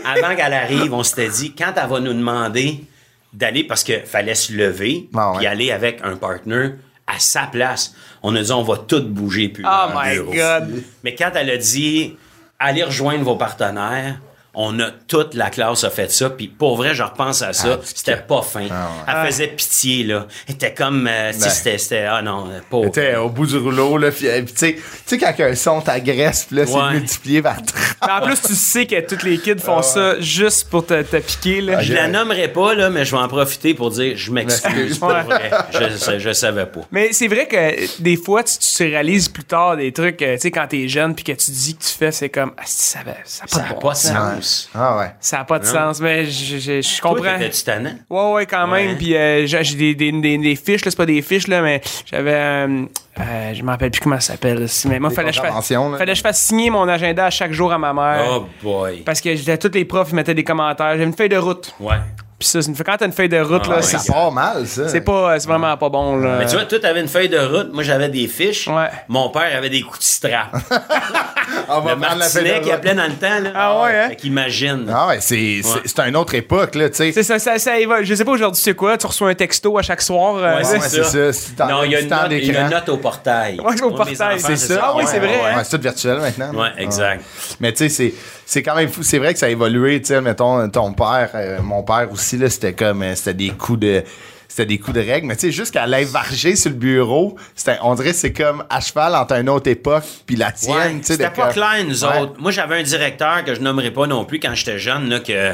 Avant 0.05 0.33
qu'elle 0.33 0.53
arrive, 0.53 0.93
on 0.93 1.03
s'était 1.03 1.27
dit, 1.27 1.53
quand 1.53 1.73
elle 1.75 1.89
va 1.89 1.99
nous 1.99 2.13
demander 2.13 2.85
d'aller, 3.33 3.65
parce 3.65 3.83
qu'il 3.83 3.99
fallait 4.05 4.33
se 4.33 4.53
lever, 4.53 5.09
Ah 5.13 5.31
ouais. 5.31 5.37
puis 5.39 5.45
aller 5.47 5.71
avec 5.73 5.99
un 6.03 6.15
partner 6.15 6.69
à 7.05 7.19
sa 7.19 7.43
place, 7.47 7.93
on 8.23 8.33
a 8.35 8.41
dit, 8.41 8.51
on 8.53 8.63
va 8.63 8.77
tout 8.77 9.03
bouger 9.03 9.49
plus. 9.49 9.65
Oh 9.65 9.91
dans 9.93 9.99
le 10.01 10.07
my 10.07 10.13
bureau. 10.15 10.31
God. 10.33 10.83
Mais 11.03 11.15
quand 11.15 11.31
elle 11.35 11.49
a 11.49 11.57
dit, 11.57 12.15
allez 12.59 12.83
rejoindre 12.83 13.25
vos 13.25 13.35
partenaires, 13.35 14.19
on 14.59 14.79
a 14.79 14.89
toute 15.07 15.35
la 15.35 15.51
classe 15.51 15.83
a 15.83 15.91
fait 15.91 16.11
ça, 16.11 16.31
puis 16.31 16.47
pour 16.47 16.77
vrai, 16.77 16.95
je 16.95 17.03
repense 17.03 17.43
à 17.43 17.53
ça, 17.53 17.77
Ah, 17.79 17.83
c'était 17.83 18.17
pas 18.17 18.41
fin. 18.41 18.65
Ah 18.71 19.21
Elle 19.21 19.27
faisait 19.27 19.47
pitié, 19.49 20.03
là. 20.03 20.25
Elle 20.47 20.55
était 20.55 20.73
comme, 20.73 21.05
euh, 21.07 21.31
Ben. 21.31 21.39
c'était, 21.39 21.77
c'était, 21.77 22.05
ah 22.09 22.23
non, 22.23 22.49
pas. 22.69 22.81
Tu 22.85 22.93
sais, 22.93 23.15
au 23.17 23.29
bout 23.29 23.45
du 23.45 23.55
rouleau, 23.57 23.97
là, 23.99 24.09
puis 24.09 24.27
euh, 24.27 24.41
puis 24.41 24.53
tu 24.53 24.59
sais- 24.59 24.73
tu 24.75 24.81
sais, 25.05 25.17
quand 25.19 25.33
un 25.43 25.53
son 25.53 25.79
t'agresse, 25.81 26.45
puis 26.45 26.57
là, 26.57 26.65
c'est 26.65 26.93
multiplié 26.99 27.41
par 27.43 27.57
30. 27.57 27.71
Mais 28.07 28.11
en 28.13 28.21
plus, 28.21 28.41
tu 28.41 28.55
sais 28.55 28.87
que 28.87 28.99
tous 29.07 29.23
les 29.23 29.37
kids 29.37 29.59
font 29.59 29.83
ça 29.83 30.19
juste 30.19 30.69
pour 30.71 30.85
te, 30.85 31.03
te 31.03 31.17
piquer. 31.17 31.61
Là. 31.61 31.79
Je 31.81 31.93
la 31.93 32.07
nommerai 32.07 32.47
pas, 32.47 32.73
là, 32.73 32.89
mais 32.89 33.05
je 33.05 33.11
vais 33.11 33.21
en 33.21 33.27
profiter 33.27 33.75
pour 33.75 33.91
dire, 33.91 34.17
je 34.17 34.31
m'excuse, 34.31 34.97
pour 34.97 35.09
vrai. 35.09 35.51
Je, 35.71 36.17
je 36.17 36.33
savais 36.33 36.65
pas. 36.65 36.81
Mais 36.91 37.13
c'est 37.13 37.27
vrai 37.27 37.47
que 37.47 38.01
des 38.01 38.17
fois, 38.17 38.43
tu, 38.43 38.57
tu 38.57 38.83
réalises 38.83 39.29
plus 39.29 39.43
tard 39.43 39.77
des 39.77 39.91
trucs, 39.91 40.19
euh, 40.23 40.33
tu 40.35 40.41
sais, 40.41 40.51
quand 40.51 40.65
t'es 40.67 40.87
jeune, 40.87 41.13
puis 41.13 41.23
que 41.23 41.31
tu 41.33 41.51
dis 41.51 41.75
que 41.75 41.83
tu 41.83 41.89
fais, 41.89 42.11
c'est 42.11 42.29
comme, 42.29 42.53
ah, 42.57 42.63
ça 42.65 42.99
n'a 43.05 43.13
Ça 43.23 43.45
pas 43.47 43.73
bon 43.73 43.79
pas 43.79 43.91
de 43.93 43.97
sens. 43.97 44.46
Sens. 44.47 44.69
Ah 44.73 44.97
ouais. 44.97 45.11
Ça 45.19 45.37
n'a 45.37 45.43
pas 45.43 45.59
de 45.59 45.65
Non. 45.65 45.71
sens, 45.71 45.99
mais 46.01 46.25
je, 46.25 46.57
je, 46.57 46.81
je 46.81 47.01
Toi, 47.01 47.09
comprends. 47.11 47.37
t'étais-tu 47.37 47.63
tannant? 47.63 47.93
Ouais, 48.09 48.31
ouais, 48.33 48.45
quand 48.45 48.69
Ouais. 48.71 48.85
même. 48.87 48.97
Puis 48.97 49.15
euh, 49.15 49.45
j'ai 49.47 49.75
des, 49.75 49.95
des, 49.95 50.11
des, 50.11 50.37
des 50.37 50.55
fiches, 50.55 50.85
là, 50.85 50.91
c'est 50.91 50.97
pas 50.97 51.05
des 51.05 51.21
fiches, 51.21 51.47
là, 51.47 51.61
mais 51.61 51.81
j'avais. 52.05 52.33
Euh, 52.33 52.85
euh, 53.19 53.53
je 53.53 53.63
me 53.63 53.69
rappelle 53.69 53.89
plus 53.91 53.99
comment 54.01 54.19
ça 54.19 54.33
s'appelle. 54.33 54.67
Mais 54.85 54.99
moi, 54.99 55.09
fallait 55.09 55.29
que, 55.29 55.35
je 55.35 55.41
fasse, 55.41 55.67
fallait 55.69 56.05
que 56.11 56.15
je 56.15 56.21
fasse 56.21 56.39
signer 56.39 56.69
mon 56.69 56.87
agenda 56.87 57.25
à 57.25 57.29
chaque 57.31 57.51
jour 57.51 57.71
à 57.73 57.77
ma 57.77 57.91
mère. 57.93 58.25
Oh 58.29 58.45
boy. 58.61 59.01
Parce 59.05 59.21
que 59.21 59.35
j'étais 59.35 59.57
tous 59.57 59.71
les 59.75 59.85
profs, 59.85 60.09
ils 60.11 60.15
mettaient 60.15 60.35
des 60.35 60.43
commentaires. 60.43 60.95
J'ai 60.97 61.03
une 61.03 61.13
feuille 61.15 61.29
de 61.29 61.37
route. 61.37 61.73
Ouais. 61.79 61.95
Puis 62.39 62.47
ça, 62.47 62.61
c'est 62.61 62.67
une- 62.69 62.75
quand 62.77 62.95
t'as 62.97 63.07
une 63.07 63.11
feuille 63.13 63.29
de 63.29 63.39
route, 63.39 63.63
Ah 63.65 63.69
là, 63.69 63.75
ouais. 63.77 63.81
c'est- 63.81 63.97
Ça 63.97 64.13
part 64.13 64.31
mal, 64.31 64.67
ça. 64.67 64.87
c'est 64.89 65.01
pas, 65.01 65.39
c'est 65.39 65.47
vraiment 65.47 65.75
pas 65.75 65.89
bon, 65.89 66.17
là. 66.17 66.35
Mais 66.37 66.45
tu 66.45 66.55
vois, 66.55 66.65
toi, 66.65 66.77
t'avais 66.79 67.01
une 67.01 67.07
feuille 67.07 67.29
de 67.29 67.39
route, 67.39 67.73
moi, 67.73 67.81
j'avais 67.81 68.09
des 68.09 68.27
fiches. 68.27 68.67
Ouais. 68.67 68.89
Mon 69.07 69.29
père 69.29 69.49
avait 69.57 69.71
des 69.71 69.81
coups 69.81 69.97
de 69.97 70.03
strap. 70.03 70.51
On 71.69 71.79
va 71.81 71.93
Le 71.95 71.99
martinet 71.99 72.61
qui 72.61 72.71
appelait 72.71 72.93
dans 72.93 73.07
le 73.07 73.13
temps, 73.15 73.39
là. 73.41 73.49
Ah 73.55 73.81
ouais, 73.81 73.97
hein? 73.97 74.09
Fait 74.09 74.15
qu'imagine. 74.17 74.85
Ah 74.93 75.07
ouais, 75.07 75.17
c'est 75.19 75.61
c'est- 75.63 75.87
c'est 75.87 75.99
une 76.07 76.15
autre 76.15 76.35
époque, 76.35 76.75
là, 76.75 76.89
tu 76.89 76.97
sais. 76.97 77.11
C'est 77.11 77.23
ça, 77.23 77.39
ça, 77.39 77.57
ça 77.57 77.79
évolue. 77.79 78.05
Je 78.05 78.13
sais 78.15 78.23
pas 78.25 78.31
aujourd'hui 78.31 78.61
c'est 78.61 78.75
quoi, 78.75 78.97
tu 78.97 79.07
reçois 79.07 79.29
un 79.29 79.35
texto 79.35 79.77
à 79.77 79.81
chaque 79.81 80.01
soir. 80.01 80.35
euh, 80.35 80.41
Ouais, 80.41 80.57
Ouais, 80.57 80.63
c'est 80.63 80.79
c'est 81.03 81.03
ça. 81.03 81.33
ça. 81.33 81.67
Non, 81.67 81.83
il 81.83 81.89
y 81.89 81.93
y 81.93 81.95
a 81.95 82.61
une 82.61 82.69
note 82.69 82.89
au 82.89 82.97
portail. 82.97 83.59
Ouais, 83.59 83.81
au 83.81 83.91
portail, 83.91 84.39
C'est 84.39 84.57
ça. 84.57 84.79
Ah 84.83 84.93
oui, 84.95 85.03
ouais, 85.03 85.09
c'est 85.11 85.19
vrai, 85.19 85.27
ouais, 85.29 85.41
hein? 85.53 85.57
ouais, 85.57 85.63
c'est 85.63 85.75
tout 85.77 85.81
virtuel 85.83 86.17
maintenant. 86.19 86.53
Ouais, 86.53 86.69
exact. 86.77 87.23
Mais 87.59 87.71
tu 87.71 87.77
sais, 87.79 87.89
c'est, 87.89 88.13
c'est 88.49 88.63
quand 88.63 88.75
même 88.75 88.87
fou. 88.87 89.03
C'est 89.03 89.17
vrai 89.19 89.33
que 89.33 89.39
ça 89.39 89.47
a 89.47 89.49
évolué. 89.49 89.99
Tu 90.01 90.07
sais, 90.07 90.21
mettons, 90.21 90.69
ton 90.69 90.93
père, 90.93 91.31
euh, 91.35 91.61
mon 91.61 91.83
père 91.83 92.07
aussi, 92.13 92.37
là, 92.37 92.49
c'était 92.49 92.71
comme, 92.73 93.03
euh, 93.03 93.13
c'était 93.13 93.33
des 93.33 93.49
coups 93.49 93.79
de, 93.81 94.03
c'était 94.47 94.65
des 94.65 94.79
coups 94.79 94.95
de 94.95 95.01
règle. 95.01 95.27
Mais 95.27 95.35
tu 95.35 95.41
sais, 95.47 95.51
juste 95.51 95.73
qu'elle 95.73 95.93
aille 95.93 96.05
varger 96.05 96.55
sur 96.55 96.69
le 96.71 96.77
bureau, 96.77 97.35
c'était, 97.53 97.77
on 97.83 97.93
dirait 97.95 98.11
que 98.11 98.15
c'est 98.15 98.31
comme 98.31 98.63
à 98.69 98.79
cheval 98.79 99.13
entre 99.15 99.33
une 99.33 99.49
autre 99.49 99.69
époque 99.69 100.05
puis 100.25 100.37
la 100.37 100.53
tienne. 100.53 100.75
Ouais, 100.75 100.99
c'était 101.01 101.29
pas 101.29 101.51
clair, 101.51 101.83
nous 101.85 102.05
Ouais. 102.05 102.19
autres. 102.21 102.33
Moi, 102.39 102.51
j'avais 102.51 102.77
un 102.79 102.83
directeur 102.83 103.43
que 103.43 103.53
je 103.53 103.59
nommerai 103.59 103.91
pas 103.91 104.07
non 104.07 104.23
plus 104.23 104.39
quand 104.39 104.55
j'étais 104.55 104.79
jeune, 104.79 105.09
là, 105.09 105.19
que 105.19 105.53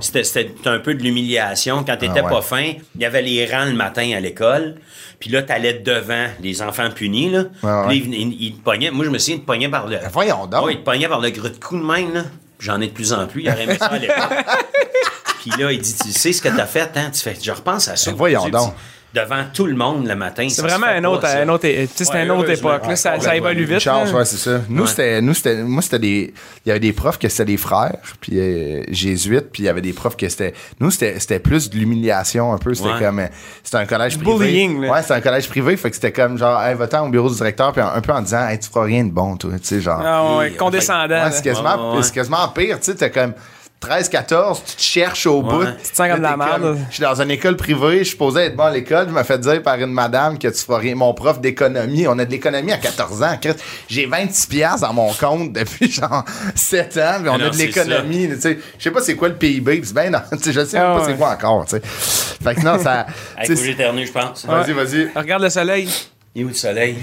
c'était, 0.00 0.24
c'était 0.24 0.50
un 0.66 0.78
peu 0.78 0.94
de 0.94 1.02
l'humiliation. 1.02 1.84
Quand 1.84 1.96
t'étais 1.96 2.20
Ah 2.20 2.24
ouais. 2.24 2.30
pas 2.30 2.42
fin, 2.42 2.72
il 2.94 3.00
y 3.00 3.04
avait 3.04 3.22
les 3.22 3.46
rangs 3.46 3.64
le 3.66 3.74
matin 3.74 4.10
à 4.16 4.20
l'école. 4.20 4.76
Puis 5.20 5.30
là, 5.30 5.42
t'allais 5.42 5.74
devant 5.74 6.26
les 6.40 6.62
enfants 6.62 6.90
punis, 6.90 7.30
là. 7.30 7.44
Puis 7.44 7.68
là, 7.68 7.86
ils 7.92 8.14
ils, 8.14 8.42
ils 8.42 8.54
te 8.56 8.62
pognaient. 8.62 8.90
Moi, 8.90 9.04
je 9.04 9.10
me 9.10 9.18
souviens, 9.18 9.36
ils 9.36 9.40
te 9.42 9.46
pognaient 9.46 9.68
par 9.68 9.86
le... 9.86 9.96
Ben 9.96 10.08
voyons 10.12 10.46
donc. 10.46 10.66
Ouais, 10.66 10.72
il 10.74 10.78
te 10.80 10.84
pognait 10.84 11.08
par 11.08 11.20
le 11.20 11.30
gros 11.30 11.48
de 11.48 11.56
cou 11.56 11.78
de 11.78 11.84
même, 11.84 12.12
là. 12.14 12.22
J'en 12.58 12.80
ai 12.80 12.86
de 12.88 12.92
plus 12.92 13.12
en 13.12 13.26
plus. 13.26 13.42
Il 13.42 13.48
aurait 13.50 13.62
aimé 13.64 13.76
ça 13.78 13.86
à 13.86 13.98
l'époque. 13.98 14.16
Puis 15.40 15.50
là, 15.58 15.72
il 15.72 15.80
dit, 15.80 15.94
tu 15.94 16.12
sais 16.12 16.32
ce 16.32 16.40
que 16.40 16.48
t'as 16.48 16.66
fait, 16.66 16.90
hein? 16.96 17.10
Tu 17.12 17.20
fais, 17.20 17.36
je 17.40 17.50
repense 17.50 17.88
à 17.88 17.96
ça. 17.96 18.10
Ben 18.12 18.16
voyons 18.16 18.48
donc. 18.48 18.74
Devant 19.14 19.44
tout 19.52 19.66
le 19.66 19.74
monde 19.74 20.06
le 20.06 20.14
matin. 20.16 20.48
C'est 20.48 20.62
vraiment 20.62 20.86
un 20.86 21.04
autre, 21.04 21.26
un 21.26 21.46
autre, 21.50 21.68
tu 21.68 21.68
sais, 21.68 21.86
c'est 22.04 22.12
Ouais, 22.14 22.24
une 22.24 22.30
autre 22.30 22.48
époque. 22.48 22.86
là. 22.88 22.96
ça, 22.96 23.20
ça 23.20 23.36
évolue 23.36 23.64
vite. 23.64 23.80
chance, 23.80 24.10
ouais, 24.10 24.24
c'est 24.24 24.38
ça. 24.38 24.60
Nous, 24.70 24.82
Ouais. 24.84 24.88
c'était, 24.88 25.20
nous, 25.20 25.34
c'était, 25.34 25.56
moi, 25.62 25.82
c'était 25.82 25.98
des, 25.98 26.32
il 26.64 26.68
y 26.68 26.70
avait 26.70 26.80
des 26.80 26.94
profs 26.94 27.18
que 27.18 27.28
c'était 27.28 27.44
des 27.44 27.56
frères, 27.58 27.98
puis 28.22 28.38
euh, 28.38 28.82
jésuites, 28.88 29.50
puis 29.52 29.64
il 29.64 29.66
y 29.66 29.68
avait 29.68 29.82
des 29.82 29.92
profs 29.92 30.16
que 30.16 30.26
c'était, 30.30 30.54
nous, 30.80 30.90
c'était, 30.90 31.20
c'était 31.20 31.40
plus 31.40 31.68
de 31.68 31.76
l'humiliation 31.76 32.54
un 32.54 32.58
peu. 32.58 32.72
C'était 32.72 32.88
Ouais. 32.88 32.98
comme, 33.00 33.22
c'était 33.62 33.76
un 33.76 33.84
collège 33.86 34.16
privé. 34.18 34.38
Bullying, 34.38 34.80
là. 34.80 34.92
Ouais, 34.92 35.02
c'était 35.02 35.14
un 35.14 35.20
collège 35.20 35.48
privé, 35.48 35.76
fait 35.76 35.90
que 35.90 35.96
c'était 35.96 36.12
comme 36.12 36.38
genre, 36.38 36.62
hey, 36.62 36.74
va-t'en 36.74 37.06
au 37.06 37.10
bureau 37.10 37.28
du 37.28 37.36
directeur, 37.36 37.72
puis 37.72 37.82
un, 37.82 37.92
un 37.94 38.00
peu 38.00 38.12
en 38.12 38.22
disant, 38.22 38.48
hey, 38.48 38.58
tu 38.58 38.70
feras 38.70 38.84
rien 38.86 39.04
de 39.04 39.10
bon, 39.10 39.36
toi, 39.36 39.50
tu 39.60 39.66
sais, 39.66 39.80
genre. 39.82 40.00
Ah 40.02 40.36
ouais, 40.38 40.52
condescendant. 40.52 41.28
C'est 41.32 41.44
quasiment, 41.44 41.90
Ouais, 41.90 41.96
ouais. 41.98 42.02
c'est 42.02 42.14
quasiment 42.14 42.48
pire, 42.48 42.80
tu 42.80 42.86
sais, 42.86 42.94
t'as 42.94 43.10
comme 43.10 43.34
13, 43.82 44.08
14, 44.08 44.62
tu 44.64 44.76
te 44.76 44.80
cherches 44.80 45.26
au 45.26 45.42
bout. 45.42 45.64
Tu 45.64 45.90
te 45.90 45.96
sens 45.96 46.08
comme 46.08 46.18
de 46.18 46.22
la 46.22 46.36
merde. 46.36 46.78
Je 46.88 46.94
suis 46.94 47.02
dans 47.02 47.20
une 47.20 47.30
école 47.32 47.56
privée, 47.56 47.98
je 47.98 48.04
suis 48.04 48.10
supposé 48.12 48.42
être 48.42 48.56
bon 48.56 48.62
à 48.64 48.70
l'école, 48.70 49.08
je 49.08 49.12
me 49.12 49.22
fait 49.24 49.38
dire 49.38 49.60
par 49.62 49.74
une 49.74 49.92
madame 49.92 50.38
que 50.38 50.48
tu 50.48 50.58
feras 50.64 50.78
rien. 50.78 50.94
Mon 50.94 51.12
prof 51.14 51.40
d'économie, 51.40 52.06
on 52.08 52.18
a 52.18 52.24
de 52.24 52.30
l'économie 52.30 52.72
à 52.72 52.78
14 52.78 53.22
ans. 53.22 53.36
Christ. 53.40 53.62
J'ai 53.88 54.06
26 54.06 54.46
piastres 54.46 54.86
dans 54.86 54.92
mon 54.94 55.12
compte 55.12 55.52
depuis 55.52 55.90
genre 55.90 56.24
7 56.54 56.96
ans, 56.98 57.18
mais 57.22 57.28
on 57.28 57.38
Non, 57.38 57.46
a 57.46 57.50
de 57.50 57.56
l'économie. 57.56 58.28
tu 58.28 58.40
sais. 58.40 58.58
Je 58.78 58.82
sais 58.84 58.90
pas 58.90 59.02
c'est 59.02 59.16
quoi 59.16 59.28
le 59.28 59.34
PIB, 59.34 59.82
ben 59.92 60.10
non, 60.12 60.20
tu 60.32 60.38
sais, 60.38 60.52
je 60.52 60.64
sais 60.64 60.78
Ah 60.78 60.84
même 60.88 60.96
pas 60.98 61.04
ouais. 61.04 61.10
c'est 61.12 61.18
quoi 61.18 61.30
encore, 61.30 61.64
tu 61.66 61.76
sais. 61.76 61.82
Fait 61.84 62.54
que 62.54 62.60
non, 62.62 62.78
ça... 62.78 63.06
Que 63.46 63.54
sais, 63.54 63.64
j'éternue, 63.66 64.06
je 64.06 64.12
pense. 64.12 64.46
Vas-y, 64.46 64.72
vas-y. 64.72 65.08
Regarde 65.14 65.42
le 65.42 65.50
soleil. 65.50 65.88
Il 66.34 66.42
est 66.42 66.44
où 66.44 66.48
le 66.48 66.54
soleil? 66.54 66.96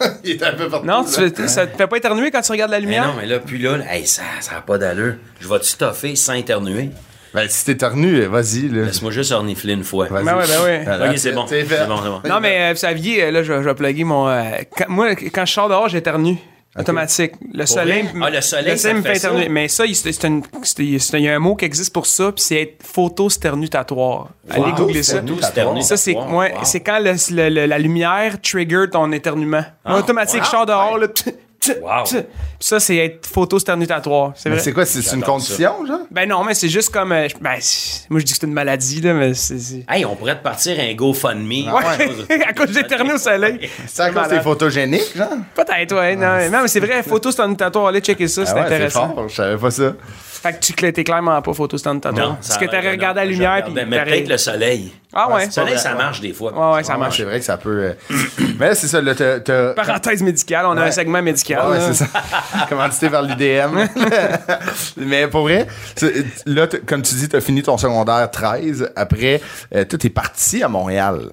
Il 0.24 0.30
est 0.32 0.42
un 0.42 0.52
peu 0.52 0.68
partout. 0.68 0.86
Non, 0.86 1.02
là. 1.02 1.06
tu 1.06 1.30
fais- 1.42 1.48
ça 1.48 1.66
te 1.66 1.76
fait 1.76 1.86
pas 1.86 1.96
éternuer 1.96 2.30
quand 2.30 2.40
tu 2.40 2.52
regardes 2.52 2.70
la 2.70 2.78
Mais 2.78 2.84
lumière? 2.86 3.06
non, 3.08 3.14
mais 3.20 3.26
là, 3.26 3.38
puis 3.38 3.58
là, 3.58 3.76
là, 3.76 3.94
hey, 3.94 4.06
ça 4.06 4.22
n'a 4.52 4.60
pas 4.60 4.78
d'allure. 4.78 5.14
Je 5.40 5.48
vais 5.48 5.58
te 5.58 5.64
stuffer 5.64 6.16
sans 6.16 6.32
éternuer. 6.34 6.90
Ben, 7.32 7.46
si 7.48 7.64
t'es 7.64 7.76
tornu, 7.76 8.20
vas-y, 8.26 8.68
là. 8.68 8.84
Laisse-moi 8.84 9.10
juste 9.10 9.32
ornifler 9.32 9.72
une 9.72 9.82
fois. 9.82 10.06
Ben 10.08 10.22
ouais, 10.22 10.46
ben 10.46 10.62
ouais. 10.64 10.82
Voilà, 10.84 11.10
Ok, 11.10 11.18
c'est 11.18 11.32
bon. 11.32 11.42
bon, 11.42 11.48
c'est 11.48 11.64
bon. 11.88 12.20
Non, 12.28 12.38
mais 12.40 12.70
euh, 12.70 12.72
vous 12.72 12.78
saviez, 12.78 13.24
euh, 13.24 13.30
là, 13.32 13.42
je, 13.42 13.52
vais- 13.52 13.58
je 13.62 13.68
vais 13.68 13.74
plugger 13.74 14.04
mon. 14.04 14.28
euh, 14.28 14.42
quand- 14.76 14.88
moi, 14.88 15.14
quand 15.16 15.44
je 15.44 15.52
sors 15.52 15.68
dehors, 15.68 15.88
j'éternue. 15.88 16.36
Automatique. 16.78 17.32
Le 17.52 17.66
soleil. 17.66 18.08
Ah, 18.20 18.30
le 18.30 18.40
soleil, 18.40 18.76
me 18.94 19.02
fait 19.02 19.10
fait 19.12 19.16
éternuer. 19.18 19.44
ça? 19.44 19.48
Mais 19.50 19.68
ça, 19.68 19.86
il- 19.86 19.96
y 21.22 21.28
a 21.28 21.34
un 21.36 21.38
mot 21.38 21.54
qui 21.54 21.64
existe 21.64 21.92
pour 21.92 22.06
ça, 22.06 22.32
puis 22.32 22.42
c'est 22.42 22.60
être 22.62 22.82
photosternuatoire. 22.82 24.28
Allez 24.50 24.62
Wow, 24.62 24.72
googler 24.74 25.02
ça. 25.02 25.22
Ça, 25.82 25.96
c'est 25.96 26.14
Wow, 26.14 26.38
ouais, 26.38 26.52
wow. 26.52 26.58
c'est 26.64 26.80
quand 26.80 26.98
le- 27.48 27.66
la 27.66 27.78
lumière 27.78 28.40
trigger 28.40 28.86
ton 28.90 29.10
éternuement. 29.12 29.64
Moi, 29.86 29.98
automatique, 29.98 30.40
wow, 30.40 30.44
je 30.46 30.50
sors 30.50 30.66
dehors, 30.66 30.98
là, 30.98 31.06
Wow. 31.82 32.04
ça, 32.60 32.80
c'est 32.80 32.96
être 32.96 33.26
photo-sternutatoire. 33.26 34.32
C'est 34.36 34.48
Mais 34.48 34.56
vrai. 34.56 34.64
c'est 34.64 34.72
quoi, 34.72 34.84
c'est 34.86 35.14
une 35.14 35.22
condition, 35.22 35.86
genre? 35.86 36.00
Ben 36.10 36.28
non, 36.28 36.44
mais 36.44 36.54
c'est 36.54 36.68
juste 36.68 36.90
comme. 36.92 37.12
euh, 37.12 37.28
je- 37.28 37.34
ben, 37.40 37.56
c'est- 37.60 38.08
moi, 38.10 38.20
je 38.20 38.24
dis 38.24 38.32
que 38.32 38.38
c'est 38.40 38.46
une 38.46 38.52
maladie, 38.52 39.00
là, 39.00 39.14
mais 39.14 39.34
c'est. 39.34 39.58
c'est- 39.58 39.84
Hey, 39.88 40.04
on 40.04 40.14
pourrait 40.16 40.36
te 40.38 40.42
partir 40.42 40.78
un 40.80 40.92
GoFundMe. 40.94 41.68
Ah 41.68 41.96
ouais. 41.98 42.44
à 42.48 42.52
cause 42.52 42.70
d'éternuer 42.72 43.14
au 43.14 43.18
soleil. 43.18 43.68
C'est 43.86 44.02
à 44.02 44.06
cause 44.06 44.14
malade. 44.16 44.30
des 44.32 44.40
photogéniques, 44.40 45.16
genre? 45.16 45.28
Peut-être, 45.54 45.94
ouais. 45.94 46.16
Non, 46.16 46.36
mais- 46.36 46.50
non, 46.50 46.62
mais 46.62 46.68
c'est 46.68 46.80
vrai, 46.80 47.02
photo-sternutatoire, 47.02 47.88
allez 47.88 48.00
checker 48.00 48.28
ça, 48.28 48.44
c'est 48.46 48.52
Ah 48.52 48.54
ouais, 48.56 48.60
c'est 48.68 48.74
intéressant. 48.74 49.14
fort, 49.14 49.28
je 49.28 49.34
savais 49.34 49.56
pas 49.56 49.70
ça. 49.70 49.92
Fait 50.44 50.52
que 50.52 50.58
tu 50.60 50.74
t'es 50.74 51.04
clairement 51.04 51.40
pas 51.40 51.54
photo-sternutatoire. 51.54 52.28
Non, 52.28 52.34
Parce 52.34 52.58
que 52.58 52.66
t'aurais 52.66 52.90
regardé 52.90 53.20
la 53.20 53.24
lumière, 53.24 53.64
puis. 53.64 53.72
Mais 53.72 54.04
peut-être 54.04 54.28
le 54.28 54.36
soleil. 54.36 54.92
Ah 55.14 55.32
ouais. 55.32 55.46
Le 55.46 55.50
soleil, 55.50 55.78
ça 55.78 55.94
marche 55.94 56.20
des 56.20 56.34
fois. 56.34 56.52
Ouais, 56.52 56.76
ouais, 56.76 56.84
ça 56.84 56.98
marche. 56.98 57.16
c'est 57.16 57.24
vrai 57.24 57.38
que 57.38 57.46
ça 57.46 57.56
peut. 57.56 57.94
euh, 58.10 58.14
Mais 58.58 58.68
là, 58.68 58.74
c'est 58.74 58.88
ça, 58.88 59.00
là, 59.00 59.14
t'as-. 59.14 59.72
Parenthèse 59.72 60.22
médicale, 60.22 60.66
on 60.66 60.76
a 60.76 60.82
un 60.82 60.90
segment 60.90 61.22
médical. 61.22 61.70
Ouais, 61.70 61.78
c'est 61.80 61.94
ça. 61.94 62.06
Commandité 62.68 63.08
vers 63.08 63.22
l'IDM. 63.22 63.86
Mais 64.98 65.26
pour 65.28 65.44
vrai, 65.44 65.66
là, 66.44 66.66
comme 66.86 67.00
tu 67.00 67.14
dis, 67.14 67.28
t'as 67.30 67.40
fini 67.40 67.62
ton 67.62 67.78
secondaire 67.78 68.30
13. 68.30 68.92
Après, 68.96 69.40
euh, 69.74 69.86
toi, 69.86 69.98
t'es 69.98 70.10
parti 70.10 70.62
à 70.62 70.68
Montréal. 70.68 71.30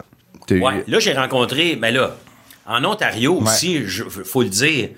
Ouais. 0.50 0.86
Là, 0.88 1.00
j'ai 1.00 1.12
rencontré, 1.14 1.78
mais 1.82 1.92
là, 1.92 2.12
en 2.66 2.82
Ontario 2.86 3.40
aussi, 3.42 3.74
il 3.74 3.90
faut 3.90 4.42
le 4.44 4.48
dire, 4.50 4.88
tu 4.90 4.96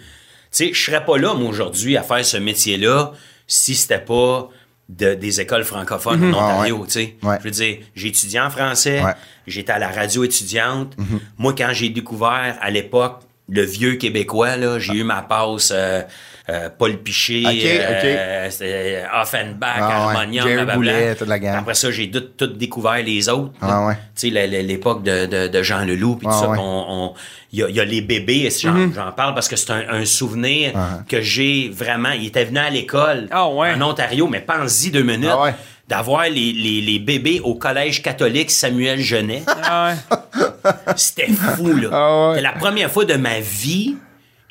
sais, 0.52 0.71
je 0.71 0.80
serais 0.86 1.04
pas 1.04 1.17
là, 1.17 1.34
moi, 1.34 1.49
aujourd'hui, 1.49 1.97
à 1.97 2.04
faire 2.04 2.23
ce 2.23 2.38
métier-là 2.38 3.12
si 3.47 3.75
c'était 3.75 3.99
pas 3.99 4.49
de- 4.89 5.13
des 5.15 5.39
écoles 5.41 5.63
francophones 5.63 6.34
en 6.34 6.39
Ah, 6.39 6.53
Ontario, 6.53 6.84
tu 6.86 6.91
sais. 6.91 7.15
Ouais. 7.23 7.38
Je 7.39 7.43
veux 7.45 7.51
dire, 7.51 7.77
j'ai 7.95 8.08
étudié 8.10 8.39
en 8.39 8.49
français, 8.49 9.01
Ouais. 9.03 9.13
j'étais 9.47 9.71
à 9.71 9.79
la 9.79 9.89
radio 9.89 10.23
étudiante. 10.23 10.95
Moi, 11.38 11.53
quand 11.58 11.69
j'ai 11.71 11.89
découvert, 11.89 12.58
à 12.62 12.69
l'époque, 12.69 13.19
le 13.49 13.63
vieux 13.63 13.95
québécois, 13.95 14.56
là, 14.58 14.79
j'ai 14.79 14.93
eu 14.93 15.03
ma 15.03 15.21
passe 15.21 15.71
euh, 15.73 16.01
euh, 16.49 16.69
Paul 16.77 16.97
Piché, 16.97 17.43
Ok, 17.45 17.51
euh, 17.65 18.47
c'était 18.49 19.03
Offenbach, 19.13 19.69
Ah 19.79 19.88
ouais. 20.08 20.15
Harmonium. 20.15 20.65
Boulet, 20.75 21.15
toute 21.15 21.27
la 21.29 21.39
gang. 21.39 21.56
Après 21.58 21.73
ça, 21.73 21.89
j'ai 21.91 22.12
tout, 22.12 22.19
tout 22.38 22.47
découvert 22.47 23.01
les 23.01 23.29
autres. 23.29 23.53
Ah 23.62 23.86
ouais. 23.88 23.93
Tu 24.15 24.29
sais, 24.29 24.47
l'époque 24.47 25.03
de, 25.03 25.25
de, 25.25 25.47
de 25.47 25.63
Jean 25.63 25.86
Leloup, 25.86 26.17
puis 26.17 26.27
Ah 26.29 26.34
tout 26.34 26.39
ça, 26.39 26.49
ouais. 26.49 26.58
qu'on- 26.58 26.86
on- 26.88 27.13
il 27.53 27.60
y, 27.60 27.63
a, 27.63 27.69
il 27.69 27.75
y 27.75 27.79
a 27.79 27.86
les 27.86 28.01
bébés, 28.01 28.49
j'en, 28.62 28.71
Mhm. 28.73 28.93
j'en 28.95 29.12
parle 29.12 29.34
parce 29.36 29.47
que 29.47 29.56
c'est 29.56 29.71
un, 29.71 29.84
un 29.89 30.06
souvenir 30.06 30.71
Ah. 30.75 30.99
que 31.08 31.21
j'ai 31.21 31.69
vraiment. 31.73 32.10
Il 32.12 32.25
était 32.27 32.45
venu 32.45 32.58
à 32.58 32.69
l'école 32.69 33.27
Ah 33.32 33.47
ouais. 33.49 33.73
en 33.73 33.82
Ontario, 33.82 34.27
mais 34.27 34.41
pense-y 34.41 34.89
deux 34.91 35.03
minutes. 35.03 35.29
Ah 35.32 35.41
ouais. 35.43 35.53
D'avoir 35.88 36.23
les, 36.23 36.51
les, 36.53 36.82
les 36.82 36.97
bébés 36.99 37.41
au 37.43 37.56
collège 37.56 38.01
catholique 38.01 38.49
Samuel 38.51 38.99
Genet. 39.01 39.43
Ah 39.63 39.93
ouais. 40.13 40.71
C'était 40.95 41.27
fou, 41.27 41.67
là. 41.75 41.89
Ah 41.91 42.29
ouais. 42.29 42.36
C'était 42.38 42.47
la 42.47 42.53
première 42.53 42.89
fois 42.91 43.06
de 43.06 43.15
ma 43.15 43.39
vie 43.39 43.95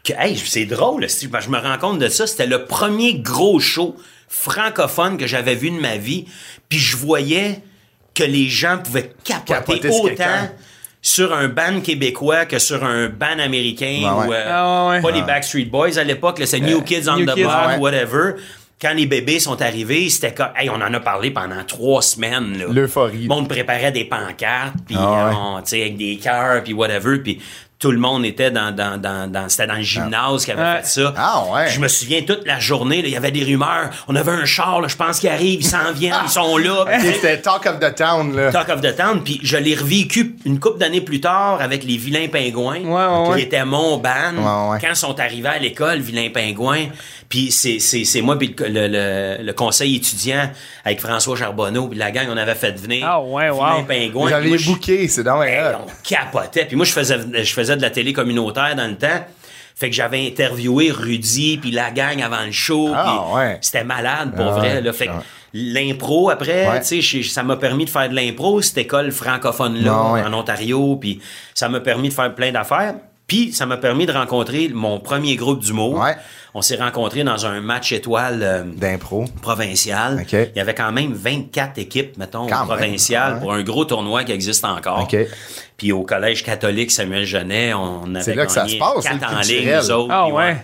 que, 0.05 0.13
hey, 0.19 0.37
c'est 0.37 0.65
drôle, 0.65 1.09
si 1.09 1.29
je 1.41 1.49
me 1.49 1.59
rends 1.59 1.79
compte 1.79 1.99
de 1.99 2.09
ça. 2.09 2.27
C'était 2.27 2.47
le 2.47 2.65
premier 2.65 3.15
gros 3.15 3.61
show 3.61 3.97
francophone 4.29 5.17
que 5.17 5.27
j'avais 5.27 5.55
vu 5.55 5.71
de 5.71 5.79
ma 5.81 5.97
vie. 5.97 6.27
Puis 6.69 6.79
je 6.79 6.97
voyais 6.97 7.61
que 8.15 8.25
les 8.25 8.49
gens 8.49 8.79
pouvaient 8.79 9.13
capoter, 9.25 9.89
autant 9.91 10.49
sur 11.01 11.33
un 11.35 11.49
band 11.49 11.81
québécois 11.81 12.47
que 12.47 12.59
sur 12.59 12.85
un 12.85 13.09
band 13.09 13.39
américain 13.41 14.03
ouais. 14.03 14.27
ou 14.29 14.33
euh, 14.33 14.45
Ah 14.49 14.89
ouais. 14.91 15.01
pas 15.03 15.11
les 15.11 15.23
Backstreet 15.23 15.65
Boys 15.67 15.99
à 15.99 16.05
l'époque, 16.05 16.41
c'est 16.45 16.61
New 16.61 16.83
Kids 16.83 17.09
on 17.09 17.17
New 17.17 17.27
the 17.27 17.35
Kids, 17.35 17.43
Block, 17.43 17.67
ouais. 17.69 17.77
whatever. 17.79 18.33
Quand 18.81 18.95
les 18.95 19.07
bébés 19.07 19.39
sont 19.39 19.61
arrivés, 19.63 20.09
c'était 20.11 20.35
comme, 20.35 20.51
hey, 20.57 20.69
on 20.69 20.75
en 20.75 20.93
a 20.93 21.01
parlé 21.01 21.31
pendant 21.31 21.63
trois 21.65 22.03
semaines. 22.03 22.65
L'euphorie. 22.69 23.23
Le 23.23 23.29
monde 23.29 23.49
préparait 23.49 23.93
des 23.93 24.05
pancartes, 24.05 24.75
puis 24.87 24.97
Ah 24.99 25.29
ouais. 25.29 25.35
on- 25.37 25.63
tu 25.63 25.69
sais, 25.71 25.81
avec 25.83 25.97
des 25.97 26.17
cœurs, 26.17 26.65
puis 26.65 26.73
whatever, 26.73 27.19
puis 27.19 27.41
tout 27.83 27.91
le 27.91 27.99
monde 27.99 28.25
était 28.25 28.51
dans, 28.53 28.71
dans, 28.75 28.97
dans, 28.97 29.31
dans 29.31 29.49
c'était 29.49 29.67
dans 29.67 29.75
le 29.75 29.83
gymnase 29.83 30.45
qui 30.45 30.53
avait 30.53 30.63
Ouais. 30.63 30.77
fait 30.83 30.87
ça. 30.87 31.15
Ah 31.17 31.43
ouais. 31.53 31.65
Puis 31.67 31.75
je 31.75 31.81
me 31.81 31.89
souviens 31.89 32.23
toute 32.23 32.47
la 32.47 32.61
journée, 32.61 33.03
là, 33.03 33.09
il 33.09 33.13
y 33.13 33.17
avait 33.17 33.33
des 33.33 33.43
rumeurs. 33.43 33.91
On 34.07 34.15
avait 34.15 34.31
un 34.31 34.45
char, 34.45 34.81
là, 34.81 34.87
je 34.87 34.95
pense 34.97 35.19
qu'ils 35.19 35.31
arrivent, 35.31 35.61
ils 35.61 35.67
s'en 35.67 35.91
viennent, 35.93 36.15
ils 36.25 36.31
sont 36.31 36.57
là. 36.59 36.85
C'était 37.03 37.39
Talk 37.41 37.67
of 37.67 37.81
the 37.81 37.93
Town, 37.95 38.37
là. 38.37 38.53
Talk 38.53 38.69
of 38.69 38.81
the 38.81 38.95
Town, 38.97 39.21
puis 39.25 39.41
je 39.43 39.57
l'ai 39.57 39.75
revécu 39.75 40.37
une 40.45 40.61
couple 40.61 40.79
d'années 40.79 41.01
plus 41.01 41.21
tard 41.21 41.61
avec 41.61 41.83
les 41.85 41.97
Vilains 41.97 42.29
Pingouins, 42.29 42.83
Ouais, 42.85 43.07
ouais, 43.19 43.25
qui 43.27 43.31
ouais. 43.33 43.43
était 43.43 43.65
mon 43.65 43.97
band. 43.99 44.11
Ouais, 44.37 44.73
ouais. 44.75 44.79
Quand 44.81 44.91
ils 44.91 44.97
sont 44.97 45.19
arrivés 45.19 45.49
à 45.49 45.59
l'école, 45.59 45.99
Vilains 45.99 46.31
Pingouins, 46.33 46.87
puis 47.29 47.51
c'est, 47.51 47.79
c'est, 47.81 48.05
c'est 48.05 48.21
moi 48.21 48.39
puis 48.39 48.55
le, 48.61 48.69
le, 48.87 49.43
le- 49.43 49.53
conseil 49.55 49.97
étudiant 49.97 50.51
avec 50.85 51.01
François 51.01 51.35
Charbonneau, 51.37 51.89
puis 51.89 51.99
la 51.99 52.11
gang, 52.13 52.27
on 52.31 52.37
avait 52.37 52.55
fait 52.55 52.73
venir 52.79 53.07
Ah 53.11 53.21
ouais, 53.21 53.51
wow. 53.51 53.57
Vilains 53.57 53.85
Pingouins. 53.89 54.23
Vous 54.25 54.29
moi, 54.29 54.37
avez 54.39 54.57
booké, 54.59 55.09
c'est 55.09 55.25
dans 55.25 55.43
Hey, 55.43 55.59
ouais, 55.61 55.73
on 55.83 55.87
capotait. 56.09 56.67
Puis 56.67 56.77
moi, 56.77 56.85
je 56.85 56.93
faisais, 56.93 57.19
je 57.43 57.53
faisais 57.53 57.72
de 57.77 57.83
la 57.83 57.91
télé 57.91 58.13
communautaire 58.13 58.75
dans 58.77 58.87
le 58.89 58.97
temps. 58.97 59.25
Fait 59.75 59.89
que 59.91 59.97
j'avais 59.97 60.27
interviewé 60.27 60.91
Rudy 60.91 61.57
puis 61.59 61.71
la 61.71 61.91
gang 61.91 62.21
avant 62.23 62.45
le 62.45 62.53
show. 62.53 62.91
Ah, 62.95 63.25
ouais. 63.35 63.59
C'était 63.63 63.85
malade 63.85 64.35
pour 64.37 64.47
Ah, 64.53 64.59
vrai. 64.59 64.81
Là. 64.81 64.93
Fait 64.93 65.07
que 65.07 65.13
Ah. 65.13 65.23
l'impro 65.55 66.31
après, 66.31 66.69
Ouais. 66.69 67.23
ça 67.23 67.43
m'a 67.43 67.57
permis 67.57 67.85
de 67.87 67.91
faire 67.91 68.09
de 68.09 68.15
l'impro, 68.15 68.61
cette 68.63 68.79
école 68.79 69.11
francophone-là 69.11 69.93
Ah, 69.95 70.13
ouais. 70.13 70.23
en 70.23 70.33
Ontario. 70.35 70.97
Puis 70.97 71.21
ça 71.55 71.69
m'a 71.69 71.81
permis 71.81 72.11
de 72.11 72.15
faire 72.15 72.35
plein 72.35 72.53
d'affaires. 72.53 72.95
Puis 73.33 73.51
ça 73.55 73.65
m'a 73.65 73.79
permis 73.79 74.05
de 74.05 74.13
rencontrer 74.13 74.69
mon 74.69 75.01
premier 75.01 75.37
groupe 75.37 75.61
d'humour. 75.61 75.99
Ouais. 75.99 76.15
On 76.53 76.61
s'est 76.61 76.77
rencontrés 76.77 77.25
dans 77.25 77.47
un 77.47 77.63
match 77.63 77.91
étoile 77.91 78.41
euh, 78.43 78.63
D'impro. 78.77 79.25
provincial. 79.41 80.23
Il 80.31 80.51
y 80.55 80.61
avait 80.61 80.75
quand 80.75 80.93
même 80.93 81.15
24 81.15 81.79
équipes, 81.79 82.19
mettons, 82.19 82.47
Quand 82.47 82.67
provinciales 82.67 83.41
pour 83.41 83.55
un 83.55 83.63
gros 83.63 83.87
tournoi 83.87 84.25
qui 84.25 84.33
existe 84.33 84.67
encore. 84.67 85.09
Puis 85.79 85.93
au 85.93 86.03
collège 86.03 86.45
catholique 86.45 86.91
Samuel 86.91 87.25
Genet, 87.25 87.73
on 87.73 88.15
avait 88.15 88.23
C'est 88.23 88.35
là 88.35 88.45
que 88.45 88.53
ça 88.53 88.65
gagné 88.65 88.75
se 88.75 88.79
passe, 88.79 89.03
quatre 89.03 89.19
c'est 89.19 89.31
le 89.31 89.37
en 89.39 89.41
ligne, 89.71 89.77
nous 89.79 89.91
autres. 89.93 90.09
Ah 90.13 90.25
puis 90.27 90.33
ouais. 90.35 90.57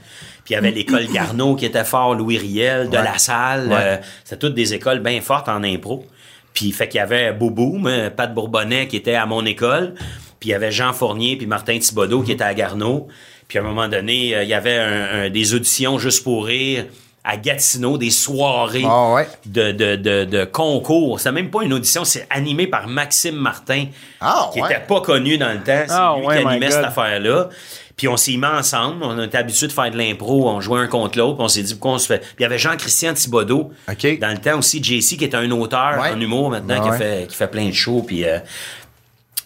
Puis 0.45 0.53
il 0.53 0.53
y 0.53 0.57
avait 0.57 0.71
l'école 0.71 1.07
Garneau 1.11 1.57
qui 1.57 1.65
était 1.65 1.85
fort, 1.85 2.15
Louis 2.15 2.37
Riel, 2.37 2.91
de 2.91 2.97
Ouais. 2.99 3.03
la 3.03 3.17
salle. 3.17 3.69
Ouais. 3.69 3.75
euh, 3.79 3.97
C'était 4.25 4.37
toutes 4.41 4.55
des 4.55 4.75
écoles 4.75 4.99
bien 5.01 5.23
fortes 5.23 5.49
en 5.49 5.63
impro. 5.65 6.05
Puis 6.53 6.71
fait 6.73 6.87
qu'il 6.89 6.99
y 6.99 7.01
avait 7.03 7.33
Boubou, 7.33 7.83
Pat 8.15 8.35
Bourbonnais 8.35 8.89
qui 8.89 8.97
était 8.99 9.15
à 9.15 9.25
mon 9.25 9.47
école. 9.47 9.95
Puis 10.41 10.51
il 10.51 10.53
y 10.53 10.55
avait 10.55 10.71
Jean 10.73 10.93
Fournier 10.93 11.37
puis 11.37 11.47
Martin 11.47 11.79
Thibodeau 11.79 12.23
qui 12.23 12.33
était 12.33 12.45
à 12.45 12.55
Garneau. 12.55 13.09
Puis 13.49 13.59
à 13.59 13.63
un 13.63 13.65
moment 13.65 13.89
donné, 13.89 14.35
euh, 14.35 14.43
il 14.43 14.49
y 14.49 14.55
avait 14.55 14.77
un- 14.77 15.23
un- 15.25 15.31
des 15.31 15.55
auditions 15.55 15.99
juste 15.99 16.23
pour 16.23 16.45
rire 16.47 16.85
à 17.25 17.37
Gatineau, 17.37 17.99
des 17.99 18.11
soirées 18.11 18.85
Ah 18.87 19.13
ouais. 19.13 19.29
de, 19.45 19.73
de, 19.73 19.97
de, 19.97 20.25
de 20.25 20.45
concours. 20.45 21.21
C'est 21.21 21.33
même 21.33 21.51
pas 21.51 21.63
une 21.63 21.73
audition, 21.73 22.05
c'est 22.05 22.27
animé 22.31 22.67
par 22.67 22.89
Maxime 22.89 23.35
Martin, 23.37 23.87
Ah, 24.21 24.49
qui 24.53 24.61
ouais. 24.63 24.71
était 24.71 24.81
pas 24.87 25.01
connu 25.01 25.37
dans 25.39 25.49
le 25.53 25.59
temps. 25.59 25.83
C'est 25.87 25.91
Ah, 25.91 26.15
lui 26.19 26.27
ouais, 26.27 26.41
qui 26.43 26.47
animait 26.49 26.71
cette 26.71 26.85
affaire-là. 26.85 27.49
Puis 27.97 28.07
on 28.07 28.17
s'y 28.17 28.39
mis 28.39 28.47
ensemble. 28.47 29.03
On 29.03 29.21
était 29.23 29.39
habitués 29.39 29.67
de 29.67 29.73
faire 29.73 29.91
de 29.91 29.99
l'impro. 29.99 30.49
On 30.49 30.61
jouait 30.61 30.79
un 30.81 30.87
contre 30.87 31.19
l'autre. 31.19 31.35
Puis 31.37 31.45
on 31.45 31.49
s'est 31.49 31.63
dit 31.63 31.75
pourquoi 31.75 31.93
on 31.95 31.99
se 31.99 32.07
fait? 32.07 32.21
Puis 32.21 32.35
il 32.39 32.43
y 32.43 32.47
avait 32.47 32.57
Jean-Christian 32.59 33.13
Thibodeau. 33.13 33.73
Dans 33.89 34.31
le 34.31 34.39
temps 34.39 34.59
aussi, 34.59 34.83
JC, 34.83 35.17
qui 35.17 35.25
est 35.25 35.35
un 35.35 35.51
auteur 35.51 35.99
Ouais. 36.01 36.11
en 36.13 36.21
humour 36.21 36.49
maintenant, 36.51 36.81
qui, 36.81 36.89
a 36.89 36.93
fait, 36.93 37.27
qui 37.29 37.35
fait 37.35 37.49
plein 37.49 37.67
de 37.67 37.73
shows. 37.75 38.05
Puis. 38.07 38.25
euh, 38.25 38.39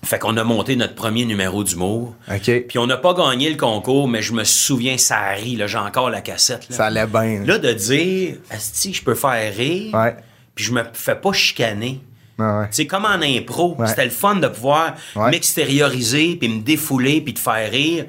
fait 0.05 0.19
qu'on 0.19 0.37
a 0.37 0.45
monté 0.45 0.75
notre 0.77 0.95
premier 0.95 1.25
numéro 1.25 1.63
d'humour. 1.65 2.15
OK. 2.29 2.65
Puis 2.69 2.79
on 2.79 2.87
n'a 2.87 2.97
pas 2.97 3.15
gagné 3.15 3.49
le 3.51 3.57
concours, 3.57 4.09
mais 4.09 4.21
je 4.23 4.33
me 4.33 4.45
souviens, 4.45 4.99
ça 4.99 5.17
a 5.19 5.33
ri, 5.35 5.57
là, 5.57 5.67
j'ai 5.67 5.79
encore 5.79 6.11
la 6.11 6.21
cassette. 6.21 6.69
Là. 6.71 6.77
Ça 6.77 6.87
allait 6.87 7.07
bien. 7.07 7.43
Là, 7.47 7.59
de 7.59 7.73
dire, 7.73 8.37
Asti, 8.51 8.93
je 8.93 9.03
peux 9.03 9.15
faire 9.15 9.55
rire, 9.55 9.95
Ouais. 9.95 10.17
puis 10.55 10.65
je 10.65 10.73
me 10.73 10.83
fais 10.93 11.15
pas 11.15 11.33
chicaner. 11.33 12.01
Ah 12.39 12.61
ouais. 12.61 12.67
C'est 12.73 12.87
comme 12.87 13.05
en 13.05 13.21
impro. 13.23 13.77
Ouais. 13.79 13.87
C'était 13.87 14.05
le 14.05 14.11
fun 14.11 14.37
de 14.37 14.49
pouvoir 14.49 14.95
Ouais. 15.15 15.31
m'extérioriser, 15.31 16.37
puis 16.37 16.49
me 16.49 16.61
défouler, 16.63 17.21
puis 17.21 17.33
de 17.35 17.39
faire 17.39 17.71
rire, 17.71 18.07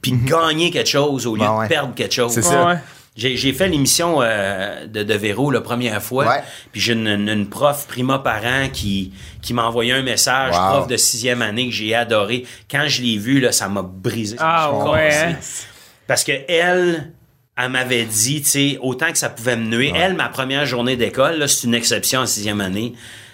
puis 0.00 0.12
de 0.12 0.26
gagner 0.28 0.70
quelque 0.70 0.88
chose 0.88 1.26
au 1.26 1.34
lieu 1.34 1.42
Ben 1.42 1.52
de 1.54 1.58
ouais. 1.60 1.68
perdre 1.68 1.94
quelque 1.94 2.14
chose. 2.14 2.32
C'est 2.32 2.40
Ouais, 2.46 2.50
ça. 2.50 2.80
J'ai, 3.16 3.36
j'ai 3.36 3.52
fait 3.54 3.68
l'émission 3.68 4.18
euh, 4.20 4.86
de, 4.86 5.02
de 5.02 5.14
Véro 5.14 5.50
la 5.50 5.62
première 5.62 6.02
fois. 6.02 6.26
Ouais. 6.28 6.42
Puis 6.72 6.80
j'ai 6.82 6.92
une, 6.92 7.08
une- 7.08 7.28
une 7.30 7.48
prof 7.48 7.86
prima 7.88 8.18
parent 8.18 8.68
qui, 8.72 9.12
qui 9.40 9.54
m'a 9.54 9.64
envoyé 9.64 9.92
un 9.92 10.02
message, 10.02 10.52
Wow. 10.54 10.68
prof 10.70 10.86
de 10.86 10.96
sixième 10.98 11.40
année 11.40 11.66
que 11.68 11.74
j'ai 11.74 11.94
adoré. 11.94 12.44
Quand 12.70 12.84
je 12.88 13.00
l'ai 13.02 13.16
vu, 13.16 13.40
là, 13.40 13.52
ça 13.52 13.68
m'a 13.68 13.82
brisé. 13.82 14.36
Ah 14.38 14.70
ouais, 14.72 15.14
hein? 15.14 15.36
Parce 16.06 16.24
que 16.24 16.32
elle, 16.46 17.12
elle 17.56 17.70
m'avait 17.70 18.04
dit, 18.04 18.42
tu 18.42 18.48
sais, 18.50 18.78
autant 18.82 19.10
que 19.10 19.18
ça 19.18 19.30
pouvait 19.30 19.56
me 19.56 19.64
nuire. 19.74 19.94
Elle, 19.96 20.14
ma 20.14 20.28
première 20.28 20.66
journée 20.66 20.96
d'école, 20.96 21.38
là, 21.38 21.48
c'est 21.48 21.66
une 21.66 21.74
exception 21.74 22.20
en 22.20 22.26
sixième 22.26 22.60
année, 22.60 22.92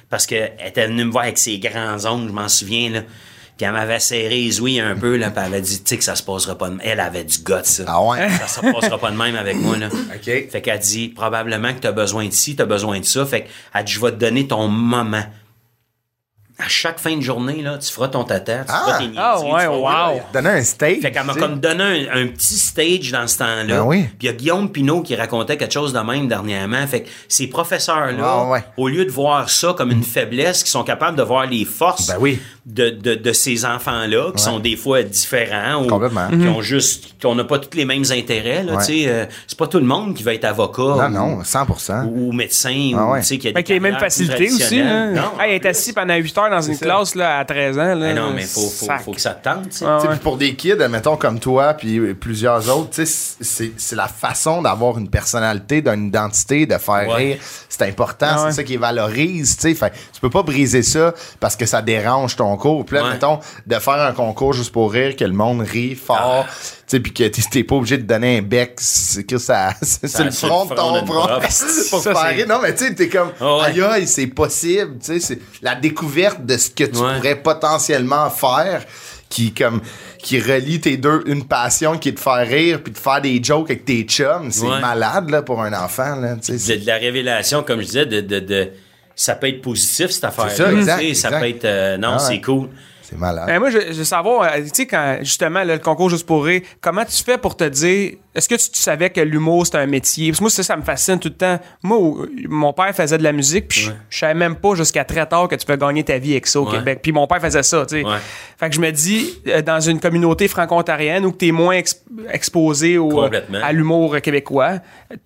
parce 0.08 0.26
qu'elle 0.26 0.52
était 0.64 0.86
venue 0.86 1.04
me 1.04 1.10
voir 1.10 1.24
avec 1.24 1.38
ses 1.38 1.58
grands 1.58 2.06
ongles, 2.06 2.28
je 2.28 2.32
m'en 2.32 2.48
souviens, 2.48 2.88
là. 2.88 3.00
Puis 3.56 3.66
elle 3.66 3.72
m'avait 3.72 4.00
serré 4.00 4.40
les 4.40 4.60
ouïes 4.60 4.80
un 4.80 4.96
peu, 4.96 5.16
là, 5.16 5.30
puis 5.30 5.40
elle 5.44 5.52
avait 5.52 5.60
dit, 5.60 5.82
tu 5.82 5.90
sais, 5.90 5.98
que 5.98 6.04
ça 6.04 6.16
se 6.16 6.22
passera 6.22 6.56
pas 6.56 6.68
de 6.68 6.74
même. 6.74 6.80
Elle 6.82 7.00
avait 7.00 7.24
du 7.24 7.38
goût, 7.38 7.54
ça. 7.62 7.84
Ah 7.86 8.02
ouais? 8.02 8.28
Ça 8.30 8.48
se 8.48 8.60
passera 8.60 8.98
pas 8.98 9.10
de 9.10 9.16
même 9.16 9.36
avec 9.36 9.56
moi, 9.56 9.76
là. 9.76 9.88
OK. 10.14 10.50
Fait 10.50 10.62
qu'elle 10.62 10.78
dit, 10.78 11.08
probablement 11.08 11.72
que 11.74 11.80
t'as 11.80 11.92
besoin 11.92 12.26
de 12.26 12.32
ci, 12.32 12.56
t'as 12.56 12.64
besoin 12.64 12.98
de 13.00 13.04
ça. 13.04 13.26
Fait 13.26 13.42
qu'elle 13.74 13.84
dit, 13.84 13.92
je 13.92 14.00
vais 14.00 14.12
te 14.12 14.16
donner 14.16 14.46
ton 14.48 14.68
moment. 14.68 15.24
À 16.64 16.68
chaque 16.68 16.98
fin 17.00 17.16
de 17.16 17.20
journée, 17.22 17.62
là, 17.62 17.78
tu 17.78 17.90
feras 17.92 18.08
ton 18.08 18.24
tata, 18.24 18.58
tu 18.58 18.64
Ah! 18.68 18.82
feras 18.86 18.98
tes 18.98 19.04
niaiseries, 19.06 19.18
Ah, 19.22 19.40
ouais, 19.40 19.64
feras- 19.64 20.12
wow. 20.12 20.20
Donner 20.32 20.48
un 20.50 20.62
stage. 20.62 20.98
Fait 21.02 21.10
qu'elle 21.10 21.24
m'a 21.24 21.34
comme 21.34 21.58
donné 21.60 22.08
un, 22.12 22.22
un 22.22 22.26
petit 22.28 22.54
stage 22.58 23.10
dans 23.10 23.26
ce 23.26 23.38
temps-là. 23.38 23.64
Ben 23.80 23.82
oui. 23.82 24.02
Puis 24.02 24.16
il 24.22 24.26
y 24.26 24.28
a 24.28 24.32
Guillaume 24.32 24.70
Pinot 24.70 25.02
qui 25.02 25.14
racontait 25.16 25.56
quelque 25.56 25.72
chose 25.74 25.92
de 25.92 25.98
même 26.00 26.28
dernièrement. 26.28 26.86
Fait 26.86 27.02
que 27.02 27.08
ces 27.28 27.46
professeurs-là, 27.48 28.24
Ah, 28.24 28.48
ouais. 28.48 28.64
au 28.76 28.88
lieu 28.88 29.04
de 29.04 29.10
voir 29.10 29.48
ça 29.50 29.74
comme 29.76 29.90
une 29.90 30.02
faiblesse, 30.04 30.62
qui 30.62 30.70
sont 30.70 30.84
capables 30.84 31.16
de 31.16 31.22
voir 31.22 31.46
les 31.46 31.64
forces 31.64 32.08
Ben 32.08 32.16
oui. 32.20 32.40
de, 32.66 32.90
de, 32.90 33.14
de 33.14 33.32
ces 33.32 33.64
enfants-là, 33.64 34.32
qui 34.36 34.42
sont 34.42 34.58
des 34.58 34.76
fois 34.76 35.02
différents 35.02 35.82
ou 35.84 35.86
Complètement. 35.88 36.28
qui 36.28 36.46
ont 36.48 36.62
juste, 36.62 37.20
qu'on 37.20 37.34
n'a 37.34 37.44
pas 37.44 37.58
tous 37.58 37.76
les 37.76 37.84
mêmes 37.84 38.04
intérêts. 38.10 38.62
Là, 38.62 38.76
Ouais. 38.76 39.04
euh, 39.08 39.26
c'est 39.46 39.58
pas 39.58 39.66
tout 39.66 39.78
le 39.78 39.84
monde 39.86 40.14
qui 40.14 40.22
va 40.22 40.34
être 40.34 40.44
avocat 40.44 40.82
Non, 40.82 41.06
ou, 41.06 41.36
non, 41.38 41.44
100 41.44 41.66
ou, 42.06 42.28
ou 42.28 42.32
médecin 42.32 42.92
Ah 42.96 43.04
ou 43.06 43.12
ouais. 43.12 43.20
tu 43.20 43.26
sais, 43.26 43.38
qui 43.38 43.48
a 43.48 43.52
des 43.52 43.62
qu'il 43.62 43.74
y 43.74 43.78
a 43.78 43.80
les 43.82 43.90
mêmes 43.90 43.98
facilités 44.00 44.50
aussi. 44.52 44.80
Hein? 44.80 45.12
Non, 45.12 45.32
Ah, 45.38 45.48
il 45.48 45.54
est 45.54 45.66
assis 45.66 45.92
pendant 45.92 46.14
8 46.14 46.36
heures 46.38 46.51
dans 46.52 46.60
une 46.62 46.74
ça. 46.74 46.84
classe 46.86 47.14
là, 47.14 47.38
à 47.38 47.44
13 47.44 47.78
ans. 47.78 47.94
Là, 47.94 47.94
Ben 47.96 48.14
non, 48.16 48.30
mais 48.32 48.42
faut, 48.42 48.60
faut, 49.04 49.12
que 49.12 49.20
ça 49.20 49.30
te 49.34 49.44
tente. 49.44 49.70
tu 49.70 49.78
sais. 49.78 49.84
Ah, 49.88 50.00
ouais. 50.00 50.16
pour 50.16 50.36
des 50.36 50.54
kids, 50.54 50.76
mettons 50.88 51.16
comme 51.16 51.40
toi, 51.40 51.74
puis 51.74 52.14
plusieurs 52.14 52.68
autres, 52.76 52.90
tu 52.90 53.06
sais, 53.06 53.36
c'est 53.40 53.72
c'est 53.76 53.96
la 53.96 54.06
façon 54.08 54.62
d'avoir 54.62 54.98
une 54.98 55.08
personnalité, 55.10 55.82
d'une 55.82 56.06
identité, 56.06 56.66
de 56.66 56.78
faire 56.78 57.08
Ouais. 57.08 57.14
rire. 57.14 57.38
C'est 57.68 57.82
important, 57.82 58.26
Ah 58.28 58.44
ouais. 58.44 58.50
c'est 58.50 58.56
ça 58.56 58.62
qui 58.64 58.76
valorise, 58.76 59.56
tu 59.56 59.62
sais. 59.62 59.74
Fait 59.74 59.92
tu 60.12 60.20
peux 60.20 60.30
pas 60.30 60.42
briser 60.42 60.82
ça 60.82 61.12
parce 61.40 61.56
que 61.56 61.66
ça 61.66 61.82
dérange 61.82 62.36
ton 62.36 62.56
cours. 62.56 62.84
Puis 62.84 62.96
là, 62.96 63.04
Ouais. 63.04 63.10
mettons, 63.12 63.40
de 63.66 63.74
faire 63.78 63.94
un 64.00 64.12
concours 64.12 64.52
juste 64.52 64.72
pour 64.72 64.92
rire, 64.92 65.16
que 65.16 65.24
le 65.24 65.32
monde 65.32 65.60
rit 65.62 65.94
fort, 65.94 66.46
Ah. 66.48 66.52
Sais, 66.96 67.00
puis 67.00 67.12
que 67.12 67.24
t'es 67.24 67.64
pas 67.64 67.74
obligé 67.76 67.98
de 67.98 68.02
donner 68.02 68.38
un 68.38 68.42
bec, 68.42 68.74
c'est 68.78 69.24
que 69.24 69.38
ça, 69.38 69.74
c'est 69.82 70.24
le 70.24 70.30
front 70.30 70.64
de 70.66 70.74
ton 70.74 71.04
front 71.06 71.40
pour 71.90 72.02
rire. 72.14 72.46
Non, 72.48 72.60
mais 72.62 72.74
tu 72.74 72.86
sais, 72.86 72.94
t'es 72.94 73.08
comme, 73.08 73.30
Ah 73.40 73.56
ouais. 73.58 73.62
aïe 73.64 73.82
aïe, 73.82 74.06
c'est 74.06 74.26
possible, 74.28 74.98
tu 74.98 75.06
sais, 75.06 75.20
c'est 75.20 75.38
la 75.62 75.74
découverte 75.74 76.44
de 76.44 76.56
ce 76.56 76.70
que 76.70 76.84
tu 76.84 76.90
pourrais 76.92 77.36
potentiellement 77.36 78.30
faire 78.30 78.84
qui 79.28 79.52
comme 79.54 79.80
qui 80.18 80.38
relie 80.40 80.78
tes 80.78 80.98
deux 80.98 81.22
une 81.26 81.44
passion 81.46 81.96
qui 81.96 82.10
est 82.10 82.12
de 82.12 82.18
faire 82.20 82.46
rire 82.46 82.82
puis 82.82 82.92
de 82.92 82.98
faire 82.98 83.20
des 83.22 83.42
jokes 83.42 83.70
avec 83.70 83.86
tes 83.86 84.02
chums 84.02 84.50
c'est 84.50 84.66
Ouais. 84.66 84.78
malade 84.78 85.30
là 85.30 85.40
pour 85.40 85.62
un 85.62 85.72
enfant 85.72 86.16
là 86.16 86.34
tu 86.36 86.42
sais 86.42 86.52
de, 86.52 86.58
c'est- 86.58 86.76
de 86.82 86.86
la 86.86 86.96
révélation, 86.98 87.62
comme 87.62 87.80
je 87.80 87.86
disais, 87.86 88.04
de, 88.06 88.20
de, 88.20 88.40
de- 88.40 88.68
ça 89.16 89.34
peut 89.34 89.48
être 89.48 89.62
positif, 89.62 90.10
cette 90.10 90.24
affaire 90.24 90.50
ça, 90.50 90.70
exact, 90.70 90.98
Ça 90.98 91.02
exact. 91.28 91.40
peut 91.40 91.48
être. 91.48 91.64
euh, 91.64 91.96
non, 91.96 92.12
Ah 92.16 92.18
c'est 92.18 92.40
cool. 92.42 92.68
C'est 93.12 93.18
malade 93.18 93.46
Ben, 93.46 93.58
moi, 93.58 93.70
je, 93.70 93.78
je 93.78 93.98
veux 93.98 94.04
savoir, 94.04 94.42
euh, 94.42 94.62
tu 94.62 94.68
sais, 94.72 94.86
quand 94.86 95.18
justement 95.20 95.60
là, 95.64 95.74
le 95.74 95.78
concours 95.78 96.10
Juste 96.10 96.26
pour 96.26 96.44
rire, 96.44 96.62
comment 96.80 97.04
tu 97.04 97.22
fais 97.22 97.38
pour 97.38 97.56
te 97.56 97.64
dire, 97.64 98.14
est-ce 98.34 98.48
que 98.48 98.54
tu, 98.54 98.70
tu 98.70 98.80
savais 98.80 99.10
que 99.10 99.20
l'humour 99.20 99.66
c'était 99.66 99.78
un 99.78 99.86
métier? 99.86 100.30
Parce 100.30 100.38
que 100.38 100.42
moi, 100.44 100.50
ça, 100.50 100.62
ça 100.62 100.76
me 100.76 100.82
fascine 100.82 101.18
tout 101.18 101.28
le 101.28 101.34
temps. 101.34 101.60
Moi, 101.82 102.26
mon 102.48 102.72
père 102.72 102.94
faisait 102.94 103.18
de 103.18 103.22
la 103.22 103.32
musique, 103.32 103.68
puis 103.68 103.80
je- 103.80 103.90
je 104.10 104.18
savais 104.18 104.34
même 104.34 104.56
pas 104.56 104.74
jusqu'à 104.74 105.04
très 105.04 105.26
tard 105.26 105.48
que 105.48 105.54
tu 105.54 105.64
peux 105.66 105.76
gagner 105.76 106.02
ta 106.04 106.18
vie 106.18 106.32
avec 106.32 106.46
ça 106.46 106.60
au 106.60 106.66
Ouais. 106.66 106.78
Québec. 106.78 107.00
Puis 107.02 107.12
mon 107.12 107.26
père 107.26 107.40
faisait 107.40 107.62
ça, 107.62 107.84
tu 107.86 107.96
sais. 108.00 108.04
Ouais. 108.04 108.16
Fait 108.58 108.68
que 108.70 108.74
je 108.74 108.80
me 108.80 108.90
dis, 108.90 109.40
euh, 109.48 109.62
dans 109.62 109.80
une 109.80 110.00
communauté 110.00 110.48
franco-ontarienne 110.48 111.24
où 111.26 111.32
tu 111.32 111.48
es 111.48 111.52
moins 111.52 111.74
ex- 111.76 112.02
exposé 112.30 112.98
au, 112.98 113.22
euh, 113.24 113.28
à 113.62 113.72
l'humour 113.72 114.16
québécois, 114.20 114.78
tu 115.10 115.18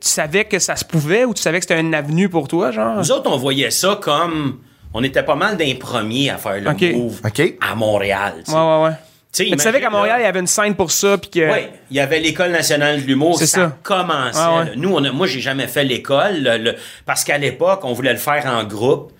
savais 0.00 0.44
que 0.44 0.58
ça 0.58 0.76
se 0.76 0.84
pouvait 0.84 1.24
ou 1.24 1.34
tu 1.34 1.42
savais 1.42 1.58
que 1.58 1.64
c'était 1.64 1.80
une 1.80 1.94
avenue 1.94 2.28
pour 2.28 2.48
toi, 2.48 2.70
genre? 2.70 2.96
Nous 2.96 3.12
autres, 3.12 3.30
on 3.30 3.36
voyait 3.36 3.70
ça 3.70 3.98
comme. 4.00 4.58
On 4.94 5.02
était 5.02 5.22
pas 5.24 5.34
mal 5.34 5.56
d'un 5.56 5.74
premier 5.74 6.30
à 6.30 6.38
faire 6.38 6.60
le 6.60 6.70
Ok. 6.70 6.82
move 6.94 7.20
à 7.60 7.74
Montréal. 7.74 8.34
tu. 8.46 8.52
Ouais, 8.52 8.56
ouais, 8.58 8.84
ouais. 8.84 9.58
Savais 9.58 9.80
qu'à 9.80 9.90
Montréal, 9.90 10.18
il 10.20 10.24
y 10.24 10.26
avait 10.26 10.38
une 10.38 10.46
scène 10.46 10.76
pour 10.76 10.92
ça, 10.92 11.18
puis 11.18 11.28
que. 11.28 11.52
Oui, 11.52 11.66
il 11.90 11.96
y 11.96 12.00
avait 12.00 12.20
l'école 12.20 12.52
nationale 12.52 13.02
de 13.02 13.06
l'humour, 13.06 13.36
C'est 13.36 13.46
ça, 13.46 13.58
ça. 13.58 13.78
commençait. 13.82 14.38
Ah 14.40 14.58
ouais. 14.60 14.72
Nous, 14.76 14.94
on 14.94 15.02
a- 15.02 15.10
moi, 15.10 15.26
j'ai 15.26 15.40
jamais 15.40 15.66
fait 15.66 15.82
l'école 15.82 16.36
le- 16.40 16.56
le- 16.58 16.76
parce 17.04 17.24
qu'à 17.24 17.36
l'époque, 17.36 17.80
on 17.82 17.92
voulait 17.92 18.12
le 18.12 18.18
faire 18.20 18.46
en 18.46 18.62
groupe, 18.62 19.12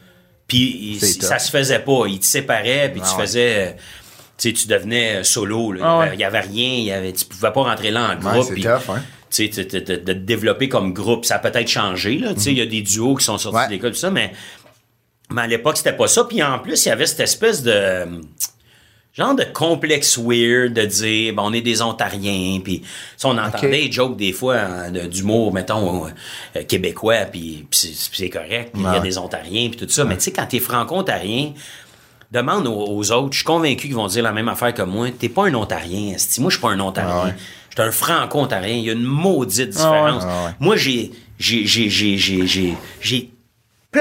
puis 0.46 0.98
C'est 1.00 1.20
ça 1.22 1.40
se 1.40 1.50
faisait 1.50 1.80
pas. 1.80 2.04
Ils 2.06 2.20
te 2.20 2.26
séparaient, 2.26 2.90
puis 2.92 3.00
Ah 3.04 3.08
tu 3.10 3.16
ouais. 3.16 3.22
faisais, 3.26 3.76
tu 4.38 4.52
tu 4.52 4.68
devenais 4.68 5.16
euh, 5.16 5.22
solo. 5.24 5.72
là. 5.72 5.78
Il 5.80 5.82
y 5.82 5.84
Ah 5.84 5.94
avait- 5.98 6.08
ouais. 6.10 6.14
il 6.14 6.20
y 6.20 6.24
avait, 6.24 6.40
rien, 6.40 6.68
il 6.78 6.84
y 6.84 6.92
avait, 6.92 7.12
tu 7.12 7.24
pouvais 7.24 7.50
pas 7.50 7.62
rentrer 7.62 7.90
là 7.90 8.10
en 8.16 8.24
Ouais, 8.24 8.32
groupe. 8.34 8.46
c'est 8.46 8.54
puis, 8.54 8.62
tough, 8.62 8.90
hein. 8.90 9.02
tu 9.30 9.52
sais, 9.52 9.64
de, 9.64 9.78
de- 9.80 9.84
de- 9.84 9.96
de 9.96 10.12
te 10.12 10.18
développer 10.18 10.68
comme 10.68 10.92
groupe. 10.92 11.24
Ça 11.24 11.36
a 11.36 11.38
peut-être 11.40 11.66
changé, 11.68 12.18
là. 12.18 12.30
Il 12.46 12.52
y 12.52 12.60
a 12.60 12.66
des 12.66 12.82
duos 12.82 13.16
qui 13.16 13.24
sont 13.24 13.36
sortis 13.38 13.58
Ouais. 13.58 13.66
de 13.66 13.72
l'école, 13.72 13.90
tout 13.90 13.96
ça, 13.98 14.12
mais, 14.12 14.30
mais 15.30 15.42
à 15.42 15.46
l'époque, 15.46 15.76
c'était 15.76 15.92
pas 15.96 16.06
ça. 16.08 16.24
Puis 16.24 16.42
en 16.42 16.58
plus, 16.58 16.84
il 16.84 16.88
y 16.88 16.92
avait 16.92 17.06
cette 17.06 17.20
espèce 17.20 17.62
de 17.62 18.04
genre 19.16 19.34
de 19.36 19.44
complexe 19.44 20.18
weird 20.18 20.72
de 20.72 20.84
dire 20.86 21.34
bon, 21.34 21.44
on 21.46 21.52
est 21.52 21.60
des 21.60 21.80
Ontariens 21.82 22.58
puis 22.64 22.82
on 23.22 23.38
entendait 23.38 23.86
des 23.86 23.92
jokes 23.92 24.16
des 24.16 24.32
fois 24.32 24.56
hein, 24.56 24.90
d'humour 24.90 25.52
mettons 25.54 26.06
euh, 26.06 26.08
euh, 26.56 26.64
québécois 26.64 27.26
puis 27.30 27.64
c'est 27.70 28.28
correct 28.28 28.72
il 28.74 28.82
y 28.82 28.86
a 28.86 28.94
Ouais. 28.94 29.00
des 29.00 29.16
Ontariens 29.16 29.68
puis 29.70 29.76
tout 29.78 29.88
ça 29.88 30.02
mais 30.04 30.16
tu 30.16 30.22
sais 30.24 30.32
quand 30.32 30.46
t'es 30.46 30.58
franco-ontarien 30.58 31.52
demande 32.32 32.66
aux, 32.66 32.72
aux 32.88 33.12
autres 33.12 33.28
je 33.34 33.36
suis 33.38 33.44
convaincu 33.44 33.86
qu'ils 33.86 33.94
vont 33.94 34.08
dire 34.08 34.24
la 34.24 34.32
même 34.32 34.48
affaire 34.48 34.74
que 34.74 34.82
moi 34.82 35.06
t'es 35.16 35.28
pas 35.28 35.44
un 35.46 35.54
Ontarien 35.54 36.14
esti. 36.16 36.40
moi 36.40 36.50
je 36.50 36.56
suis 36.56 36.62
pas 36.62 36.70
un 36.70 36.80
Ontarien 36.80 37.14
Ah 37.16 37.24
ouais. 37.26 37.34
je 37.70 37.80
suis 37.80 37.88
un 37.88 37.92
franco-ontarien 37.92 38.74
il 38.74 38.84
y 38.84 38.90
a 38.90 38.94
une 38.94 39.04
maudite 39.04 39.68
différence 39.70 40.24
Ah 40.26 40.46
ouais. 40.46 40.50
moi 40.58 40.74
j'ai 40.76 41.12
j'ai 41.38 41.64
j'ai 41.66 41.88
j'ai 41.88 43.30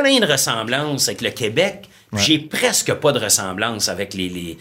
plein 0.01 0.19
de 0.19 0.25
ressemblances 0.31 1.07
avec 1.07 1.21
le 1.21 1.29
Québec. 1.29 1.85
J'ai 2.15 2.37
presque 2.39 2.93
pas 2.93 3.11
de 3.11 3.19
ressemblance 3.19 3.89
avec 3.89 4.13
les, 4.13 4.29
les, 4.29 4.57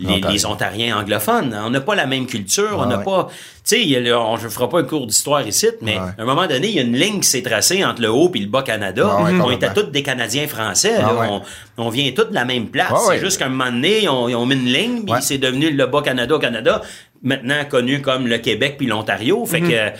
les, 0.00 0.06
Ontariens. 0.08 0.30
les 0.32 0.46
Ontariens 0.46 0.98
anglophones. 0.98 1.54
On 1.66 1.68
n'a 1.70 1.80
pas 1.82 1.94
la 1.94 2.06
même 2.06 2.26
culture, 2.26 2.76
on 2.78 2.86
n'a 2.86 2.96
ouais. 2.98 3.04
pas... 3.04 3.28
Tu 3.66 3.76
sais, 3.92 4.12
on 4.14 4.34
ne 4.34 4.48
fera 4.48 4.68
pas 4.70 4.80
un 4.80 4.84
cours 4.84 5.06
d'histoire 5.06 5.46
ici, 5.46 5.68
mais 5.82 5.92
Ouais. 5.98 6.12
à 6.18 6.22
un 6.22 6.24
moment 6.24 6.46
donné, 6.46 6.68
il 6.68 6.74
y 6.74 6.78
a 6.78 6.82
une 6.82 6.96
ligne 6.96 7.20
qui 7.20 7.28
s'est 7.28 7.42
tracée 7.42 7.84
entre 7.84 8.00
le 8.00 8.10
haut 8.10 8.30
et 8.34 8.38
le 8.38 8.46
bas 8.48 8.62
Canada. 8.62 9.06
Ah 9.18 9.22
on 9.42 9.50
était 9.50 9.72
tous 9.74 9.84
des 9.90 10.02
Canadiens 10.02 10.46
français. 10.48 10.96
là. 10.98 11.10
Ah 11.20 11.26
on, 11.30 11.42
on 11.86 11.88
vient 11.90 12.10
tous 12.16 12.24
de 12.24 12.34
la 12.34 12.44
même 12.46 12.68
place. 12.68 12.92
C'est 13.08 13.20
juste 13.20 13.38
qu'à 13.38 13.46
un 13.46 13.50
moment 13.50 13.70
donné, 13.70 14.02
ils 14.04 14.08
ont, 14.08 14.28
ils 14.30 14.34
ont 14.34 14.46
mis 14.46 14.54
une 14.54 14.66
ligne, 14.72 15.02
puis 15.04 15.14
c'est 15.20 15.38
devenu 15.38 15.70
le 15.70 15.86
bas 15.86 16.00
Canada 16.02 16.34
au 16.34 16.38
Canada, 16.38 16.80
maintenant 17.22 17.64
connu 17.68 18.00
comme 18.00 18.26
le 18.26 18.38
Québec 18.38 18.76
puis 18.78 18.86
l'Ontario. 18.86 19.44
Fait 19.46 19.60
que... 19.60 19.90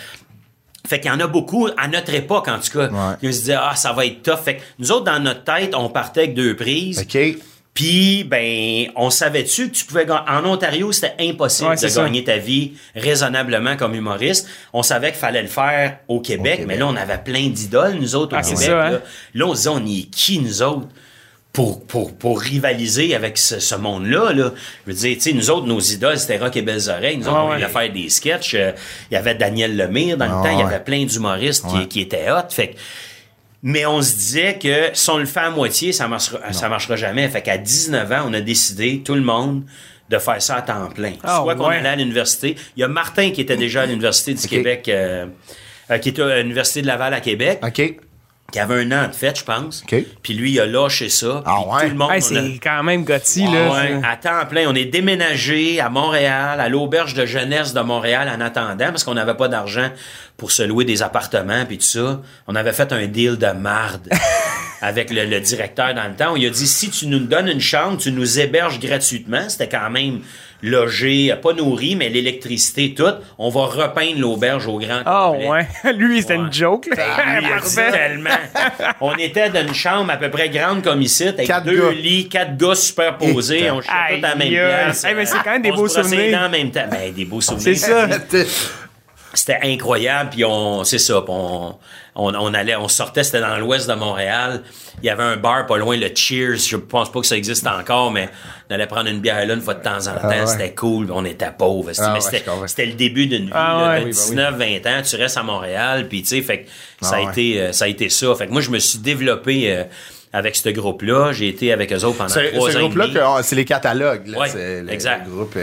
Fait 0.87 1.01
qu'il 1.01 1.11
y 1.11 1.14
en 1.14 1.20
a 1.20 1.26
beaucoup, 1.26 1.68
à 1.78 1.89
notre 1.89 2.12
époque 2.12 2.47
en 2.49 2.59
tout 2.59 2.78
cas, 2.78 2.89
Ouais. 2.89 3.16
qui 3.20 3.32
se 3.32 3.41
disaient 3.41 3.57
Ah, 3.59 3.74
ça 3.74 3.93
va 3.93 4.05
être 4.07 4.22
tough. 4.22 4.39
Fait 4.45 4.57
que 4.57 4.62
nous 4.78 4.93
autres, 4.93 5.05
dans 5.05 5.18
notre 5.18 5.43
tête, 5.45 5.74
on 5.74 5.89
partait 5.89 6.20
avec 6.24 6.35
deux 6.35 6.55
prises. 6.57 7.01
ok 7.01 7.39
Puis, 7.72 8.22
ben, 8.22 8.87
on 8.95 9.11
savait-tu 9.11 9.68
que 9.70 9.74
tu 9.74 9.85
pouvais 9.85 10.07
gagner? 10.07 10.20
En 10.28 10.45
Ontario, 10.45 10.93
c'était 10.93 11.14
impossible 11.18 11.70
Ouais, 11.70 11.76
de 11.76 11.89
ça. 11.89 12.05
gagner 12.05 12.22
ta 12.22 12.37
vie 12.37 12.74
raisonnablement 12.95 13.76
comme 13.76 13.95
humoriste. 13.97 14.47
On 14.72 14.82
savait 14.85 15.09
qu'il 15.09 15.18
fallait 15.18 15.43
le 15.43 15.49
faire 15.49 15.99
au 16.07 16.20
Québec, 16.20 16.59
Québec. 16.59 16.66
mais 16.68 16.76
là, 16.76 16.87
on 16.87 16.95
avait 16.95 17.18
plein 17.18 17.49
d'idoles, 17.49 17.95
nous 17.95 18.14
autres, 18.14 18.37
au 18.37 18.39
Ah, 18.39 18.43
Québec. 18.43 18.59
ça, 18.59 18.80
hein? 18.87 18.91
là. 18.93 19.01
Là, 19.35 19.47
on 19.47 19.53
se 19.55 19.57
disait, 19.57 19.68
on 19.70 19.85
y 19.87 20.01
est 20.01 20.05
qui, 20.05 20.39
nous 20.39 20.62
autres? 20.62 20.87
Pour, 21.55 21.86
pour, 21.86 22.14
pour 22.18 22.40
rivaliser 22.40 23.14
avec 23.14 23.38
ce, 23.38 23.61
ce 23.61 23.74
monde-là, 23.76 24.32
là. 24.32 24.52
Je 24.86 24.92
veux 24.92 24.98
dire, 24.98 25.14
tu 25.14 25.20
sais, 25.20 25.32
nous 25.32 25.50
autres, 25.50 25.66
nos 25.66 25.80
idoles, 25.80 26.18
c'était 26.18 26.36
Rock 26.36 26.57
et 26.57 26.62
Belles 26.62 26.90
Oreilles. 26.90 27.16
Nous 27.16 27.28
autres, 27.28 27.36
Ah 27.38 27.44
on 27.44 27.48
ouais. 27.50 27.55
voulait 27.55 27.68
faire 27.68 27.92
des 27.92 28.09
sketchs. 28.11 28.55
Euh, 28.55 28.72
Il 29.11 29.14
y 29.14 29.16
avait 29.16 29.34
Daniel 29.36 29.76
Lemire 29.76 30.16
dans 30.18 30.26
le 30.26 30.32
Ah 30.32 30.42
temps. 30.42 30.50
Il 30.52 30.59
y 30.59 30.62
avait 30.62 30.82
plein 30.84 31.05
d'humoristes 31.05 31.64
Ouais. 31.72 31.82
qui, 31.82 31.88
qui 31.88 32.00
étaient 32.00 32.30
hot. 32.30 32.50
Fait 32.50 32.68
que 32.70 32.76
mais 33.66 33.86
on 33.86 34.02
se 34.02 34.12
disait 34.14 34.59
que 34.59 34.90
si 34.92 35.09
on 35.09 35.16
le 35.16 35.24
fait 35.24 35.40
à 35.40 35.48
moitié, 35.50 35.92
ça 35.92 36.07
marchera, 36.07 36.52
ça 36.52 36.68
marchera 36.68 36.96
jamais. 36.96 37.26
Fait 37.30 37.40
qu'à 37.40 37.57
19 37.57 38.12
ans, 38.12 38.24
on 38.28 38.34
a 38.34 38.42
décidé, 38.42 39.00
tout 39.02 39.14
le 39.14 39.22
monde, 39.22 39.62
de 40.11 40.18
faire 40.18 40.42
ça 40.42 40.57
à 40.57 40.62
temps 40.62 40.86
plein. 40.94 41.12
Ah, 41.22 41.40
Soit 41.42 41.55
qu'on 41.55 41.66
allait 41.68 41.88
à 41.88 41.96
l'université. 41.96 42.57
Il 42.76 42.80
y 42.80 42.82
a 42.82 42.88
Martin 42.88 43.30
qui 43.30 43.40
était 43.40 43.57
déjà 43.57 43.82
à 43.82 43.86
l'Université 43.86 44.34
du 44.34 44.46
Québec, 44.46 44.86
euh, 44.88 45.26
euh, 45.90 45.96
qui 45.98 46.11
était 46.11 46.20
à 46.20 46.42
l'Université 46.42 46.82
de 46.82 46.86
Laval 46.88 47.14
à 47.14 47.20
Québec, 47.20 47.61
ok 47.66 47.94
qui 48.55 48.61
avait 48.61 48.84
un 48.84 48.92
an 48.92 49.09
de 49.09 49.14
fête, 49.14 49.36
je 49.38 49.44
pense. 49.44 49.82
Puis 50.22 50.32
lui, 50.34 50.52
il 50.52 50.61
a 50.61 50.66
lâché 50.66 51.09
ça. 51.09 51.42
Ah 51.44 51.57
Puis 51.61 51.72
ouais? 51.74 51.82
Tout 51.82 51.88
le 51.90 51.94
monde, 51.96 52.11
Hey, 52.12 52.22
on 52.22 52.36
a- 52.36 52.42
c'est 52.52 52.59
quand 52.62 52.82
même 52.84 53.05
Gotti, 53.05 53.46
Ouais, 53.48 53.52
là. 53.52 53.72
ouais, 53.72 54.00
à 54.09 54.16
temps 54.16 54.46
plein. 54.48 54.66
On 54.68 54.74
est 54.76 54.84
déménagé 54.84 55.80
à 55.80 55.88
Montréal, 55.90 56.61
à 56.61 56.68
l'auberge 56.68 57.14
de 57.14 57.26
jeunesse 57.26 57.74
de 57.74 57.80
Montréal 57.80 58.30
en 58.32 58.40
attendant, 58.40 58.86
parce 58.86 59.02
qu'on 59.02 59.14
n'avait 59.14 59.34
pas 59.34 59.48
d'argent 59.48 59.88
pour 60.36 60.52
se 60.52 60.62
louer 60.62 60.84
des 60.84 61.02
appartements 61.02 61.64
puis 61.66 61.78
tout 61.78 61.84
ça. 61.84 62.20
On 62.46 62.55
avait 62.55 62.72
fait 62.72 62.92
un 62.92 63.07
deal 63.07 63.36
de 63.38 63.46
marde 63.48 64.09
avec 64.80 65.11
le, 65.11 65.24
le 65.24 65.40
directeur 65.40 65.92
dans 65.94 66.07
le 66.09 66.14
temps. 66.14 66.36
Il 66.36 66.46
a 66.46 66.50
dit, 66.50 66.66
si 66.66 66.90
tu 66.90 67.07
nous 67.09 67.18
donnes 67.20 67.48
une 67.48 67.61
chambre, 67.61 67.98
tu 67.98 68.12
nous 68.12 68.38
héberges 68.38 68.78
gratuitement. 68.78 69.48
C'était 69.48 69.68
quand 69.68 69.90
même 69.90 70.20
logé, 70.64 71.34
pas 71.42 71.52
nourri, 71.52 71.94
mais 71.96 72.08
l'électricité, 72.08 72.94
tout. 72.94 73.04
On 73.38 73.48
va 73.50 73.62
repeindre 73.66 74.18
l'auberge 74.18 74.66
au 74.66 74.78
grand 74.78 75.00
Ah, 75.06 75.30
ouais. 75.32 75.66
Lui, 75.96 76.20
c'était 76.22 76.34
Ouais. 76.36 76.40
une 76.46 76.52
joke, 76.52 76.86
là. 76.96 77.04
Lui, 77.40 77.46
il 77.46 77.52
a 77.52 77.60
dit 77.60 77.74
tellement. 77.92 78.30
On 79.00 79.14
était 79.16 79.50
dans 79.50 79.66
une 79.66 79.74
chambre 79.74 80.10
à 80.12 80.16
peu 80.16 80.30
près 80.30 80.48
grande 80.48 80.82
comme 80.82 81.02
ici, 81.02 81.28
avec 81.28 81.46
Quatre 81.46 81.64
deux 81.66 81.80
gars. 81.80 81.90
lits, 81.92 82.28
quatre 82.28 82.56
gars 82.56 82.74
superposés. 82.74 83.70
On 83.70 83.80
chutait 83.80 83.92
tous 84.20 84.24
à 84.24 84.28
la 84.30 84.34
même 84.36 84.48
place. 84.48 85.04
Hey, 85.04 85.14
mais 85.14 85.26
c'est 85.26 85.38
quand 85.44 85.52
même 85.52 85.62
des 85.62 85.70
On 85.70 85.76
beaux 85.76 85.88
souvenirs. 85.88 86.40
en 86.40 86.48
même 86.48 86.70
temps. 86.70 86.86
Ben, 86.90 87.12
des 87.12 87.24
beaux 87.24 87.40
souvenirs. 87.40 87.62
C'est 87.62 87.74
ça. 87.74 88.08
C'était 89.35 89.59
incroyable. 89.62 90.30
Puis 90.30 90.45
on, 90.45 90.85
c'est 90.85 90.99
ça. 90.99 91.22
on, 91.28 91.74
on, 92.16 92.35
on 92.35 92.55
allait, 92.55 92.76
on 92.76 92.89
sortait, 92.89 93.24
c'était 93.24 93.41
dans 93.41 93.57
l'ouest 93.59 93.89
de 93.89 93.95
Montréal. 93.95 94.62
Il 95.03 95.07
y 95.07 95.11
avait 95.11 95.22
un 95.22 95.37
bar 95.37 95.66
pas 95.66 95.76
loin, 95.76 95.97
le 95.97 96.09
Cheers. 96.14 96.57
Je 96.59 96.76
pense 96.76 97.11
pas 97.11 97.20
que 97.20 97.26
ça 97.26 97.37
existe 97.37 97.66
encore, 97.66 98.11
mais 98.12 98.28
on 98.70 98.74
allait 98.74 98.87
prendre 98.87 99.09
une 99.09 99.20
bière 99.20 99.45
là 99.47 99.55
une 99.55 99.61
fois 99.61 99.74
de 99.74 99.82
temps 99.82 100.07
en 100.07 100.14
temps. 100.20 100.28
ouais. 100.28 100.47
C'était 100.47 100.72
cool. 100.74 101.11
On 101.12 101.24
était 101.24 101.51
pauvres. 101.57 101.91
Ah 101.99 102.09
mais 102.09 102.14
ouais, 102.14 102.20
c'était, 102.20 102.45
c'était 102.66 102.87
le 102.87 102.93
début 102.95 103.26
d'une 103.26 103.47
vie. 103.47 103.53
Ah 103.55 103.89
ouais. 103.95 104.01
de 104.01 104.05
Oui, 104.07 104.11
bah 104.12 104.51
19, 104.51 104.55
20 104.85 104.87
ans. 104.99 105.03
Tu 105.09 105.16
restes 105.16 105.37
à 105.37 105.43
Montréal. 105.43 106.09
Puis 106.09 106.22
tu 106.22 106.28
sais, 106.28 106.43
fait 106.43 106.61
que 106.62 106.68
ça, 107.01 107.12
Ah 107.14 107.16
a 107.16 107.24
ouais. 107.24 107.30
été, 107.32 107.61
euh, 107.61 107.72
ça 107.72 107.87
a 107.87 107.89
été 107.89 108.09
ça. 108.09 108.35
Fait 108.37 108.47
que 108.47 108.53
moi, 108.53 108.61
je 108.62 108.70
me 108.70 108.78
suis 108.78 108.99
développé. 108.99 109.72
euh, 109.76 109.85
avec 110.37 110.57
ce 110.57 110.68
groupe-là. 110.68 111.30
J'ai 111.32 111.47
été 111.47 111.72
avec 111.72 111.93
eux 111.93 112.03
autres 112.05 112.16
pendant 112.18 112.28
Ce, 112.28 112.41
trois 112.53 112.68
ce 112.72 112.76
ans 112.76 112.80
et 112.80 112.82
groupe-là, 112.82 113.07
ah, 113.37 113.41
c'est 113.45 113.55
les 113.55 113.64
catalogues. 113.64 114.26
Là, 114.26 114.39
Ouais, 114.41 114.82
exact. 114.89 115.26
Le 115.28 115.32
groupe, 115.32 115.57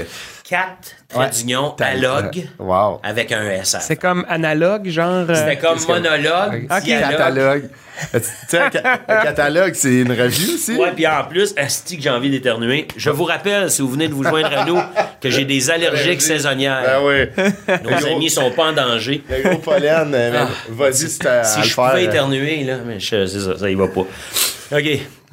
euh, 0.54 0.58
Quatre 0.58 0.96
traits 1.10 1.34
d'union 1.40 1.76
à 1.80 1.96
log 1.96 2.44
Wow. 2.60 3.00
avec 3.04 3.32
un 3.32 3.44
S. 3.50 3.76
C'est 3.82 3.96
comme 3.96 4.26
analogue, 4.30 4.88
genre. 4.90 5.26
euh, 5.30 5.34
C'était 5.36 5.58
comme 5.58 5.78
que- 5.80 5.88
monologue, 5.88 6.68
Ok. 6.70 6.84
dialogue. 6.84 7.12
Catalogue. 7.12 7.70
Euh, 8.16 8.20
tu 8.20 8.26
sais, 8.48 8.58
un, 8.58 8.72
ca- 8.72 9.00
un 9.08 9.22
catalogue, 9.22 9.74
c'est 9.76 9.94
une 9.94 10.12
revue 10.12 10.56
aussi? 10.56 10.76
Ouais, 10.76 10.92
puis 10.96 11.06
en 11.06 11.24
plus, 11.26 11.54
asti 11.58 11.98
que 11.98 12.04
j'ai 12.04 12.10
envie 12.10 12.30
d'éternuer. 12.32 12.88
Je 12.98 13.10
vous 13.12 13.26
rappelle, 13.26 13.70
si 13.70 13.82
vous 13.82 13.90
venez 13.90 14.08
de 14.08 14.14
vous 14.14 14.24
joindre 14.24 14.50
à 14.58 14.66
nous, 14.66 14.80
que 15.22 15.30
j'ai 15.30 15.46
des 15.46 15.70
allergiques 15.70 16.22
saisonnières. 16.22 16.82
Ben 16.84 17.02
oui. 17.06 17.78
Nos 17.84 18.08
amis 18.08 18.30
sont 18.30 18.50
pas 18.52 18.66
en 18.70 18.74
danger. 18.74 19.24
Le 19.30 19.50
gros 19.50 19.60
pollen, 19.60 20.12
euh. 20.16 20.46
Ah. 20.46 20.48
vas-y, 20.70 20.94
c'est 21.10 21.26
à, 21.28 21.44
Si 21.44 21.60
à 21.60 21.64
je 21.64 21.76
pouvais 21.76 22.06
éternuer, 22.06 22.64
là, 22.64 22.78
mais 22.86 22.98
c'est 23.00 23.28
ça, 23.28 23.58
ça 23.60 23.70
y 23.70 23.76
va 23.76 23.88
pas. 23.88 24.02
OK. 24.02 24.10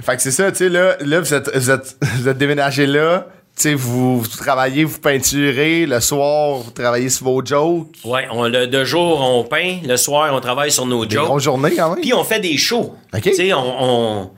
Fait 0.00 0.16
que 0.16 0.22
c'est 0.22 0.30
ça, 0.30 0.50
tu 0.52 0.58
sais, 0.58 0.68
là, 0.68 0.96
là 1.00 1.20
vous, 1.20 1.34
êtes, 1.34 1.56
vous, 1.56 1.70
êtes, 1.70 1.96
vous 2.20 2.28
êtes 2.28 2.38
déménagé 2.38 2.86
là, 2.86 3.26
sais, 3.62 3.74
vous, 3.74 4.20
vous 4.20 4.26
travaillez, 4.28 4.84
vous 4.84 4.98
peinturez, 4.98 5.86
le 5.86 6.00
soir, 6.00 6.56
vous 6.58 6.70
travaillez 6.70 7.08
sur 7.08 7.24
vos 7.26 7.44
jokes. 7.44 7.88
Ouais, 8.04 8.26
on, 8.30 8.44
le, 8.48 8.66
de 8.66 8.84
jour, 8.84 9.20
on 9.20 9.44
peint. 9.44 9.78
Le 9.84 9.96
soir, 9.96 10.32
on 10.34 10.40
travaille 10.40 10.70
sur 10.72 10.86
nos 10.86 11.04
Des 11.06 11.16
jokes. 11.16 11.24
grosses 11.26 11.42
journées 11.44 11.74
quand 11.76 11.90
même. 11.94 12.00
Puis 12.00 12.12
on 12.14 12.24
fait 12.24 12.40
des 12.40 12.56
shows. 12.56 12.94
OK. 13.14 13.22
Tu 13.22 13.34
sais, 13.34 13.52
on, 13.52 13.82
on- 13.84 14.30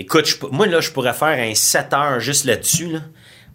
Écoute, 0.00 0.26
je 0.26 0.36
moi, 0.52 0.66
là, 0.66 0.80
je 0.80 0.90
pourrais 0.90 1.12
faire 1.12 1.38
un 1.38 1.54
7 1.54 1.92
heures 1.92 2.20
juste 2.20 2.44
là-dessus, 2.44 2.86
là. 2.86 3.00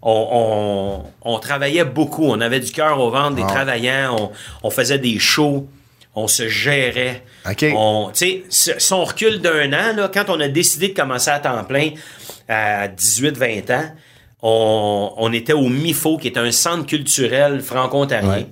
On, 0.02 1.02
on- 1.22 1.32
on 1.34 1.38
travaillait 1.38 1.84
beaucoup. 1.84 2.24
On 2.26 2.40
avait 2.42 2.60
du 2.60 2.70
cœur 2.70 3.00
au 3.00 3.10
ventre, 3.10 3.36
des 3.36 3.42
Ah. 3.42 3.50
travaillants. 3.50 4.16
On, 4.18 4.30
on 4.64 4.70
faisait 4.70 4.98
des 4.98 5.18
shows. 5.18 5.66
On 6.14 6.28
se 6.28 6.46
gérait. 6.48 7.22
OK. 7.50 7.64
On, 7.74 8.10
tu 8.12 8.18
sais, 8.18 8.42
si- 8.50 8.72
si 8.76 8.92
on 8.92 9.04
recule 9.04 9.40
d'un 9.40 9.72
an, 9.72 9.96
là, 9.96 10.10
quand 10.12 10.26
on 10.28 10.38
a 10.40 10.48
décidé 10.48 10.88
de 10.88 10.94
commencer 10.94 11.30
à 11.30 11.38
temps 11.40 11.64
plein 11.64 11.90
à 12.48 12.86
18-20 12.88 13.70
ans, 13.72 13.86
on, 14.46 15.12
on 15.16 15.32
était 15.32 15.54
au 15.54 15.68
MIFO, 15.68 16.18
qui 16.18 16.28
est 16.28 16.36
un 16.36 16.52
centre 16.52 16.84
culturel 16.86 17.60
franco-ontarien 17.62 18.28
Ouais. 18.28 18.46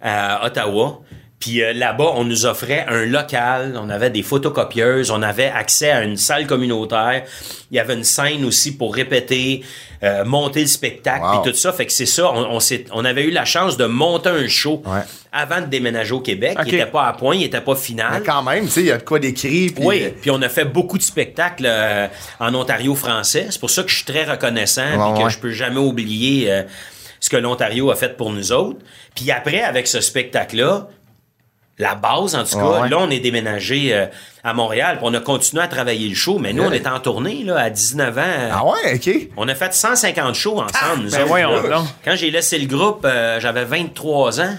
à 0.00 0.44
Ottawa. 0.44 1.00
Puis 1.40 1.62
euh, 1.62 1.72
là-bas, 1.72 2.12
on 2.16 2.24
nous 2.24 2.46
offrait 2.46 2.84
un 2.88 3.04
local, 3.06 3.78
on 3.80 3.88
avait 3.90 4.10
des 4.10 4.24
photocopieuses, 4.24 5.12
on 5.12 5.22
avait 5.22 5.46
accès 5.46 5.90
à 5.90 6.02
une 6.02 6.16
salle 6.16 6.48
communautaire. 6.48 7.22
Il 7.70 7.76
y 7.76 7.80
avait 7.80 7.94
une 7.94 8.02
scène 8.02 8.44
aussi 8.44 8.76
pour 8.76 8.92
répéter, 8.92 9.62
euh, 10.02 10.24
monter 10.24 10.62
le 10.62 10.66
spectacle, 10.66 11.22
Wow. 11.24 11.42
puis 11.42 11.52
tout 11.52 11.56
ça. 11.56 11.72
Fait 11.72 11.86
que 11.86 11.92
c'est 11.92 12.06
ça, 12.06 12.32
on, 12.32 12.56
on, 12.56 12.60
s'est- 12.60 12.86
on 12.92 13.04
avait 13.04 13.22
eu 13.22 13.30
la 13.30 13.44
chance 13.44 13.76
de 13.76 13.84
monter 13.84 14.30
un 14.30 14.48
show 14.48 14.82
Ouais. 14.84 15.02
avant 15.30 15.60
de 15.60 15.66
déménager 15.66 16.12
au 16.12 16.20
Québec. 16.20 16.56
Ok. 16.58 16.66
Il 16.68 16.74
était 16.74 16.86
pas 16.86 17.06
à 17.06 17.12
point, 17.12 17.36
il 17.36 17.44
était 17.44 17.60
pas 17.60 17.76
final. 17.76 18.14
Mais 18.20 18.26
quand 18.26 18.42
même, 18.42 18.64
tu 18.64 18.70
sais, 18.72 18.80
il 18.80 18.86
y 18.86 18.90
a 18.92 18.98
de 18.98 19.04
quoi 19.04 19.20
d'écrit. 19.20 19.70
puis- 19.70 19.84
Oui, 19.84 20.12
puis 20.20 20.32
on 20.32 20.42
a 20.42 20.48
fait 20.48 20.64
beaucoup 20.64 20.98
de 20.98 21.04
spectacles 21.04 21.66
euh, 21.66 22.08
en 22.40 22.52
Ontario 22.52 22.96
français. 22.96 23.46
C'est 23.50 23.60
pour 23.60 23.70
ça 23.70 23.84
que 23.84 23.90
je 23.90 23.94
suis 23.96 24.04
très 24.04 24.24
reconnaissant 24.24 24.82
Ouais, 24.82 25.10
et 25.14 25.18
que 25.20 25.24
ouais. 25.26 25.30
je 25.30 25.38
peux 25.38 25.52
jamais 25.52 25.78
oublier 25.78 26.50
euh, 26.50 26.62
ce 27.20 27.30
que 27.30 27.36
l'Ontario 27.36 27.92
a 27.92 27.94
fait 27.96 28.16
pour 28.16 28.32
nous 28.32 28.50
autres. 28.50 28.78
Puis 29.14 29.30
après, 29.30 29.62
avec 29.62 29.86
ce 29.86 30.00
spectacle-là, 30.00 30.88
la 31.78 31.94
base, 31.94 32.34
en 32.34 32.44
tout 32.44 32.56
cas, 32.58 32.64
Ouais, 32.64 32.80
ouais. 32.80 32.88
là, 32.88 32.98
on 33.00 33.10
est 33.10 33.20
déménagé 33.20 33.94
euh, 33.94 34.06
à 34.42 34.52
Montréal, 34.52 34.96
puis 34.98 35.06
on 35.08 35.14
a 35.14 35.20
continué 35.20 35.62
à 35.62 35.68
travailler 35.68 36.08
le 36.08 36.14
show, 36.14 36.38
mais 36.38 36.52
nous, 36.52 36.64
on 36.64 36.72
était 36.72 36.88
en 36.88 37.00
tournée, 37.00 37.44
là, 37.44 37.56
à 37.58 37.70
19 37.70 38.18
ans. 38.18 38.22
Ah 38.52 38.64
ouais, 38.64 38.94
OK. 38.96 39.28
On 39.36 39.46
a 39.48 39.54
fait 39.54 39.72
150 39.72 40.34
shows 40.34 40.60
ensemble, 40.60 41.04
nous 41.04 41.10
ben 41.10 41.46
autres, 41.46 41.68
donc. 41.68 41.86
Quand 42.04 42.16
j'ai 42.16 42.30
laissé 42.30 42.58
le 42.58 42.66
groupe, 42.66 43.04
euh, 43.04 43.38
j'avais 43.40 43.64
23 43.64 44.40
ans. 44.40 44.54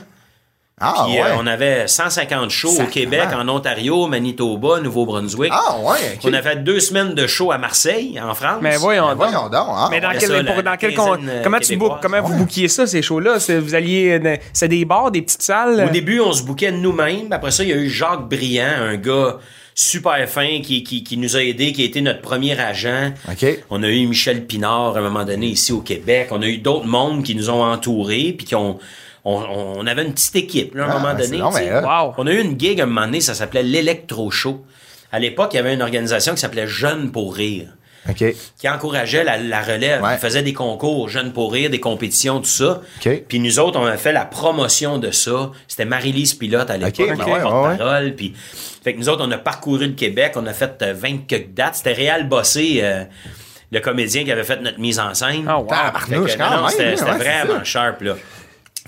Ah 0.82 1.04
Puis 1.06 1.16
ouais. 1.16 1.22
euh, 1.28 1.36
on 1.38 1.46
avait 1.48 1.88
150 1.88 2.50
shows 2.50 2.80
au. 2.82 2.86
Québec, 2.86 3.28
en 3.36 3.48
Ontario, 3.50 4.08
Manitoba, 4.08 4.80
Nouveau-Brunswick. 4.80 5.52
Ah 5.54 5.76
ouais. 5.84 6.18
On 6.24 6.34
a 6.34 6.42
fait 6.42 6.64
deux 6.64 6.80
semaines 6.80 7.14
de 7.14 7.28
show 7.28 7.52
à 7.52 7.58
Marseille, 7.58 8.20
en 8.22 8.34
France. 8.34 8.60
Mais 8.62 8.78
voyons 8.78 9.04
Ben 9.08 9.16
donc. 9.16 9.18
voyons 9.18 9.50
donc. 9.50 9.68
Ah, 9.70 9.88
Mais 9.92 10.00
dans 10.00 10.10
ouais. 10.10 10.16
quel, 10.20 10.30
ça, 10.30 10.44
pour- 10.44 10.56
la 10.56 10.62
dans 10.62 10.78
quel 10.78 10.94
quinzaine, 10.96 11.14
con- 11.16 11.28
euh, 11.28 11.42
comment 11.44 11.60
tu 11.60 11.76
book, 11.78 11.94
comment 12.02 12.22
vous 12.22 12.36
bookiez 12.38 12.68
ça 12.68 12.88
ces 12.88 13.02
shows-là? 13.02 13.40
C'est- 13.40 13.60
Vous 13.60 13.76
alliez 13.76 14.20
euh, 14.24 14.36
c'est 14.54 14.68
des 14.70 14.86
bars, 14.86 15.12
des 15.12 15.22
petites 15.22 15.42
salles? 15.42 15.86
Au 15.88 15.92
début, 15.92 16.20
on 16.22 16.32
se 16.34 16.44
bouquait 16.44 16.72
nous-mêmes. 16.72 17.32
Après 17.32 17.52
ça, 17.52 17.64
il 17.64 17.70
y 17.70 17.74
a 17.74 17.78
eu 17.78 17.90
Jacques 17.90 18.30
Briand, 18.30 18.82
un 18.82 18.96
gars 18.96 19.38
super 19.76 20.28
fin 20.28 20.60
qui, 20.62 20.84
qui, 20.84 21.04
qui 21.04 21.16
nous 21.18 21.36
a 21.38 21.44
aidés, 21.44 21.72
qui 21.72 21.84
a 21.84 21.86
été 21.86 22.02
notre 22.02 22.22
premier 22.22 22.60
agent. 22.60 23.12
On 23.70 23.84
a 23.84 23.88
eu 23.88 24.08
Michel 24.08 24.46
Pinard 24.46 24.96
à 24.96 25.00
un 25.00 25.04
moment 25.04 25.24
donné 25.24 25.48
ici 25.48 25.72
au 25.72 25.80
Québec. 25.82 26.30
On 26.32 26.42
a 26.42 26.48
eu 26.48 26.58
d'autres 26.58 26.88
mondes 26.88 27.24
qui 27.24 27.36
nous 27.36 27.50
ont 27.50 27.64
entourés 27.64 28.34
puis 28.38 28.46
qui 28.46 28.56
ont 28.56 28.78
on, 29.26 29.76
on 29.78 29.88
avait 29.88 30.04
une 30.06 30.14
petite 30.14 30.36
équipe 30.36 30.76
là, 30.76 30.84
à 30.84 30.88
un 30.88 30.90
Ah, 30.92 31.00
moment 31.00 31.14
c'est 31.18 31.26
donné. 31.28 31.38
non, 31.40 31.52
euh, 31.56 31.82
Wow. 31.82 32.14
On 32.18 32.28
a 32.28 32.32
eu 32.32 32.40
une 32.42 32.60
gig 32.60 32.80
à 32.80 32.84
un 32.84 32.88
moment 32.88 33.06
donné, 33.06 33.22
ça 33.22 33.34
s'appelait 33.34 33.64
l'Electro 33.64 34.30
Show. 34.32 34.66
À 35.12 35.20
l'époque, 35.20 35.50
il 35.54 35.58
y 35.58 35.60
avait 35.60 35.74
une 35.74 35.82
organisation 35.82 36.34
qui 36.36 36.40
s'appelait 36.42 36.68
Jeunes 36.68 37.12
pour 37.12 37.36
rire 37.36 37.68
OK. 38.08 38.24
qui 38.58 38.70
encourageait 38.70 39.24
la, 39.24 39.38
la 39.38 39.62
relève. 39.62 40.02
Ouais. 40.02 40.14
Ils 40.14 40.20
faisaient 40.20 40.42
des 40.42 40.54
concours, 40.54 41.10
jeunes 41.10 41.34
pour 41.34 41.52
rire, 41.52 41.70
des 41.70 41.80
compétitions, 41.80 42.40
tout 42.40 42.46
ça. 42.46 42.82
OK. 43.06 43.24
Puis 43.28 43.40
nous 43.40 43.60
autres, 43.60 43.78
on 43.80 43.86
a 43.86 43.98
fait 43.98 44.14
la 44.14 44.26
promotion 44.26 44.98
de 45.00 45.12
ça. 45.12 45.52
C'était 45.68 45.86
Marie-Lise 45.86 46.34
Pilote 46.36 46.70
à 46.70 46.78
l'époque, 46.78 46.96
ben 47.08 47.14
était 47.22 47.24
ouais, 47.32 47.42
porte-parole. 47.42 48.16
Puis, 48.16 48.34
fait 48.84 48.94
que 48.94 49.00
nous 49.00 49.10
autres, 49.10 49.24
on 49.28 49.32
a 49.32 49.38
parcouru 49.38 49.86
le 49.88 49.94
Québec, 49.94 50.34
on 50.38 50.46
a 50.48 50.54
fait 50.54 50.82
euh, 50.82 50.94
20 50.94 51.28
quelques 51.28 51.54
dates. 51.54 51.76
C'était 51.76 51.94
Réal 51.94 52.28
Bossé, 52.28 52.80
euh, 52.82 53.04
le 53.72 53.80
comédien 53.82 54.24
qui 54.24 54.32
avait 54.32 54.44
fait 54.44 54.62
notre 54.62 54.80
mise 54.80 55.00
en 55.00 55.14
scène. 55.14 55.46
Ah, 55.48 55.60
wow. 55.60 55.68
C'était 56.10 56.44
hein, 56.44 56.64
ouais, 56.66 57.18
vraiment 57.18 57.64
sharp, 57.64 58.02
là. 58.02 58.16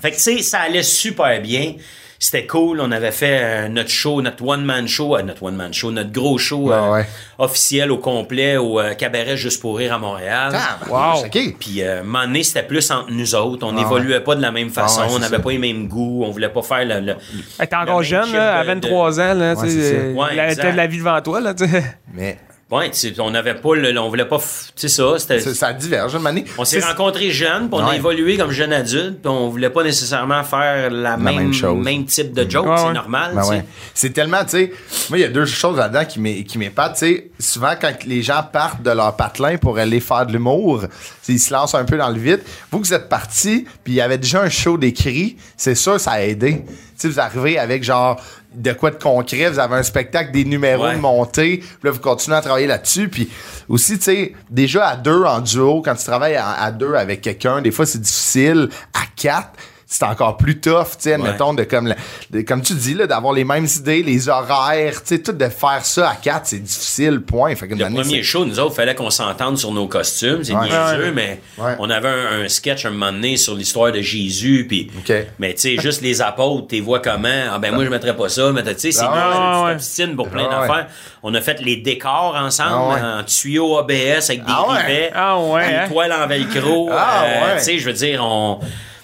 Fait 0.00 0.10
que, 0.10 0.16
tu 0.16 0.22
sais, 0.22 0.38
ça 0.42 0.60
allait 0.60 0.82
super 0.82 1.40
bien. 1.40 1.74
C'était 2.18 2.46
cool. 2.46 2.80
On 2.80 2.92
avait 2.92 3.10
fait 3.10 3.40
euh, 3.42 3.68
notre 3.68 3.88
show, 3.88 4.22
notre 4.22 4.44
one-man 4.46 4.86
show, 4.86 5.16
euh, 5.16 5.22
notre 5.22 5.42
one-man 5.42 5.74
show, 5.74 5.90
notre 5.90 6.12
gros 6.12 6.38
show 6.38 6.70
euh, 6.70 6.92
Ouais, 6.92 7.04
officiel 7.38 7.90
au 7.90 7.98
complet 7.98 8.56
au 8.58 8.78
euh, 8.78 8.94
Cabaret 8.94 9.36
Juste 9.36 9.60
pour 9.60 9.76
rire 9.76 9.92
à 9.92 9.98
Montréal. 9.98 10.52
Ah, 10.54 10.78
Wow. 10.88 11.24
OK. 11.26 11.56
Puis, 11.58 11.82
euh, 11.82 11.98
un 12.00 12.02
moment 12.04 12.24
donné, 12.26 12.44
c'était 12.44 12.62
plus 12.62 12.88
entre 12.92 13.10
nous 13.10 13.34
autres. 13.34 13.66
On 13.66 13.70
Ah 13.76 13.80
n'évoluait 13.80 14.20
pas 14.20 14.36
de 14.36 14.40
la 14.40 14.52
même 14.52 14.70
façon. 14.70 15.00
Ah 15.02 15.06
ouais, 15.08 15.12
on 15.16 15.18
n'avait 15.18 15.40
pas 15.40 15.50
les 15.50 15.58
mêmes 15.58 15.88
goûts. 15.88 16.22
On 16.24 16.30
voulait 16.30 16.48
pas 16.48 16.62
faire 16.62 16.84
le... 16.84 17.00
le- 17.00 17.16
Hey, 17.58 17.66
T'es 17.68 17.74
encore 17.74 17.98
le 17.98 18.04
jeune, 18.04 18.32
là, 18.32 18.58
à 18.58 18.60
type 18.64 18.68
de- 18.74 18.74
23 18.88 19.20
ans, 19.20 19.34
là, 19.34 19.54
Ouais, 19.54 19.68
tu 19.68 20.36
la- 20.36 20.48
exact. 20.50 20.62
t'as 20.62 20.70
de 20.72 20.76
la 20.76 20.86
vie 20.86 20.98
devant 20.98 21.20
toi, 21.22 21.40
là, 21.40 21.54
tu 21.54 21.66
sais. 21.68 21.82
Mais 22.14 22.38
Ouais, 22.72 22.90
on 23.18 23.30
n'avait 23.30 23.54
pas 23.54 23.74
le... 23.74 23.98
On 23.98 24.08
voulait 24.08 24.24
pas... 24.24 24.38
Tu 24.38 24.44
sais 24.76 24.88
ça, 24.88 25.18
c'était... 25.18 25.40
ça, 25.40 25.72
diverge 25.74 26.14
une 26.14 26.22
manière. 26.22 26.44
On 26.56 26.64
s'est 26.64 26.80
rencontrés 26.80 27.30
jeunes, 27.30 27.68
puis 27.68 27.78
on 27.80 27.86
a 27.86 27.94
évolué 27.94 28.38
comme 28.38 28.50
jeunes 28.50 28.72
adultes, 28.72 29.20
puis 29.20 29.28
on 29.30 29.50
voulait 29.50 29.68
pas 29.68 29.82
nécessairement 29.84 30.42
faire 30.42 30.90
la, 30.90 31.18
même, 31.18 31.36
même 31.36 31.52
chose. 31.52 31.84
même 31.84 32.06
type 32.06 32.32
de 32.32 32.48
joke, 32.50 32.66
Ouais, 32.66 32.76
c'est 32.78 32.86
ouais. 32.86 32.92
normal, 32.94 33.34
Ben. 33.34 33.62
C'est 33.92 34.10
tellement, 34.14 34.42
tu 34.44 34.50
sais, 34.50 34.72
moi, 35.10 35.18
il 35.18 35.20
y 35.20 35.24
a 35.24 35.28
deux 35.28 35.44
choses 35.44 35.76
là-dedans 35.76 36.06
qui 36.06 36.18
m'é- 36.18 36.44
qui 36.44 36.56
m'épatent. 36.56 36.94
Tu 36.94 36.98
sais, 37.00 37.30
souvent, 37.38 37.74
quand 37.78 37.92
les 38.06 38.22
gens 38.22 38.42
partent 38.50 38.82
de 38.82 38.90
leur 38.90 39.14
patelin 39.16 39.58
pour 39.58 39.76
aller 39.78 40.00
faire 40.00 40.24
de 40.24 40.32
l'humour, 40.32 40.84
ils 41.28 41.38
se 41.38 41.52
lancent 41.52 41.74
un 41.74 41.84
peu 41.84 41.98
dans 41.98 42.08
le 42.08 42.18
vide. 42.18 42.40
Vous, 42.70 42.78
vous 42.78 42.94
êtes 42.94 43.10
partis, 43.10 43.66
puis 43.84 43.92
il 43.92 43.96
y 43.96 44.00
avait 44.00 44.16
déjà 44.18 44.40
un 44.40 44.48
show 44.48 44.78
d'écrit, 44.78 45.36
c'est 45.58 45.74
sûr, 45.74 46.00
ça 46.00 46.12
a 46.12 46.22
aidé. 46.22 46.64
Sais, 47.02 47.08
vous 47.08 47.20
arrivez 47.20 47.58
avec 47.58 47.82
genre 47.84 48.20
de 48.54 48.72
quoi 48.72 48.90
de 48.90 49.02
concret, 49.02 49.48
vous 49.50 49.58
avez 49.58 49.76
un 49.76 49.82
spectacle, 49.82 50.30
des 50.30 50.44
numéros 50.44 50.84
Ouais. 50.84 50.94
de 50.96 51.00
montée, 51.00 51.58
puis 51.58 51.68
là, 51.84 51.90
vous 51.90 52.00
continuez 52.00 52.36
à 52.36 52.40
travailler 52.42 52.66
là-dessus. 52.66 53.08
Puis 53.08 53.30
aussi, 53.68 53.96
tu 53.98 54.04
sais, 54.04 54.32
déjà 54.50 54.88
à 54.88 54.96
deux 54.96 55.24
en 55.24 55.40
duo, 55.40 55.80
quand 55.82 55.94
tu 55.94 56.04
travailles 56.04 56.36
à, 56.36 56.50
à 56.52 56.70
deux 56.70 56.94
avec 56.94 57.20
quelqu'un, 57.22 57.62
des 57.62 57.70
fois, 57.70 57.86
c'est 57.86 58.00
difficile. 58.00 58.68
À 58.92 59.00
quatre, 59.16 59.50
c'est 59.94 60.04
encore 60.06 60.38
plus 60.38 60.58
tough, 60.58 60.84
tu 60.92 60.96
sais, 61.00 61.12
admettons, 61.12 61.52
de 61.52 61.64
comme, 61.64 61.94
de- 62.30 62.40
comme 62.40 62.62
tu 62.62 62.72
dis, 62.74 62.94
là, 62.94 63.06
d'avoir 63.06 63.34
les 63.34 63.44
mêmes 63.44 63.66
idées, 63.76 64.02
les 64.02 64.28
horaires, 64.28 65.02
tu 65.02 65.16
sais, 65.16 65.18
tout 65.22 65.32
de 65.32 65.48
faire 65.48 65.84
ça 65.84 66.10
à 66.10 66.14
quatre, 66.16 66.46
c'est 66.46 66.60
difficile, 66.62 67.20
point. 67.20 67.54
Fait 67.54 67.68
que 67.68 67.74
Le 67.74 67.84
année, 67.84 68.00
premier 68.00 68.22
show, 68.22 68.46
nous 68.46 68.58
autres, 68.58 68.74
fallait 68.74 68.94
qu'on 68.94 69.10
s'entende 69.10 69.58
sur 69.58 69.70
nos 69.70 69.86
costumes. 69.86 70.42
C'est 70.44 70.54
Ouais. 70.54 70.62
niaiseux, 70.68 71.04
Ouais. 71.08 71.12
mais 71.12 71.40
on 71.78 71.90
avait 71.90 72.08
un, 72.08 72.42
un 72.44 72.48
sketch 72.48 72.86
un 72.86 72.90
moment 72.90 73.12
donné 73.12 73.36
sur 73.36 73.54
l'histoire 73.54 73.92
de 73.92 74.00
Jésus. 74.00 74.64
Puis. 74.66 74.90
Mais 75.38 75.52
tu 75.54 75.60
sais, 75.60 75.76
juste 75.76 76.00
les 76.00 76.22
apôtres, 76.22 76.68
tu 76.68 76.80
vois 76.80 77.00
comment? 77.00 77.28
Ah 77.52 77.58
ben 77.58 77.74
moi, 77.74 77.84
je 77.84 77.90
mettrais 77.90 78.16
pas 78.16 78.28
ça. 78.30 78.50
Mais 78.52 78.62
tu 78.62 78.70
sais, 78.78 78.92
c'est 78.92 79.04
Ah 79.06 79.74
une 79.98 80.16
pour 80.16 80.28
plein 80.30 80.48
Ah 80.50 80.66
d'affaires. 80.66 80.86
On 81.22 81.34
a 81.34 81.40
fait 81.42 81.60
les 81.60 81.76
décors 81.76 82.34
ensemble 82.34 82.98
Ah 82.98 83.18
en 83.20 83.24
tuyau 83.24 83.78
ABS 83.78 84.30
avec 84.30 84.44
des 84.44 84.52
Ah 84.52 84.64
rivets. 84.68 85.10
Ah 85.14 85.36
Une 85.38 85.74
hein? 85.76 85.88
toile 85.90 86.12
en 86.12 86.26
velcro. 86.26 86.88
Ah 86.92 87.24
euh. 87.26 87.56
Tu 87.58 87.64
sais, 87.64 87.78
je 87.78 87.86
veux 87.86 87.92
dire, 87.92 88.22
on... 88.24 88.58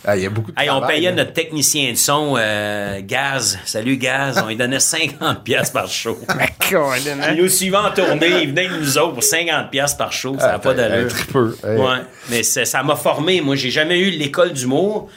Ah, 0.04 0.16
il 0.16 0.22
y 0.22 0.26
a 0.26 0.30
beaucoup 0.30 0.52
de 0.52 0.60
Hey, 0.60 0.70
on 0.70 0.80
payait 0.86 1.10
là. 1.10 1.16
notre 1.16 1.32
technicien 1.32 1.90
de 1.92 1.96
son, 1.96 2.36
euh, 2.38 3.00
Gaz. 3.02 3.58
Salut, 3.64 3.96
Gaz. 3.96 4.40
On 4.42 4.48
lui 4.48 4.56
donnait 4.56 4.80
50 4.80 5.42
pièces 5.44 5.70
par 5.70 5.88
show. 5.88 6.18
Il 6.70 7.36
nous 7.42 7.48
suivait 7.48 7.76
en 7.78 7.90
tournée, 7.90 8.42
il 8.42 8.48
venait 8.50 8.68
de 8.68 8.76
nous 8.76 8.98
autres 8.98 9.14
pour 9.14 9.22
50 9.22 9.70
pièces 9.70 9.94
par 9.94 10.12
show, 10.12 10.36
ça 10.38 10.48
n'a 10.48 10.52
Ah, 10.54 10.58
pas 10.58 10.72
un 10.72 10.74
d'allure. 10.74 11.08
tripeux. 11.08 11.56
Hey. 11.66 11.78
Ouais, 11.78 11.96
mais 12.28 12.42
c'est- 12.42 12.66
ça 12.66 12.82
m'a 12.82 12.94
formé. 12.94 13.40
Moi, 13.40 13.56
j'ai 13.56 13.70
jamais 13.70 13.98
eu 13.98 14.10
l'école 14.10 14.52
d'humour, 14.52 15.08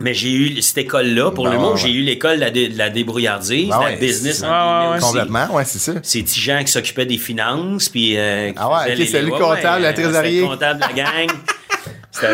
mais 0.00 0.12
j'ai 0.12 0.32
eu 0.32 0.60
cette 0.60 0.78
école-là. 0.78 1.30
Pour 1.30 1.44
Ben 1.44 1.52
l'humour, 1.52 1.74
ouais, 1.74 1.78
j'ai 1.80 1.92
eu 1.92 2.00
l'école 2.02 2.36
de 2.36 2.40
la, 2.40 2.50
de 2.50 2.68
la 2.76 2.90
débrouillardise, 2.90 3.68
Ben 3.68 3.78
de 3.78 3.84
ouais, 3.84 3.90
la 3.92 3.96
business 3.96 4.42
en 4.42 4.90
Ouais, 4.90 4.96
aussi. 4.96 5.06
Complètement, 5.06 5.54
ouais, 5.54 5.64
c'est 5.64 5.78
ça. 5.78 5.92
C'est 6.02 6.22
petits 6.22 6.40
gens 6.40 6.60
qui 6.64 6.72
s'occupaient 6.72 7.06
des 7.06 7.18
finances, 7.18 7.88
puis... 7.88 8.18
euh, 8.18 8.48
qui 8.50 8.56
Ah 8.58 8.68
ouais, 8.68 8.90
faisaient 8.90 9.02
ok, 9.04 9.08
c'est 9.08 9.22
lui 9.22 9.30
ouais, 9.30 9.38
comptable, 9.38 9.82
ouais, 9.84 9.88
le 9.88 9.94
trésorier. 10.02 10.40
le 10.40 10.46
comptable 10.48 10.80
de 10.80 10.86
la 10.86 10.92
gang. 10.92 11.28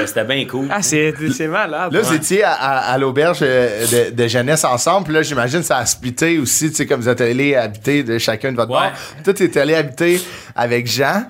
C'était 0.06 0.24
bien 0.24 0.44
cool. 0.46 0.68
Ah, 0.70 0.82
c'est 0.82 1.14
c'est 1.32 1.48
malade. 1.48 1.92
Là, 1.92 2.00
Ouais. 2.00 2.04
vous 2.06 2.14
étiez 2.14 2.42
à, 2.44 2.52
à- 2.52 2.92
à 2.92 2.98
l'auberge 2.98 3.38
euh, 3.42 3.86
de, 4.10 4.14
de 4.14 4.28
jeunesse 4.28 4.64
ensemble. 4.64 5.04
Puis 5.06 5.14
là, 5.14 5.22
j'imagine 5.22 5.62
ça 5.62 5.78
a 5.78 5.86
splitté 5.86 6.38
aussi, 6.38 6.70
tu 6.70 6.76
sais, 6.76 6.86
comme 6.86 7.00
vous 7.00 7.08
êtes 7.08 7.20
allés 7.20 7.54
habiter 7.54 8.02
de 8.02 8.18
chacun 8.18 8.52
de 8.52 8.56
votre 8.56 8.70
Ouais. 8.72 8.78
bord. 8.78 8.92
Toi, 9.24 9.34
tu 9.34 9.44
es 9.44 9.58
allé 9.58 9.74
habiter 9.74 10.20
avec 10.54 10.86
Jean 10.86 11.24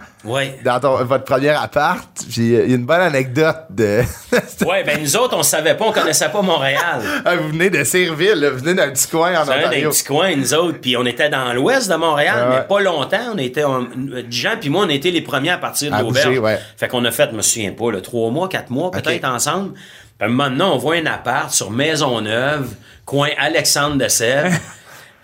Dans 0.64 0.80
ton- 0.80 1.04
votre 1.04 1.24
premier 1.24 1.50
appart. 1.50 2.08
Puis 2.30 2.54
euh, 2.54 2.64
il 2.64 2.70
y 2.70 2.72
a 2.72 2.76
une 2.76 2.84
bonne 2.86 3.00
anecdote 3.00 3.56
de... 3.70 4.02
Ouais, 4.66 4.82
ben 4.84 5.00
nous 5.02 5.16
autres, 5.16 5.36
on 5.36 5.42
savait 5.42 5.74
pas, 5.74 5.84
on 5.86 5.92
connaissait 5.92 6.28
pas 6.28 6.42
Montréal. 6.42 7.00
Ah, 7.24 7.36
vous 7.36 7.48
venez 7.48 7.70
de 7.70 7.82
Sirville, 7.84 8.48
vous 8.52 8.58
venez 8.58 8.74
d'un 8.74 8.90
petit 8.90 9.06
coin 9.08 9.38
en 9.38 9.42
Ontario. 9.42 9.90
petits 9.90 10.04
coins, 10.04 10.34
nous 10.36 10.54
autres, 10.54 10.78
puis 10.80 10.96
on 10.96 11.04
était 11.06 11.28
dans 11.28 11.52
l'ouest 11.52 11.90
de 11.90 11.96
Montréal, 11.96 12.36
Ah 12.38 12.50
ouais. 12.50 12.56
mais 12.60 12.66
pas 12.66 12.80
longtemps. 12.80 13.32
On 13.34 13.38
était, 13.38 13.64
on- 13.64 13.88
Jean 14.30 14.56
puis 14.60 14.68
moi, 14.70 14.84
on 14.86 14.88
était 14.90 15.10
les 15.10 15.20
premiers 15.22 15.50
à 15.50 15.58
partir 15.58 15.90
de 15.96 16.00
l'auberge. 16.02 16.38
ouais. 16.38 16.58
Fait 16.76 16.88
qu'on 16.88 17.04
a 17.04 17.10
fait, 17.10 17.28
je 17.30 17.36
me 17.36 17.42
souviens 17.42 17.72
pas, 17.72 17.90
là, 17.92 18.00
trois 18.00 18.30
mois, 18.30 18.48
quatre 18.48 18.70
mois 18.70 18.90
peut-être 18.90 19.24
ensemble. 19.26 19.74
Puis 20.18 20.28
maintenant, 20.30 20.74
on 20.74 20.78
voit 20.78 20.96
un 20.96 21.06
appart 21.06 21.50
sur 21.50 21.70
Maisonneuve, 21.70 22.68
coin 23.04 23.28
Alexandre 23.38 23.96
de 23.96 24.08
Sèvres. 24.08 24.56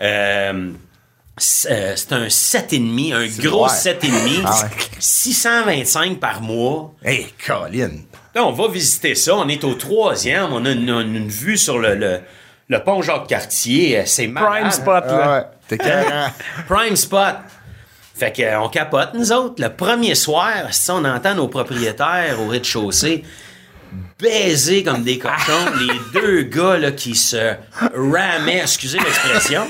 Euh, 0.01 0.71
c'est 1.39 1.71
euh, 1.73 1.97
c'est 1.97 2.13
un 2.13 2.27
7,5, 2.27 3.15
un 3.15 3.27
gros 3.49 3.65
ouais. 3.65 3.71
7,5, 3.71 4.43
Ah 4.45 4.63
ouais. 4.65 4.69
625 4.99 6.19
par 6.21 6.41
mois. 6.43 6.93
Hey, 7.05 7.27
Colin. 7.47 7.91
Là, 8.35 8.45
on 8.45 8.53
va 8.53 8.69
visiter 8.69 9.15
ça. 9.15 9.35
On 9.37 9.49
est 9.49 9.63
au 9.65 9.75
troisième. 9.75 10.53
On 10.53 10.65
a 10.65 10.71
une, 10.71 10.89
une- 10.89 11.17
une 11.17 11.29
vue 11.29 11.59
sur 11.59 11.79
le, 11.79 11.95
le, 11.95 12.21
le 12.69 12.83
pont 12.85 13.03
Jacques-Cartier. 13.03 14.03
C'est 14.07 14.27
malade. 14.27 14.51
Prime 14.51 14.71
spot, 14.71 15.05
là. 15.07 15.21
Ah 15.25 15.33
ouais, 15.39 15.45
t'es 15.69 15.79
carré. 15.79 16.31
Prime 16.69 16.97
spot. 16.97 17.37
Fait 18.15 18.33
qu'on 18.35 18.69
capote, 18.69 19.11
nous 19.15 19.33
autres. 19.33 19.61
Le 19.63 19.71
premier 19.75 20.15
soir, 20.15 20.53
si 20.71 20.91
on 20.91 21.05
entend 21.05 21.35
nos 21.35 21.49
propriétaires 21.49 22.37
au 22.41 22.49
rez-de-chaussée 22.49 23.25
baiser 24.19 24.83
comme 24.85 25.03
des 25.03 25.19
cochons, 25.19 25.67
les 25.81 26.21
deux 26.21 26.43
gars 26.43 26.79
là, 26.79 26.93
qui 26.93 27.15
se 27.15 27.55
ramaient, 27.95 28.61
excusez 28.63 28.99
l'expression. 28.99 29.67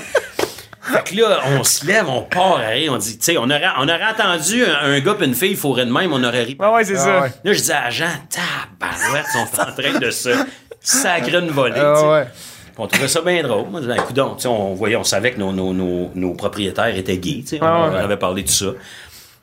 Fait 0.83 1.03
que 1.03 1.15
là, 1.21 1.39
on 1.57 1.63
se 1.63 1.85
lève, 1.85 2.09
on 2.09 2.23
part 2.23 2.57
à 2.57 2.67
rire, 2.67 2.91
on 2.93 2.97
dit, 2.97 3.17
tu 3.17 3.23
sais, 3.23 3.37
on 3.37 3.43
aurait, 3.45 3.63
on 3.79 3.83
aurait 3.87 4.05
entendu 4.13 4.65
un, 4.65 4.91
un 4.91 4.99
gars 4.99 5.13
pis 5.13 5.25
une 5.25 5.33
fille 5.33 5.55
fourrer 5.55 5.85
de 5.85 5.91
même, 5.91 6.11
on 6.11 6.21
aurait 6.23 6.43
ri. 6.43 6.57
Ouais, 6.59 6.67
ouais, 6.67 6.83
c'est 6.83 6.95
Ah 6.97 6.99
ça. 7.05 7.21
ouais. 7.21 7.31
Là, 7.43 7.53
je 7.53 7.61
dis 7.61 7.71
à 7.71 7.89
Jean, 7.89 8.05
tabarouette, 8.29 9.25
ils 9.33 9.47
sont 9.47 9.61
en 9.61 9.71
train 9.81 9.99
de 9.99 10.09
se 10.11 10.29
sacrer 10.81 11.37
une 11.37 11.51
volée. 11.51 11.75
Ah 11.77 11.93
tu 11.95 12.01
sais. 12.01 12.07
ouais. 12.11 12.23
Puis 12.25 12.73
On 12.79 12.87
trouvait 12.87 13.07
ça 13.07 13.21
bien 13.21 13.41
drôle. 13.43 13.65
Coudonc, 14.07 14.37
sais, 14.39 14.47
on 14.47 14.73
voyait, 14.73 14.95
on 14.97 15.03
savait 15.05 15.31
que 15.31 15.39
nos, 15.39 15.51
nos, 15.53 15.73
nos, 15.73 16.11
nos 16.15 16.33
propriétaires 16.33 16.95
étaient 16.97 17.17
gays, 17.17 17.41
tu 17.43 17.47
sais. 17.47 17.59
On 17.61 17.65
Ah 17.65 17.87
ouais. 17.87 17.93
leur 17.93 18.03
avait 18.03 18.17
parlé 18.17 18.43
de 18.43 18.49
ça. 18.49 18.67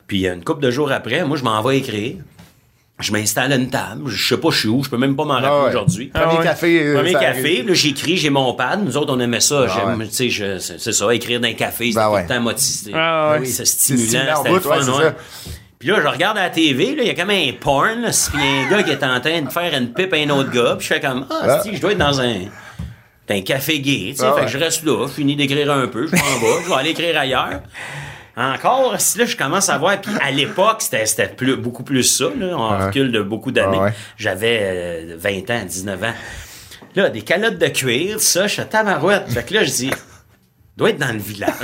Puis 0.05 0.27
une 0.27 0.43
couple 0.43 0.61
de 0.61 0.69
jours 0.69 0.91
après, 0.91 1.23
moi, 1.23 1.37
je 1.37 1.43
m'en 1.43 1.61
vais 1.63 1.77
écrire. 1.79 2.15
Je 3.01 3.11
m'installe 3.11 3.51
à 3.51 3.55
une 3.55 3.69
table. 3.69 4.03
Je 4.07 4.27
sais 4.35 4.39
pas 4.39 4.49
je 4.51 4.59
suis 4.59 4.67
où. 4.69 4.83
Je 4.83 4.89
peux 4.89 4.97
même 4.97 5.15
pas 5.15 5.25
m'en 5.25 5.33
rappeler 5.33 5.49
Ah 5.51 5.63
ouais. 5.63 5.69
aujourd'hui. 5.69 6.07
Premier 6.07 6.25
Ah 6.33 6.37
ouais. 6.39 6.43
café. 6.43 6.83
euh, 6.83 6.95
Premier 6.95 7.11
ça 7.13 7.19
café, 7.19 7.63
là 7.63 7.73
j'écris, 7.73 8.17
j'ai 8.17 8.29
mon 8.29 8.53
pad. 8.53 8.83
Nous 8.85 8.95
autres, 8.97 9.13
on 9.13 9.19
aimait 9.19 9.39
ça. 9.39 9.65
Ah 9.67 9.73
J'aime, 9.75 9.99
ouais. 9.99 10.07
tu 10.07 10.13
sais, 10.13 10.29
je- 10.29 10.59
c'est 10.59 10.79
c'est 10.79 10.91
ça, 10.93 11.13
écrire 11.13 11.39
dans 11.39 11.47
un 11.49 11.53
café, 11.53 11.87
c'était 11.91 11.99
Ben 11.99 12.07
tout 12.07 12.13
ouais. 12.13 12.21
le 12.23 12.27
temps 12.27 12.41
motivé. 12.41 12.91
Ah 12.95 13.37
ouais. 13.39 13.45
C'est 13.45 13.65
C'est 13.65 13.95
stimulant 13.97 14.43
c'était 14.43 14.59
fun, 14.59 14.75
c'est. 14.81 15.15
Puis 15.79 15.89
là, 15.89 15.97
je 15.99 16.07
regarde 16.07 16.37
à 16.37 16.43
la 16.43 16.49
TV, 16.51 16.95
là, 16.95 17.01
il 17.01 17.07
y 17.07 17.09
a 17.09 17.15
comme 17.15 17.31
un 17.31 17.51
porn, 17.59 18.01
là, 18.01 18.09
puis 18.11 18.39
il 18.39 18.45
y 18.45 18.47
a 18.47 18.67
un 18.67 18.69
gars 18.69 18.83
qui 18.83 18.91
est 18.91 19.03
en 19.03 19.19
train 19.19 19.41
de 19.41 19.49
faire 19.49 19.73
une 19.75 19.91
pipe 19.93 20.13
à 20.13 20.17
un 20.17 20.29
autre 20.29 20.51
gars, 20.51 20.75
puis 20.77 20.87
je 20.87 20.93
fais 20.93 20.99
comme, 21.01 21.25
ah, 21.31 21.59
si, 21.63 21.75
je 21.75 21.81
dois 21.81 21.93
être 21.93 21.97
dans 21.97 22.21
un, 22.21 22.35
dans 23.27 23.35
un 23.35 23.41
café 23.41 23.79
gay, 23.79 24.09
tu 24.11 24.17
sais, 24.17 24.25
Ah 24.27 24.35
fait 24.37 24.45
que 24.45 24.51
je 24.51 24.59
reste 24.59 24.83
là, 24.85 25.07
je 25.07 25.13
finis 25.13 25.35
d'écrire 25.35 25.71
un 25.71 25.87
peu, 25.87 26.05
je 26.05 26.11
m'en 26.15 26.21
vais, 26.21 26.63
je 26.63 26.69
vais 26.69 26.75
aller 26.75 26.89
écrire 26.91 27.17
ailleurs. 27.17 27.61
Encore, 28.37 28.99
si 28.99 29.17
là, 29.17 29.25
je 29.25 29.35
commence 29.35 29.69
à 29.69 29.77
voir, 29.77 29.99
puis 29.99 30.11
à 30.21 30.31
l'époque, 30.31 30.77
c'était, 30.81 31.05
c'était 31.05 31.27
plus, 31.27 31.55
beaucoup 31.57 31.83
plus 31.83 32.03
ça, 32.03 32.25
là, 32.37 32.55
on 32.57 32.71
Ouais. 32.77 32.85
recule 32.85 33.11
de 33.11 33.21
beaucoup 33.21 33.51
d'années. 33.51 33.77
Ah 33.79 33.83
ouais. 33.85 33.93
J'avais 34.17 34.59
euh, 34.61 35.15
20 35.17 35.49
ans, 35.49 35.65
19 35.65 36.03
ans. 36.03 36.13
Là, 36.95 37.09
des 37.09 37.21
calottes 37.21 37.57
de 37.57 37.67
cuir, 37.67 38.19
ça, 38.19 38.47
je 38.47 38.53
suis 38.53 38.61
à 38.61 38.65
tabarouette. 38.65 39.29
Fait 39.29 39.43
que 39.43 39.53
là, 39.53 39.63
je 39.63 39.69
dis, 39.71 39.91
doit 40.77 40.89
être 40.89 40.99
dans 40.99 41.11
le 41.11 41.19
village. 41.19 41.51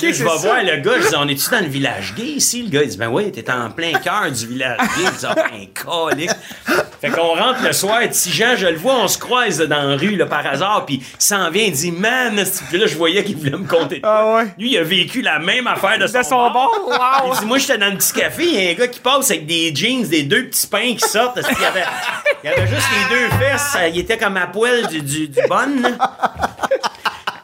Là, 0.00 0.12
je 0.12 0.22
vais 0.22 0.30
ça. 0.30 0.36
voir 0.36 0.62
le 0.62 0.76
gars, 0.76 1.00
je 1.00 1.08
dis, 1.08 1.14
on 1.16 1.26
est-tu 1.26 1.50
dans 1.50 1.60
le 1.60 1.66
village 1.66 2.14
gay 2.14 2.22
ici? 2.22 2.62
Le 2.62 2.68
gars, 2.68 2.82
il 2.82 2.88
dit, 2.88 2.96
ben 2.96 3.08
oui, 3.08 3.32
t'es 3.32 3.50
en 3.50 3.70
plein 3.70 3.92
cœur 3.92 4.30
du 4.30 4.46
village 4.46 4.78
gay. 4.78 5.04
Je 5.12 5.18
dis, 5.18 5.26
ah, 5.26 5.34
ben, 5.34 5.66
calique. 5.74 6.30
Fait 7.00 7.10
qu'on 7.10 7.34
rentre 7.34 7.62
le 7.64 7.72
soir, 7.72 8.00
petit 8.00 8.30
Jean, 8.30 8.54
je 8.56 8.66
le 8.66 8.76
vois, 8.76 8.94
on 8.94 9.08
se 9.08 9.18
croise 9.18 9.58
dans 9.58 9.82
la 9.82 9.96
rue, 9.96 10.16
là, 10.16 10.26
par 10.26 10.46
hasard, 10.46 10.84
puis 10.86 10.96
il 11.02 11.22
s'en 11.22 11.50
vient, 11.50 11.64
il 11.64 11.72
dit, 11.72 11.90
man, 11.90 12.44
puis 12.68 12.78
là, 12.78 12.86
je 12.86 12.96
voyais 12.96 13.24
qu'il 13.24 13.36
voulait 13.36 13.50
me 13.52 13.66
compter. 13.66 14.00
Ah 14.02 14.34
ouais? 14.34 14.44
Lui, 14.58 14.72
il 14.72 14.78
a 14.78 14.82
vécu 14.84 15.20
la 15.22 15.38
même 15.38 15.66
affaire 15.66 15.98
de 15.98 16.06
son, 16.06 16.18
De 16.18 16.24
son 16.24 16.50
bord, 16.50 16.70
wow. 16.86 17.32
Il 17.32 17.40
dit, 17.40 17.46
moi, 17.46 17.58
j'étais 17.58 17.78
dans 17.78 17.90
le 17.90 17.96
petit 17.96 18.12
café, 18.12 18.44
il 18.44 18.54
y 18.54 18.68
a 18.68 18.70
un 18.70 18.74
gars 18.74 18.88
qui 18.88 19.00
passe 19.00 19.30
avec 19.30 19.46
des 19.46 19.74
jeans, 19.74 20.06
des 20.06 20.22
deux 20.22 20.46
petits 20.46 20.66
pains 20.66 20.94
qui 20.94 21.08
sortent. 21.08 21.38
Il 21.38 21.62
y 21.62 21.64
avait, 21.64 21.84
il 22.44 22.50
y 22.50 22.52
avait 22.52 22.66
juste 22.66 22.86
les 23.10 23.16
deux 23.16 23.28
fesses, 23.36 23.76
il 23.92 23.98
était 23.98 24.18
comme 24.18 24.36
à 24.36 24.46
poil 24.46 24.86
du, 24.88 25.00
du, 25.00 25.28
du 25.28 25.40
bon. 25.48 25.82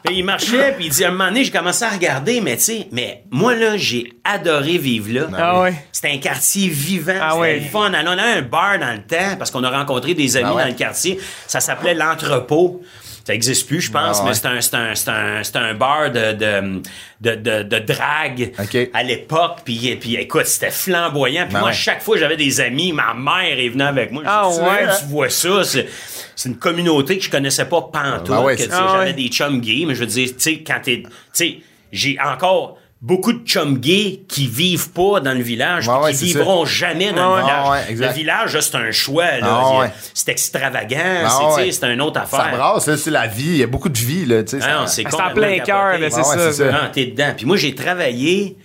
Puis 0.05 0.17
il 0.17 0.23
marchait, 0.23 0.73
puis 0.77 0.85
il 0.85 0.91
dit, 0.91 1.03
à 1.03 1.07
un 1.07 1.11
moment 1.11 1.25
donné, 1.29 1.43
j'ai 1.43 1.51
commencé 1.51 1.83
à 1.83 1.89
regarder, 1.89 2.39
mais 2.41 2.57
tu 2.57 2.63
sais, 2.63 2.87
mais 2.91 3.23
moi, 3.31 3.55
là, 3.55 3.75
j'ai 3.77 4.13
adoré 4.23 4.77
vivre 4.77 5.11
là. 5.11 5.27
Ah 5.37 5.61
ouais. 5.61 5.73
C'était 5.91 6.11
un 6.11 6.17
quartier 6.17 6.67
vivant, 6.69 7.13
Ah 7.19 7.29
c'était 7.31 7.41
ouais. 7.41 7.59
le 7.59 7.65
fun. 7.65 7.93
Alors, 7.93 8.13
on 8.15 8.17
avait 8.17 8.39
un 8.39 8.41
bar 8.43 8.77
dans 8.79 8.91
le 8.93 9.01
temps, 9.01 9.35
parce 9.37 9.51
qu'on 9.51 9.63
a 9.63 9.69
rencontré 9.69 10.13
des 10.13 10.37
amis 10.37 10.47
Ah 10.49 10.55
ouais. 10.55 10.61
dans 10.63 10.69
le 10.69 10.75
quartier. 10.75 11.19
Ça 11.47 11.59
s'appelait 11.59 11.93
l'entrepôt. 11.95 12.81
Ça 13.25 13.33
existe 13.33 13.67
plus, 13.67 13.81
je 13.81 13.91
pense, 13.91 14.17
Ah 14.19 14.23
ouais. 14.23 14.29
mais 14.29 14.35
c'est 14.35 14.45
un, 14.45 14.61
c'est 14.61 14.75
un, 14.75 14.93
c'est 14.93 15.09
un, 15.09 15.43
c'est 15.43 15.55
un 15.55 15.73
bar 15.73 16.11
de, 16.11 16.33
de, 16.33 16.81
de, 17.21 17.35
de, 17.35 17.63
de 17.63 17.79
drague 17.79 18.51
OK. 18.59 18.89
à 18.93 19.01
l'époque. 19.01 19.61
Puis, 19.65 19.95
puis 19.99 20.15
écoute, 20.15 20.45
c'était 20.45 20.69
flamboyant. 20.69 21.45
Puis 21.45 21.53
Ben 21.53 21.59
moi, 21.61 21.69
ouais. 21.69 21.73
chaque 21.75 22.03
fois, 22.03 22.17
j'avais 22.17 22.37
des 22.37 22.61
amis. 22.61 22.93
Ma 22.93 23.15
mère 23.15 23.57
est 23.57 23.69
venue 23.69 23.81
avec 23.83 24.11
moi. 24.11 24.21
Je 24.23 24.29
Ah 24.29 24.47
dis, 24.51 24.59
ouais. 24.59 24.95
Tu 24.99 25.05
vois 25.05 25.29
ça, 25.29 25.63
c'est, 25.63 25.87
c'est 26.35 26.49
une 26.49 26.57
communauté 26.57 27.17
que 27.17 27.23
je 27.23 27.31
connaissais 27.31 27.65
pas 27.65 27.81
pantoute. 27.81 28.27
Ben 28.27 28.43
ouais. 28.43 28.55
Ah 28.71 28.89
j'avais 28.93 29.05
ouais. 29.05 29.13
des 29.13 29.27
chums 29.29 29.59
gays, 29.59 29.85
mais 29.87 29.95
je 29.95 30.01
veux 30.01 30.05
dire, 30.05 30.27
tu 30.27 30.35
sais, 30.37 30.57
quand 30.59 30.79
t'es... 30.83 31.01
Tu 31.01 31.09
sais, 31.33 31.57
j'ai 31.91 32.17
encore 32.23 32.77
beaucoup 33.05 33.33
de 33.33 33.45
chums 33.45 33.77
gays 33.77 34.21
qui 34.27 34.47
vivent 34.47 34.89
pas 34.89 35.19
dans 35.19 35.33
le 35.33 35.43
village, 35.43 35.87
Ouais, 35.87 35.93
puis 35.95 36.03
ouais, 36.05 36.13
qui 36.13 36.25
vivront 36.25 36.65
jamais 36.65 37.13
dans 37.13 37.35
Ouais, 37.35 37.39
le 37.39 37.45
village. 37.45 37.69
Ouais, 37.99 38.07
le 38.07 38.13
village, 38.13 38.53
là, 38.55 38.61
c'est 38.61 38.75
un 38.77 38.91
choix. 38.91 39.37
Là. 39.39 39.47
Ah 39.47 39.79
ouais. 39.79 39.91
C'est 40.13 40.29
extravagant, 40.29 40.97
Ah 41.23 41.49
c'est, 41.55 41.93
une 41.93 42.01
autre 42.01 42.19
Ça 42.27 42.37
affaire. 42.39 42.57
brasse, 42.57 42.87
là, 42.87 42.97
c'est 42.97 43.11
la 43.11 43.27
vie. 43.27 43.43
Il 43.45 43.57
y 43.57 43.63
a 43.63 43.67
beaucoup 43.67 43.89
de 43.89 43.97
vie, 43.97 44.25
là. 44.25 44.37
Ah 44.41 44.47
ça- 44.47 44.57
non, 44.57 44.87
c'est 44.87 45.03
C'est 45.07 45.13
en 45.21 45.33
plein 45.33 45.59
cœur, 45.59 45.93
c'est 45.97 46.03
ouais, 46.03 46.09
ça. 46.09 46.51
c'est 46.51 46.53
ça. 46.71 46.89
T'es 46.91 47.05
dedans. 47.05 47.33
Puis 47.37 47.45
moi, 47.45 47.57
j'ai 47.57 47.75
travaillé 47.75 48.57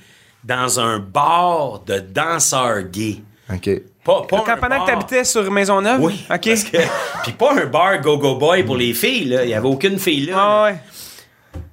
dans 0.42 0.80
un 0.80 0.98
bar 0.98 1.80
de 1.86 1.98
danseurs 1.98 2.82
gays. 2.90 3.20
OK. 3.52 3.68
Pas, 4.02 4.22
pas 4.26 4.42
Quand 4.46 4.56
pendant 4.58 4.76
bar- 4.78 4.86
que 4.86 4.90
t'habitais 4.90 5.24
sur 5.24 5.50
Maisonneuve? 5.50 6.00
Oui. 6.00 6.24
OK. 6.30 6.40
parce 6.48 6.64
que- 6.64 6.78
Puis 7.24 7.32
pas 7.32 7.52
un 7.62 7.66
bar 7.66 8.00
go-go 8.00 8.36
boy 8.36 8.62
pour 8.62 8.76
les 8.76 8.94
filles, 8.94 9.26
là. 9.26 9.44
Il 9.44 9.50
y 9.50 9.54
avait 9.54 9.68
aucune 9.68 9.98
fille 9.98 10.26
là. 10.26 10.34
Ah 10.38 10.64
ouais. 10.64 10.76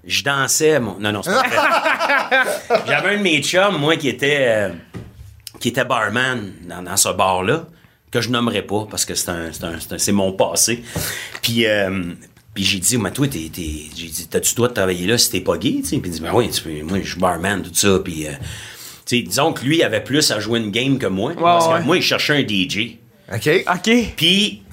Je 0.08 0.24
dansais, 0.24 0.80
mon... 0.80 0.98
Non, 1.00 1.12
non, 1.12 1.22
c'est 1.22 1.32
pas 1.32 1.44
vrai. 1.48 2.82
J'avais 2.88 3.10
un 3.16 3.18
de 3.18 3.24
mes 3.24 3.42
chums, 3.44 3.78
moi, 3.78 3.96
qui 3.98 4.08
était, 4.10 4.38
euh, 4.48 4.70
qui 5.60 5.68
était 5.70 5.86
barman 5.86 6.52
dans, 6.68 6.82
dans 6.82 6.98
ce 6.98 7.10
bar-là, 7.10 7.66
que 8.10 8.22
je 8.22 8.30
nommerai 8.30 8.62
pas 8.62 8.88
parce 8.90 9.04
que 9.06 9.16
c'est 9.16 9.30
un, 9.30 9.52
c'est 9.52 9.66
un- 9.66 9.80
c'est 9.80 9.94
un- 9.94 9.98
c'est 9.98 10.12
mon 10.14 10.32
passé. 10.32 10.82
Puis, 11.42 11.66
euh, 11.66 12.04
puis 12.54 12.64
j'ai 12.64 12.80
dit, 12.80 12.98
mais 12.98 13.12
toi, 13.12 13.28
t'es, 13.28 13.50
t'es- 13.54 13.90
j'ai 13.96 14.08
dit, 14.08 14.28
t'as-tu 14.30 14.56
droit 14.56 14.70
de 14.70 14.74
travailler 14.74 15.06
là 15.08 15.18
si 15.18 15.30
t'es 15.30 15.42
pas 15.42 15.58
gay, 15.58 15.76
tu 15.82 15.86
sais? 15.90 15.98
Puis 15.98 16.10
il 16.10 16.14
dit, 16.14 16.22
ben 16.22 16.32
oui, 16.34 16.50
tu 16.50 16.62
peux- 16.62 16.82
moi, 16.84 17.00
je 17.04 17.12
suis 17.12 17.20
barman, 17.20 17.62
tout 17.62 17.70
ça. 17.74 18.00
Puis, 18.04 18.26
euh, 18.28 18.32
tu 19.06 19.18
sais, 19.18 19.22
disons 19.24 19.52
que 19.52 19.64
lui 19.66 19.84
avait 19.84 20.04
plus 20.04 20.32
à 20.32 20.40
jouer 20.40 20.60
une 20.60 20.72
game 20.72 20.98
que 20.98 21.08
moi. 21.08 21.34
parce 21.38 21.68
ouais. 21.68 21.80
que 21.80 21.84
moi, 21.86 21.98
il 21.98 22.02
cherchait 22.02 22.34
un 22.38 22.48
DJ. 22.48 22.98
OK. 23.34 23.50
OK. 23.76 23.92
Puis, 24.16 24.64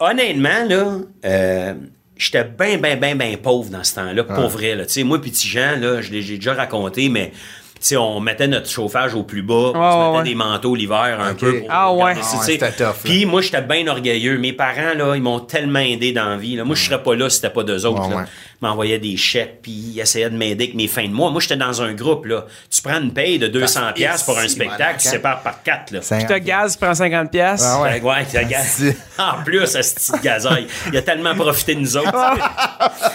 honnêtement, 0.00 0.64
là, 0.66 0.96
euh, 1.26 1.74
j'étais 2.18 2.44
bien, 2.44 2.76
bien, 2.76 2.96
bien, 2.96 3.14
bien 3.14 3.36
pauvre 3.36 3.70
dans 3.70 3.84
ce 3.84 3.94
temps-là, 3.94 4.24
pour 4.24 4.48
vrai. 4.48 4.74
Là. 4.74 4.84
Tu 4.84 4.92
sais, 4.92 5.04
moi, 5.04 5.20
petit 5.20 5.48
Jean, 5.48 5.76
là, 5.80 6.02
je 6.02 6.10
l'ai 6.10 6.20
j'ai 6.20 6.36
déjà 6.36 6.54
raconté, 6.54 7.08
mais 7.08 7.32
sais, 7.80 7.96
on 7.96 8.20
mettait 8.20 8.46
notre 8.48 8.68
chauffage 8.68 9.14
au 9.14 9.22
plus 9.22 9.42
bas, 9.42 9.54
on 9.54 9.72
se 9.72 10.06
mettait 10.08 10.18
ouais. 10.18 10.22
des 10.24 10.34
manteaux 10.34 10.74
l'hiver 10.74 11.18
un 11.20 11.34
peu. 11.34 11.60
Pour 11.60 11.68
Ah, 11.70 11.92
ouais. 11.92 12.14
Ah, 12.16 12.20
tu 12.20 12.52
c'était. 12.52 12.72
Puis 13.04 13.26
moi, 13.26 13.40
j'étais 13.40 13.62
bien 13.62 13.86
orgueilleux. 13.86 14.38
Mes 14.38 14.52
parents, 14.52 14.94
là, 14.96 15.14
ils 15.14 15.22
m'ont 15.22 15.40
tellement 15.40 15.78
aidé 15.80 16.12
dans 16.12 16.26
la 16.30 16.36
vie. 16.36 16.56
Là. 16.56 16.64
Moi, 16.64 16.76
je 16.76 16.84
serais 16.84 17.02
pas 17.02 17.14
là 17.14 17.28
si 17.28 17.36
c'était 17.36 17.50
pas 17.50 17.62
d'eux 17.62 17.84
autres. 17.86 18.02
Ouais, 18.02 18.10
là. 18.10 18.16
ouais. 18.18 18.24
Ils 18.60 18.66
m'envoyaient 18.66 18.98
des 18.98 19.16
chèques, 19.16 19.60
puis 19.62 19.70
ils 19.70 20.00
essayaient 20.00 20.30
de 20.30 20.36
m'aider 20.36 20.64
avec 20.64 20.74
mes 20.74 20.88
fins 20.88 21.04
de 21.06 21.12
mois. 21.12 21.30
Moi, 21.30 21.40
j'étais 21.40 21.56
dans 21.56 21.80
un 21.80 21.92
groupe. 21.92 22.26
là. 22.26 22.44
Tu 22.70 22.82
prends 22.82 23.00
une 23.00 23.12
paye 23.12 23.38
de 23.38 23.46
200$ 23.46 23.74
Parce- 23.80 23.94
piastres 23.94 24.26
pour 24.26 24.36
un 24.38 24.48
spectacle, 24.48 24.76
voilà, 24.82 24.94
tu 24.98 25.08
sépares 25.08 25.42
par 25.42 25.62
quatre. 25.62 25.92
Là. 25.92 26.00
Tu 26.00 26.26
te 26.26 26.38
gaz, 26.38 26.72
tu 26.72 26.84
prends 26.84 26.92
50$. 26.94 27.28
piastres. 27.30 27.66
Ah 27.70 27.82
ouais. 27.82 28.00
Ouais, 28.00 28.10
ouais, 28.10 28.26
t'as 28.30 28.42
gaz. 28.44 28.66
Si. 28.66 28.92
En 29.18 29.42
plus, 29.44 29.66
ce 29.66 29.78
petit 29.78 30.20
gazaille. 30.22 30.66
Il 30.92 30.96
a 30.96 31.02
tellement 31.02 31.34
profité 31.34 31.74
de 31.74 31.80
nous 31.80 31.96
autres. 31.96 32.12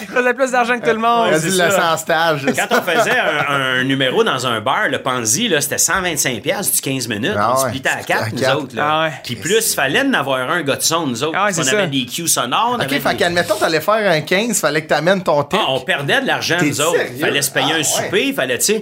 Tu 0.01 0.05
faisais 0.11 0.33
plus 0.33 0.51
d'argent 0.51 0.77
que 0.79 0.85
tout 0.85 0.93
le 0.95 1.01
monde. 1.01 1.29
Il 1.31 1.39
c'est 1.39 1.51
ça. 1.51 1.97
stage. 1.97 2.45
Quand 2.55 2.77
on 2.77 2.81
faisait 2.81 3.17
un, 3.17 3.79
un 3.79 3.83
numéro 3.83 4.23
dans 4.23 4.45
un 4.45 4.52
un 4.53 4.61
bar, 4.61 4.87
le 4.89 5.01
Panzi, 5.01 5.47
là, 5.49 5.59
c'était 5.61 5.75
125$ 5.77 6.41
piastres 6.41 6.75
du 6.75 6.81
15 6.81 7.07
minutes. 7.07 7.33
Ah 7.37 7.53
on 7.57 7.61
ouais, 7.63 7.69
splitait 7.69 7.89
à 7.89 7.99
c'était 8.01 8.13
à 8.13 8.29
4, 8.29 8.33
nous 8.33 8.61
autres. 8.63 8.75
Là. 8.75 8.87
Ah 8.89 9.03
ouais. 9.05 9.13
Puis 9.23 9.35
plus, 9.35 9.71
il 9.71 9.75
fallait 9.75 10.01
en 10.01 10.13
avoir 10.13 10.49
un 10.49 10.61
gars 10.61 10.75
de 10.75 10.81
son, 10.81 11.07
nous 11.07 11.23
autres. 11.23 11.37
Ah 11.37 11.45
ouais, 11.47 11.53
qu'on 11.53 11.63
ça. 11.63 11.77
avait 11.77 11.87
des 11.87 12.05
cues 12.05 12.27
sonores. 12.27 12.77
on 12.79 12.83
OK, 12.83 12.89
fait 12.89 12.99
des- 13.09 13.15
qu'admettons, 13.17 13.55
t'allais 13.55 13.81
faire 13.81 14.11
un 14.11 14.21
15, 14.21 14.59
fallait 14.59 14.81
que 14.83 14.87
t'amènes 14.89 15.23
ton. 15.23 15.41
Ah, 15.53 15.65
on 15.69 15.79
perdait 15.81 16.21
de 16.21 16.27
l'argent, 16.27 16.57
nous 16.61 16.79
autres. 16.81 16.91
sérieux? 16.97 17.11
Il 17.15 17.19
fallait 17.21 17.41
se 17.41 17.51
payer 17.51 17.73
Ah, 17.75 17.79
un 17.79 17.83
souper, 17.83 18.27
il 18.27 18.33
fallait, 18.33 18.57
tu 18.59 18.73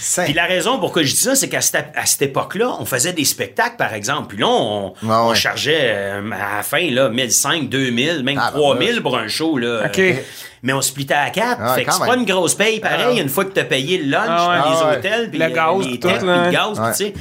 sais. 0.00 0.24
Puis 0.24 0.32
la 0.32 0.44
raison 0.46 0.78
pourquoi 0.78 1.02
je 1.02 1.10
dis 1.10 1.16
ça, 1.20 1.34
c'est 1.34 1.48
qu'à 1.48 1.60
cette, 1.60 1.86
à 1.94 2.06
cette 2.06 2.22
époque-là, 2.22 2.70
on 2.78 2.84
faisait 2.84 3.12
des 3.12 3.24
spectacles, 3.24 3.76
par 3.76 3.94
exemple. 3.94 4.28
Puis 4.28 4.38
là, 4.38 4.46
on, 4.48 4.94
Ah, 5.08 5.24
on 5.24 5.34
chargeait 5.34 5.78
euh, 5.82 6.30
à 6.32 6.56
la 6.58 6.62
fin, 6.62 6.88
là, 6.90 7.08
1500, 7.08 7.62
2000, 7.64 8.22
même 8.22 8.38
Ah, 8.40 8.50
bah, 8.52 8.58
3000 8.60 8.92
vache. 8.94 9.00
pour 9.02 9.18
un 9.18 9.28
show, 9.28 9.58
là. 9.58 9.82
OK. 9.86 9.98
Euh, 9.98 10.14
Mais 10.62 10.72
on 10.72 10.80
splitait 10.82 11.14
à 11.14 11.30
quatre. 11.30 11.60
Ah, 11.62 11.74
fait 11.74 11.84
que 11.84 11.92
c'est 11.92 12.04
pas 12.06 12.16
une 12.16 12.24
grosse 12.24 12.54
paye, 12.54 12.80
pareil, 12.80 13.16
Ah. 13.18 13.22
une 13.22 13.28
fois 13.28 13.44
que 13.44 13.50
t'as 13.52 13.64
payé 13.64 13.98
le 13.98 14.10
lunch, 14.10 14.24
Ah, 14.28 14.64
les 14.68 14.76
Ah, 14.82 14.92
hôtels, 14.98 15.30
puis 15.30 15.38
Le 15.38 15.46
les- 15.46 15.52
gaz, 15.52 15.78
les 15.78 15.84
puis 15.88 16.00
têtes, 16.00 16.18
tout, 16.20 16.26
puis 16.26 16.44
le 16.44 16.50
gaz, 16.50 16.80
tu 16.96 17.04
sais. 17.04 17.12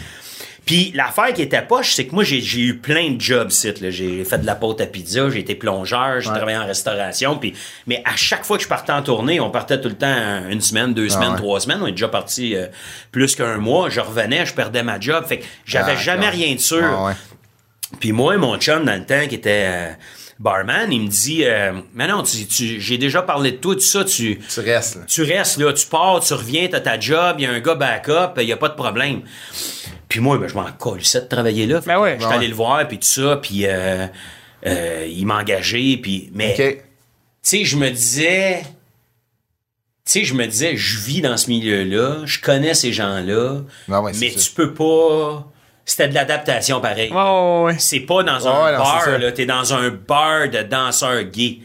Puis 0.65 0.91
l'affaire 0.95 1.31
qui 1.33 1.41
était 1.43 1.61
poche, 1.61 1.93
c'est 1.93 2.07
que 2.07 2.13
moi, 2.13 2.25
j'ai 2.25 2.41
j'ai 2.41 2.59
eu 2.59 2.75
plein 2.77 3.11
de 3.11 3.21
jobs 3.21 3.51
sites. 3.51 3.79
là. 3.79 3.89
J'ai 3.89 4.25
fait 4.25 4.39
de 4.39 4.45
la 4.45 4.53
pâte 4.55 4.81
à 4.81 4.85
pizza, 4.85 5.29
j'ai 5.29 5.39
été 5.39 5.55
plongeur, 5.55 6.19
j'ai 6.19 6.27
Ouais. 6.29 6.35
travaillé 6.35 6.57
en 6.57 6.65
restauration. 6.65 7.37
Puis, 7.37 7.53
mais 7.85 8.01
à 8.03 8.17
chaque 8.17 8.43
fois 8.43 8.57
que 8.57 8.63
je 8.63 8.67
partais 8.67 8.91
en 8.91 9.01
tournée, 9.01 9.39
on 9.39 9.49
partait 9.49 9.79
tout 9.79 9.87
le 9.87 9.95
temps 9.95 10.41
une 10.49 10.59
semaine, 10.59 10.93
deux 10.93 11.07
semaines, 11.07 11.29
Ah 11.29 11.33
ouais. 11.35 11.37
trois 11.37 11.59
semaines. 11.61 11.79
On 11.81 11.87
est 11.87 11.91
déjà 11.91 12.09
parti 12.09 12.53
euh, 12.53 12.65
plus 13.13 13.33
qu'un 13.37 13.59
mois. 13.59 13.89
Je 13.89 14.01
revenais, 14.01 14.45
je 14.45 14.53
perdais 14.53 14.83
ma 14.83 14.99
job. 14.99 15.23
Fait 15.25 15.37
que 15.39 15.45
j'avais 15.65 15.93
Ah, 15.93 16.01
jamais 16.01 16.27
rien 16.29 16.53
de 16.53 16.59
sûr. 16.59 16.83
Ah, 16.83 17.05
ouais. 17.05 17.13
Puis 18.01 18.11
moi, 18.11 18.35
mon 18.35 18.57
chum, 18.57 18.83
dans 18.83 18.95
le 18.99 19.05
temps, 19.05 19.25
qui 19.29 19.35
était 19.35 19.63
euh, 19.69 19.91
barman, 20.39 20.91
il 20.91 21.01
me 21.01 21.07
dit 21.07 21.43
euh, 21.45 21.73
Mais 21.93 22.07
non, 22.07 22.23
tu, 22.23 22.45
tu- 22.45 22.79
j'ai 22.79 22.97
déjà 22.97 23.21
parlé 23.21 23.51
de 23.53 23.57
toi, 23.57 23.75
tout 23.75 23.81
ça, 23.81 24.03
tu, 24.03 24.39
Tu 24.53 24.59
restes, 24.59 24.95
là. 24.95 25.01
tu 25.07 25.23
restes 25.23 25.57
là, 25.57 25.73
tu 25.73 25.87
pars, 25.87 26.19
tu 26.19 26.33
reviens, 26.33 26.67
t'as 26.69 26.79
ta 26.81 26.99
job, 26.99 27.35
il 27.39 27.43
y 27.43 27.45
a 27.45 27.51
un 27.51 27.59
gars 27.59 27.75
backup, 27.75 28.39
il 28.41 28.43
y 28.47 28.51
a 28.53 28.57
pas 28.57 28.69
de 28.69 28.75
problème. 28.75 29.21
Puis 30.09 30.19
moi, 30.19 30.37
ben, 30.37 30.47
je 30.47 30.53
m'en 30.55 30.71
colissais 30.71 31.21
de 31.21 31.27
travailler 31.27 31.65
là. 31.65 31.81
Ben 31.85 31.95
que 31.95 31.99
ouais. 32.01 32.17
J'étais 32.19 32.25
allé 32.33 32.45
ouais. 32.45 32.47
le 32.47 32.55
voir, 32.55 32.87
puis 32.87 32.97
tout 32.97 33.07
ça, 33.07 33.37
puis 33.37 33.65
euh, 33.65 34.07
euh, 34.65 35.07
il 35.09 35.25
m'a 35.25 35.39
engagé, 35.39 35.97
puis... 35.97 36.29
Mais, 36.33 36.55
tu 36.55 36.77
sais, 37.41 37.65
je 37.65 37.75
me 37.77 37.89
disais... 37.89 38.61
Tu 40.05 40.13
sais, 40.13 40.23
je 40.23 40.33
me 40.33 40.45
disais, 40.47 40.77
je 40.77 40.99
vis 40.99 41.19
dans 41.19 41.35
ce 41.35 41.49
milieu-là, 41.49 42.21
je 42.25 42.39
connais 42.39 42.73
ces 42.73 42.93
gens-là, 42.93 43.61
ouais, 43.89 44.11
mais 44.17 44.29
ça. 44.29 44.39
tu 44.39 44.51
peux 44.51 44.73
pas... 44.73 45.51
C'était 45.89 46.09
de 46.09 46.13
l'adaptation 46.15 46.81
pareil. 46.81 47.09
Ouais, 47.11 47.15
ouais, 47.17 47.61
ouais. 47.63 47.75
C'est 47.79 48.01
pas 48.01 48.21
dans 48.21 48.45
un 48.45 48.65
ouais, 48.65 48.77
bar, 48.77 49.17
là. 49.19 49.31
T'es 49.31 49.45
dans 49.45 49.73
un 49.73 49.89
bar 49.89 50.49
de 50.49 50.61
danseurs 50.63 51.23
gays. 51.23 51.59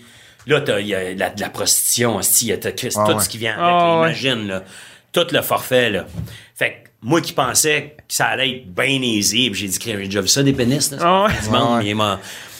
Là, 0.47 0.61
t'as, 0.61 0.79
y 0.79 0.95
a 0.95 1.13
la- 1.15 1.31
de 1.31 1.41
la 1.41 1.51
prostitution, 1.51 2.17
hostie, 2.17 2.47
y 2.47 2.53
a 2.53 2.57
tout 2.57 2.69
ouais. 2.69 2.91
ce 3.21 3.29
qui 3.29 3.39
vient 3.39 3.55
avec, 3.55 3.65
Ah, 3.65 4.01
ouais. 4.01 4.07
imagine, 4.11 4.47
là. 4.47 4.63
Tout 5.13 5.27
le 5.33 5.43
forfait, 5.43 5.91
là. 5.91 6.07
Fait 6.55 6.71
que, 6.71 6.89
moi 7.03 7.21
qui 7.21 7.33
pensais 7.33 7.97
que 7.99 8.03
ça 8.15 8.27
allait 8.27 8.51
être 8.51 8.73
bien 8.73 8.87
easy, 9.03 9.53
j'ai 9.53 9.67
dit, 9.67 9.79
j'ai 9.85 9.97
déjà 9.97 10.21
vu 10.21 10.29
ça, 10.29 10.43
des 10.45 10.53
pénis, 10.53 10.93
là. 10.93 10.99
Ah, 11.01 11.29
monde, 11.51 12.19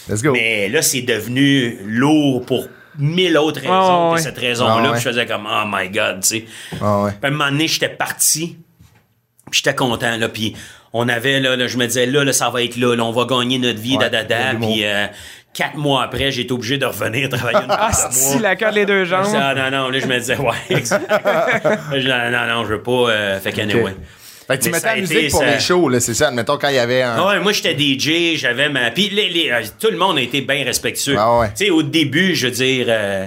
Let's 0.09 0.21
go. 0.21 0.33
Mais 0.33 0.69
là, 0.69 0.83
c'est 0.83 1.03
devenu 1.03 1.79
lourd 1.87 2.45
pour 2.45 2.67
mille 2.99 3.39
autres 3.39 3.61
raisons 3.61 3.73
Ah, 3.73 4.09
que 4.11 4.15
ouais. 4.17 4.21
cette 4.21 4.39
raison-là. 4.39 4.97
Je 4.97 5.01
faisais 5.01 5.27
comme, 5.27 5.47
oh 5.49 5.63
my 5.67 5.89
God, 5.91 6.21
tu 6.23 6.27
sais. 6.29 6.45
Ah, 6.81 7.07
à 7.23 7.27
un 7.29 7.31
moment 7.31 7.51
donné, 7.51 7.69
j'étais 7.69 7.89
parti. 7.89 8.57
J'étais 9.53 9.77
content, 9.77 10.17
là. 10.17 10.29
Puis 10.29 10.57
on 10.93 11.09
avait, 11.09 11.41
là, 11.41 11.57
là, 11.57 11.67
je 11.67 11.77
me 11.79 11.87
disais, 11.87 12.07
là, 12.07 12.25
là, 12.25 12.33
ça 12.33 12.51
va 12.51 12.63
être 12.63 12.77
là, 12.77 12.95
là, 12.95 13.05
on 13.05 13.13
va 13.13 13.25
gagner 13.25 13.59
notre 13.59 13.81
vie, 13.81 13.97
Ouais, 13.97 14.09
dadada. 14.11 14.55
Puis 14.61 14.85
euh, 14.85 15.07
quatre 15.55 15.77
mois 15.77 16.03
après, 16.05 16.31
j'ai 16.31 16.43
été 16.43 16.53
obligé 16.53 16.79
de 16.79 16.87
revenir 16.87 17.29
travailler 17.29 17.59
une 17.65 17.67
Ah, 17.71 17.91
si, 18.11 18.39
la 18.39 18.55
les 18.71 18.87
deux 18.87 19.05
jambes. 19.05 19.27
ah, 19.35 19.55
non, 19.55 19.71
non, 19.71 19.89
là, 19.91 19.99
je 19.99 20.07
me 20.07 20.19
disais, 20.19 20.37
ouais, 20.37 20.57
exact. 20.71 21.11
Non, 21.11 22.47
non, 22.49 22.65
je 22.65 22.69
veux 22.75 22.83
pas. 22.83 23.11
euh, 23.11 23.41
fait 23.41 23.53
qu'anyway. 23.53 23.95
Fait 24.47 24.59
que 24.59 24.65
tu 24.65 24.71
Mais 24.71 24.77
mettais 24.79 24.87
la 24.89 24.97
été, 24.99 25.15
musique 25.15 25.31
pour 25.31 25.41
ça- 25.41 25.47
les 25.55 25.61
shows, 25.61 25.89
là, 25.89 26.01
c'est 26.01 26.15
ça. 26.15 26.29
Admettons, 26.29 26.59
quand 26.59 26.69
il 26.69 26.75
y 26.75 26.79
avait 26.79 27.03
un. 27.03 27.27
Ouais, 27.27 27.39
moi 27.41 27.53
j'étais 27.53 27.77
DJ, 27.79 28.37
j'avais 28.37 28.69
ma. 28.69 28.91
Puis 28.91 29.09
les, 29.11 29.29
les- 29.29 29.51
euh, 29.51 29.63
tout 29.81 29.89
le 29.91 29.97
monde 29.97 30.19
a 30.19 30.21
été 30.21 30.41
bien 30.41 30.65
respectueux. 30.65 31.15
Ah 31.17 31.39
ouais. 31.39 31.49
Tu 31.57 31.67
sais, 31.67 31.71
au 31.71 31.83
début, 31.85 32.35
je 32.35 32.47
veux 32.49 32.53
dire. 32.53 32.87
euh, 32.89 33.27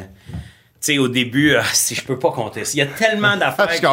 sais, 0.85 0.97
au 0.97 1.07
début, 1.07 1.55
ah, 1.55 1.63
si 1.73 1.95
je 1.95 2.03
peux 2.03 2.17
pas 2.19 2.31
compter. 2.31 2.63
Il 2.73 2.77
y 2.77 2.81
a 2.81 2.85
tellement 2.87 3.35
d'affaires 3.37 3.69
Je 3.71 3.79
que 3.81 3.87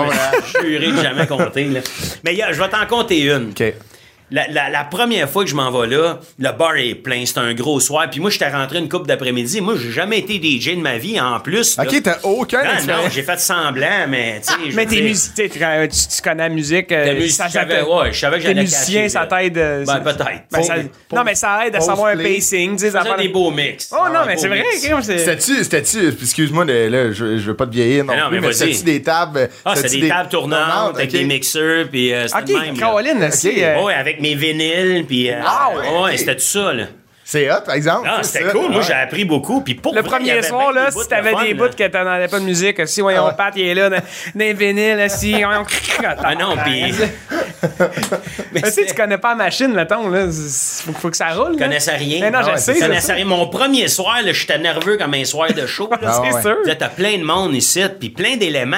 je 0.62 0.66
juré 0.68 0.92
de 0.92 0.96
jamais 1.02 1.26
compter. 1.26 1.64
Là. 1.64 1.80
Mais 2.24 2.32
il 2.32 2.38
y 2.38 2.42
a- 2.42 2.52
je 2.52 2.60
vais 2.62 2.68
t'en 2.68 2.86
compter 2.86 3.20
une. 3.22 3.52
La, 4.32 4.48
la- 4.48 4.70
la 4.70 4.84
première 4.84 5.28
fois 5.28 5.44
que 5.44 5.50
je 5.50 5.54
m'en 5.54 5.70
vais 5.70 5.86
là, 5.94 6.18
le 6.38 6.52
bar 6.52 6.76
est 6.76 6.94
plein, 6.94 7.24
c'est 7.26 7.38
un 7.38 7.52
gros 7.54 7.78
soir. 7.80 8.06
Puis 8.10 8.18
moi, 8.18 8.30
j'étais 8.30 8.48
rentré 8.48 8.78
une 8.78 8.88
coupe 8.88 9.06
d'après-midi. 9.06 9.60
Moi, 9.60 9.74
j'ai 9.80 9.92
jamais 9.92 10.18
été 10.20 10.40
DJ 10.42 10.70
de 10.76 10.80
ma 10.80 10.96
vie 10.98 11.20
en 11.20 11.38
plus. 11.38 11.76
là. 11.76 11.84
OK, 11.86 12.02
t'as 12.02 12.18
aucun 12.24 12.62
Non, 12.64 12.70
non, 12.94 13.08
j'ai 13.10 13.22
fait 13.22 13.38
semblant, 13.38 14.06
mais 14.08 14.40
tu 14.40 14.52
sais. 14.52 14.70
je 14.70 14.76
Mais 14.76 14.86
t'es 14.86 15.02
musicien, 15.02 15.44
tu, 15.46 15.88
tu- 15.88 16.16
tu 16.16 16.22
connais 16.22 16.42
la 16.44 16.48
musique. 16.48 16.90
euh, 16.92 17.04
ça- 17.28 17.46
je 17.46 17.52
ça 17.52 17.60
savais- 17.60 17.82
te- 17.82 17.88
ouais, 17.88 18.12
je 18.12 18.18
savais 18.18 18.36
que 18.38 18.42
j'allais 18.42 18.60
musicien, 18.62 19.08
ça 19.08 19.26
t'aide. 19.26 19.58
euh, 19.58 19.84
Ben, 19.84 19.92
ça- 19.92 20.00
peut-être. 20.00 20.42
ben, 20.50 20.62
ça- 20.62 20.74
non, 21.12 21.24
mais 21.24 21.34
ça 21.34 21.66
aide 21.66 21.76
à 21.76 21.80
savoir 21.80 22.08
un 22.08 22.16
pacing. 22.16 22.72
tu 22.72 22.78
sais, 22.78 22.86
Je 22.86 22.90
faisais 22.92 22.98
affaires- 22.98 23.16
des 23.16 23.28
beaux 23.28 23.50
mix. 23.50 23.90
Oh 23.92 23.96
non, 24.08 24.20
Ah, 24.22 24.24
mais 24.26 24.36
c'est 24.38 24.48
vrai. 24.48 24.64
C'était-tu, 25.02 25.62
c'était-tu, 25.62 26.08
excuse-moi, 26.22 26.64
là, 26.64 27.12
je, 27.12 27.36
je 27.38 27.42
veux 27.46 27.54
pas 27.56 27.66
te 27.66 27.72
vieillir 27.72 28.04
non, 28.06 28.14
Mais 28.30 28.52
c'était-tu 28.52 28.84
des 28.84 29.02
tables. 29.02 29.50
Ah, 29.64 29.72
c'est 29.74 29.82
c'était-tu 29.82 30.00
des 30.02 30.08
tables 30.08 30.28
tournantes 30.30 30.94
avec 30.96 31.10
des 31.10 31.24
mixeurs, 31.24 31.86
puis 31.90 32.12
euh, 32.14 32.26
c'était 32.28 32.54
Ok, 32.54 32.60
même. 32.62 32.76
Caroline, 32.78 33.28
c'est. 33.30 33.62
euh, 33.64 33.82
Ouais, 33.82 33.94
avec 33.94 34.20
mes 34.22 34.34
vinyles, 34.34 35.04
puis. 35.06 35.30
euh, 35.30 35.40
Wow, 35.42 35.80
ouais, 36.04 36.12
ok. 36.12 36.18
c'était 36.18 36.36
tout 36.36 36.40
ça, 36.42 36.72
là. 36.72 36.86
C'est 37.32 37.50
hot, 37.50 37.62
par 37.64 37.74
exemple. 37.76 38.06
Ah, 38.10 38.18
c'est 38.22 38.40
c'était 38.40 38.50
cool. 38.52 38.68
Moi, 38.68 38.80
Ouais. 38.80 38.86
j'ai 38.86 38.92
appris 38.92 39.24
beaucoup. 39.24 39.62
Puis 39.62 39.74
pour 39.74 39.94
Le 39.94 40.02
vrai, 40.02 40.10
premier 40.18 40.32
avait 40.32 40.42
soir, 40.42 40.70
là, 40.70 40.90
si 40.90 41.08
t'avais 41.08 41.34
des 41.46 41.54
bouts 41.54 41.70
que 41.74 41.86
t'en 41.88 42.06
avais 42.06 42.28
pas 42.28 42.38
de 42.38 42.44
musique, 42.44 42.86
si 42.86 43.00
voyons 43.00 43.22
Ah 43.24 43.28
ouais. 43.30 43.36
Pat, 43.38 43.54
il 43.56 43.66
est 43.68 43.74
là, 43.74 43.88
dans, 43.88 43.96
dans 43.96 44.02
les 44.34 44.52
vinyles, 44.52 45.06
si. 45.08 45.42
Ah 45.42 46.34
non, 46.38 46.56
puis. 46.62 46.92
Mais 48.52 48.60
tu 48.62 48.70
sais, 48.70 48.84
tu 48.86 48.94
connais 48.94 49.16
pas 49.18 49.30
la 49.30 49.34
machine, 49.36 49.72
mettons, 49.72 50.08
là. 50.10 50.26
Faut, 50.30 50.92
faut 50.92 51.10
que 51.10 51.16
ça 51.16 51.28
roule. 51.30 51.54
Je 51.54 51.58
connaissais 51.58 51.96
rien. 51.96 52.18
Mais 52.20 52.30
non, 52.30 52.40
Ah 52.42 52.44
je 52.46 52.50
ouais, 52.50 52.56
sais. 52.58 52.74
je 52.74 52.80
connaissais 52.80 53.12
rien. 53.14 53.24
Mon 53.24 53.46
premier 53.48 53.88
soir, 53.88 54.18
là, 54.22 54.32
j'étais 54.32 54.58
nerveux 54.58 54.96
comme 54.98 55.14
un 55.14 55.24
soir 55.24 55.52
de 55.52 55.66
show. 55.66 55.88
Ah 56.04 56.20
C'est 56.24 56.34
ouais. 56.34 56.42
sûr. 56.42 56.56
T'as 56.78 56.88
plein 56.88 57.16
de 57.18 57.22
monde 57.24 57.54
ici, 57.54 57.82
puis 57.98 58.10
plein 58.10 58.36
d'éléments. 58.36 58.76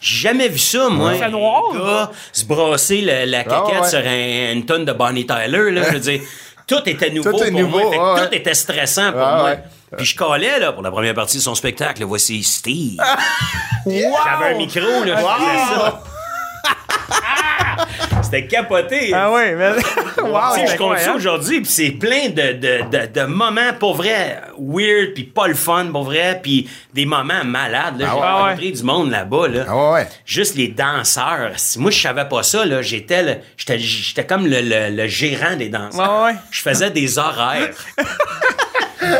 J'ai 0.00 0.28
jamais 0.28 0.48
vu 0.48 0.58
ça, 0.58 0.88
moi. 0.90 1.14
Fait 1.14 1.30
noir. 1.30 1.62
Un 1.74 1.78
gars 1.78 2.10
se 2.32 2.44
brasser 2.44 3.00
la 3.00 3.44
caquette 3.44 3.74
Ah 3.78 3.82
ouais. 3.82 3.88
sur 3.88 3.98
un- 4.00 4.52
une 4.52 4.66
tonne 4.66 4.84
de 4.84 4.92
Bonnie 4.92 5.24
Tyler, 5.26 5.70
là. 5.70 5.82
Je 5.88 5.92
veux 5.94 5.98
dire, 6.00 6.20
tout 6.66 6.80
était 6.86 7.10
nouveau 7.10 7.32
Tout 7.32 7.38
pour 7.38 7.50
nouveau, 7.52 7.78
moi. 7.80 7.90
Fait 7.90 7.96
que 7.98 8.02
ouais, 8.22 8.28
tout 8.28 8.34
était 8.34 8.54
stressant 8.54 9.12
pour 9.12 9.20
Ah 9.22 9.36
moi. 9.36 9.44
ouais. 9.50 9.58
Puis 9.96 10.06
je 10.06 10.16
calais, 10.16 10.58
là, 10.58 10.72
pour 10.72 10.82
la 10.82 10.90
première 10.90 11.14
partie 11.14 11.36
de 11.38 11.42
son 11.42 11.54
spectacle. 11.54 12.00
là, 12.00 12.06
Voici 12.06 12.42
Steve. 12.42 12.98
Wow! 13.86 14.16
J'avais 14.24 14.54
un 14.54 14.56
micro, 14.56 14.80
là. 14.80 15.04
je 15.04 15.12
faisais 15.12 15.74
ça. 15.74 16.02
Ah! 18.24 18.28
C'était 18.30 18.46
capoté. 18.46 19.12
Ah 19.14 19.30
ouais, 19.32 19.54
mais. 19.54 19.72
Tu 20.16 20.20
wow, 20.22 20.40
sais, 20.54 20.66
c'est 20.66 20.72
je 20.74 20.78
compte 20.78 20.98
ça 20.98 21.14
aujourd'hui, 21.14 21.60
puis 21.60 21.70
c'est 21.70 21.90
plein 21.90 22.28
de, 22.28 22.52
de, 22.52 22.82
de, 22.88 23.06
de 23.12 23.26
moments 23.26 23.72
pour 23.78 23.96
vrai 23.96 24.40
weird, 24.58 25.12
puis 25.14 25.24
pas 25.24 25.48
le 25.48 25.54
fun 25.54 25.86
pour 25.92 26.04
vrai, 26.04 26.38
puis 26.42 26.68
des 26.94 27.04
moments 27.04 27.44
malades. 27.44 27.98
Là. 27.98 28.06
Ah 28.08 28.12
J'ai 28.14 28.20
ouais. 28.20 28.26
rencontré 28.30 28.70
du 28.70 28.82
monde 28.84 29.10
là-bas. 29.10 29.48
Là. 29.48 29.64
Ah 29.68 29.92
ouais. 29.92 30.06
Juste 30.24 30.54
les 30.54 30.68
danseurs. 30.68 31.52
Si 31.56 31.78
moi, 31.80 31.90
je 31.90 32.00
savais 32.00 32.26
pas 32.28 32.42
ça. 32.44 32.64
là, 32.64 32.80
J'étais 32.80 33.22
le- 33.22 33.36
j'étais 33.56 33.78
j'étais 33.78 34.24
comme 34.24 34.46
le, 34.46 34.60
le- 34.60 34.94
le 34.96 35.06
gérant 35.08 35.56
des 35.56 35.68
danseurs. 35.68 36.24
Ouais. 36.24 36.34
Je 36.50 36.60
faisais 36.62 36.90
des 36.90 37.18
horaires. 37.18 37.74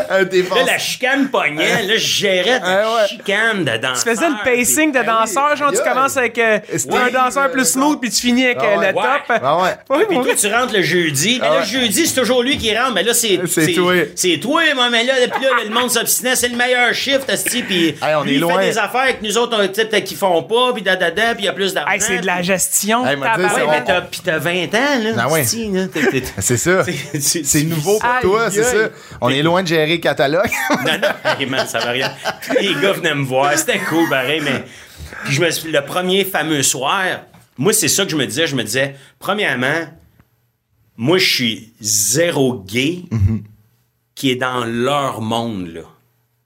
Un 0.09 0.23
défense. 0.23 0.57
Là, 0.59 0.63
la 0.65 0.77
chicane 0.77 1.29
pognait. 1.29 1.83
Là, 1.83 1.93
je 1.95 1.97
gérais 1.97 2.59
de 2.59 2.65
Ah 2.65 2.81
la 2.81 2.95
ouais. 2.95 3.07
chicane 3.09 3.63
de 3.65 3.77
danseurs. 3.77 4.03
Tu 4.03 4.09
faisais 4.09 4.29
le 4.29 4.43
pacing 4.43 4.91
de 4.91 4.99
oui, 4.99 5.05
danseur, 5.05 5.55
genre 5.55 5.71
tu 5.71 5.81
commences 5.81 6.17
avec 6.17 6.37
euh, 6.37 6.59
un 6.91 7.09
danseur 7.11 7.51
plus 7.51 7.61
euh, 7.61 7.65
smooth, 7.65 7.99
puis 7.99 8.09
tu 8.09 8.21
finis 8.21 8.45
avec 8.45 8.57
Ah 8.61 8.65
euh, 8.65 8.77
ouais. 8.77 8.91
le 8.91 8.97
Ouais. 8.97 9.03
top. 9.27 9.39
Ah 9.43 9.57
ouais. 9.63 9.69
Oui, 9.89 10.03
Puis 10.09 10.17
toi, 10.21 10.33
tu 10.39 10.53
rentres 10.53 10.73
le 10.73 10.81
jeudi. 10.81 11.37
Mais 11.41 11.47
Ah 11.47 11.49
là, 11.49 11.59
ouais. 11.59 11.65
le 11.65 11.79
jeudi, 11.81 12.07
c'est 12.07 12.19
toujours 12.19 12.43
lui 12.43 12.57
qui 12.57 12.75
rentre. 12.77 12.93
Mais 12.93 13.03
là, 13.03 13.13
c'est. 13.15 13.39
C'est 13.47 13.73
toi. 13.73 13.93
C'est 14.15 14.39
toi, 14.41 14.61
moi, 14.75 14.89
mais 14.89 15.03
là, 15.03 15.13
puis 15.33 15.43
là, 15.43 15.49
le 15.63 15.69
monde 15.73 15.89
s'obstinait. 15.91 16.35
C'est 16.35 16.49
le 16.49 16.57
meilleur 16.57 16.93
shift, 16.93 17.29
esti. 17.29 17.63
Puis 17.63 17.95
Hey, 18.01 18.15
on 18.15 18.23
lui, 18.23 18.31
est 18.31 18.35
il 18.35 18.41
loin. 18.41 18.59
fait 18.59 18.69
des 18.69 18.77
affaires 18.77 19.19
que 19.19 19.25
nous 19.25 19.37
autres, 19.37 19.57
on, 19.59 19.67
peut-être 19.67 20.03
qu'ils 20.03 20.17
font 20.17 20.43
pas. 20.43 20.73
Puis 20.73 20.81
da, 20.81 20.95
da, 20.95 21.11
da, 21.11 21.33
puis 21.35 21.43
il 21.43 21.45
y 21.45 21.49
a 21.49 21.53
plus 21.53 21.73
d'argent. 21.73 21.91
Hey, 21.91 22.01
c'est 22.01 22.19
de 22.19 22.25
la 22.25 22.41
gestion. 22.41 23.03
Puis 24.11 24.21
t'as 24.23 24.37
20 24.37 24.73
ans, 24.75 25.15
là. 25.15 25.27
C'est 26.39 26.57
ça. 26.57 26.83
C'est- 27.19 27.63
nouveau 27.63 27.99
pour 27.99 28.19
toi, 28.21 28.51
c'est 28.51 28.63
ça. 28.63 28.89
On 29.21 29.29
est 29.29 29.41
loin 29.41 29.63
de 29.63 29.67
gérer 29.75 29.95
le 29.95 30.01
catalogue. 30.01 30.49
Non, 30.85 30.93
non, 31.01 31.31
hey, 31.39 31.45
man, 31.45 31.65
ça 31.67 31.79
va 31.79 31.91
rien. 31.91 32.11
Les 32.59 32.73
gars 32.81 32.93
venaient 32.93 33.15
me 33.15 33.23
voir. 33.25 33.57
C'était 33.57 33.79
cool, 33.79 34.07
pareil, 34.09 34.41
mais. 34.43 34.63
Puis 35.25 35.33
je 35.35 35.41
me 35.41 35.49
suis- 35.51 35.71
le 35.71 35.81
premier 35.81 36.23
fameux 36.25 36.63
soir, 36.63 37.03
moi, 37.57 37.73
c'est 37.73 37.87
ça 37.87 38.03
que 38.05 38.11
je 38.11 38.15
me 38.15 38.25
disais. 38.25 38.47
Je 38.47 38.55
me 38.55 38.63
disais, 38.63 38.95
premièrement, 39.19 39.85
moi, 40.97 41.17
je 41.17 41.27
suis 41.33 41.73
zéro 41.81 42.63
gay 42.65 43.03
qui 44.15 44.31
est 44.31 44.35
dans 44.35 44.63
leur 44.65 45.21
monde, 45.21 45.67
là. 45.73 45.81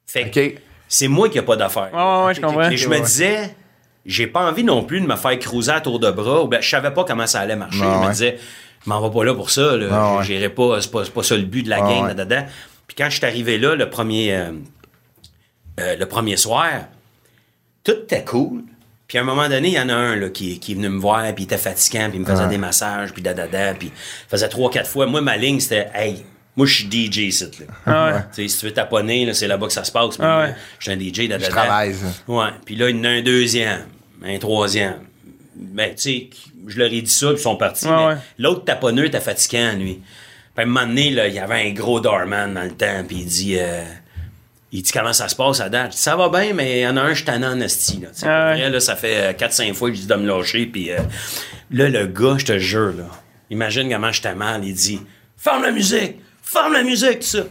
Fait 0.07 0.29
que 0.31 0.55
c'est 0.87 1.07
moi 1.07 1.29
qui 1.29 1.37
n'ai 1.37 1.43
pas 1.45 1.55
d'affaires. 1.55 1.89
Ouais, 1.93 2.33
je 2.33 2.41
comprends. 2.41 2.69
Et 2.69 2.77
je 2.77 2.89
me 2.89 2.99
disais, 2.99 3.55
j'ai 4.05 4.25
pas 4.27 4.49
envie 4.49 4.63
non 4.63 4.83
plus 4.83 5.01
de 5.01 5.05
me 5.05 5.15
faire 5.15 5.37
cruiser 5.37 5.71
à 5.71 5.81
tour 5.81 5.99
de 5.99 6.09
bras. 6.09 6.43
Ou 6.43 6.47
ben, 6.47 6.61
je 6.61 6.69
savais 6.69 6.91
pas 6.91 7.03
comment 7.03 7.27
ça 7.27 7.41
allait 7.41 7.55
marcher. 7.55 7.79
Je 7.79 8.07
me 8.07 8.11
disais, 8.11 8.39
je 8.83 8.89
m'en 8.89 9.01
vais 9.07 9.13
pas 9.15 9.23
là 9.23 9.35
pour 9.35 9.51
ça. 9.51 9.75
Là. 9.77 10.15
Ouais. 10.17 10.23
J'irai 10.23 10.49
pas, 10.49 10.81
c'est 10.81 10.89
pas, 10.91 11.05
c'est 11.05 11.13
pas 11.13 11.21
ça 11.23 11.35
le 11.35 11.43
but 11.43 11.61
de 11.63 11.69
la 11.69 11.81
game 11.81 12.07
là-dedans. 12.07 12.45
Quand 12.99 13.09
je 13.09 13.15
suis 13.15 13.25
arrivé 13.25 13.57
là, 13.57 13.75
le 13.75 13.89
premier, 13.89 14.35
euh, 14.35 14.51
euh, 15.79 15.95
le 15.95 16.05
premier 16.05 16.35
soir, 16.35 16.69
tout 17.85 17.93
était 18.03 18.25
cool. 18.25 18.63
Puis 19.07 19.17
à 19.17 19.21
un 19.21 19.23
moment 19.23 19.47
donné, 19.47 19.69
il 19.69 19.73
y 19.73 19.79
en 19.79 19.87
a 19.87 19.93
un 19.93 20.17
là, 20.17 20.29
qui, 20.29 20.59
qui 20.59 20.73
est 20.73 20.75
venu 20.75 20.89
me 20.89 20.99
voir, 20.99 21.23
puis 21.33 21.43
il 21.43 21.45
était 21.45 21.57
fatigant, 21.57 22.09
puis 22.09 22.19
il 22.19 22.21
me 22.21 22.25
faisait 22.25 22.47
des 22.47 22.57
massages, 22.57 23.13
puis 23.13 23.21
dadada, 23.23 23.73
puis 23.73 23.87
il 23.87 24.29
faisait 24.29 24.49
trois, 24.49 24.69
quatre 24.69 24.89
fois. 24.89 25.07
Moi, 25.07 25.21
ma 25.21 25.37
ligne, 25.37 25.61
c'était 25.61 25.89
«Hey, 25.95 26.25
moi, 26.55 26.67
je 26.67 26.75
suis 26.75 26.89
DJ 26.91 27.17
ici, 27.19 27.49
là. 27.59 27.65
Ah 27.85 28.05
ouais. 28.11 28.19
Tu 28.35 28.43
sais, 28.43 28.47
si 28.49 28.59
tu 28.59 28.65
veux 28.65 28.73
taponner, 28.73 29.25
là, 29.25 29.33
c'est 29.33 29.47
là-bas 29.47 29.67
que 29.67 29.73
ça 29.73 29.85
se 29.85 29.91
passe. 29.93 30.19
Mais 30.19 30.25
Ah 30.25 30.39
ouais. 30.41 30.55
Je 30.77 30.91
suis 30.91 30.91
un 30.91 30.99
DJ, 30.99 31.29
dadada. 31.29 31.45
Je 31.45 31.51
travaille. 31.51 31.95
Ouais. 32.27 32.49
Puis 32.65 32.75
là, 32.75 32.89
il 32.89 32.97
y 32.97 32.99
en 32.99 33.03
a 33.05 33.09
un 33.09 33.21
deuxième, 33.21 33.85
un 34.25 34.37
troisième. 34.39 34.99
Ben, 35.55 35.95
tu 35.95 36.01
sais, 36.01 36.29
je 36.67 36.77
leur 36.77 36.91
ai 36.91 37.01
dit 37.01 37.09
ça, 37.09 37.27
puis 37.27 37.37
ils 37.37 37.43
sont 37.43 37.55
partis. 37.55 37.87
Ouais. 37.87 38.15
L'autre 38.37 38.65
taponneux 38.65 39.05
était 39.05 39.21
fatigant, 39.21 39.73
lui. 39.73 40.01
Puis 40.59 40.65
à 40.65 40.67
un 40.67 40.73
moment 40.73 40.85
donné, 40.85 41.09
là, 41.11 41.27
il 41.29 41.33
y 41.33 41.39
avait 41.39 41.69
un 41.69 41.71
gros 41.71 42.01
doorman 42.01 42.53
dans 42.53 42.63
le 42.63 42.71
temps, 42.71 43.05
puis 43.07 43.19
il 43.21 43.25
dit... 43.25 43.55
euh, 43.57 43.81
il 44.73 44.81
dit 44.83 44.91
comment 44.91 45.13
ça 45.13 45.29
se 45.29 45.35
passe 45.35 45.61
à 45.61 45.69
date. 45.69 45.93
Ça 45.93 46.15
va 46.17 46.27
bien, 46.27 46.53
mais 46.53 46.79
il 46.79 46.81
y 46.81 46.87
en 46.87 46.97
a 46.97 47.01
un, 47.01 47.13
je 47.13 47.23
t'en 47.23 47.41
en 47.41 47.59
esti. 47.61 48.01
Là. 48.01 48.09
Ah 48.09 48.19
pour 48.19 48.27
ouais. 48.27 48.59
vrai, 48.59 48.69
là, 48.69 48.79
ça 48.81 48.95
fait 48.97 49.39
4-5 49.39 49.73
fois 49.73 49.89
que 49.89 49.95
je 49.95 50.01
dis 50.01 50.07
de 50.07 50.15
me 50.15 50.27
lâcher. 50.27 50.65
Puis 50.65 50.91
euh, 50.91 50.97
là, 51.71 51.87
le 51.89 52.05
gars, 52.07 52.35
je 52.37 52.45
te 52.45 52.59
jure, 52.59 52.93
là, 52.97 53.05
imagine 53.49 53.89
comment 53.89 54.11
j'étais 54.11 54.35
mal. 54.35 54.63
Il 54.65 54.73
dit 54.73 54.99
Ferme 55.37 55.63
la 55.63 55.71
musique! 55.71 56.17
Ferme 56.43 56.73
la 56.73 56.83
musique, 56.83 57.21
tout 57.21 57.27
ça! 57.27 57.43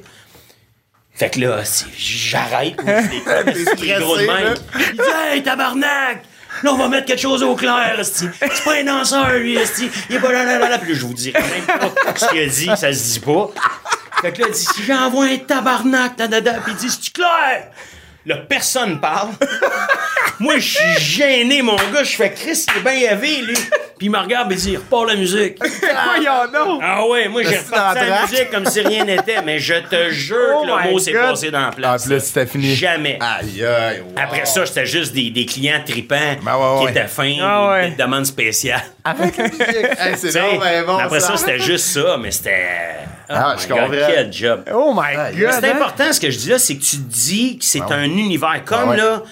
Fait 1.14 1.30
que 1.30 1.40
là, 1.40 1.64
c'est- 1.64 1.86
j'arrête. 1.96 2.76
gros 2.76 4.16
de 4.16 4.26
là. 4.26 4.54
Il 4.78 4.92
dit 4.92 5.00
Hey, 5.32 5.42
tabarnak! 5.42 6.22
Là, 6.62 6.72
on 6.72 6.76
va 6.76 6.88
mettre 6.88 7.06
quelque 7.06 7.20
chose 7.20 7.42
au 7.42 7.54
clair. 7.54 7.98
C'est 8.02 8.64
pas 8.64 8.74
un 8.80 8.84
danseur, 8.84 9.30
lui, 9.34 9.56
esti. 9.56 9.90
Il 10.10 10.16
est 10.16 10.20
pas 10.20 10.32
là, 10.32 10.44
là, 10.44 10.58
là, 10.58 10.68
là. 10.70 10.80
Je 10.88 11.06
vous 11.06 11.14
dirai 11.14 11.40
même 11.40 11.66
pas 11.66 11.90
ce 12.16 12.28
qu'il 12.28 12.38
a 12.38 12.46
dit, 12.46 12.66
ça 12.76 12.92
se 12.92 13.12
dit 13.12 13.20
pas. 13.20 13.50
Fait 14.20 14.32
que 14.32 14.40
là, 14.40 14.46
il 14.48 14.54
dit 14.54 14.64
Si 14.64 14.82
j'envoie 14.84 15.26
un 15.26 15.38
tabarnak, 15.38 16.16
da, 16.16 16.26
da, 16.26 16.40
da. 16.40 16.54
Puis 16.54 16.72
il 16.72 16.76
dit 16.78 16.90
C'est-tu 16.90 17.10
clair? 17.12 17.68
Là, 18.28 18.36
personne 18.48 19.00
parle. 19.00 19.30
Moi, 20.40 20.58
je 20.58 20.76
suis 20.76 20.98
gêné, 21.00 21.62
mon 21.62 21.74
gars. 21.76 22.04
Je 22.04 22.14
fais 22.14 22.30
Chris, 22.30 22.64
il 22.68 22.78
est 22.78 22.82
bien 22.82 23.10
élevé, 23.10 23.42
lui. 23.42 23.54
Puis 23.54 24.06
il 24.06 24.10
me 24.10 24.18
regarde 24.18 24.52
et 24.52 24.54
il 24.54 24.60
dit 24.60 24.76
Repars 24.76 25.06
la 25.06 25.16
musique. 25.16 25.58
Voyons 26.04 26.46
donc! 26.52 26.80
Ah 26.84 27.04
ouais, 27.08 27.26
moi, 27.26 27.42
j'ai 27.42 27.56
reparti 27.56 28.00
la 28.08 28.22
musique 28.22 28.50
comme 28.50 28.64
si 28.66 28.80
rien 28.82 29.04
n'était. 29.04 29.42
Mais 29.44 29.58
je 29.58 29.74
te 29.74 30.10
jure 30.10 30.58
Oh 30.58 30.62
que 30.62 30.66
le 30.86 30.90
mot 30.92 30.98
s'est 31.00 31.12
passé 31.12 31.50
dans 31.50 31.58
la 31.60 31.66
Ah, 31.68 31.72
place. 31.72 32.04
puis 32.04 32.14
là, 32.14 32.20
c'était 32.20 32.46
fini. 32.46 32.74
Jamais. 32.76 33.18
Aïe, 33.20 33.64
aïe, 33.64 34.00
wow. 34.00 34.12
Après 34.16 34.44
ça, 34.46 34.64
c'était 34.66 34.86
juste 34.86 35.12
des, 35.12 35.30
des 35.30 35.44
clients 35.46 35.80
tripants 35.84 36.36
Ben 36.44 36.56
ouais, 36.56 36.84
qui 36.84 36.90
étaient 36.92 37.08
fins, 37.08 37.36
Ah 37.42 37.70
ouais. 37.70 37.90
des 37.90 37.96
demandes 37.96 38.26
spéciales. 38.26 38.82
Avec 39.04 39.36
la 39.38 39.44
musique. 39.44 39.62
Hey, 39.98 40.14
c'est 40.16 40.32
ben 40.34 40.84
bon, 40.86 40.98
après 40.98 41.18
ça, 41.20 41.28
ça. 41.28 41.36
c'était 41.38 41.58
juste 41.58 41.86
ça, 41.86 42.16
mais 42.20 42.30
c'était. 42.30 42.66
Oh 43.30 43.34
Ah, 43.34 43.54
my 43.56 43.62
je 43.62 43.68
God, 43.68 43.78
comprends. 43.78 44.06
Quel 44.06 44.32
job. 44.32 44.64
Oh 44.72 44.94
my 44.94 45.14
god! 45.36 45.50
C'est 45.60 45.66
hein? 45.68 45.76
important 45.76 46.12
ce 46.12 46.18
que 46.20 46.30
je 46.30 46.38
dis 46.38 46.48
là, 46.48 46.58
c'est 46.58 46.76
que 46.76 46.82
tu 46.82 46.96
te 46.96 47.02
dis 47.12 47.58
que 47.58 47.64
c'est 47.64 47.80
Ah 47.82 47.88
ouais. 47.88 47.94
un 47.96 48.16
univers. 48.18 48.62
Comme 48.64 48.78
Ah 48.82 48.90
ouais. 48.90 48.96
là, 48.96 49.22
tu 49.24 49.30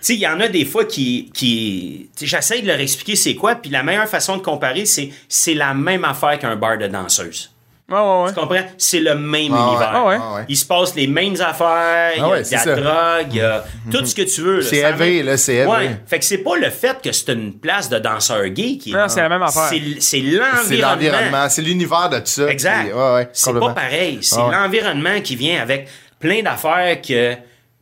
sais, 0.00 0.14
il 0.14 0.20
y 0.20 0.28
en 0.28 0.40
a 0.40 0.48
des 0.48 0.64
fois 0.64 0.84
qui. 0.84 1.30
qui 1.34 2.10
J'essaie 2.20 2.60
de 2.62 2.66
leur 2.66 2.78
expliquer 2.80 3.16
c'est 3.16 3.34
quoi, 3.34 3.54
puis 3.56 3.70
la 3.70 3.82
meilleure 3.82 4.08
façon 4.08 4.36
de 4.36 4.42
comparer, 4.42 4.84
c'est 4.86 5.10
c'est 5.28 5.54
la 5.54 5.74
même 5.74 6.04
affaire 6.04 6.38
qu'un 6.38 6.56
bar 6.56 6.78
de 6.78 6.86
danseuse. 6.86 7.50
Ouais, 7.88 7.96
ouais, 8.00 8.22
ouais. 8.24 8.28
Tu 8.34 8.40
comprends? 8.40 8.64
C'est 8.78 8.98
le 8.98 9.14
même 9.14 9.54
Ah 9.54 9.68
univers. 9.68 9.90
Ah 9.94 10.04
ouais. 10.06 10.18
Ah 10.20 10.34
ouais. 10.34 10.44
Il 10.48 10.56
se 10.56 10.66
passe 10.66 10.96
les 10.96 11.06
mêmes 11.06 11.36
affaires, 11.40 12.10
il 12.16 12.18
y 12.18 12.20
a 12.20 12.28
ouais, 12.28 12.42
de 12.42 12.50
la 12.50 12.58
ça. 12.58 12.74
drogue, 12.74 13.26
il 13.30 13.36
y 13.36 13.40
a 13.40 13.64
tout 13.92 14.04
ce 14.04 14.12
que 14.12 14.22
tu 14.22 14.40
veux. 14.40 14.60
C'est 14.60 14.78
élevé, 14.78 15.22
là, 15.22 15.36
c'est 15.36 15.54
élevé. 15.54 15.70
Ouais. 15.70 16.00
Fait 16.04 16.18
que 16.18 16.24
c'est 16.24 16.38
pas 16.38 16.56
le 16.56 16.68
fait 16.70 17.00
que 17.00 17.12
c'est 17.12 17.32
une 17.32 17.52
place 17.54 17.88
de 17.88 18.00
danseur 18.00 18.44
gay 18.48 18.76
qui 18.76 18.90
est. 18.90 18.92
Non, 18.92 19.06
c'est 19.08 19.20
la 19.22 19.28
même 19.28 19.42
affaire. 19.42 19.70
C'est 20.00 20.18
l'environnement. 20.18 20.62
C'est 20.64 20.76
l'environnement, 20.78 21.48
c'est 21.48 21.62
l'univers 21.62 22.10
de 22.10 22.18
tout 22.18 22.26
ça. 22.26 22.48
Exact. 22.48 22.84
Puis, 22.86 22.92
ouais, 22.92 23.14
ouais, 23.14 23.28
c'est 23.32 23.52
pas 23.52 23.70
pareil. 23.72 24.18
C'est 24.20 24.36
Ah 24.36 24.46
ouais. 24.48 24.52
l'environnement 24.56 25.20
qui 25.22 25.36
vient 25.36 25.62
avec 25.62 25.86
plein 26.18 26.42
d'affaires 26.42 27.00
que, 27.00 27.36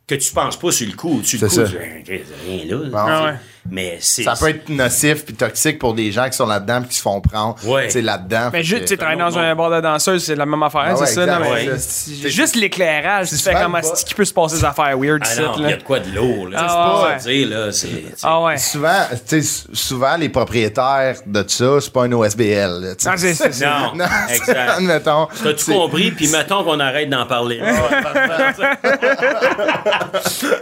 que 0.07 0.15
tu 0.15 0.33
penses 0.33 0.57
pas 0.59 0.71
sur 0.71 0.87
le 0.87 0.93
coup. 0.93 1.21
Sur 1.23 1.41
le 1.41 1.47
coup, 1.47 1.55
tu 1.55 2.23
rien 2.45 2.65
là. 2.65 2.91
Ah 2.95 3.23
ouais. 3.25 3.35
Mais 3.69 3.97
c'est. 3.99 4.23
Ça 4.23 4.35
peut 4.39 4.49
être 4.49 4.69
nocif 4.69 5.25
puis 5.25 5.33
toxique 5.33 5.79
pour 5.79 5.95
des 5.95 6.11
gens 6.11 6.29
qui 6.29 6.37
sont 6.37 6.45
là-dedans 6.45 6.81
puis 6.81 6.89
qui 6.89 6.95
se 6.97 7.01
font 7.01 7.19
prendre 7.19 7.55
Ouais. 7.65 7.87
tu 7.87 7.99
là-dedans. 8.01 8.49
Mais 8.53 8.63
juste, 8.63 8.85
tu 8.85 9.03
un 9.03 9.17
dans 9.17 9.37
un 9.37 9.55
bar 9.55 9.71
de 9.71 9.81
danseuse, 9.81 10.23
c'est 10.23 10.35
la 10.35 10.45
même 10.45 10.61
affaire, 10.61 10.83
Ah 10.87 10.93
ouais, 10.95 11.05
c'est 11.07 11.13
ça? 11.15 11.25
Non, 11.25 11.39
mais 11.41 11.51
ouais. 11.51 11.69
c'est 11.79 12.29
juste 12.29 12.55
l'éclairage, 12.55 13.29
tu 13.29 13.37
C'est 13.37 13.51
fais 13.51 13.59
comment 13.61 13.81
pas- 13.81 13.87
est-ce 13.87 14.05
qu'il 14.05 14.15
peut 14.15 14.25
se 14.25 14.33
passer 14.33 14.57
des 14.57 14.65
affaires 14.65 14.97
weird 14.97 15.23
Ah 15.25 15.41
non, 15.41 15.53
il 15.57 15.69
y 15.69 15.73
a 15.73 15.77
de 15.77 15.83
quoi 15.83 15.99
de 15.99 16.09
lourd. 16.11 16.49
Là. 16.49 16.57
Ah 16.61 17.07
c'est 17.19 17.43
pas 17.49 17.55
là. 17.55 17.71
C'est. 17.71 17.87
Ah 18.23 18.41
ouais. 18.43 18.57
Souvent, 18.57 19.01
tu 19.27 19.41
sais, 19.41 19.63
souvent, 19.73 20.15
les 20.17 20.29
propriétaires 20.29 21.15
de 21.25 21.43
ça, 21.47 21.81
c'est 21.81 21.91
pas 21.91 22.03
un 22.03 22.11
OSBL. 22.11 22.81
là. 22.81 22.93
Ah, 23.05 23.13
c'est 23.17 23.33
c'est- 23.33 23.51
c'est- 23.51 23.65
Non, 23.65 23.93
Non, 23.95 24.05
exact. 24.29 24.69
admettons. 24.77 25.27
T'as-tu 25.43 25.63
c'est- 25.65 25.73
compris? 25.73 26.11
Puis 26.11 26.27
mettons 26.27 26.63
qu'on 26.63 26.79
arrête 26.79 27.09
d'en 27.09 27.25
parler. 27.25 27.61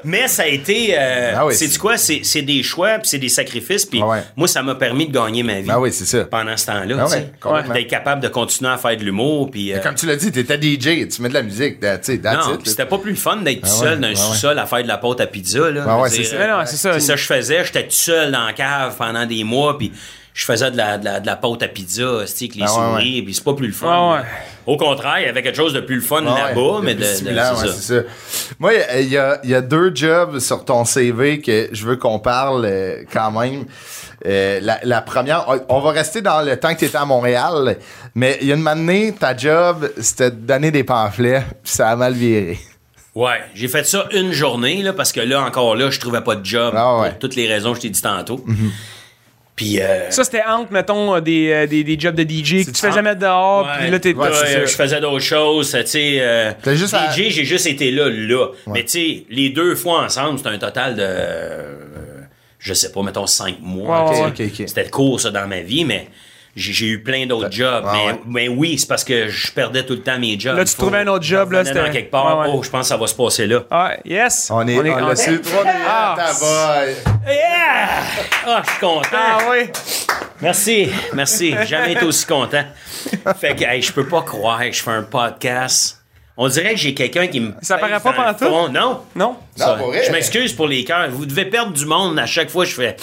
Mais 0.03 0.27
ça 0.27 0.43
a 0.43 0.47
été. 0.47 0.95
Euh, 0.97 1.33
Ah 1.35 1.45
oui, 1.45 1.55
c'est 1.55 1.67
c'est- 1.67 1.77
quoi? 1.77 1.97
C'est 1.97 2.21
c'est 2.23 2.41
des 2.41 2.63
choix, 2.63 2.92
puis 2.99 3.07
c'est 3.09 3.17
des 3.17 3.29
sacrifices. 3.29 3.85
Puis 3.85 3.99
Ah 4.03 4.07
ouais. 4.07 4.23
moi, 4.35 4.47
ça 4.47 4.61
m'a 4.63 4.75
permis 4.75 5.07
de 5.07 5.13
gagner 5.13 5.43
ma 5.43 5.59
vie. 5.61 5.69
Ah 5.71 5.79
oui, 5.79 5.91
c'est 5.91 6.05
ça. 6.05 6.25
Pendant 6.25 6.55
ce 6.57 6.65
temps-là. 6.67 6.95
Ah 6.99 7.51
ouais. 7.51 7.73
D'être 7.73 7.89
capable 7.89 8.21
de 8.21 8.27
continuer 8.27 8.71
à 8.71 8.77
faire 8.77 8.95
de 8.97 9.03
l'humour. 9.03 9.49
Puis. 9.51 9.73
euh, 9.73 9.79
Comme 9.79 9.95
tu 9.95 10.05
l'as 10.05 10.15
dit, 10.15 10.31
t'étais 10.31 10.57
DJ, 10.61 11.07
tu 11.07 11.21
mets 11.21 11.29
de 11.29 11.33
la 11.33 11.43
musique, 11.43 11.81
non, 11.83 12.57
c'était 12.63 12.85
pas 12.85 12.97
plus 12.97 13.11
le 13.11 13.17
fun 13.17 13.37
d'être 13.37 13.61
tout 13.61 13.67
Ah 13.71 13.79
seul 13.79 13.99
dans 13.99 14.07
un 14.07 14.15
sous-sol 14.15 14.57
à 14.59 14.65
faire 14.65 14.83
de 14.83 14.87
la 14.87 14.97
pâte 14.97 15.21
à 15.21 15.27
pizza. 15.27 15.69
Là, 15.71 15.85
Ah 15.87 16.03
c'est 16.09 16.23
ça. 16.23 16.67
C'est 16.67 16.99
ça 16.99 17.13
que 17.13 17.19
je 17.19 17.25
faisais. 17.25 17.63
J'étais 17.65 17.83
tout 17.83 17.91
seul 17.91 18.31
dans 18.31 18.45
la 18.45 18.53
cave 18.53 18.95
pendant 18.97 19.25
des 19.25 19.43
mois, 19.43 19.77
puis 19.77 19.91
je 20.33 20.45
faisais 20.45 20.71
de 20.71 20.77
la, 20.77 20.97
de 20.97 21.05
la, 21.05 21.19
de 21.19 21.25
la 21.27 21.35
pâte 21.35 21.61
à 21.63 21.67
pizza, 21.67 22.19
avec 22.19 22.55
les 22.55 22.63
Ah 22.65 22.65
ouais, 22.65 22.91
souris, 22.99 23.21
puis 23.21 23.33
c'est 23.33 23.43
pas 23.43 23.53
plus 23.53 23.67
le 23.67 23.73
fun. 23.73 23.87
Ah 23.89 24.13
ouais. 24.15 24.27
Au 24.65 24.77
contraire, 24.77 25.19
il 25.19 25.25
y 25.25 25.29
avait 25.29 25.43
quelque 25.43 25.57
chose 25.57 25.73
de 25.73 25.79
plus 25.81 25.95
le 25.95 26.01
fun 26.01 26.23
Ah 26.27 26.47
là-bas, 26.49 26.61
ouais, 26.61 26.79
mais 26.81 26.95
de 26.95 26.99
de, 27.01 27.03
plus 27.05 27.11
de- 27.11 27.15
stimulant, 27.15 27.51
c'est 27.55 27.61
ouais, 27.65 27.67
ça. 27.71 27.73
c'est 27.79 27.99
ça. 28.01 28.07
Moi, 28.59 28.71
il 28.99 29.09
y 29.09 29.17
a, 29.17 29.39
il 29.43 29.49
y 29.49 29.55
a 29.55 29.61
deux 29.61 29.91
jobs 29.93 30.39
sur 30.39 30.63
ton 30.65 30.85
CV 30.85 31.41
que 31.41 31.69
je 31.71 31.85
veux 31.85 31.97
qu'on 31.97 32.19
parle 32.19 32.65
euh, 32.65 33.03
quand 33.11 33.31
même. 33.31 33.65
Euh, 34.25 34.59
la, 34.61 34.79
la 34.83 35.01
première, 35.01 35.45
on- 35.67 35.79
va 35.81 35.91
rester 35.91 36.21
dans 36.21 36.41
le 36.41 36.57
temps 36.57 36.73
que 36.73 36.79
tu 36.79 36.85
étais 36.85 36.97
à 36.97 37.03
Montréal, 37.05 37.77
mais 38.15 38.37
il 38.41 38.47
y 38.47 38.51
a 38.51 38.55
une 38.55 38.61
matinée, 38.61 39.13
ta 39.13 39.35
job, 39.35 39.91
c'était 39.99 40.31
de 40.31 40.37
donner 40.37 40.71
des 40.71 40.85
pamphlets, 40.85 41.43
puis 41.61 41.73
ça 41.73 41.89
a 41.89 41.95
mal 41.97 42.13
viré. 42.13 42.57
Ouais, 43.15 43.41
j'ai 43.53 43.67
fait 43.67 43.83
ça 43.85 44.07
une 44.13 44.31
journée, 44.31 44.81
là, 44.81 44.93
parce 44.93 45.11
que 45.11 45.19
là, 45.19 45.43
encore 45.43 45.75
là, 45.75 45.91
je 45.91 45.99
trouvais 45.99 46.21
pas 46.21 46.35
de 46.35 46.45
job. 46.45 46.73
Ah 46.75 46.99
ouais. 47.01 47.09
Pour 47.09 47.19
toutes 47.19 47.35
les 47.35 47.47
raisons 47.47 47.71
que 47.71 47.77
je 47.77 47.81
t'ai 47.81 47.89
dit 47.89 48.01
tantôt. 48.01 48.43
Puis, 49.55 49.79
euh, 49.79 50.09
Ça, 50.09 50.23
c'était 50.23 50.41
entre, 50.43 50.71
mettons, 50.73 51.19
des, 51.19 51.51
euh, 51.51 51.67
des, 51.67 51.83
des 51.83 51.99
jobs 51.99 52.15
de 52.15 52.23
DJ 52.23 52.65
que 52.65 52.71
tu 52.71 52.81
faisais 52.81 53.01
mettre 53.03 53.19
dehors, 53.19 53.65
Ouais. 53.65 53.71
puis 53.81 53.89
là, 53.91 53.99
t'es. 53.99 54.13
Ouais, 54.15 54.27
euh, 54.27 54.65
je 54.65 54.71
faisais 54.75 54.99
d'autres 54.99 55.19
choses, 55.23 55.71
tu 55.71 55.85
sais. 55.85 56.17
euh, 56.21 56.51
T'as 56.63 56.73
juste 56.73 56.93
à- 56.95 57.11
DJ, 57.11 57.29
j'ai 57.29 57.45
juste 57.45 57.67
été 57.67 57.91
là, 57.91 58.09
là. 58.09 58.47
Mais 58.67 58.81
tu 58.83 58.89
sais, 58.89 59.23
les 59.29 59.49
deux 59.49 59.75
fois 59.75 60.03
ensemble, 60.05 60.37
c'était 60.39 60.49
un 60.49 60.57
total 60.57 60.95
de, 60.95 61.01
euh, 61.03 61.75
je 62.57 62.73
sais 62.73 62.91
pas, 62.91 63.03
mettons 63.03 63.27
cinq 63.27 63.57
mois. 63.61 64.05
Ouais, 64.05 64.09
tu 64.09 64.15
sais. 64.15 64.21
ouais, 64.23 64.49
ok, 64.49 64.59
ok. 64.61 64.67
C'était 64.67 64.89
court, 64.89 65.19
ça, 65.21 65.29
dans 65.29 65.47
ma 65.47 65.59
vie, 65.61 65.85
mais 65.85 66.07
j'ai 66.55 66.87
eu 66.87 67.01
plein 67.03 67.25
d'autres 67.25 67.51
jobs. 67.51 67.85
mais, 67.91 68.05
ouais. 68.11 68.19
mais 68.25 68.47
oui, 68.47 68.77
c'est 68.77 68.87
parce 68.87 69.03
que 69.03 69.27
je 69.27 69.51
perdais 69.51 69.83
tout 69.83 69.93
le 69.93 70.01
temps 70.01 70.19
mes 70.19 70.39
jobs. 70.39 70.55
Là, 70.55 70.65
tu 70.65 70.71
Faut- 70.75 70.83
trouvais 70.83 70.99
un 70.99 71.07
autre 71.07 71.23
job, 71.25 71.51
là, 71.51 71.65
c'était- 71.65 71.89
quelque 71.91 72.11
part. 72.11 72.39
Ouais, 72.39 72.45
ouais. 72.47 72.53
Oh, 72.55 72.61
je 72.63 72.69
pense 72.69 72.81
que 72.81 72.87
ça 72.87 72.97
va 72.97 73.07
se 73.07 73.15
passer 73.15 73.47
là. 73.47 73.63
Ah, 73.71 73.93
yes! 74.05 74.49
On 74.51 74.67
est, 74.67 74.77
on, 74.77 75.07
on- 75.09 75.15
su. 75.15 75.41
Trois 75.41 75.63
minutes, 75.63 75.87
Ah. 75.87 76.15
Yeah! 77.25 77.89
Ah, 78.45 78.61
je 78.65 78.69
suis 78.71 78.79
content. 78.79 79.07
Ah 79.13 79.37
oui! 79.51 79.69
Merci, 80.41 80.89
merci. 81.13 81.55
J'ai 81.61 81.65
Jamais 81.65 81.93
été 81.93 82.05
aussi 82.05 82.25
content. 82.25 82.63
Fait 83.39 83.55
que, 83.55 83.63
hey, 83.63 83.81
je 83.81 83.91
peux 83.93 84.05
pas 84.07 84.21
croire 84.21 84.59
que 84.59 84.71
je 84.71 84.83
fais 84.83 84.91
un 84.91 85.03
podcast. 85.03 85.99
On 86.35 86.47
dirait 86.47 86.71
que 86.73 86.79
j'ai 86.79 86.93
quelqu'un 86.93 87.27
qui 87.27 87.39
me. 87.39 87.53
Ça 87.61 87.77
paraît 87.77 87.99
pas 87.99 88.11
pantoute? 88.11 88.47
front. 88.47 88.67
Non. 88.69 89.01
Non? 89.15 89.37
Ça, 89.55 89.77
je 90.05 90.11
m'excuse 90.11 90.53
pour 90.53 90.67
les 90.67 90.83
cœurs. 90.83 91.09
Vous 91.11 91.25
devez 91.25 91.45
perdre 91.45 91.71
du 91.73 91.85
monde 91.85 92.17
à 92.19 92.25
chaque 92.25 92.49
fois 92.49 92.65
que 92.65 92.71
je 92.71 92.75
fais. 92.75 92.95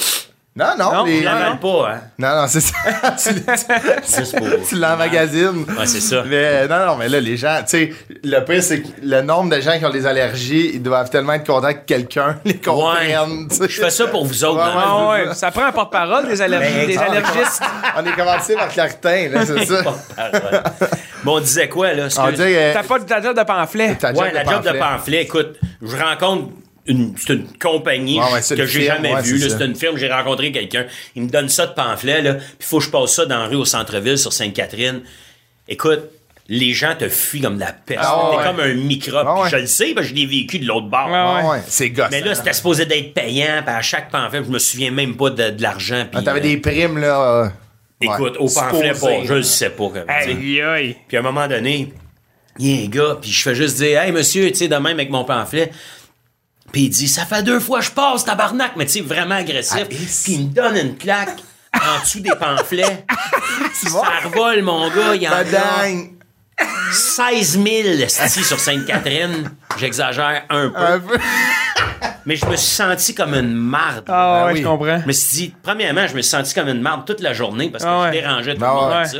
Non, 0.57 0.67
non, 0.77 0.93
Non, 0.93 1.05
les- 1.05 1.21
non, 1.23 1.57
pas, 1.59 1.91
hein. 1.93 2.01
non, 2.19 2.29
non, 2.43 2.47
c'est 2.49 2.61
ça. 2.61 2.75
tu 4.69 4.75
l'emmagasines. 4.77 5.65
Ouais, 5.79 5.87
c'est 5.87 6.01
ça. 6.01 6.25
Mais 6.27 6.67
non, 6.67 6.87
non, 6.87 6.97
mais 6.97 7.09
là, 7.09 7.21
les 7.21 7.37
gens, 7.37 7.59
tu 7.61 7.69
sais, 7.69 7.93
le 8.25 8.41
pire, 8.45 8.61
c'est 8.63 8.83
que 8.83 8.89
le 9.01 9.23
nombre 9.23 9.55
de 9.55 9.61
gens 9.61 9.79
qui 9.79 9.87
ont 9.87 9.91
des 9.91 10.07
allergies, 10.07 10.73
ils 10.75 10.83
doivent 10.83 11.09
tellement 11.09 11.35
être 11.35 11.47
contents 11.47 11.73
que 11.73 11.85
quelqu'un 11.87 12.37
les 12.45 12.59
comprenne. 12.61 13.47
tu 13.49 13.57
sais. 13.57 13.69
Je 13.69 13.81
fais 13.81 13.91
ça 13.91 14.09
pour 14.09 14.27
vous 14.27 14.45
autres. 14.45 14.57
Ouais, 14.59 14.73
dans 14.73 14.75
la 14.75 14.85
Ah 14.85 15.23
vie. 15.23 15.29
ouais, 15.29 15.35
ça 15.35 15.53
prend 15.53 15.65
un 15.67 15.73
porte-parole 15.73 16.27
des, 16.27 16.43
allergies, 16.43 16.87
des 16.89 16.99
allergistes. 16.99 17.63
On 17.97 18.05
est 18.05 18.13
commencé 18.17 18.55
par 18.57 18.69
Claritin, 18.69 19.29
là, 19.31 19.47
c'est 19.47 19.65
ça. 19.67 19.83
Bon, 21.23 21.37
on 21.37 21.41
disait 21.41 21.69
quoi, 21.69 21.93
là? 21.93 22.03
On 22.03 22.07
excuse? 22.07 22.35
dit, 22.47 22.55
euh, 22.57 22.73
T'as 22.75 22.83
pas 22.83 22.99
de 22.99 23.05
ta 23.05 23.21
job 23.23 23.37
de 23.39 23.43
pamphlet. 23.45 23.97
Ouais, 24.15 24.33
la 24.33 24.45
job 24.45 24.65
de 24.65 24.79
pamphlet. 24.79 25.23
Écoute, 25.23 25.57
je 25.81 25.97
rencontre 25.97 26.49
une, 26.87 27.15
c'est 27.17 27.35
une 27.35 27.47
compagnie 27.59 28.19
Ouais, 28.19 28.33
ouais, 28.35 28.43
c'est 28.43 28.57
que 28.57 28.63
une 28.63 28.67
j'ai 28.69 28.81
firme, 28.83 28.97
jamais 28.97 29.15
ouais, 29.15 29.23
vue. 29.23 29.39
c'est 29.41 29.65
une 29.65 29.75
firme, 29.77 29.97
j'ai 29.97 30.11
rencontré 30.13 30.51
quelqu'un. 30.53 30.87
Il 31.15 31.23
me 31.25 31.29
donne 31.29 31.49
ça 31.49 31.67
de 31.67 31.73
pamphlet, 31.75 32.23
là. 32.23 32.35
Puis 32.35 32.45
il 32.61 32.65
faut 32.67 32.79
que 32.79 32.85
je 32.85 32.91
passe 32.91 33.15
ça 33.15 33.27
dans 33.27 33.39
la 33.39 33.47
rue 33.47 33.57
au 33.57 33.65
centre-ville, 33.65 34.19
sur 34.19 34.33
Sainte-Catherine. 34.33 35.03
Écoute, 35.69 36.01
les 36.49 36.73
gens 36.73 36.95
te 36.99 37.09
fuient 37.09 37.43
comme 37.43 37.55
de 37.57 37.61
la 37.61 37.73
peste. 37.73 38.01
Ah, 38.03 38.33
T'es 38.37 38.45
comme 38.49 38.61
un 38.61 38.75
microbe. 38.75 39.25
Ah, 39.29 39.49
Je 39.49 39.57
le 39.57 39.67
sais, 39.67 39.93
parce 39.95 40.09
que 40.09 40.15
je 40.17 40.19
l'ai 40.21 40.27
vécu 40.27 40.59
de 40.59 40.67
l'autre 40.67 40.89
bord. 40.89 41.09
Ouais, 41.49 41.61
c'est 41.69 41.91
gosse. 41.91 42.09
Mais 42.11 42.23
là, 42.23 42.35
c'était 42.35 42.53
supposé 42.53 42.87
d'être 42.87 43.15
payant. 43.15 43.63
Puis 43.65 43.75
à 43.75 43.83
chaque 43.83 44.11
pamphlet, 44.11 44.43
je 44.45 44.51
me 44.51 44.59
souviens 44.59 44.91
même 44.91 45.17
pas 45.17 45.31
de, 45.31 45.51
de 45.51 45.63
l'argent. 45.63 46.07
puis, 46.11 46.19
Ah, 46.21 46.23
T'avais 46.23 46.41
euh, 46.41 46.43
des 46.43 46.57
primes, 46.57 46.99
là. 46.99 47.45
euh, 47.45 47.49
Écoute, 48.01 48.33
ouais, 48.33 48.39
au 48.39 48.49
pamphlet, 48.49 48.93
pas. 48.95 49.25
Je 49.25 49.35
le 49.35 49.43
sais 49.45 49.71
pas. 49.71 49.91
Tu 50.25 50.61
aïe. 50.63 50.97
Puis 51.07 51.17
à 51.17 51.21
un 51.21 51.23
moment 51.23 51.47
donné, 51.47 51.93
il 52.59 52.67
y 52.67 52.81
a 52.81 52.85
un 52.85 52.89
gars, 52.89 53.19
puis 53.21 53.31
je 53.31 53.43
fais 53.43 53.55
juste 53.55 53.77
dire, 53.77 54.01
hey 54.03 54.11
monsieur, 54.11 54.51
tu 54.51 54.57
sais, 54.57 54.69
de 54.69 54.75
même 54.75 54.87
avec 54.87 55.11
mon 55.11 55.23
pamphlet. 55.25 55.71
Puis 56.73 56.83
il 56.83 56.89
dit, 56.91 57.09
ça 57.09 57.25
fait 57.27 57.43
deux 57.43 57.59
fois 57.61 57.81
que 57.81 57.87
je 57.87 57.91
passe, 57.91 58.25
tabarnak, 58.25 58.73
mais 58.77 58.87
tu 58.87 58.93
sais, 58.93 59.01
vraiment 59.01 59.35
agressif. 59.37 59.87
Ah, 59.91 59.93
is. 59.93 60.21
Puis 60.25 60.33
il 60.35 60.47
me 60.49 60.55
donne 60.55 60.77
une 60.77 60.97
claque 60.97 61.37
en 61.75 62.01
dessous 62.03 62.21
des 62.21 62.31
pamphlets. 62.39 63.05
ça 63.75 64.03
revole, 64.25 64.63
mon 64.63 64.89
gars, 64.89 65.15
il 65.15 65.23
y 65.23 65.29
en 65.29 65.33
a 65.33 65.45
Badang! 65.45 66.11
16 66.93 67.53
000 67.63 67.67
esti, 68.03 68.45
sur 68.45 68.61
Sainte-Catherine. 68.61 69.51
J'exagère 69.79 70.43
un 70.51 70.69
peu. 70.69 70.79
Un 70.79 70.99
peu. 71.01 71.17
Mais 72.27 72.37
je 72.37 72.45
me 72.47 72.55
suis 72.57 72.69
senti 72.69 73.15
comme 73.15 73.33
une 73.35 73.55
marde. 73.55 74.05
Ah, 74.09 74.41
Ben 74.43 74.47
ouais, 74.47 74.53
oui. 74.53 74.63
je 74.63 74.67
comprends. 74.67 75.01
Je 75.01 75.07
me 75.07 75.13
suis 75.13 75.33
dit, 75.39 75.55
premièrement, 75.63 76.07
je 76.07 76.15
me 76.15 76.21
suis 76.23 76.31
senti 76.31 76.53
comme 76.55 76.69
une 76.69 76.83
marde 76.83 77.07
toute 77.07 77.21
la 77.21 77.33
journée 77.33 77.71
parce 77.71 77.83
que 77.85 77.89
Ah 77.89 78.01
je 78.11 78.17
ouais. 78.17 78.21
dérangeais 78.21 78.55
tout 78.55 78.61
Ben 78.61 78.69
le 78.69 78.75
monde 78.75 78.91
ouais. 78.91 78.97
avec 78.97 79.07
ça. 79.09 79.19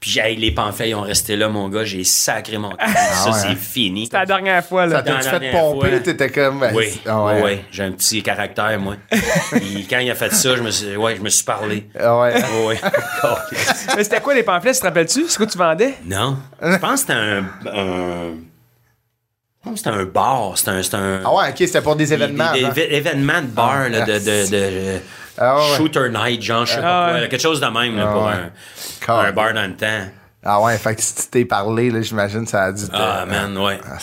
Puis 0.00 0.10
j'ai 0.12 0.36
les 0.36 0.52
pamphlets, 0.52 0.90
ils 0.90 0.94
ont 0.94 1.00
resté 1.00 1.34
là, 1.34 1.48
mon 1.48 1.68
gars. 1.68 1.82
J'ai 1.84 2.04
sacré 2.04 2.56
mon 2.56 2.70
temps. 2.70 2.76
ça, 2.86 3.30
ouais, 3.30 3.36
c'est 3.36 3.48
hein. 3.48 3.56
fini. 3.60 4.04
C'était 4.04 4.18
la 4.18 4.26
dernière 4.26 4.64
fois, 4.64 4.86
là. 4.86 4.98
Ça 4.98 5.02
t'a 5.02 5.40
fait 5.40 5.50
pomper, 5.50 6.00
t'étais 6.02 6.30
comme. 6.30 6.64
Oui, 6.72 7.00
ah 7.04 7.24
ouais. 7.24 7.42
ouais. 7.42 7.64
J'ai 7.72 7.82
un 7.82 7.90
petit 7.90 8.22
caractère, 8.22 8.78
moi. 8.78 8.94
Puis 9.50 9.88
quand 9.90 9.98
il 9.98 10.08
a 10.08 10.14
fait 10.14 10.32
ça, 10.32 10.54
je 10.54 10.62
me 10.62 10.70
suis, 10.70 10.94
ouais, 10.96 11.16
je 11.16 11.20
me 11.20 11.28
suis 11.28 11.44
parlé. 11.44 11.88
Ah 11.98 12.16
ouais. 12.20 12.34
Ouais. 12.66 12.80
Mais 13.96 14.04
c'était 14.04 14.20
quoi 14.20 14.34
les 14.34 14.44
pamphlets, 14.44 14.72
tu 14.72 14.78
te 14.80 14.86
rappelles-tu? 14.86 15.24
C'est 15.28 15.36
quoi 15.36 15.46
tu 15.46 15.58
vendais? 15.58 15.94
non, 16.06 16.38
je 16.62 16.76
pense 16.76 16.92
que 16.92 16.98
c'était 17.00 17.12
un, 17.14 17.38
un- 17.66 18.34
je 18.36 19.64
pense 19.70 19.72
que 19.72 19.78
c'était 19.78 19.90
un 19.90 20.04
bar. 20.04 20.52
C'était 20.56 20.70
un, 20.96 21.20
Ah 21.24 21.34
ouais, 21.34 21.48
ok, 21.50 21.56
c'était 21.58 21.82
pour 21.82 21.96
des 21.96 22.12
événements. 22.12 22.52
des, 22.52 22.64
hein. 22.64 22.72
des 22.72 22.82
événements 22.90 23.42
de 23.42 23.46
bar, 23.48 23.88
là, 23.88 24.02
de, 24.02 24.12
de, 24.12 24.18
de, 24.18 24.50
de- 24.50 25.00
Ah 25.40 25.56
ouais. 25.56 25.76
shooter 25.76 26.08
night, 26.10 26.42
genre, 26.42 26.66
je 26.66 26.72
sais 26.72 26.78
Ah 26.78 26.82
pas 26.82 27.04
quoi, 27.06 27.14
ouais. 27.14 27.20
là, 27.22 27.26
quelque 27.28 27.40
chose 27.42 27.60
de 27.60 27.66
même 27.66 27.96
là, 27.96 28.04
Ah 28.08 28.12
pour 28.12 28.24
ouais. 28.24 29.26
un, 29.28 29.32
bar 29.32 29.54
dans 29.54 29.66
le 29.66 29.76
temps. 29.76 30.08
Ah 30.44 30.60
ouais, 30.60 30.76
fait 30.78 30.94
que 30.94 31.02
si 31.02 31.14
tu 31.14 31.22
t'es 31.30 31.44
parlé, 31.44 31.90
là, 31.90 32.00
j'imagine, 32.00 32.46
ça 32.46 32.64
a 32.64 32.72
dû 32.72 32.84
te. 32.86 32.90
Ah, 32.94 33.24
man, 33.26 33.56
ouais. 33.58 33.78
Ah, 33.88 33.98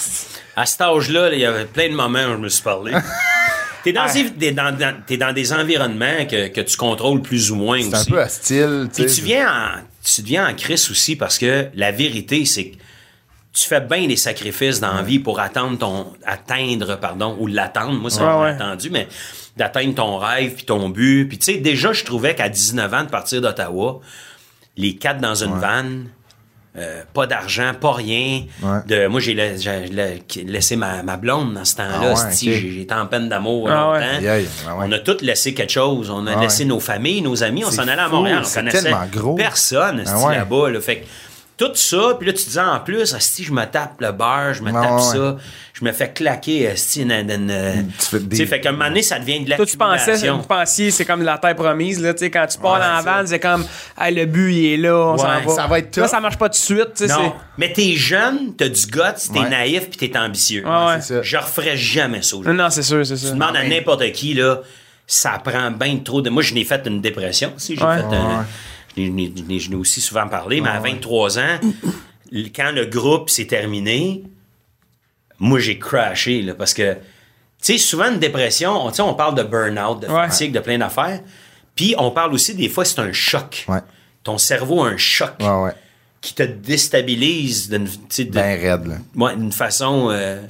À 0.62 0.66
cet 0.66 0.82
âge-là, 0.82 1.30
là, 1.30 1.34
il 1.36 1.40
y 1.42 1.46
avait 1.46 1.66
plein 1.66 1.90
de 1.90 1.96
moments 1.96 2.24
où 2.26 2.32
je 2.34 2.38
me 2.38 2.50
suis 2.50 2.64
parlé. 2.64 2.94
T'es 3.84 3.94
dans, 3.94 4.12
des- 4.12 4.32
t'es 4.32 4.52
dans, 4.52 4.76
dans- 4.76 5.34
des 5.34 5.54
environnements 5.54 6.26
que, 6.28 6.48
que 6.48 6.62
tu 6.62 6.76
contrôles 6.76 7.22
plus 7.22 7.52
ou 7.52 7.56
moins 7.56 7.80
C'est 7.84 7.94
un 7.94 8.00
aussi. 8.00 8.10
peu 8.10 8.20
hostile, 8.20 8.90
Puis 8.92 9.06
tu 9.06 9.22
viens 9.22 9.48
en, 9.48 9.70
tu 10.04 10.24
deviens 10.24 10.50
en 10.50 10.56
crise 10.56 10.90
aussi 10.90 11.16
parce 11.16 11.38
que 11.38 11.68
la 11.76 11.92
vérité, 11.92 12.46
c'est 12.46 12.70
que 12.72 12.78
tu 13.54 13.68
fais 13.68 13.82
bien 13.82 14.08
des 14.08 14.16
sacrifices 14.16 14.80
dans 14.80 14.96
la 14.96 15.04
vie 15.04 15.20
pour 15.20 15.40
attendre 15.40 15.78
ton, 15.78 16.14
atteindre, 16.26 16.96
pardon, 16.98 17.38
ou 17.40 17.46
l'attendre. 17.46 17.94
Moi, 18.00 18.10
ça 18.10 18.22
Ouais, 18.22 18.28
m'a 18.28 18.42
ouais. 18.42 18.50
attendu, 18.54 18.90
mais 18.90 19.08
d'atteindre 19.58 19.96
ton 19.96 20.18
rêve 20.18 20.54
puis 20.56 20.66
ton 20.66 20.90
but. 20.90 21.28
Puis 21.28 21.38
tu 21.38 21.46
sais, 21.54 21.58
déjà, 21.60 21.94
je 21.94 22.04
trouvais 22.04 22.36
qu'à 22.36 22.50
19 22.50 22.94
ans, 22.94 23.04
de 23.04 23.10
partir 23.10 23.42
d'Ottawa, 23.42 24.00
les 24.78 24.96
quatre 24.96 25.20
dans 25.22 25.36
une 25.36 25.58
vanne, 25.58 26.10
euh, 26.78 27.04
pas 27.14 27.26
d'argent, 27.26 27.72
pas 27.80 27.94
rien. 27.94 28.44
Ouais. 28.62 28.80
De, 28.86 29.08
moi, 29.08 29.22
j'ai 29.22 29.34
la- 29.34 29.56
j'ai 29.56 29.88
la- 29.88 30.44
laissé 30.44 30.76
ma, 30.76 31.04
ma 31.04 31.16
blonde 31.16 31.54
dans 31.54 31.64
ce 31.64 31.78
temps-là. 31.78 32.14
Ah 32.18 32.26
ouais, 32.28 32.32
J'étais 32.34 32.94
en 32.94 33.06
peine 33.06 33.30
d'amour 33.30 33.70
Ah 33.72 33.92
ouais. 33.92 34.00
longtemps. 34.20 34.50
Ah. 34.68 34.76
On 34.80 34.92
a 34.92 35.00
tous 35.00 35.22
laissé 35.22 35.54
quelque 35.54 35.72
chose. 35.72 36.10
On 36.10 36.28
a 36.28 36.34
Ah 36.36 36.42
laissé 36.42 36.64
ouais. 36.64 36.70
nos 36.70 36.82
familles, 36.82 37.22
nos 37.22 37.42
amis. 37.44 37.64
On 37.64 37.70
C'est 37.70 37.78
s'en 37.78 37.88
allait 37.88 38.02
à 38.02 38.10
Montréal. 38.10 38.40
On 38.42 38.44
c'est 38.44 38.60
connaissait 38.60 38.84
tellement 38.84 39.06
gros. 39.10 39.36
personne 39.36 40.04
Ah 40.06 40.32
là-bas. 40.34 40.70
là. 40.72 40.82
Fait 40.82 40.98
que 40.98 41.06
tout 41.58 41.72
ça, 41.76 42.16
puis 42.20 42.28
là, 42.28 42.34
tu 42.34 42.44
te 42.44 42.50
dis 42.50 42.60
en 42.60 42.80
plus, 42.80 43.14
esti, 43.14 43.44
je 43.44 43.52
me 43.54 43.64
tape 43.66 44.02
le 44.02 44.12
beurre, 44.12 44.54
je 44.54 44.62
me 44.62 44.72
tape 44.74 44.92
ouais. 44.96 45.02
ça, 45.02 45.38
je 45.74 45.86
me 45.86 45.92
fais 45.94 46.12
claquer, 46.12 46.70
une- 46.98 47.92
Tu 47.98 48.06
fais 48.08 48.20
des- 48.20 48.30
Tu 48.30 48.36
sais, 48.38 48.46
fait 48.46 48.60
qu'à 48.60 48.70
un 48.70 48.72
moment 48.74 48.88
donné, 48.90 49.02
ça 49.02 49.20
devient 49.20 49.44
de 49.46 49.54
Toi, 49.56 49.66
tu 49.66 49.78
pensais, 49.78 50.28
vous 50.30 50.42
pensiez, 50.44 50.92
c'est 50.92 51.06
comme 51.06 51.22
la 51.24 51.38
terre 51.38 51.56
promise, 51.56 52.02
là, 52.02 52.14
tu 52.14 52.20
sais, 52.20 52.30
quand 52.32 52.46
tu 52.48 52.58
pars 52.58 52.74
Ouais, 52.74 52.80
dans 52.80 52.92
la 52.94 53.00
c'est 53.00 53.06
vanne, 53.06 53.28
c'est 53.28 53.40
comme, 53.40 53.66
hey, 54.02 54.14
le 54.14 54.26
but, 54.26 54.54
il 54.54 54.74
est 54.74 54.78
là, 54.78 54.96
on 54.96 55.18
s'en 55.18 55.28
Ouais, 55.30 55.44
va. 55.46 55.52
ça 55.54 55.68
va 55.68 55.80
être 55.80 55.96
Là, 55.96 56.04
top. 56.04 56.12
ça 56.12 56.20
marche 56.20 56.38
pas 56.38 56.50
tout 56.50 56.54
de 56.54 56.56
suite, 56.58 56.94
tu 56.98 57.08
sais, 57.08 57.14
mais 57.58 57.72
t'es 57.72 57.94
jeune, 57.94 58.54
t'as 58.58 58.68
du 58.70 58.86
guts, 58.88 59.00
t'es 59.34 59.40
Ouais. 59.40 59.50
naïf, 59.50 59.90
puis 59.90 60.10
t'es 60.10 60.18
ambitieux. 60.18 60.64
Ah 60.68 60.88
ouais. 60.88 61.02
c'est 61.02 61.16
ça. 61.16 61.22
Je 61.22 61.38
referais 61.38 61.78
jamais 61.78 62.22
ça. 62.22 62.36
Non, 62.36 62.42
aujourd'hui. 62.42 62.62
non, 62.64 62.70
c'est 62.70 62.84
sûr, 62.84 63.06
c'est 63.06 63.16
ça. 63.18 63.28
Tu 63.30 63.34
demandes 63.34 63.56
à 63.56 63.64
n'importe 63.64 64.12
qui, 64.12 64.34
là, 64.34 64.60
ça 65.08 65.40
prend 65.44 65.70
bien 65.72 65.98
trop 66.04 66.22
de. 66.22 66.30
Moi, 66.30 66.42
je 66.42 66.54
n'ai 66.54 66.64
fait 66.64 66.82
une 66.88 67.00
dépression 67.00 67.54
aussi. 67.56 67.76
J'ai 67.78 67.84
Ouais. 67.86 67.98
fait 67.98 68.04
un- 68.16 68.40
Ouais. 68.40 68.44
Je 68.98 69.70
n'ai 69.70 69.76
aussi 69.76 70.02
souvent 70.02 70.28
parlé, 70.28 70.62
mais 70.62 70.70
à 70.70 70.80
23 70.80 71.40
ans, 71.40 71.60
quand 72.56 72.72
le 72.72 72.86
groupe 72.86 73.30
s'est 73.30 73.46
terminé, 73.48 74.24
moi, 75.40 75.60
j'ai 75.60 75.78
crashé, 75.78 76.42
là, 76.42 76.54
parce 76.54 76.74
que, 76.74 76.94
tu 76.94 77.00
sais, 77.62 77.78
souvent, 77.78 78.12
une 78.12 78.20
dépression, 78.20 78.72
on, 78.86 78.92
on 79.02 79.14
parle 79.16 79.36
de 79.36 79.44
burn-out, 79.44 80.00
de 80.02 80.08
Ouais. 80.08 80.28
fatigue, 80.30 80.54
de 80.54 80.60
plein 80.60 80.78
d'affaires. 80.78 81.22
Puis, 81.76 81.94
on 81.98 82.12
parle 82.12 82.34
aussi, 82.34 82.56
des 82.56 82.70
fois, 82.70 82.86
c'est 82.86 83.00
un 83.00 83.12
choc. 83.12 83.66
Ouais. 83.68 83.80
Ton 84.24 84.38
cerveau 84.38 84.84
a 84.84 84.88
un 84.90 84.98
choc 84.98 85.34
Ouais, 85.42 85.74
qui 86.22 86.34
te 86.34 86.44
déstabilise 86.44 87.70
d'une 87.70 87.88
Ben 88.32 88.60
raide, 88.60 89.00
d'une 89.38 89.52
façon 89.52 90.08
euh, 90.10 90.42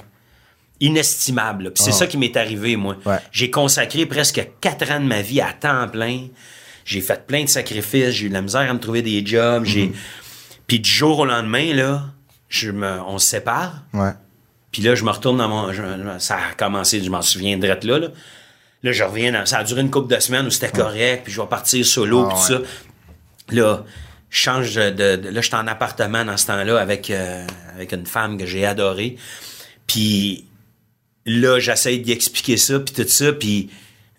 inestimable. 0.80 1.72
Puis 1.72 1.82
c'est 1.84 1.90
Ah. 1.90 1.94
ça 1.94 2.06
qui 2.06 2.16
m'est 2.16 2.36
arrivé, 2.36 2.76
moi. 2.76 2.96
J'ai 3.32 3.50
consacré 3.50 4.06
presque 4.06 4.46
quatre 4.60 4.90
ans 4.92 5.00
de 5.00 5.04
ma 5.06 5.20
vie 5.22 5.40
à 5.40 5.52
temps 5.52 5.88
plein. 5.88 6.28
J'ai 6.86 7.02
fait 7.02 7.26
plein 7.26 7.42
de 7.44 7.48
sacrifices. 7.48 8.10
J'ai 8.14 8.26
eu 8.26 8.28
de 8.30 8.34
la 8.34 8.40
misère 8.42 8.70
à 8.70 8.72
me 8.72 8.78
trouver 8.80 9.02
des 9.02 9.26
jobs. 9.26 9.64
J'ai... 9.64 9.88
Mhm. 9.88 9.94
Puis 10.66 10.80
du 10.80 10.88
jour 10.88 11.18
au 11.18 11.24
lendemain, 11.26 11.74
là, 11.74 12.04
je 12.48 12.70
me... 12.70 12.86
on 13.06 13.18
se 13.18 13.26
sépare. 13.26 13.82
Ouais. 13.92 14.12
Puis 14.72 14.80
là, 14.82 14.94
je 14.94 15.04
me 15.04 15.10
retourne 15.10 15.36
dans 15.38 15.48
mon... 15.48 15.72
je- 15.72 15.82
ça 16.18 16.36
a 16.36 16.54
commencé, 16.56 17.02
je 17.02 17.10
m'en 17.10 17.22
souviens 17.22 17.58
direct 17.58 17.84
là, 17.84 17.98
là. 17.98 18.08
Là, 18.82 18.92
je 18.92 19.02
reviens 19.04 19.32
dans... 19.32 19.44
Ça 19.46 19.58
a 19.58 19.64
duré 19.64 19.80
une 19.80 19.90
couple 19.90 20.14
de 20.14 20.20
semaines 20.20 20.46
où 20.46 20.50
c'était 20.50 20.70
correct, 20.70 21.24
puis 21.24 21.32
je 21.32 21.40
vais 21.40 21.46
partir 21.48 21.84
solo, 21.84 22.24
Ah, 22.24 22.28
puis 22.34 22.36
tout 22.38 22.62
ça. 22.64 22.70
Là, 23.54 23.84
je 24.30 24.38
change 24.38 24.74
de... 24.74 24.90
de- 25.16 25.28
là, 25.28 25.40
je 25.40 25.46
suis 25.46 25.56
en 25.56 25.66
appartement 25.66 26.24
dans 26.24 26.36
ce 26.36 26.46
temps-là 26.46 26.78
avec, 26.80 27.10
euh, 27.10 27.44
avec 27.74 27.92
une 27.92 28.06
femme 28.06 28.38
que 28.38 28.46
j'ai 28.46 28.64
adorée. 28.64 29.16
Puis 29.86 30.44
là, 31.24 31.58
j'essaye 31.58 32.00
d'y 32.00 32.12
expliquer 32.12 32.56
ça, 32.56 32.78
puis 32.78 32.94
tout 32.94 33.08
ça, 33.08 33.32
puis 33.32 33.70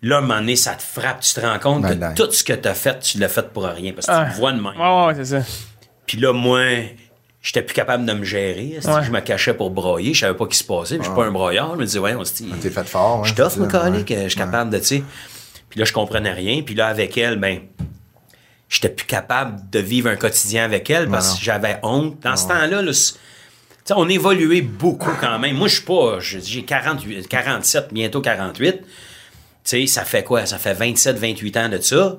là, 0.02 0.16
à 0.16 0.18
un 0.18 0.22
moment 0.22 0.40
donné, 0.40 0.56
ça 0.56 0.74
te 0.74 0.82
frappe, 0.82 1.20
tu 1.20 1.32
te 1.34 1.40
rends 1.40 1.58
compte 1.58 1.82
Ben, 1.82 2.14
que 2.14 2.22
tout 2.22 2.30
ce 2.32 2.44
que 2.44 2.52
tu 2.52 2.68
as 2.68 2.74
fait, 2.74 2.98
tu 3.00 3.18
l'as 3.18 3.28
fait 3.28 3.48
pour 3.52 3.64
rien, 3.64 3.92
parce 3.92 4.06
que 4.06 4.12
Ah. 4.12 4.26
tu 4.28 4.32
te 4.34 4.36
vois 4.38 4.52
de 4.52 4.60
même. 4.60 4.76
Ouais, 4.78 5.06
ouais, 5.06 5.14
c'est 5.16 5.24
ça. 5.24 5.42
Puis 6.06 6.18
là, 6.18 6.32
moi, 6.32 6.60
j'étais 7.42 7.62
plus 7.62 7.74
capable 7.74 8.04
de 8.06 8.12
me 8.12 8.24
gérer. 8.24 8.78
Ouais. 8.84 9.04
Je 9.04 9.10
me 9.10 9.20
cachais 9.20 9.54
pour 9.54 9.70
broyer? 9.70 10.14
Je 10.14 10.20
savais 10.20 10.34
pas 10.36 10.44
ce 10.44 10.50
qui 10.50 10.58
se 10.58 10.64
passait. 10.64 10.96
puis 10.96 11.04
Je 11.04 11.10
suis 11.10 11.16
pas 11.16 11.26
un 11.26 11.30
broyeur. 11.32 11.72
Je 11.74 11.78
me 11.80 11.84
disais, 11.84 11.98
ouais, 11.98 12.14
on 12.14 12.24
se 12.24 12.34
dit. 12.34 12.50
T'es 12.60 12.70
fait 12.70 12.86
fort, 12.88 13.24
Je 13.24 13.34
t'offre, 13.34 13.58
mon 13.58 13.66
ouais. 13.66 14.04
Je 14.08 14.28
suis 14.28 14.38
capable 14.38 14.70
de, 14.70 14.78
tu 14.78 14.84
sais. 14.84 15.02
Puis 15.68 15.78
là, 15.80 15.84
je 15.84 15.92
comprenais 15.92 16.32
rien. 16.32 16.62
Puis 16.62 16.74
là, 16.74 16.86
avec 16.86 17.18
elle, 17.18 17.36
ben, 17.38 17.60
j'étais 18.68 18.88
plus 18.88 19.06
capable 19.06 19.68
de 19.70 19.78
vivre 19.78 20.08
un 20.08 20.16
quotidien 20.16 20.64
avec 20.64 20.88
elle 20.90 21.08
parce 21.08 21.32
non. 21.32 21.38
que 21.38 21.42
j'avais 21.44 21.78
honte. 21.82 22.20
Dans 22.20 22.36
ce 22.36 22.48
temps-là, 22.48 22.82
là, 22.82 22.92
on 23.96 24.08
évoluait 24.08 24.62
beaucoup 24.62 25.12
quand 25.20 25.38
même. 25.38 25.56
Moi, 25.56 25.68
je 25.68 25.74
suis 25.76 25.84
pas, 25.84 26.18
j'ai 26.20 26.62
48, 26.64 27.28
47, 27.28 27.88
bientôt 27.92 28.20
48. 28.20 28.80
Tu 29.68 29.80
sais, 29.80 29.86
ça 29.86 30.04
fait 30.04 30.22
quoi? 30.24 30.46
Ça 30.46 30.58
fait 30.58 30.72
27, 30.74 31.18
28 31.18 31.56
ans 31.56 31.68
de 31.68 31.78
ça. 31.78 32.16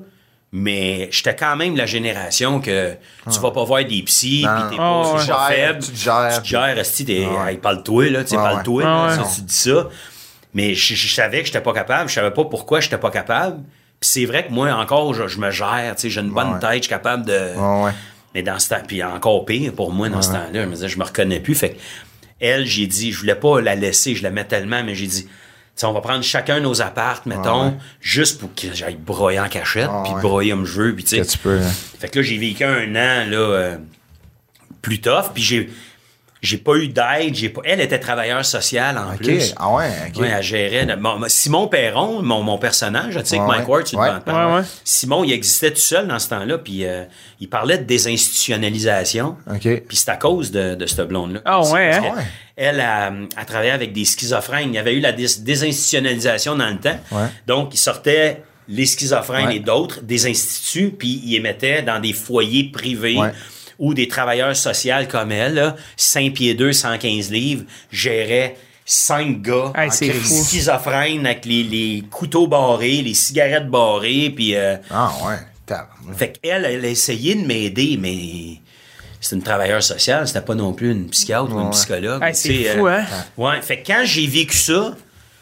Mais 0.51 1.09
j'étais 1.11 1.35
quand 1.35 1.55
même 1.55 1.75
la 1.75 1.85
génération 1.85 2.59
que 2.59 2.93
tu 3.31 3.39
vas 3.39 3.51
pas 3.51 3.63
voir 3.63 3.85
des 3.85 4.01
psys, 4.01 4.45
puis 4.47 4.63
t'es 4.71 4.75
Ah, 4.79 5.03
pas, 5.03 5.13
ouais. 5.13 5.19
te 5.19 5.25
gères, 5.25 5.47
faible. 5.47 5.79
tu 5.83 5.91
te 5.91 5.97
gères, 5.97 6.31
Tu 6.37 6.41
te 6.41 6.47
gères, 6.47 6.77
esti, 6.79 7.05
t'es- 7.05 7.27
Ah 7.29 7.43
ouais. 7.45 7.51
hey, 7.51 7.57
parle-toi, 7.59 8.09
là, 8.09 8.23
tu 8.23 8.31
sais, 8.31 8.35
ouais. 8.37 8.41
parle-toi, 8.43 8.83
Ah 8.83 9.15
là, 9.15 9.17
ouais. 9.21 9.29
si 9.29 9.35
tu 9.35 9.41
dis 9.43 9.53
ça. 9.53 9.87
Mais 10.55 10.73
je, 10.73 10.95
je 10.95 11.13
savais 11.13 11.41
que 11.41 11.45
j'étais 11.45 11.61
pas 11.61 11.73
capable, 11.73 12.09
je 12.09 12.15
savais 12.15 12.31
pas 12.31 12.45
pourquoi 12.45 12.79
j'étais 12.79 12.97
pas 12.97 13.11
capable. 13.11 13.57
Puis 13.99 14.09
c'est 14.09 14.25
vrai 14.25 14.47
que 14.47 14.51
moi, 14.51 14.71
encore, 14.73 15.13
je, 15.13 15.27
je 15.27 15.37
me 15.37 15.51
gère, 15.51 15.93
tu 15.95 16.01
sais, 16.03 16.09
j'ai 16.09 16.21
une 16.21 16.31
bonne 16.31 16.53
ouais. 16.53 16.59
tête, 16.59 16.77
je 16.77 16.81
suis 16.83 16.89
capable 16.89 17.25
de... 17.25 17.49
Mais 18.33 18.41
dans 18.41 18.57
ce 18.57 18.69
temps, 18.69 18.81
puis 18.87 19.03
encore 19.03 19.45
pire 19.45 19.73
pour 19.73 19.91
moi 19.91 20.07
dans 20.09 20.21
ce 20.23 20.29
temps-là, 20.31 20.63
je 20.63 20.67
me 20.67 20.73
disais, 20.73 20.87
je 20.87 20.97
me 20.97 21.03
reconnais 21.03 21.39
plus. 21.39 21.53
Fait 21.55 21.71
que 21.71 21.77
elle, 22.39 22.65
j'ai 22.65 22.87
dit, 22.87 23.11
je 23.11 23.19
voulais 23.19 23.35
pas 23.35 23.59
la 23.61 23.75
laisser, 23.75 24.15
je 24.15 24.23
l'aimais 24.23 24.45
tellement, 24.45 24.83
mais 24.83 24.95
j'ai 24.95 25.07
dit, 25.07 25.27
on 25.87 25.93
va 25.93 26.01
prendre 26.01 26.23
chacun 26.23 26.59
nos 26.59 26.81
appartes, 26.81 27.25
mettons, 27.25 27.67
ouais. 27.67 27.73
juste 28.01 28.39
pour 28.39 28.53
que 28.53 28.73
j'aille 28.73 28.95
broyer 28.97 29.39
en 29.39 29.47
cachette, 29.47 29.89
puis 30.03 30.13
broyer 30.21 30.51
comme 30.51 30.65
je 30.65 30.81
veux, 30.81 30.95
puis 30.95 31.03
tu 31.03 31.23
sais. 31.23 31.47
Hein. 31.47 31.61
Fait 31.99 32.09
que 32.09 32.19
là, 32.19 32.25
j'ai 32.25 32.37
vécu 32.37 32.63
un 32.63 32.89
an, 32.95 33.25
là, 33.29 33.37
euh, 33.37 33.77
plus 34.81 34.99
tough, 34.99 35.31
puis 35.33 35.43
j'ai, 35.43 35.69
j'ai 36.41 36.57
pas 36.57 36.75
eu 36.75 36.87
d'aide, 36.87 37.35
j'ai 37.35 37.49
pas, 37.49 37.61
elle 37.65 37.81
était 37.81 37.99
travailleuse 37.99 38.45
sociale 38.47 38.97
en 38.97 39.15
plus. 39.17 39.53
Ah 39.57 39.73
ouais, 39.73 39.89
OK. 40.07 40.21
Ouais, 40.21 40.29
elle 40.29 40.43
gérait. 40.43 40.87
Simon 41.27 41.67
Perron, 41.67 42.21
mon, 42.21 42.43
mon 42.43 42.57
personnage, 42.57 43.15
tu 43.15 43.25
sais, 43.25 43.35
Ouais, 43.37 43.41
que 43.41 43.47
Mike 43.47 43.59
ouais. 43.67 43.73
Ward, 43.73 43.83
tu 43.85 43.95
te 43.95 44.01
Ouais. 44.01 44.07
pas. 44.25 44.47
Ouais, 44.47 44.55
ouais. 44.59 44.63
Simon, 44.85 45.23
il 45.25 45.33
existait 45.33 45.71
tout 45.71 45.81
seul 45.81 46.07
dans 46.07 46.17
ce 46.19 46.29
temps-là, 46.29 46.57
puis 46.59 46.85
euh, 46.85 47.03
il 47.41 47.49
parlait 47.49 47.77
de 47.77 47.83
désinstitutionnalisation. 47.83 49.37
OK. 49.49 49.61
Puis 49.87 49.97
c'est 49.97 50.09
à 50.09 50.15
cause 50.17 50.51
de, 50.51 50.75
de 50.75 50.85
cette 50.85 51.07
blonde-là. 51.07 51.41
Ah 51.45 51.61
ouais, 51.69 51.93
hein? 51.93 52.13
Elle 52.55 52.79
a, 52.81 53.11
a 53.37 53.45
travaillé 53.45 53.71
avec 53.71 53.93
des 53.93 54.05
schizophrènes. 54.05 54.69
Il 54.69 54.75
y 54.75 54.79
avait 54.79 54.93
eu 54.93 54.99
la 54.99 55.11
dés- 55.13 55.39
désinstitutionnalisation 55.41 56.55
dans 56.55 56.69
le 56.69 56.77
temps. 56.77 56.99
Ouais. 57.11 57.27
Donc, 57.47 57.73
il 57.73 57.77
sortait 57.77 58.43
les 58.67 58.85
schizophrènes 58.85 59.47
Ouais. 59.47 59.55
et 59.57 59.59
d'autres 59.59 60.01
des 60.01 60.27
instituts, 60.27 60.91
puis 60.97 61.21
il 61.25 61.31
les 61.31 61.39
mettait 61.39 61.81
dans 61.81 61.99
des 61.99 62.13
foyers 62.13 62.69
privés 62.71 63.17
Où 63.79 63.93
des 63.93 64.07
travailleurs 64.07 64.55
sociaux 64.55 64.95
comme 65.09 65.31
elle, 65.31 65.55
là, 65.55 65.75
5 65.97 66.33
pieds 66.33 66.53
2, 66.53 66.71
115 66.73 67.31
livres, 67.31 67.63
géraient 67.91 68.55
cinq 68.85 69.41
gars 69.41 69.71
Hey, 69.75 69.89
en 69.89 69.91
avec 71.25 71.45
les, 71.45 71.63
les 71.63 72.03
couteaux 72.09 72.47
barrés, 72.47 73.01
les 73.01 73.13
cigarettes 73.13 73.69
barrées, 73.69 74.31
puis... 74.35 74.55
euh, 74.55 74.75
Ah 74.89 75.11
ouais. 75.25 75.35
Fait 76.17 76.31
qu'elle, 76.41 76.65
elle 76.65 76.83
a 76.83 76.87
essayé 76.87 77.35
de 77.35 77.45
m'aider, 77.45 77.97
mais 78.01 78.59
c'est 79.21 79.35
une 79.35 79.43
travailleuse 79.43 79.85
sociale, 79.85 80.27
c'était 80.27 80.41
pas 80.41 80.55
non 80.55 80.73
plus 80.73 80.91
une 80.91 81.07
psychiatre 81.09 81.53
ou 81.53 81.59
une 81.59 81.69
psychologue. 81.69 82.23
Hey, 82.23 82.33
c'est 82.33 82.63
fou, 82.77 82.87
euh, 82.87 82.99
hein? 82.99 83.05
Ouais, 83.37 83.61
fait 83.61 83.81
que 83.81 83.87
quand 83.87 84.01
j'ai 84.05 84.25
vécu 84.25 84.55
ça, 84.57 84.95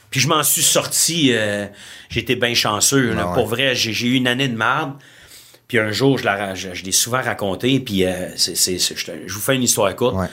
puis 0.10 0.20
je 0.20 0.28
m'en 0.28 0.44
suis 0.44 0.62
sorti, 0.64 1.30
euh, 1.32 1.66
j'étais 2.10 2.36
bien 2.36 2.54
chanceux. 2.54 3.14
là. 3.14 3.28
Ouais. 3.28 3.34
Pour 3.34 3.48
vrai, 3.48 3.74
j'ai 3.76 3.94
j'ai 3.94 4.08
eu 4.08 4.16
une 4.16 4.28
année 4.28 4.48
de 4.50 4.56
marde. 4.58 4.94
Puis 5.68 5.80
un 5.80 5.92
jour, 5.92 6.18
je, 6.18 6.24
la- 6.26 6.56
je, 6.56 6.74
je 6.74 6.84
l'ai 6.86 6.92
souvent 6.92 7.22
raconté, 7.22 7.80
puis 7.80 8.06
euh, 8.06 8.30
c'est, 8.38 8.56
c'est- 8.56 8.80
c'est- 8.80 8.96
je, 8.96 9.34
vous 9.34 9.40
fais 9.42 9.56
une 9.56 9.64
histoire 9.64 9.94
courte. 9.96 10.16
Ouais. 10.16 10.28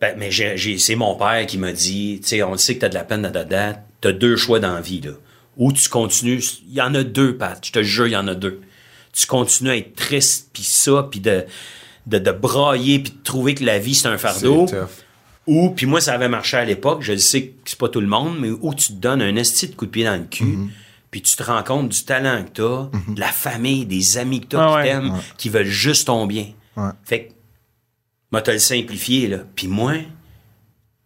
Ben, 0.00 0.14
mais 0.18 0.30
j'ai, 0.30 0.56
j'ai- 0.56 0.78
c'est 0.78 0.94
mon 0.96 1.14
père 1.16 1.44
qui 1.46 1.58
m'a 1.58 1.72
dit, 1.72 2.20
tu 2.22 2.28
sais, 2.28 2.42
on 2.42 2.52
le 2.52 2.58
sait 2.58 2.76
que 2.76 2.80
t'as 2.80 2.88
de 2.88 2.94
la 2.94 3.04
peine 3.04 3.22
là-dedans, 3.22 3.74
t'as 4.00 4.12
deux 4.12 4.36
choix 4.36 4.60
dans 4.60 4.74
la 4.74 4.80
vie, 4.80 5.00
là. 5.00 5.10
Ou 5.56 5.72
tu 5.72 5.88
continues, 5.88 6.40
il 6.68 6.74
y 6.74 6.80
en 6.80 6.94
a 6.94 7.02
deux, 7.02 7.36
Pat, 7.36 7.58
je 7.66 7.72
te 7.72 7.82
jure, 7.82 8.06
il 8.06 8.12
y 8.12 8.16
en 8.16 8.28
a 8.28 8.34
deux. 8.34 8.60
Tu 9.12 9.26
continues 9.26 9.70
à 9.70 9.76
être 9.76 9.94
triste, 9.96 10.50
puis 10.52 10.62
ça, 10.62 11.08
puis 11.10 11.18
de, 11.20 11.44
de, 12.06 12.18
de 12.18 12.30
brailler, 12.30 13.00
puis 13.00 13.12
de 13.12 13.22
trouver 13.24 13.54
que 13.56 13.64
la 13.64 13.78
vie, 13.80 13.94
c'est 13.96 14.06
un 14.08 14.18
fardeau. 14.18 14.66
C'est 14.68 14.76
tough. 14.78 14.88
Ou, 15.48 15.70
puis 15.70 15.86
moi, 15.86 16.00
ça 16.00 16.12
avait 16.14 16.28
marché 16.28 16.56
à 16.58 16.64
l'époque, 16.64 16.98
je 17.02 17.12
le 17.12 17.18
sais 17.18 17.46
que 17.46 17.52
c'est 17.64 17.78
pas 17.78 17.88
tout 17.88 18.00
le 18.00 18.06
monde, 18.06 18.36
mais 18.38 18.50
où 18.50 18.72
tu 18.74 18.88
te 18.88 18.92
donnes 18.92 19.20
un 19.22 19.34
esti 19.36 19.66
de 19.68 19.74
coup 19.74 19.86
de 19.86 19.90
pied 19.90 20.04
dans 20.04 20.16
le 20.16 20.24
cul, 20.30 20.44
Mm-hmm. 20.44 20.68
Puis 21.10 21.22
tu 21.22 21.36
te 21.36 21.42
rends 21.42 21.62
compte 21.62 21.88
du 21.88 22.04
talent 22.04 22.44
que 22.44 22.50
t'as, 22.50 22.98
de 23.14 23.20
la 23.20 23.28
famille, 23.32 23.86
des 23.86 24.18
amis 24.18 24.40
que 24.40 24.46
t'as 24.48 24.62
Ah 24.62 24.68
qui 24.68 24.76
ouais. 24.76 24.82
t'aiment, 24.84 25.18
qui 25.36 25.48
veulent 25.48 25.64
juste 25.66 26.06
ton 26.08 26.26
bien. 26.26 26.46
Ouais. 26.76 26.90
Fait 27.04 27.24
que, 27.24 27.32
moi, 28.30 28.42
te 28.42 28.50
le 28.50 28.58
simplifié, 28.58 29.26
là. 29.28 29.38
Puis 29.54 29.68
moi, 29.68 29.94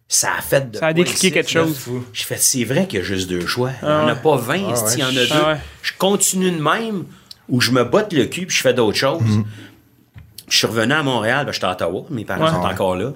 ça 0.07 0.33
a 0.37 0.41
fait 0.41 0.69
de 0.71 0.77
Ça 0.77 0.87
a 0.87 0.93
décliqué 0.93 1.31
quelque 1.31 1.49
chose. 1.49 1.79
J'ai 2.11 2.23
fait, 2.25 2.37
c'est 2.37 2.63
vrai 2.65 2.85
qu'il 2.87 2.99
y 2.99 3.01
a 3.01 3.05
juste 3.05 3.29
deux 3.29 3.47
choix. 3.47 3.71
Il 3.81 3.85
n'y 3.87 3.91
Ah 3.91 4.03
en 4.03 4.07
a 4.09 4.15
pas 4.15 4.35
20, 4.35 4.69
esti, 4.71 4.85
ouais. 4.85 4.93
il 4.97 4.99
y 4.99 5.03
en 5.03 5.07
a 5.09 5.11
deux. 5.25 5.27
Ah 5.31 5.53
ouais. 5.53 5.57
Je 5.81 5.93
continue 5.97 6.51
de 6.51 6.61
même, 6.61 7.05
ou 7.49 7.61
je 7.61 7.71
me 7.71 7.83
botte 7.83 8.11
le 8.13 8.25
cul, 8.25 8.45
puis 8.45 8.55
je 8.55 8.61
fais 8.61 8.73
d'autres 8.73 8.97
choses. 8.97 9.21
Mhm. 9.21 9.45
Je 10.49 10.57
suis 10.57 10.67
revenu 10.67 10.93
à 10.93 11.01
Montréal, 11.01 11.45
ben, 11.45 11.51
j'étais 11.53 11.65
à 11.65 11.71
Ottawa, 11.71 12.03
mes 12.09 12.25
parents 12.25 12.43
Ouais. 12.45 12.51
sont 12.51 12.61
Ouais. 12.61 12.71
encore 12.73 12.95
là. 12.95 13.11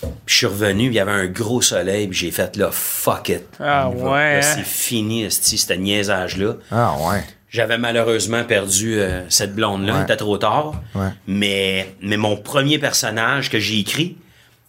Puis 0.00 0.10
je 0.26 0.34
suis 0.34 0.46
revenu, 0.46 0.86
il 0.86 0.92
y 0.94 1.00
avait 1.00 1.10
un 1.12 1.26
gros 1.26 1.60
soleil, 1.62 2.06
puis 2.08 2.18
j'ai 2.18 2.30
fait 2.30 2.56
là, 2.56 2.70
fuck 2.70 3.28
it. 3.30 3.42
Ah 3.58 3.88
ouais, 3.88 4.00
Là, 4.34 4.38
hein? 4.38 4.42
c'est 4.42 4.64
fini, 4.66 5.28
ce 5.30 5.72
niaisage-là. 5.72 6.54
Ah 6.70 6.94
ouais. 7.08 7.24
J'avais 7.50 7.78
malheureusement 7.78 8.44
perdu 8.44 9.00
euh, 9.00 9.22
cette 9.30 9.54
blonde-là, 9.54 9.94
Ouais. 9.94 9.98
il 10.00 10.04
était 10.04 10.16
trop 10.16 10.36
tard. 10.38 10.74
Ouais. 10.94 11.08
Mais, 11.26 11.94
mais 12.02 12.16
mon 12.18 12.36
premier 12.36 12.78
personnage 12.78 13.50
que 13.50 13.58
j'ai 13.58 13.78
écrit, 13.80 14.18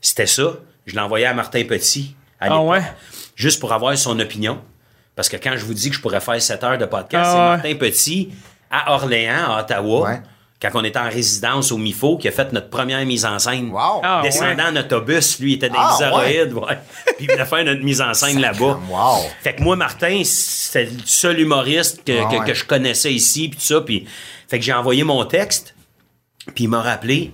c'était 0.01 0.25
ça. 0.27 0.53
Je 0.86 0.93
l'ai 0.93 1.01
envoyé 1.01 1.25
à 1.25 1.34
Martin 1.34 1.63
Petit 1.65 2.15
à 2.39 2.47
Ah 2.49 2.61
ouais? 2.61 2.82
juste 3.36 3.59
pour 3.59 3.73
avoir 3.73 3.95
son 3.97 4.17
opinion. 4.19 4.59
Parce 5.15 5.27
que 5.27 5.36
quand 5.36 5.55
je 5.57 5.65
vous 5.65 5.73
dis 5.73 5.89
que 5.89 5.95
je 5.97 6.01
pourrais 6.01 6.21
faire 6.21 6.41
7 6.41 6.63
heures 6.63 6.77
de 6.77 6.86
podcast, 6.86 7.25
Ah 7.27 7.34
c'est 7.61 7.67
ouais. 7.67 7.73
Martin 7.73 7.75
Petit 7.75 8.30
à 8.71 8.93
Orléans, 8.93 9.51
à 9.55 9.59
Ottawa, 9.59 10.09
Ouais. 10.09 10.21
Quand 10.62 10.70
on 10.74 10.84
était 10.84 10.99
en 10.99 11.10
résidence 11.10 11.72
au 11.72 11.78
MIFO, 11.78 12.18
qui 12.18 12.28
a 12.28 12.32
fait 12.32 12.51
notre 12.51 12.70
première 12.70 13.05
mise 13.05 13.26
en 13.26 13.39
scène. 13.39 13.70
Wow. 13.72 14.01
Ah, 14.03 14.20
Descendant 14.24 14.66
en 14.72 14.76
autobus, 14.76 15.39
lui, 15.39 15.53
il 15.53 15.55
était 15.55 15.70
des 15.70 15.76
Ah, 15.78 15.93
bizarroïdes, 15.97 16.53
ouais. 16.53 16.78
Puis 17.18 17.28
il 17.28 17.32
venait 17.32 17.45
faire 17.45 17.64
notre 17.64 17.82
mise 17.84 18.01
en 18.01 18.14
scène 18.14 18.41
là-bas. 18.41 18.80
Wow. 18.89 19.24
Fait 19.41 19.55
que 19.55 19.62
moi, 19.64 19.76
Martin, 19.78 20.22
c'était 20.26 20.86
le 20.86 20.91
seul 21.05 21.39
humoriste 21.39 22.03
que, 22.03 22.12
Ah 22.22 22.30
que- 22.30 22.36
ouais. 22.39 22.45
que 22.47 22.53
je 22.53 22.66
connaissais 22.66 23.14
ici, 23.14 23.47
puis 23.47 23.57
tout 23.57 23.66
ça. 23.66 23.80
Puis, 23.82 24.05
fait 24.49 24.60
que 24.60 24.66
j'ai 24.66 24.74
envoyé 24.74 25.03
mon 25.05 25.24
texte, 25.26 25.76
puis 26.55 26.66
il 26.66 26.68
m'a 26.68 26.82
rappelé 26.82 27.32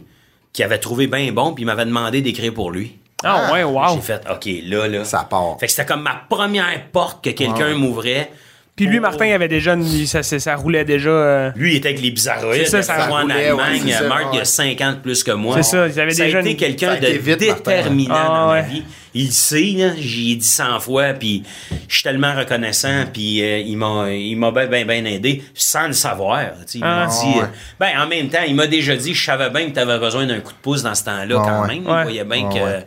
qu'il 0.53 0.63
avait 0.63 0.77
trouvé 0.79 1.07
bien 1.07 1.31
bon, 1.31 1.53
puis 1.53 1.63
il 1.63 1.65
m'avait 1.65 1.85
demandé 1.85 2.21
d'écrire 2.21 2.53
pour 2.53 2.69
lui. 2.71 2.97
Ah, 3.23 3.51
ouais, 3.51 3.63
wow. 3.63 3.95
J'ai 3.95 4.01
fait, 4.01 4.21
OK, 4.29 4.47
là, 4.65 4.87
là. 4.87 5.03
Ça 5.03 5.23
part. 5.27 5.57
Fait 5.59 5.65
que 5.65 5.71
c'était 5.71 5.85
comme 5.87 6.03
ma 6.03 6.13
première 6.29 6.89
porte 6.91 7.23
que 7.23 7.31
quelqu'un 7.31 7.69
Ouais. 7.69 7.73
m'ouvrait. 7.73 8.31
Puis 8.75 8.87
lui, 8.87 8.97
pour- 8.99 9.03
Martin, 9.09 9.25
il 9.27 9.31
avait 9.31 9.47
déjà 9.47 9.73
une- 9.73 10.05
ça, 10.05 10.21
ça, 10.21 10.37
ça 10.37 10.55
roulait 10.57 10.83
déjà. 10.83 11.09
euh, 11.09 11.51
Lui, 11.55 11.73
il 11.73 11.77
était 11.77 11.87
avec 11.89 12.01
les 12.01 12.11
bizarroïdes. 12.11 12.65
C'est 12.65 12.71
ça, 12.71 12.77
il 12.79 12.83
ça 12.83 12.93
a 12.95 13.07
fait 13.07 13.11
en 13.13 13.21
roulait, 13.21 13.33
ouais, 13.35 13.45
Allemagne. 13.61 13.81
c'est 13.85 13.91
ça, 13.93 14.07
Marc, 14.09 14.23
il 14.33 14.35
a 14.35 14.39
ouais. 14.39 14.45
50 14.45 15.01
plus 15.01 15.23
que 15.23 15.31
moi. 15.31 15.55
C'est 15.55 15.63
ça, 15.63 15.87
il 15.87 15.97
avait 15.99 16.11
ça 16.11 16.25
déjà 16.25 16.37
a 16.39 16.41
été 16.41 16.51
une- 16.51 16.57
quelqu'un 16.57 16.87
ça 16.87 16.93
a 16.93 16.97
de 16.97 17.05
été 17.05 17.17
vite, 17.17 17.47
Martin. 17.47 17.53
déterminant 17.71 18.15
Ah, 18.17 18.27
dans 18.27 18.47
ma 18.47 18.51
ouais. 18.53 18.63
vie. 18.63 18.83
Il 19.17 19.27
le 19.27 19.31
sait, 19.31 19.73
là, 19.77 19.91
j'y 19.97 20.33
ai 20.33 20.35
dit 20.35 20.45
100 20.45 20.77
fois, 20.81 21.13
puis 21.13 21.43
je 21.87 21.93
suis 21.93 22.03
tellement 22.03 22.35
reconnaissant, 22.35 23.05
puis 23.13 23.41
euh, 23.41 23.59
il 23.59 23.77
m'a 23.77 24.11
il 24.11 24.35
m'a 24.35 24.51
bien, 24.51 24.65
bien, 24.67 24.83
bien 24.85 25.05
aidé, 25.05 25.41
sans 25.53 25.87
le 25.87 25.93
savoir. 25.93 26.41
tu 26.41 26.73
sais. 26.73 26.77
Il 26.79 26.81
m'a 26.81 27.05
Ah, 27.05 27.07
dit... 27.07 27.39
ouais. 27.39 27.43
euh, 27.45 27.47
ben, 27.79 27.91
en 27.97 28.07
même 28.07 28.27
temps, 28.27 28.43
il 28.45 28.55
m'a 28.55 28.67
déjà 28.67 28.93
dit, 28.97 29.13
je 29.13 29.25
savais 29.25 29.49
bien 29.51 29.67
que 29.69 29.71
tu 29.73 29.79
avais 29.79 29.99
besoin 29.99 30.25
d'un 30.25 30.41
coup 30.41 30.51
de 30.51 30.57
pouce 30.61 30.83
dans 30.83 30.95
ce 30.95 31.05
temps-là, 31.05 31.37
Ah, 31.39 31.45
quand 31.47 31.61
ouais. 31.61 31.67
même. 31.75 31.83
Il 31.85 31.89
Ouais. 31.89 32.03
voyait 32.03 32.23
bien 32.25 32.49
Ah, 32.51 32.53
que... 32.53 32.59
ouais. 32.59 32.85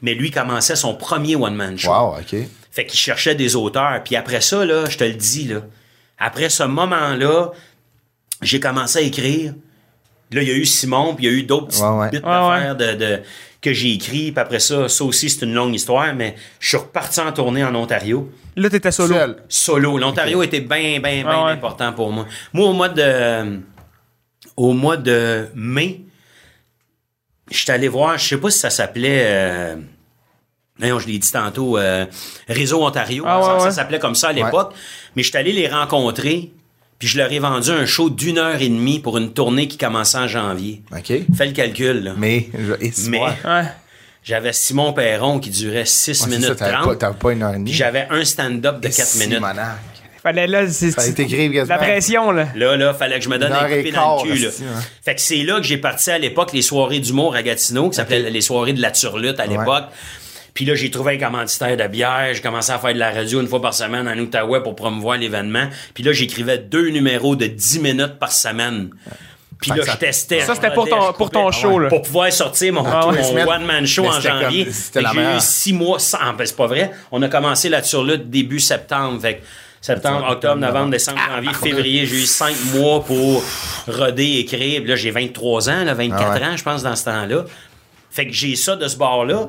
Mais 0.00 0.14
lui 0.14 0.30
commençait 0.30 0.76
son 0.76 0.94
premier 0.94 1.34
one-man 1.34 1.76
show. 1.76 1.90
Wow, 1.90 2.18
OK. 2.20 2.36
Fait 2.74 2.84
qu'il 2.86 2.98
cherchait 2.98 3.34
des 3.36 3.54
auteurs. 3.54 4.02
Puis 4.04 4.16
après 4.16 4.40
ça, 4.40 4.64
là, 4.64 4.86
je 4.90 4.98
te 4.98 5.04
le 5.04 5.12
dis, 5.14 5.44
là, 5.46 5.60
après 6.18 6.48
ce 6.48 6.64
moment-là, 6.64 7.52
j'ai 8.42 8.58
commencé 8.58 8.98
à 8.98 9.02
écrire. 9.02 9.54
Là, 10.32 10.42
il 10.42 10.48
y 10.48 10.50
a 10.50 10.54
eu 10.56 10.64
Simon, 10.64 11.14
puis 11.14 11.26
il 11.26 11.30
y 11.30 11.34
a 11.34 11.38
eu 11.38 11.42
d'autres 11.44 11.68
petites 11.68 11.82
Ouais, 11.82 11.88
ouais. 11.90 12.10
bits 12.10 12.16
Ouais, 12.16 12.22
d'affaires 12.22 12.76
de, 12.76 12.92
de- 12.94 13.20
que 13.60 13.72
j'ai 13.72 13.92
écrit. 13.92 14.32
Puis 14.32 14.40
après 14.40 14.58
ça, 14.58 14.88
ça 14.88 15.04
aussi, 15.04 15.30
c'est 15.30 15.44
une 15.46 15.54
longue 15.54 15.74
histoire, 15.74 16.12
mais 16.14 16.34
je 16.58 16.68
suis 16.68 16.76
reparti 16.76 17.20
en 17.20 17.30
tournée 17.32 17.62
en 17.64 17.74
Ontario. 17.76 18.28
Là, 18.56 18.68
t'étais 18.68 18.90
solo. 18.90 19.14
Seul. 19.14 19.36
Solo. 19.48 19.96
L'Ontario 19.98 20.42
était 20.42 20.60
bien, 20.60 20.98
bien, 20.98 21.22
bien 21.22 21.24
Ah 21.28 21.44
ouais. 21.46 21.52
important 21.52 21.92
pour 21.92 22.10
moi. 22.10 22.26
Moi, 22.52 22.66
au 22.68 22.72
mois 22.72 22.88
de, 22.88 23.60
au 24.56 24.72
mois 24.72 24.96
de 24.96 25.48
mai, 25.54 26.00
je 27.50 27.56
suis 27.58 27.70
allé 27.70 27.86
voir, 27.88 28.18
je 28.18 28.26
sais 28.28 28.36
pas 28.38 28.50
si 28.50 28.58
ça 28.58 28.70
s'appelait, 28.70 29.22
euh, 29.26 29.76
non, 30.80 30.98
je 30.98 31.06
l'ai 31.06 31.18
dit 31.18 31.30
tantôt, 31.30 31.78
euh, 31.78 32.04
Réseau 32.48 32.84
Ontario. 32.84 33.24
Ah 33.26 33.40
ça, 33.42 33.52
ouais, 33.54 33.58
ça 33.60 33.64
ouais. 33.66 33.70
s'appelait 33.72 33.98
comme 34.00 34.14
ça 34.14 34.28
à 34.28 34.32
l'époque. 34.32 34.74
Mais 35.16 35.22
je 35.22 35.28
suis 35.28 35.38
allé 35.38 35.52
les 35.52 35.68
rencontrer, 35.68 36.50
puis 36.98 37.06
je 37.08 37.16
leur 37.18 37.32
ai 37.32 37.38
vendu 37.38 37.70
un 37.70 37.86
show 37.86 38.10
d'une 38.10 38.38
heure 38.38 38.60
et 38.60 38.68
demie 38.68 38.98
pour 38.98 39.16
une 39.18 39.32
tournée 39.32 39.68
qui 39.68 39.78
commençait 39.78 40.18
en 40.18 40.26
janvier. 40.26 40.82
OK. 40.92 41.12
Fais 41.36 41.46
le 41.46 41.52
calcul, 41.52 42.02
là. 42.02 42.12
Mais, 42.16 42.48
je- 42.52 43.08
Mais-. 43.08 43.20
Ouais. 43.20 43.32
J'avais 44.24 44.54
Simon 44.54 44.94
Perron 44.94 45.38
qui 45.38 45.50
durait 45.50 45.84
6 45.84 46.08
Ouais, 46.08 46.14
c'est 46.14 46.30
minutes 46.30 46.48
ça, 46.48 46.54
t'avais 46.54 46.72
30. 46.72 46.84
pas, 46.86 46.96
t'avais 46.96 47.18
pas 47.18 47.32
une 47.32 47.42
heure 47.42 47.50
et 47.54 47.58
demie. 47.58 47.72
J'avais 47.74 48.06
un 48.10 48.24
stand-up 48.24 48.80
de 48.80 48.88
4 48.88 49.14
minutes. 49.16 49.34
Simonac. 49.34 49.76
Fallait 50.22 50.46
là, 50.46 50.66
c'est. 50.66 50.96
La 51.68 51.76
pression, 51.76 52.30
là. 52.30 52.48
Là, 52.54 52.76
là, 52.78 52.94
fallait 52.94 53.18
que 53.18 53.24
je 53.24 53.28
me 53.28 53.36
donne 53.36 53.52
un 53.52 53.56
heure 53.56 53.64
coup 53.68 53.74
de 53.74 53.78
et 53.80 53.82
pied 53.82 53.92
dans 53.92 54.24
le 54.24 54.32
cul, 54.32 54.38
là. 54.38 54.48
esti, 54.48 54.62
ouais. 54.62 54.68
Fait 55.04 55.14
que 55.14 55.20
c'est 55.20 55.42
là 55.42 55.58
que 55.58 55.64
j'ai 55.66 55.76
parti 55.76 56.10
à 56.10 56.16
l'époque 56.18 56.54
les 56.54 56.62
soirées 56.62 57.00
d'humour 57.00 57.34
à 57.36 57.42
Gatineau, 57.42 57.90
qui 57.90 57.96
s'appelaient 57.96 58.30
les 58.30 58.40
soirées 58.40 58.72
de 58.72 58.80
la 58.80 58.90
turlute 58.90 59.38
à 59.38 59.44
l'époque. 59.46 59.84
Puis 60.54 60.64
là, 60.64 60.74
j'ai 60.76 60.88
trouvé 60.90 61.14
un 61.14 61.18
commanditaire 61.18 61.76
de 61.76 61.86
bière. 61.88 62.28
J'ai 62.32 62.40
commencé 62.40 62.70
à 62.70 62.78
faire 62.78 62.94
de 62.94 62.98
la 62.98 63.10
radio 63.10 63.40
une 63.40 63.48
fois 63.48 63.60
par 63.60 63.74
semaine 63.74 64.06
en 64.08 64.16
Outaouais 64.16 64.62
pour 64.62 64.76
promouvoir 64.76 65.18
l'événement. 65.18 65.66
Puis 65.94 66.04
là, 66.04 66.12
j'écrivais 66.12 66.58
deux 66.58 66.90
numéros 66.90 67.34
de 67.34 67.46
10 67.46 67.80
minutes 67.80 68.18
par 68.20 68.30
semaine. 68.30 68.90
Puis 69.60 69.72
là, 69.72 69.84
ça- 69.84 69.92
je 69.94 69.98
testais. 69.98 70.40
Ça, 70.40 70.54
c'était 70.54 70.70
pour 70.72 70.88
ton, 70.88 71.12
pour 71.12 71.30
ton 71.30 71.50
show, 71.50 71.78
là. 71.80 71.88
Pour 71.88 72.02
pouvoir 72.02 72.30
sortir 72.32 72.72
mon, 72.72 72.84
Ah 72.86 73.08
ouais. 73.08 73.20
mon 73.20 73.32
Mais 73.34 73.44
one-man 73.44 73.84
show 73.86 74.06
en 74.06 74.20
janvier. 74.20 74.68
J'ai 74.94 75.00
eu 75.00 75.40
six 75.40 75.72
mois 75.72 75.98
sans. 75.98 76.32
ben, 76.34 76.44
c'est 76.46 76.56
pas 76.56 76.66
vrai. 76.66 76.90
On 77.10 77.20
a 77.22 77.28
commencé 77.28 77.68
la 77.68 77.82
turlute 77.82 78.30
début 78.30 78.60
septembre. 78.60 79.20
Fait 79.22 79.36
que 79.38 79.42
septembre, 79.80 80.26
octobre, 80.30 80.56
novembre, 80.60 80.90
décembre, 80.90 81.18
janvier, 81.34 81.50
février, 81.54 82.06
j'ai 82.06 82.16
eu 82.22 82.26
cinq 82.26 82.54
mois 82.74 83.02
pour 83.04 83.42
roder, 83.88 84.36
écrire. 84.38 84.82
Là, 84.86 84.94
j'ai 84.96 85.10
23 85.10 85.68
ans, 85.70 85.84
là, 85.84 85.94
24 85.94 86.22
Ah 86.24 86.34
ouais. 86.34 86.46
ans, 86.46 86.56
je 86.56 86.62
pense, 86.62 86.82
dans 86.84 86.94
ce 86.96 87.04
temps-là. 87.06 87.44
Fait 88.10 88.26
que 88.26 88.32
j'ai 88.32 88.54
ça 88.56 88.76
de 88.76 88.86
ce 88.86 88.96
bord-là. 88.96 89.48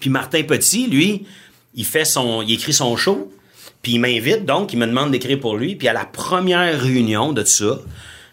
Puis 0.00 0.10
Martin 0.10 0.42
Petit, 0.42 0.86
lui, 0.86 1.26
il 1.74 1.84
fait 1.84 2.04
son, 2.04 2.42
il 2.42 2.52
écrit 2.54 2.72
son 2.72 2.96
show. 2.96 3.32
Puis 3.82 3.92
il 3.92 4.00
m'invite, 4.00 4.44
donc, 4.44 4.72
il 4.72 4.78
me 4.78 4.86
demande 4.86 5.10
d'écrire 5.12 5.38
pour 5.38 5.56
lui. 5.56 5.76
Puis 5.76 5.86
à 5.88 5.92
la 5.92 6.04
première 6.04 6.80
réunion 6.80 7.32
de 7.32 7.42
tout 7.42 7.48
ça, 7.48 7.78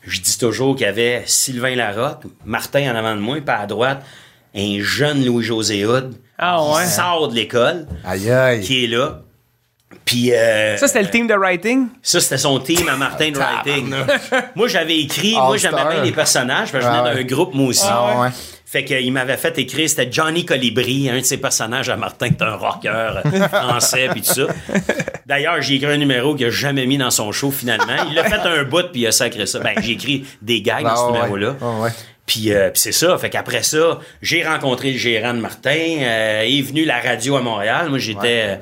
je 0.03 0.20
dis 0.22 0.38
toujours 0.38 0.76
qu'il 0.76 0.86
y 0.86 0.89
avait 0.89 1.24
Sylvain 1.28 1.76
Larocque, 1.76 2.24
Martin 2.45 2.91
en 2.91 2.95
avant 2.95 3.16
de 3.16 3.22
moi, 3.22 3.36
puis 3.45 3.55
à 3.55 3.66
droite, 3.68 4.03
un 4.55 4.78
jeune 4.80 5.24
Louis-José 5.26 5.86
Hood. 5.86 6.16
Ah 6.38 6.63
ouais. 6.63 6.84
Qui 6.84 6.89
sort 6.91 7.28
de 7.30 7.36
l'école, 7.36 7.88
Aïe, 8.03 8.30
aïe. 8.30 8.61
qui 8.61 8.84
est 8.86 8.88
là. 8.88 9.22
Puis 10.03 10.34
euh, 10.34 10.78
Ça, 10.78 10.88
c'était 10.88 11.03
le 11.03 11.09
team 11.09 11.28
de 11.28 11.34
writing? 11.34 11.88
ça, 12.01 12.20
c'était 12.20 12.38
son 12.38 12.59
team 12.59 12.88
à 12.89 12.95
Martin 12.97 13.32
de 13.32 13.38
Writing. 13.38 13.93
moi, 14.55 14.68
j'avais 14.68 14.99
écrit, 14.99 15.34
moi, 15.34 15.57
j'aimais 15.57 15.84
bien 15.89 16.03
les 16.03 16.11
personnages, 16.11 16.72
parce 16.72 16.84
que 16.86 16.91
je 16.91 16.95
Ah 16.95 17.01
venais 17.03 17.16
ouais. 17.16 17.24
d'un 17.24 17.36
groupe, 17.36 17.53
moi 17.53 17.68
aussi. 17.68 17.86
Ah 17.88 18.22
ouais. 18.22 18.30
Fait 18.68 18.84
qu'il 18.84 19.11
m'avait 19.13 19.38
fait 19.38 19.57
écrire, 19.59 19.88
c'était 19.88 20.11
Johnny 20.11 20.43
Colibri, 20.43 21.07
un 21.09 21.20
de 21.20 21.24
ses 21.24 21.38
personnages 21.38 21.88
à 21.89 21.95
Martin, 21.97 22.30
qui 22.30 22.36
est 22.36 22.41
un 22.43 22.55
rocker 22.55 22.89
euh, 22.89 23.47
français, 23.47 24.07
puis 24.11 24.22
tout 24.22 24.34
ça. 24.34 24.47
D'ailleurs, 25.26 25.61
j'ai 25.61 25.76
écrit 25.76 25.91
un 25.91 25.97
numéro 25.97 26.36
qu'il 26.36 26.47
a 26.47 26.49
jamais 26.49 26.86
mis 26.86 26.97
dans 26.97 27.11
son 27.11 27.32
show, 27.32 27.51
finalement. 27.51 27.95
Il 28.11 28.18
a 28.18 28.24
fait 28.24 28.39
un 28.47 28.63
bout, 28.63 28.91
puis 28.91 29.01
il 29.01 29.07
a 29.07 29.11
sacré 29.11 29.45
ça. 29.45 29.59
Ben, 29.59 29.76
j'ai 29.82 29.91
écrit 29.91 30.26
des 30.41 30.61
gags 30.61 30.84
dans 30.84 30.89
Ah 30.89 30.95
ce 30.95 31.05
ouais. 31.05 31.11
numéro-là. 31.13 31.55
Ah 31.61 31.80
ouais. 31.82 31.89
Puis, 32.26 32.51
euh, 32.53 32.72
c'est 32.74 32.91
ça. 32.91 33.16
Fait 33.20 33.30
qu'après 33.30 33.61
ça, 33.61 33.99
j'ai 34.24 34.43
rencontré 34.43 34.91
le 34.93 34.97
gérant 34.97 35.34
de 35.36 35.39
Martin. 35.39 35.97
Euh, 36.01 36.41
est 36.41 36.61
venu 36.63 36.86
la 36.86 36.99
radio 36.99 37.36
à 37.36 37.41
Montréal. 37.41 37.89
Moi, 37.89 37.99
j'étais... 37.99 38.43
euh, 38.47 38.55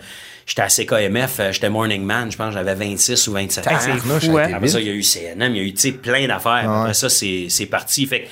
J'étais 0.46 0.62
à 0.62 0.68
CKMF, 0.68 1.40
euh, 1.40 1.52
j'étais 1.54 1.70
Morning 1.70 2.04
Man, 2.04 2.30
je 2.30 2.36
pense 2.36 2.54
j'avais 2.54 2.76
26 2.76 3.30
ou 3.30 3.32
27 3.32 3.66
ans. 3.66 3.72
Ah, 3.76 3.80
fou, 4.20 4.38
hein. 4.38 4.52
Après 4.54 4.68
ça, 4.68 4.82
il 4.82 4.88
y 4.88 4.90
a 4.90 4.94
eu 4.94 5.02
CNM, 5.02 5.56
il 5.56 5.58
y 5.58 5.60
a 5.62 5.64
eu 5.64 5.74
tu 5.74 5.80
sais, 5.80 5.92
plein 5.94 6.28
d'affaires. 6.28 6.66
Ah 6.66 6.70
ouais. 6.70 6.80
Après 6.82 6.94
ça, 6.96 7.08
c'est 7.08 7.46
c'est 7.48 7.66
parti. 7.68 8.06
Fait 8.06 8.24
que 8.24 8.28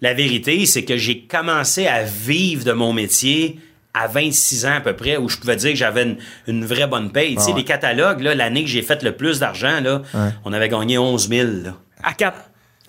la 0.00 0.14
vérité, 0.14 0.66
c'est 0.66 0.84
que 0.84 0.96
j'ai 0.96 1.20
commencé 1.22 1.86
à 1.86 2.02
vivre 2.02 2.64
de 2.64 2.72
mon 2.72 2.92
métier 2.92 3.58
à 3.94 4.08
26 4.08 4.66
ans 4.66 4.74
à 4.76 4.80
peu 4.80 4.92
près, 4.94 5.16
où 5.16 5.28
je 5.28 5.38
pouvais 5.38 5.56
dire 5.56 5.70
que 5.70 5.78
j'avais 5.78 6.02
une, 6.02 6.16
une 6.46 6.66
vraie 6.66 6.86
bonne 6.86 7.10
paye. 7.12 7.34
Tu 7.36 7.40
sais, 7.40 7.46
Ah 7.48 7.50
ouais. 7.52 7.58
les 7.60 7.64
catalogues, 7.64 8.20
là, 8.20 8.34
l'année 8.34 8.62
que 8.62 8.68
j'ai 8.68 8.82
fait 8.82 9.02
le 9.02 9.12
plus 9.12 9.38
d'argent, 9.40 9.80
là, 9.80 10.02
on 10.44 10.52
avait 10.52 10.68
gagné 10.68 10.98
11 10.98 11.28
000. 11.30 11.48
là. 11.64 11.74
À 12.02 12.12
quatre. 12.12 12.36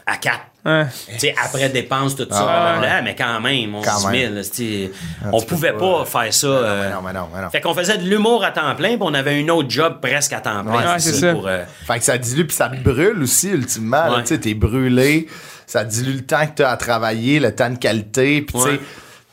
à 0.05 0.17
4. 0.17 0.39
Hein. 0.65 0.87
Tu 1.13 1.19
sais, 1.19 1.35
après 1.41 1.69
dépenses, 1.69 2.15
tout 2.17 2.27
ça, 2.29 2.45
Ah, 2.49 2.71
blablabla, 2.79 3.01
mais 3.03 3.15
quand 3.15 3.39
même, 3.41 3.75
11 3.75 3.85
Quand 3.85 3.99
000, 3.99 4.11
même. 4.11 4.35
là, 4.35 4.43
c'est- 4.43 4.91
Ah, 5.23 5.29
on 5.31 5.41
pouvait 5.41 5.71
pas, 5.73 6.03
pas, 6.03 6.05
faire 6.23 6.33
ça. 6.33 6.47
euh, 6.47 6.89
Mais 6.89 6.95
non, 6.95 7.01
mais 7.01 7.13
non, 7.13 7.27
mais 7.33 7.41
non. 7.41 7.49
Fait 7.49 7.61
qu'on 7.61 7.73
faisait 7.73 7.97
de 7.97 8.03
l'humour 8.03 8.43
à 8.43 8.51
temps 8.51 8.75
plein, 8.75 8.89
puis 8.89 8.97
on 9.01 9.13
avait 9.13 9.39
une 9.39 9.49
autre 9.51 9.69
job 9.69 9.99
presque 10.01 10.33
à 10.33 10.41
temps 10.41 10.63
plein. 10.63 10.93
Ouais, 10.93 10.99
c'est 10.99 11.13
ça. 11.13 11.31
Pour, 11.33 11.47
euh, 11.47 11.63
Fait 11.85 11.99
que 11.99 12.03
ça 12.05 12.17
dilue 12.17 12.43
puis 12.45 12.55
ça 12.55 12.67
brûle 12.69 13.21
aussi 13.23 13.49
ultimement. 13.49 14.05
là. 14.07 14.15
Ouais. 14.17 14.21
Tu 14.23 14.27
sais, 14.29 14.39
t'es 14.39 14.53
brûlé, 14.53 15.27
ça 15.67 15.83
dilue 15.83 16.15
le 16.15 16.25
temps 16.25 16.47
que 16.47 16.53
t'as 16.55 16.71
à 16.71 16.77
travailler, 16.77 17.39
le 17.39 17.53
temps 17.53 17.69
de 17.69 17.77
qualité. 17.77 18.41
Puis 18.41 18.55
tu 18.55 18.61
sais, 18.71 18.79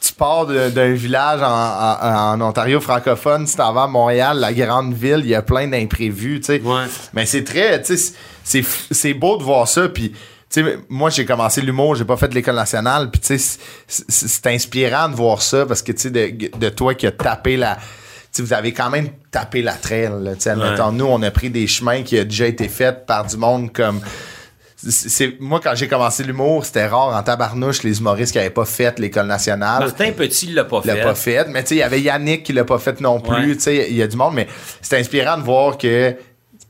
tu 0.00 0.12
pars 0.12 0.44
d'un 0.46 0.92
village 0.92 1.40
en, 1.40 1.46
en- 1.46 2.34
en 2.34 2.40
Ontario 2.42 2.78
francophone, 2.80 3.46
si 3.46 3.56
t'en 3.56 3.72
vas 3.72 3.84
à 3.84 3.86
Montréal, 3.86 4.38
la 4.38 4.52
grande 4.52 4.92
ville, 4.92 5.20
il 5.20 5.28
y 5.30 5.34
a 5.34 5.40
plein 5.40 5.66
d'imprévus. 5.68 6.40
Tu 6.40 6.46
sais, 6.46 6.60
Ouais. 6.62 6.84
mais 7.14 7.24
c'est 7.24 7.44
très, 7.44 7.80
tu 7.80 7.96
sais, 7.96 8.62
c'est 8.90 9.14
beau 9.14 9.38
de 9.38 9.42
voir 9.44 9.66
ça. 9.66 9.88
Puis 9.88 10.10
tu 10.50 10.62
sais, 10.62 10.78
moi 10.90 11.08
j'ai 11.08 11.24
commencé 11.24 11.60
l'humour, 11.62 11.94
j'ai 11.94 12.04
pas 12.04 12.16
fait 12.18 12.28
de 12.28 12.34
l'école 12.34 12.56
nationale. 12.56 13.10
Puis 13.10 13.20
tu 13.22 13.38
sais, 13.38 13.58
c'est- 13.86 14.46
inspirant 14.48 15.08
de 15.08 15.14
voir 15.14 15.40
ça 15.40 15.64
parce 15.64 15.80
que 15.82 15.92
tu 15.92 16.00
sais, 16.02 16.10
de, 16.10 16.50
de 16.58 16.68
toi 16.68 16.94
qui 16.94 17.06
a 17.06 17.12
tapé 17.12 17.56
la 17.56 17.76
tu 17.76 17.80
sais, 18.32 18.42
vous 18.42 18.52
avez 18.52 18.72
quand 18.72 18.90
même 18.90 19.08
tapé 19.30 19.62
la 19.62 19.72
tu 19.74 19.88
sais, 19.88 20.50
admettons, 20.50 20.90
nous, 20.90 21.06
on 21.06 21.22
a 21.22 21.30
pris 21.30 21.48
des 21.50 21.66
chemins 21.68 22.02
qui 22.02 22.18
ont 22.20 22.24
déjà 22.24 22.46
été 22.46 22.68
faits 22.68 23.06
par 23.06 23.24
du 23.24 23.36
monde 23.36 23.72
comme. 23.72 24.00
C'est- 24.90 25.40
moi, 25.40 25.60
quand 25.62 25.74
j'ai 25.74 25.88
commencé 25.88 26.22
l'humour, 26.24 26.64
c'était 26.64 26.86
rare 26.86 27.08
en 27.16 27.22
tabarnouche 27.22 27.82
les 27.82 27.98
humoristes 27.98 28.32
qui 28.32 28.38
n'avaient 28.38 28.50
pas 28.50 28.64
fait 28.64 28.98
l'école 28.98 29.26
nationale. 29.26 29.80
Martin 29.84 30.12
Petit 30.12 30.46
l'a 30.52 30.64
pas 30.64 30.80
l'a 30.84 30.94
fait. 30.96 31.02
pas 31.02 31.14
fait. 31.14 31.48
Mais 31.48 31.62
tu 31.62 31.68
sais, 31.70 31.74
il 31.76 31.78
y 31.78 31.82
avait 31.82 32.00
Yannick 32.00 32.42
qui 32.42 32.52
l'a 32.52 32.64
pas 32.64 32.78
fait 32.78 33.00
non 33.00 33.20
plus. 33.20 33.34
Ouais. 33.34 33.54
Tu 33.54 33.60
sais, 33.60 33.86
il 33.90 33.96
y 33.96 34.02
a 34.02 34.06
du 34.06 34.16
monde, 34.16 34.34
mais 34.34 34.46
c'est 34.82 34.98
inspirant 34.98 35.36
de 35.38 35.42
voir 35.42 35.78
que 35.78 36.14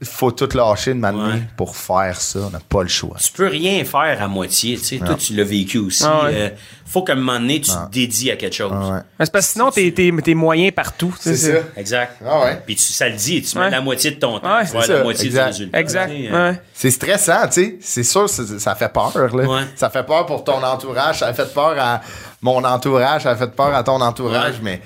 faut 0.04 0.30
tout 0.30 0.48
lâcher 0.56 0.94
de 0.94 0.98
manière 0.98 1.34
Ouais. 1.34 1.42
pour 1.56 1.76
faire 1.76 2.20
ça. 2.20 2.40
On 2.46 2.50
n'a 2.50 2.60
pas 2.60 2.82
le 2.82 2.88
choix. 2.88 3.16
Tu 3.22 3.32
peux 3.32 3.46
rien 3.46 3.84
faire 3.84 4.22
à 4.22 4.28
moitié. 4.28 4.76
Tu 4.76 4.84
sais, 4.84 4.98
toi, 4.98 5.14
tu 5.14 5.34
l'as 5.34 5.44
vécu 5.44 5.78
aussi. 5.78 6.04
Ah 6.06 6.24
ouais. 6.24 6.30
Euh, 6.34 6.48
faut 6.86 7.02
qu'à 7.02 7.14
un 7.14 7.16
moment 7.16 7.38
donné, 7.40 7.60
tu 7.60 7.70
te 7.70 7.90
dédies 7.90 8.30
à 8.30 8.36
quelque 8.36 8.54
chose. 8.54 8.70
Ah 8.74 8.88
ouais. 8.88 9.00
Mais 9.18 9.24
c'est 9.24 9.32
parce 9.32 9.46
que 9.46 9.52
sinon, 9.54 9.70
t'es, 9.70 9.90
t'es, 9.92 10.12
t'es 10.22 10.34
moyen 10.34 10.70
partout. 10.70 11.12
tu 11.16 11.22
C'est 11.22 11.36
ça. 11.36 11.58
Exact. 11.76 12.18
Ah 12.26 12.40
ouais. 12.44 12.62
Puis 12.66 12.76
tu, 12.76 12.82
ça 12.82 13.08
le 13.08 13.16
dit, 13.16 13.42
tu 13.42 13.58
mets 13.58 13.64
Ouais. 13.64 13.70
la 13.70 13.80
moitié 13.80 14.10
de 14.12 14.16
ton 14.20 14.38
temps 14.38 14.46
avoir 14.48 14.84
c'est 14.84 14.92
la 14.92 15.02
moitié 15.02 15.26
exact. 15.26 15.42
du 15.44 15.48
résultat. 15.52 15.78
Exact. 15.80 16.10
Tu 16.14 16.28
euh, 16.32 16.50
Ouais. 16.50 16.60
C'est 16.74 16.90
stressant, 16.90 17.46
tu 17.46 17.52
sais. 17.52 17.78
C'est 17.80 18.04
sûr, 18.04 18.28
ça, 18.28 18.42
ça 18.58 18.74
fait 18.74 18.92
peur, 18.92 19.12
là. 19.34 19.44
Ouais. 19.48 19.62
Ça 19.76 19.90
fait 19.90 20.04
peur 20.04 20.26
pour 20.26 20.44
ton 20.44 20.62
entourage. 20.62 21.18
Ça 21.20 21.28
a 21.28 21.32
fait 21.34 21.52
peur 21.52 21.74
à 21.78 22.00
mon 22.42 22.62
entourage. 22.64 23.22
Ça 23.22 23.30
a 23.30 23.36
fait 23.36 23.50
peur 23.50 23.74
à 23.74 23.82
ton 23.82 24.00
entourage. 24.00 24.54
Ouais. 24.54 24.60
Mais 24.62 24.80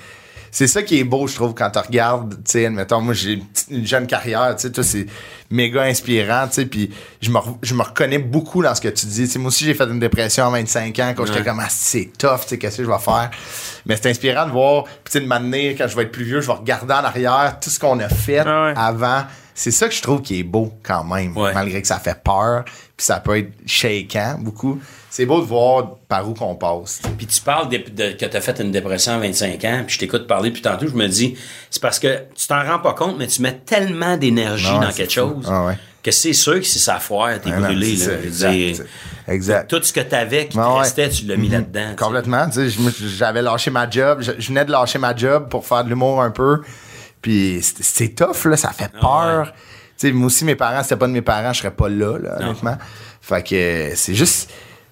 c'est 0.51 0.67
ça 0.67 0.81
qui 0.83 0.99
est 0.99 1.03
beau, 1.03 1.27
je 1.27 1.35
trouve, 1.35 1.53
quand 1.53 1.69
tu 1.69 1.79
regardes, 1.79 2.35
tu 2.35 2.51
sais, 2.51 2.65
admettons, 2.65 3.01
moi, 3.01 3.13
j'ai 3.13 3.41
une, 3.69 3.85
jeune 3.85 4.07
carrière, 4.07 4.55
tu 4.55 4.63
sais, 4.63 4.71
toi, 4.71 4.83
c'est 4.83 5.05
méga 5.51 5.83
inspirant, 5.83 6.47
tu 6.47 6.53
sais, 6.55 6.65
puis 6.65 6.91
je 7.21 7.29
me, 7.31 7.39
je 7.61 7.73
me 7.73 7.81
reconnais 7.83 8.17
beaucoup 8.19 8.61
dans 8.63 8.73
ce 8.75 8.81
que 8.81 8.87
tu 8.89 9.05
dis. 9.07 9.23
Tu 9.23 9.27
sais, 9.27 9.39
moi 9.39 9.49
aussi, 9.49 9.65
j'ai 9.65 9.73
fait 9.73 9.83
une 9.85 9.99
dépression 9.99 10.45
à 10.47 10.49
25 10.49 10.97
ans, 10.99 11.13
quand 11.15 11.25
j'étais 11.25 11.39
Ouais. 11.39 11.45
comme, 11.45 11.59
ah, 11.59 11.67
c'est 11.69 12.11
tough, 12.17 12.41
tu 12.43 12.47
sais, 12.49 12.57
qu'est-ce 12.57 12.77
que 12.77 12.83
je 12.83 12.89
vais 12.89 12.97
faire? 12.99 13.29
Mais 13.85 13.95
c'est 13.95 14.09
inspirant 14.09 14.45
de 14.45 14.51
voir, 14.51 14.83
puis 14.85 14.93
tu 15.05 15.11
sais, 15.13 15.19
de 15.21 15.25
m'amener, 15.27 15.75
quand 15.75 15.87
je 15.87 15.95
vais 15.95 16.03
être 16.03 16.11
plus 16.11 16.25
vieux, 16.25 16.41
je 16.41 16.47
vais 16.47 16.53
regarder 16.53 16.93
en 16.93 17.03
arrière 17.03 17.57
tout 17.61 17.69
ce 17.69 17.79
qu'on 17.79 17.99
a 17.99 18.09
fait 18.09 18.39
Ah 18.39 18.65
ouais. 18.65 18.73
avant. 18.75 19.23
C'est 19.55 19.71
ça 19.71 19.89
que 19.89 19.93
je 19.93 20.01
trouve 20.01 20.21
qui 20.21 20.39
est 20.39 20.43
beau 20.43 20.71
quand 20.83 21.03
même, 21.03 21.35
Ouais. 21.35 21.53
malgré 21.53 21.81
que 21.81 21.87
ça 21.87 21.99
fait 21.99 22.17
peur, 22.23 22.63
puis 22.95 23.05
ça 23.05 23.19
peut 23.19 23.37
être 23.37 23.51
shakant 23.65 24.37
beaucoup. 24.39 24.79
C'est 25.11 25.25
beau 25.25 25.39
de 25.41 25.45
voir 25.45 25.95
par 26.07 26.29
où 26.29 26.33
qu'on 26.33 26.55
passe. 26.55 27.01
Puis 27.17 27.25
tu 27.25 27.41
parles 27.41 27.67
de, 27.69 27.77
de- 27.77 28.11
que 28.13 28.25
tu 28.25 28.37
as 28.37 28.41
fait 28.41 28.59
une 28.61 28.71
dépression 28.71 29.13
à 29.13 29.17
25 29.19 29.65
ans, 29.65 29.83
puis 29.85 29.95
je 29.95 29.99
t'écoute 29.99 30.27
parler 30.27 30.49
depuis 30.49 30.61
tantôt, 30.61 30.87
je 30.87 30.93
me 30.93 31.07
dis, 31.07 31.35
c'est 31.71 31.81
parce 31.81 31.97
que 31.99 32.19
tu 32.35 32.47
t'en 32.47 32.63
rends 32.63 32.79
pas 32.79 32.93
compte, 32.93 33.17
mais 33.17 33.25
tu 33.27 33.41
mets 33.41 33.57
tellement 33.65 34.17
d'énergie 34.17 34.71
dans 34.79 34.91
quelque 34.91 35.11
fou. 35.13 35.41
chose 35.41 35.45
Ah 35.49 35.65
ouais. 35.65 35.77
que 36.03 36.11
c'est 36.11 36.33
sûr 36.33 36.55
que 36.55 36.63
si 36.65 36.77
ça 36.79 36.99
foire, 36.99 37.39
t'es 37.41 37.49
Ah 37.51 37.59
brûlé. 37.59 37.97
c'est 37.97 38.05
là. 38.07 38.17
ça, 38.31 38.53
exact, 38.53 39.69
dire. 39.71 39.79
Tout 39.79 39.83
ce 39.85 39.91
que 39.93 39.99
tu 39.99 40.15
avais 40.15 40.45
qui 40.47 40.57
te 40.57 40.61
Ah 40.61 40.73
ouais. 40.75 40.79
restait, 40.81 41.09
tu 41.09 41.25
l'as 41.25 41.35
mis 41.37 41.49
là-dedans. 41.49 41.81
tu 41.85 41.89
sais. 41.89 41.95
Complètement. 41.95 42.47
J'avais 43.17 43.41
lâché 43.41 43.71
ma 43.71 43.89
job. 43.89 44.19
Je, 44.21 44.33
je 44.37 44.47
venais 44.49 44.63
de 44.65 44.71
lâcher 44.71 44.99
ma 44.99 45.15
job 45.15 45.49
pour 45.49 45.65
faire 45.65 45.83
de 45.83 45.89
l'humour 45.89 46.21
un 46.21 46.31
peu. 46.31 46.61
Puis 47.21 47.59
c'est- 47.61 48.15
tough, 48.15 48.45
là. 48.45 48.57
Ça 48.57 48.69
fait 48.71 48.89
Ah 48.95 48.99
peur. 49.01 49.45
ouais. 49.47 49.51
Tu 49.97 50.07
sais, 50.07 50.13
moi 50.13 50.27
aussi, 50.27 50.45
mes 50.45 50.55
parents, 50.55 50.81
c'était 50.83 50.95
pas 50.95 51.07
de 51.07 51.11
mes 51.11 51.21
parents, 51.21 51.51
je 51.51 51.59
serais 51.59 51.71
pas 51.71 51.89
là, 51.89 52.17
là 52.19 52.37
honnêtement. 52.39 52.77
Fait 53.21 53.43
que 53.43 53.91
c'est 53.95 54.13
juste. 54.15 54.49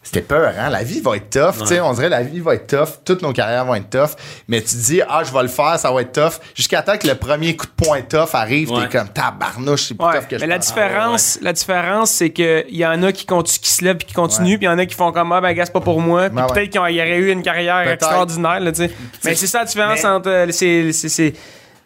C'était 0.07 0.21
peur, 0.21 0.53
hein? 0.57 0.69
La 0.69 0.83
vie 0.83 1.01
va 1.01 1.17
être 1.17 1.29
tough. 1.29 1.59
Tu 1.61 1.65
sais, 1.67 1.81
on 1.81 1.91
dirait 1.93 2.07
la 2.09 2.23
vie 2.23 2.39
va 2.39 2.55
être 2.55 2.67
tough. 2.67 2.99
Toutes 3.03 3.21
nos 3.21 3.33
carrières 3.33 3.65
vont 3.65 3.75
être 3.75 3.89
tough. 3.89 4.15
Mais 4.47 4.61
tu 4.61 4.69
te 4.69 4.75
dis, 4.85 5.01
ah, 5.07 5.21
je 5.25 5.33
vais 5.33 5.41
le 5.41 5.47
faire, 5.49 5.77
ça 5.77 5.91
va 5.91 6.01
être 6.01 6.13
tough. 6.13 6.39
Jusqu'à 6.55 6.81
temps 6.81 6.97
que 6.97 7.07
le 7.07 7.15
premier 7.15 7.55
coup 7.57 7.65
de 7.65 7.71
poing 7.85 8.01
tough 8.01 8.29
arrive, 8.33 8.71
Ouais. 8.71 8.87
t'es 8.87 8.97
comme 8.97 9.09
tabarnouche, 9.09 9.87
c'est 9.89 9.95
plus 9.95 10.05
Ouais, 10.07 10.19
tough 10.19 10.27
que 10.29 10.37
je 10.39 10.45
la 10.45 10.57
différence, 10.57 11.39
la 11.41 11.51
différence, 11.53 12.11
c'est 12.11 12.29
que 12.29 12.65
il 12.69 12.77
y 12.77 12.85
en 12.85 13.03
a 13.03 13.11
qui, 13.11 13.25
continuent, 13.25 13.59
qui 13.61 13.69
se 13.71 13.83
lèvent 13.83 13.97
puis 13.97 14.07
qui 14.07 14.13
continuent, 14.13 14.51
Ouais. 14.51 14.57
puis 14.57 14.65
il 14.65 14.69
y 14.69 14.73
en 14.73 14.79
a 14.79 14.85
qui 14.85 14.95
font 14.95 15.11
comme 15.11 15.31
ah 15.33 15.41
ben 15.41 15.51
gars 15.53 15.65
c'est 15.65 15.73
pas 15.73 15.81
pour 15.81 15.99
moi, 15.99 16.27
puis 16.29 16.35
Ben 16.35 16.43
ouais. 16.45 16.53
peut-être 16.53 16.69
qu'il 16.69 16.79
y 16.95 17.01
aurait 17.01 17.17
eu 17.17 17.31
une 17.31 17.41
carrière 17.43 17.83
Peut-être. 17.83 17.93
extraordinaire 18.03 18.59
là, 18.61 18.71
tu 18.71 18.77
sais. 18.87 18.91
Mais 19.25 19.35
c'est 19.35 19.47
ça 19.47 19.59
la 19.59 19.65
différence 19.65 20.03
mais- 20.03 20.09
entre 20.09 20.29
euh, 20.29 20.47
c'est 20.51 20.91
c'est 20.93 21.09
c'est 21.09 21.33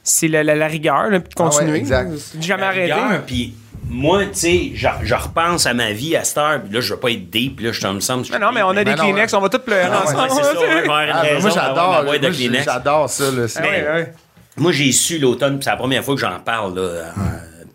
c'est 0.04 0.28
la, 0.28 0.44
la, 0.44 0.56
la 0.56 0.68
rigueur 0.68 1.10
là, 1.10 1.20
puis 1.20 1.30
de 1.30 1.36
Ah 1.40 1.44
ouais, 1.44 1.50
continuer. 1.50 1.78
exact. 1.78 2.12
Jamais 2.40 2.62
La 2.62 2.68
arrêter. 2.68 2.94
rigueur, 2.94 3.22
Puis 3.26 3.54
moi, 3.90 4.26
tu 4.26 4.30
sais, 4.34 4.72
je, 4.76 4.88
je 5.04 5.16
repense 5.16 5.66
à 5.66 5.74
ma 5.74 5.92
vie 5.92 6.16
à 6.16 6.24
cette 6.24 6.38
heure, 6.38 6.62
puis 6.64 6.74
là, 6.74 6.82
je 6.82 6.94
veux 6.94 7.00
pas 7.00 7.12
être 7.12 7.30
deep, 7.30 7.60
là, 7.60 7.72
je 7.72 7.88
me 7.88 8.00
semble. 8.00 8.26
Mais 8.32 8.40
non, 8.40 8.52
mais 8.54 8.62
on 8.64 8.70
a 8.70 8.84
des 8.84 8.92
Mais 8.92 8.98
Kleenex, 8.98 9.34
on 9.34 9.42
va 9.42 9.50
tous 9.50 9.60
pleurer 9.60 9.88
Ah 9.92 10.00
ouais, 10.06 10.16
ensemble. 10.16 10.42
Ah, 10.90 11.24
moi, 11.42 11.50
j'adore. 11.54 12.04
moi, 12.06 12.18
Kleenex. 12.20 12.64
J'adore 12.66 13.10
ça, 13.10 13.32
là. 13.32 13.46
Ah 13.56 13.62
ouais, 13.62 13.68
ouais. 13.94 14.14
Moi, 14.58 14.72
j'ai 14.72 14.92
su 14.92 15.18
l'automne, 15.18 15.56
puis 15.56 15.64
c'est 15.64 15.70
la 15.72 15.78
première 15.78 16.04
fois 16.04 16.16
que 16.16 16.22
j'en 16.22 16.40
parle 16.40 16.76
là, 16.76 16.82
euh, 16.82 17.04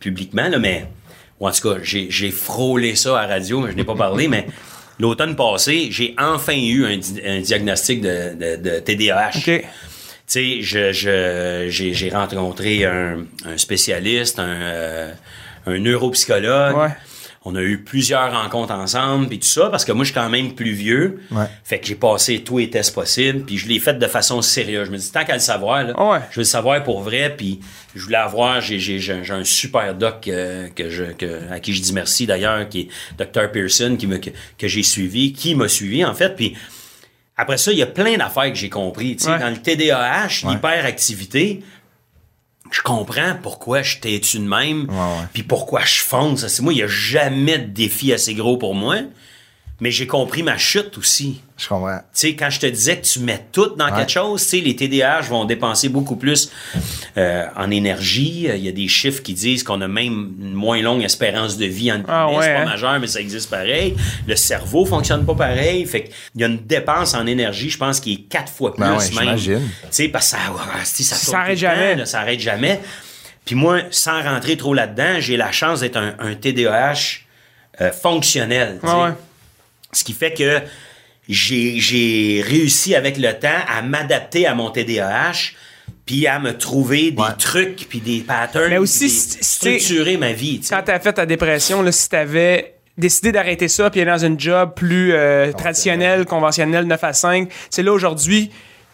publiquement, 0.01 0.49
là, 0.49 0.59
mais 0.59 0.87
ou 1.41 1.49
en 1.49 1.51
tout 1.51 1.69
cas, 1.71 1.79
j'ai 1.83 2.07
j'ai 2.11 2.31
frôlé 2.31 2.95
ça 2.95 3.19
à 3.19 3.27
la 3.27 3.35
radio, 3.35 3.61
mais 3.61 3.73
je 3.73 3.77
n'ai 3.77 3.85
pas 3.85 3.95
parlé, 3.95 4.29
mais 4.29 4.47
l'automne 4.99 5.37
passé, 5.37 5.89
j'ai 5.91 6.15
enfin 6.19 6.55
eu 6.57 6.87
un, 6.87 6.97
di- 6.97 7.21
un 7.27 7.41
diagnostic 7.41 8.01
de, 8.01 8.35
de, 8.35 8.57
de 8.71 8.79
TDAH. 8.79 9.31
OK. 9.39 9.43
Tu 9.45 9.63
sais, 10.27 10.63
je, 10.63 10.93
je, 10.93 11.67
j'ai, 11.69 11.95
j'ai 11.95 12.11
rencontré 12.11 12.85
un, 12.85 13.19
un 13.45 13.57
spécialiste, 13.57 14.39
un, 14.41 14.43
euh, 14.49 15.13
un 15.67 15.79
neuropsychologue. 15.79 16.77
Ouais. 16.77 16.89
On 17.49 17.55
a 17.55 17.63
eu 17.63 17.79
plusieurs 17.79 18.33
rencontres 18.33 18.73
ensemble, 18.75 19.29
puis 19.29 19.39
tout 19.39 19.47
ça, 19.47 19.69
parce 19.71 19.85
que 19.85 19.93
moi, 19.93 20.05
je 20.05 20.11
suis 20.11 20.15
quand 20.21 20.29
même 20.29 20.57
plus 20.57 20.73
vieux. 20.73 21.21
Ouais. 21.31 21.45
Fait 21.63 21.79
que 21.79 21.87
j'ai 21.87 21.95
passé 21.95 22.41
tous 22.41 22.59
les 22.59 22.71
tests 22.71 22.93
possibles, 22.93 23.45
puis 23.45 23.57
je 23.57 23.69
l'ai 23.69 23.79
fait 23.79 23.95
de 23.95 24.07
façon 24.09 24.43
sérieuse. 24.43 24.87
Je 24.89 24.91
me 24.93 24.97
dis, 24.97 25.13
tant 25.13 25.25
qu'à 25.25 25.35
le 25.35 25.39
savoir, 25.39 25.85
là, 25.85 25.93
Ouais. 26.11 26.19
je 26.31 26.37
veux 26.37 26.41
le 26.41 26.45
savoir 26.45 26.83
pour 26.83 27.03
vrai, 27.03 27.33
puis 27.37 27.61
je 27.95 28.03
voulais 28.03 28.17
avoir, 28.17 28.61
j'ai, 28.61 28.81
j'ai, 28.81 28.99
j'ai 28.99 29.23
j'ai 29.23 29.33
un 29.33 29.45
super 29.45 29.95
doc 29.95 30.27
euh, 30.27 30.67
que 30.75 30.91
je, 30.91 31.05
que, 31.05 31.43
à 31.53 31.61
qui 31.61 31.73
je 31.73 31.81
dis 31.83 31.93
merci 31.93 32.27
d'ailleurs, 32.27 32.69
qui 32.69 32.81
est 32.81 33.25
Dr. 33.25 33.49
Pearson, 33.53 33.95
qui 33.97 34.09
me, 34.09 34.19
que, 34.19 34.31
que 34.59 34.67
j'ai 34.67 34.83
suivi, 34.83 35.33
qui 35.33 35.55
m'a 35.55 35.69
suivi, 35.69 36.05
en 36.05 36.15
fait, 36.15 36.35
puis 36.35 36.57
après 37.37 37.59
ça, 37.59 37.71
il 37.71 37.79
y 37.79 37.83
a 37.83 37.87
plein 37.87 38.17
d'affaires 38.17 38.51
que 38.51 38.59
j'ai 38.59 38.71
compris. 38.71 39.15
Tu 39.15 39.25
sais, 39.25 39.31
Ouais. 39.31 39.39
Dans 39.39 39.51
le 39.51 39.59
TDAH, 39.59 40.49
l'hyperactivité, 40.51 41.63
je 42.71 42.83
comprends 42.83 43.37
pourquoi 43.43 43.83
je 43.83 43.99
têtu 43.99 44.39
de 44.39 44.45
même, 44.45 44.87
ouais. 44.89 45.27
puis 45.33 45.43
pourquoi 45.43 45.83
je 45.85 46.01
fonce. 46.01 46.47
C'est 46.47 46.63
moi, 46.63 46.73
il 46.73 46.77
n'y 46.77 46.83
a 46.83 46.89
jamais 46.89 47.59
de 47.59 47.67
défi 47.67 48.13
assez 48.13 48.35
gros 48.35 48.57
pour 48.57 48.75
moi, 48.75 48.97
mais 49.81 49.91
j'ai 49.91 50.07
compris 50.07 50.43
ma 50.43 50.57
chute 50.57 50.97
aussi. 50.99 51.41
Je 51.59 51.69
comprends. 51.69 51.99
Tu 51.99 52.05
sais, 52.13 52.35
quand 52.35 52.51
je 52.51 52.61
te 52.61 52.67
disais 52.67 52.99
que 52.99 53.05
tu 53.07 53.21
mets 53.21 53.47
tout 53.53 53.75
dans 53.77 53.87
Ouais. 53.87 53.93
quelque 53.93 54.13
chose, 54.13 54.43
tu 54.43 54.49
sais, 54.49 54.61
les 54.61 54.77
TDAH 54.77 55.23
vont 55.23 55.45
dépenser 55.47 55.89
beaucoup 55.89 56.17
plus 56.17 56.51
euh, 57.17 57.47
en 57.57 57.71
énergie. 57.71 58.47
Il 58.55 58.63
y 58.65 58.69
a 58.69 58.73
des 58.73 58.89
chiffres 58.89 59.23
qui 59.23 59.33
disent 59.35 59.63
qu'on 59.63 59.81
a 59.81 59.89
même 59.89 60.33
une 60.41 60.53
moins 60.53 60.81
longue 60.83 61.03
espérance 61.03 61.57
de 61.57 61.65
vie 61.67 61.91
en 61.93 62.03
Ah 62.09 62.29
ouais, 62.31 62.37
C'est 62.43 62.55
pas 62.55 62.61
hein? 62.61 62.65
majeur, 62.67 63.01
mais 63.01 63.07
ça 63.07 63.21
existe 63.21 63.49
pareil. 63.51 63.95
Le 64.27 64.37
cerveau 64.37 64.85
fonctionne 64.85 65.25
pas 65.25 65.35
pareil. 65.35 65.85
Fait 65.87 66.05
qu'il 66.05 66.41
y 66.41 66.45
a 66.45 66.47
une 66.47 66.59
dépense 66.59 67.15
en 67.15 67.27
énergie, 67.27 67.71
je 67.71 67.79
pense, 67.79 68.01
qui 68.01 68.13
est 68.15 68.29
quatre 68.29 68.53
fois 68.53 68.75
plus 68.75 68.81
Ben 68.83 68.93
ouais, 68.97 68.99
même. 68.99 69.09
j'imagine. 69.39 69.61
Tu 69.83 69.87
sais, 69.91 70.09
parce 70.09 70.31
que 70.33 70.37
ça, 70.37 70.41
si, 70.85 71.05
ça, 71.05 71.17
Ça 71.17 71.33
temps, 71.47 71.55
jamais. 71.55 71.97
là, 71.97 72.07
ça 72.07 72.21
arrête 72.21 72.41
jamais. 72.41 72.81
Puis 73.47 73.55
moi, 73.55 73.81
sans 73.91 74.23
rentrer 74.23 74.57
trop 74.57 74.75
là-dedans, 74.75 75.21
j'ai 75.21 75.37
la 75.37 75.53
chance 75.53 75.81
d'être 75.81 75.97
un, 75.97 76.15
un 76.19 76.35
TDAH 76.35 77.21
euh, 77.81 77.93
fonctionnel. 77.93 78.79
Ce 79.97 80.05
qui 80.05 80.13
fait 80.13 80.33
que 80.35 80.61
j'ai, 81.29 82.43
réussi 82.47 82.95
avec 82.95 83.17
le 83.19 83.33
temps 83.33 83.49
à 83.69 83.83
m'adapter 83.83 84.47
à 84.47 84.55
mon 84.55 84.71
TDAH 84.71 85.53
puis 86.05 86.27
à 86.27 86.39
me 86.39 86.57
trouver 86.57 87.11
des 87.11 87.21
Ouais. 87.21 87.29
trucs 87.39 87.87
puis 87.89 88.01
des 88.01 88.21
patterns 88.21 88.69
Mais 88.71 88.79
aussi, 88.79 89.05
des- 89.07 89.43
structurer 89.43 90.17
ma 90.17 90.33
vie. 90.33 90.61
tu 90.61 90.67
sais. 90.67 90.75
Quand 90.75 90.83
t'as 90.85 91.01
fait 91.01 91.13
ta 91.15 91.27
dépression, 91.27 91.83
là, 91.83 91.91
si 91.91 92.09
t'avais 92.09 92.75
décidé 92.97 93.33
d'arrêter 93.33 93.69
ça 93.69 93.91
puis 93.91 94.01
aller 94.01 94.11
dans 94.11 94.25
une 94.25 94.39
job 94.39 94.73
plus 94.77 95.13
euh, 95.13 95.53
traditionnelle, 95.53 96.25
conventionnelle, 96.25 96.85
9 96.85 97.03
à 97.03 97.13
5, 97.13 97.51
c'est 97.71 97.83
là 97.83 97.93
aujourd'hui, 97.93 98.51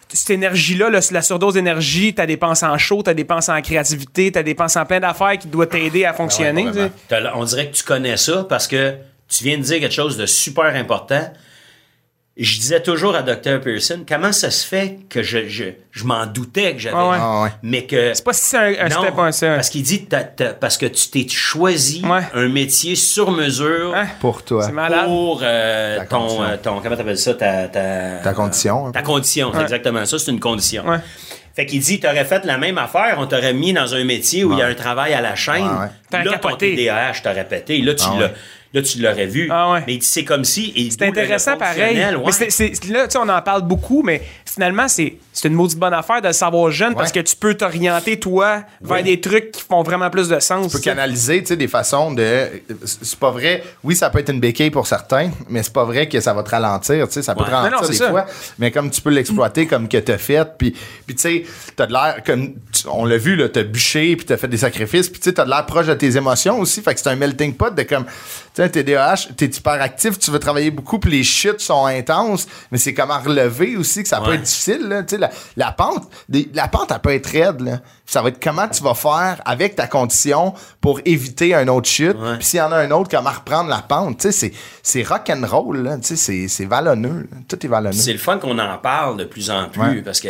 cette 0.09 0.31
énergie-là, 0.31 0.91
là, 0.91 1.01
la 1.11 1.23
surdose 1.23 1.55
d'énergie, 1.55 2.13
t'as 2.15 2.27
dépenses 2.27 2.63
en 2.63 2.77
show, 2.79 3.03
t'as 3.03 3.15
dépenses 3.15 3.49
en 3.49 3.61
créativité, 3.63 4.33
t'as 4.33 4.43
dépenses 4.43 4.77
en 4.77 4.85
plein 4.87 5.01
d'affaires 5.01 5.39
qui 5.39 5.49
doivent 5.49 5.69
t'aider 5.69 6.05
à 6.05 6.13
fonctionner. 6.15 6.67
sais. 6.73 6.91
T'as- 7.09 7.33
on 7.37 7.45
dirait 7.45 7.69
que 7.71 7.77
tu 7.77 7.83
connais 7.85 8.17
ça 8.17 8.45
parce 8.49 8.67
que 8.69 8.95
tu 9.35 9.45
viens 9.45 9.57
de 9.59 9.63
dire 9.63 9.81
quelque 9.81 9.95
chose 9.95 10.17
de 10.17 10.27
super 10.27 10.65
important. 10.77 11.33
je 12.37 12.59
disais 12.59 12.81
toujours 12.83 13.15
à 13.15 13.21
Dr. 13.23 13.61
Pearson, 13.63 14.05
comment 14.09 14.33
ça 14.33 14.51
se 14.51 14.67
fait 14.67 15.01
que 15.11 15.23
je, 15.23 15.49
je, 15.49 15.65
je 15.91 16.05
m'en 16.05 16.25
doutais 16.25 16.73
que 16.73 16.79
j'avais, 16.79 16.97
Ah 16.99 17.09
ouais. 17.11 17.17
Ah 17.21 17.43
ouais. 17.43 17.51
mais 17.63 17.85
que 17.85 18.15
C'est 18.15 18.25
pas 18.25 18.33
si 18.33 18.45
c'est 18.47 18.57
un, 18.81 18.87
un 18.87 18.89
non, 18.89 19.03
step, 19.03 19.15
parce 19.55 19.69
qu'il 19.69 19.83
dit 19.83 20.07
t'as- 20.07 20.25
t'as- 20.25 20.55
parce 20.55 20.79
que 20.79 20.87
tu 20.87 21.09
t'es 21.11 21.29
choisi 21.29 22.03
Ouais. 22.07 22.23
un 22.33 22.49
métier 22.49 22.97
sur 22.97 23.31
mesure 23.33 23.95
Hein? 23.95 24.07
Pour 24.21 24.43
toi. 24.45 24.65
C'est 24.65 24.73
malade. 24.73 25.05
pour 25.05 25.41
euh, 25.43 25.99
Ta 25.99 26.07
ton, 26.07 26.19
condition. 26.21 26.43
euh, 26.45 26.57
ton 26.57 26.81
comment 26.81 26.97
t'appelles 26.97 27.19
ça 27.19 27.35
ta 27.35 27.69
ta, 27.69 28.17
Ta 28.25 28.33
condition, 28.33 28.91
ta 28.93 29.03
condition 29.03 29.51
c'est 29.53 29.59
Ouais. 29.59 29.63
exactement 29.65 30.07
ça 30.07 30.19
c'est 30.19 30.31
une 30.31 30.41
condition 30.41 30.87
Ouais. 30.89 31.01
fait 31.55 31.67
qu'il 31.67 31.81
dit 31.81 32.01
t'aurais 32.01 32.25
fait 32.25 32.47
la 32.47 32.57
même 32.57 32.79
affaire 32.79 33.17
on 33.19 33.27
t'aurait 33.27 33.53
mis 33.53 33.75
dans 33.75 33.95
un 33.95 34.05
métier 34.05 34.43
où 34.45 34.53
il 34.55 34.59
y 34.59 34.63
a 34.63 34.67
un 34.69 34.75
travail 34.75 35.13
à 35.13 35.21
la 35.21 35.35
chaîne 35.35 35.65
Ouais, 35.67 35.81
ouais. 35.83 35.89
T'aurais 36.11 36.25
là 36.25 36.39
ton. 36.39 36.57
TDAH 36.57 37.21
t'aurais 37.23 37.47
pété 37.47 37.77
là 37.83 37.93
tu 37.95 38.05
Ah 38.09 38.15
l'as 38.19 38.27
ouais. 38.29 38.33
Là 38.75 38.83
tu 38.83 39.01
l'aurais 39.01 39.27
vu 39.27 39.49
Ah 39.51 39.73
ouais. 39.73 39.83
mais 39.87 39.95
il 39.95 39.99
dit 39.99 40.07
c'est 40.07 40.25
comme 40.25 40.45
si 40.45 40.73
C'est 40.91 41.03
intéressant 41.07 41.57
pareil. 41.57 41.97
ouais. 42.17 42.23
Mais 42.25 42.33
c'est- 42.33 42.51
c'est- 42.51 42.89
là, 42.89 43.07
tu 43.07 43.13
sais, 43.13 43.19
on 43.19 43.29
en 43.29 43.43
parle 43.43 43.63
beaucoup, 43.63 44.03
mais 44.03 44.23
finalement, 44.47 44.89
c'est 44.89 45.15
c'est 45.33 45.49
une 45.49 45.55
maudite 45.55 45.79
bonne 45.79 45.95
affaire 45.95 46.21
de 46.21 46.27
le 46.27 46.33
savoir 46.33 46.71
jeune 46.71 46.95
parce 46.95 47.11
que 47.13 47.21
tu 47.21 47.35
peux 47.37 47.55
t'orienter, 47.55 48.19
toi, 48.21 48.63
vers 48.81 48.99
Oui. 48.99 49.03
des 49.03 49.21
trucs 49.21 49.51
qui 49.53 49.63
font 49.63 49.83
vraiment 49.83 50.11
plus 50.11 50.29
de 50.29 50.39
sens. 50.41 50.67
Tu 50.71 50.77
peux 50.77 50.83
canaliser, 50.83 51.41
tu 51.43 51.49
sais, 51.49 51.57
des 51.57 51.69
façons 51.69 52.13
de. 52.13 52.49
C'est 52.85 53.19
pas 53.19 53.31
vrai. 53.31 53.63
Oui, 53.83 53.97
ça 53.97 54.11
peut 54.11 54.19
être 54.19 54.29
une 54.31 54.41
béquille 54.41 54.71
pour 54.71 54.87
certains, 54.87 55.31
mais 55.49 55.63
c'est 55.63 55.73
pas 55.73 55.85
vrai 55.85 56.09
que 56.09 56.21
ça 56.21 56.35
va 56.35 56.43
te 56.43 56.51
ralentir, 56.51 57.07
tu 57.09 57.15
sais. 57.15 57.23
Ça 57.23 57.35
peut 57.35 57.41
Ouais. 57.43 57.47
te 57.47 57.53
ralentir 57.53 57.77
Non, 57.79 57.83
non, 57.83 57.89
des 57.91 57.97
ça. 57.97 58.11
fois, 58.11 58.27
mais 58.59 58.71
comme 58.71 58.91
tu 58.91 59.01
peux 59.01 59.11
l'exploiter 59.11 59.67
comme 59.67 59.89
que 59.89 59.97
t'as 59.99 60.19
fait, 60.19 60.47
puis, 60.59 60.73
puis 61.07 61.15
tu 61.17 61.23
sais, 61.23 61.45
t'as 61.77 61.87
de 61.87 61.93
l'air 61.93 62.17
comme. 62.27 62.55
on 62.91 63.05
l'a 63.05 63.17
vu, 63.17 63.37
là, 63.37 63.49
t'as 63.49 63.63
bûché, 63.63 64.17
puis 64.17 64.27
t'as 64.27 64.37
fait 64.37 64.49
des 64.49 64.59
sacrifices, 64.59 65.09
puis 65.09 65.21
tu 65.21 65.31
sais, 65.31 65.35
t'as 65.35 65.45
de 65.45 65.51
l'air 65.51 65.65
proche 65.67 65.87
de 65.87 65.95
tes 65.95 66.17
émotions 66.17 66.59
aussi. 66.61 66.83
Fait 66.83 66.95
que 66.95 67.01
c'est 67.01 67.09
un 67.09 67.17
melting 67.17 67.55
pot 67.55 67.75
de 67.75 67.83
comme. 67.85 68.05
Tu 68.55 68.63
sais, 68.63 68.69
TDAH, 68.69 69.29
t'es 69.37 69.47
hyper 69.47 69.81
actif, 69.81 70.19
tu 70.19 70.31
veux 70.31 70.39
travailler 70.39 70.71
beaucoup, 70.71 70.99
puis 70.99 71.11
les 71.11 71.23
chutes 71.25 71.61
sont 71.61 71.87
intenses, 71.87 72.47
mais 72.71 72.77
c'est 72.79 72.93
comment 72.93 73.19
relever 73.19 73.77
aussi 73.77 74.03
que 74.03 74.09
ça 74.11 74.21
peut 74.21 74.35
être 74.35 74.43
difficile, 74.43 74.89
là. 74.89 75.03
Tu 75.03 75.15
sais, 75.17 75.22
la, 75.23 75.31
la 75.57 75.73
pente, 75.73 76.09
des- 76.29 76.49
la 76.55 76.69
pente, 76.69 76.91
elle 76.93 76.99
peut 77.01 77.15
être 77.15 77.27
raide, 77.31 77.61
là. 77.61 77.81
Ça 78.07 78.21
va 78.21 78.29
être 78.29 78.43
comment 78.43 78.69
tu 78.69 78.83
vas 78.83 78.95
faire 78.95 79.41
avec 79.47 79.75
ta 79.77 79.87
condition 79.87 80.53
pour 80.81 81.01
éviter 81.07 81.55
un 81.55 81.67
autre 81.69 81.89
chute. 81.89 82.17
Ouais. 82.19 82.37
Puis 82.37 82.45
s'il 82.47 82.59
y 82.59 82.63
en 82.63 82.71
a 82.73 82.77
un 82.77 82.91
autre, 82.91 83.09
comment 83.11 83.31
reprendre 83.31 83.71
la 83.71 83.81
pente. 83.81 84.19
Tu 84.19 84.31
sais, 84.31 84.33
c'est, 84.33 84.53
c'est 84.83 85.03
rock'n'roll, 85.03 85.79
là. 85.83 85.97
Tu 85.97 86.09
sais, 86.09 86.17
c'est, 86.17 86.49
c'est 86.49 86.67
vallonneux. 86.67 87.27
là. 87.31 87.39
Tout 87.49 87.65
est 87.65 87.69
vallonneux. 87.69 87.97
c'est 87.97 88.13
le 88.13 88.19
fun 88.19 88.37
qu'on 88.39 88.59
en 88.59 88.79
parle 88.79 89.17
de 89.17 89.25
plus 89.25 89.51
en 89.51 89.69
plus 89.71 89.81
Ouais. 89.81 90.03
parce 90.03 90.21
que 90.21 90.29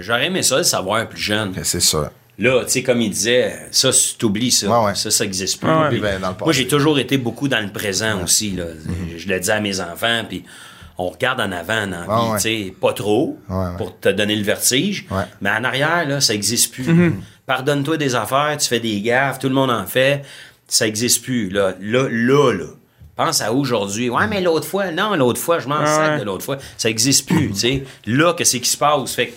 j'aurais 0.00 0.26
aimé 0.26 0.42
ça 0.42 0.56
le 0.56 0.64
savoir 0.64 1.08
plus 1.08 1.20
jeune 1.20 1.52
C'est 1.62 1.80
ça. 1.80 2.10
Là, 2.38 2.64
tu 2.64 2.70
sais, 2.72 2.82
comme 2.82 3.02
il 3.02 3.10
disait, 3.10 3.54
ça, 3.70 3.90
tu 3.92 4.14
t'oublies 4.16 4.50
ça. 4.50 4.66
Ouais, 4.66 4.86
ouais. 4.86 4.94
Ça, 4.94 5.10
ça 5.10 5.24
n'existe 5.24 5.60
plus. 5.60 5.68
Ouais, 5.70 5.76
ouais. 5.76 5.88
Puis 5.90 6.00
Ben, 6.00 6.18
dans 6.18 6.28
le 6.28 6.34
passé. 6.34 6.44
moi, 6.44 6.52
j'ai 6.54 6.66
toujours 6.66 6.98
été 6.98 7.18
beaucoup 7.18 7.48
dans 7.48 7.60
le 7.60 7.70
présent 7.70 8.22
aussi. 8.24 8.52
Là. 8.52 8.64
Je 9.16 9.28
le 9.28 9.38
dis 9.38 9.50
à 9.50 9.60
mes 9.60 9.78
enfants, 9.80 10.22
puis 10.26 10.42
on 11.00 11.08
regarde 11.10 11.40
en 11.40 11.50
avant 11.52 11.86
Ouais, 12.32 12.36
tu 12.36 12.42
sais, 12.42 12.74
pas 12.80 12.92
trop, 12.92 13.38
Ouais, 13.48 13.56
ouais. 13.56 13.76
pour 13.78 13.98
te 13.98 14.08
donner 14.08 14.36
le 14.36 14.42
vertige, 14.44 15.06
Ouais. 15.10 15.24
mais 15.40 15.50
en 15.50 15.64
arrière, 15.64 16.06
là, 16.08 16.20
ça 16.20 16.32
n'existe 16.32 16.72
plus. 16.74 17.14
Pardonne-toi 17.46 17.96
des 17.96 18.14
affaires, 18.14 18.56
tu 18.58 18.68
fais 18.68 18.80
des 18.80 19.00
gaffes, 19.00 19.38
tout 19.38 19.48
le 19.48 19.54
monde 19.54 19.70
en 19.70 19.86
fait, 19.86 20.22
ça 20.68 20.84
n'existe 20.84 21.22
plus. 21.24 21.48
Là, 21.50 21.74
là, 21.80 22.06
là, 22.10 22.52
là. 22.52 22.64
Pense 23.16 23.40
à 23.42 23.52
aujourd'hui. 23.52 24.08
Ouais, 24.08 24.26
mais 24.28 24.40
l'autre 24.40 24.66
fois, 24.66 24.90
non, 24.92 25.14
l'autre 25.16 25.40
fois, 25.40 25.58
je 25.58 25.68
m'en 25.68 25.80
ouais. 25.82 26.20
de 26.20 26.24
l'autre 26.24 26.44
fois. 26.44 26.56
Ça 26.78 26.88
n'existe 26.88 27.28
plus, 27.28 27.48
tu 27.50 27.58
sais. 27.58 27.84
Là, 28.06 28.32
qu'est-ce 28.34 28.56
qui 28.56 28.68
se 28.68 28.76
passe? 28.78 29.12
Fait 29.14 29.26
que 29.28 29.32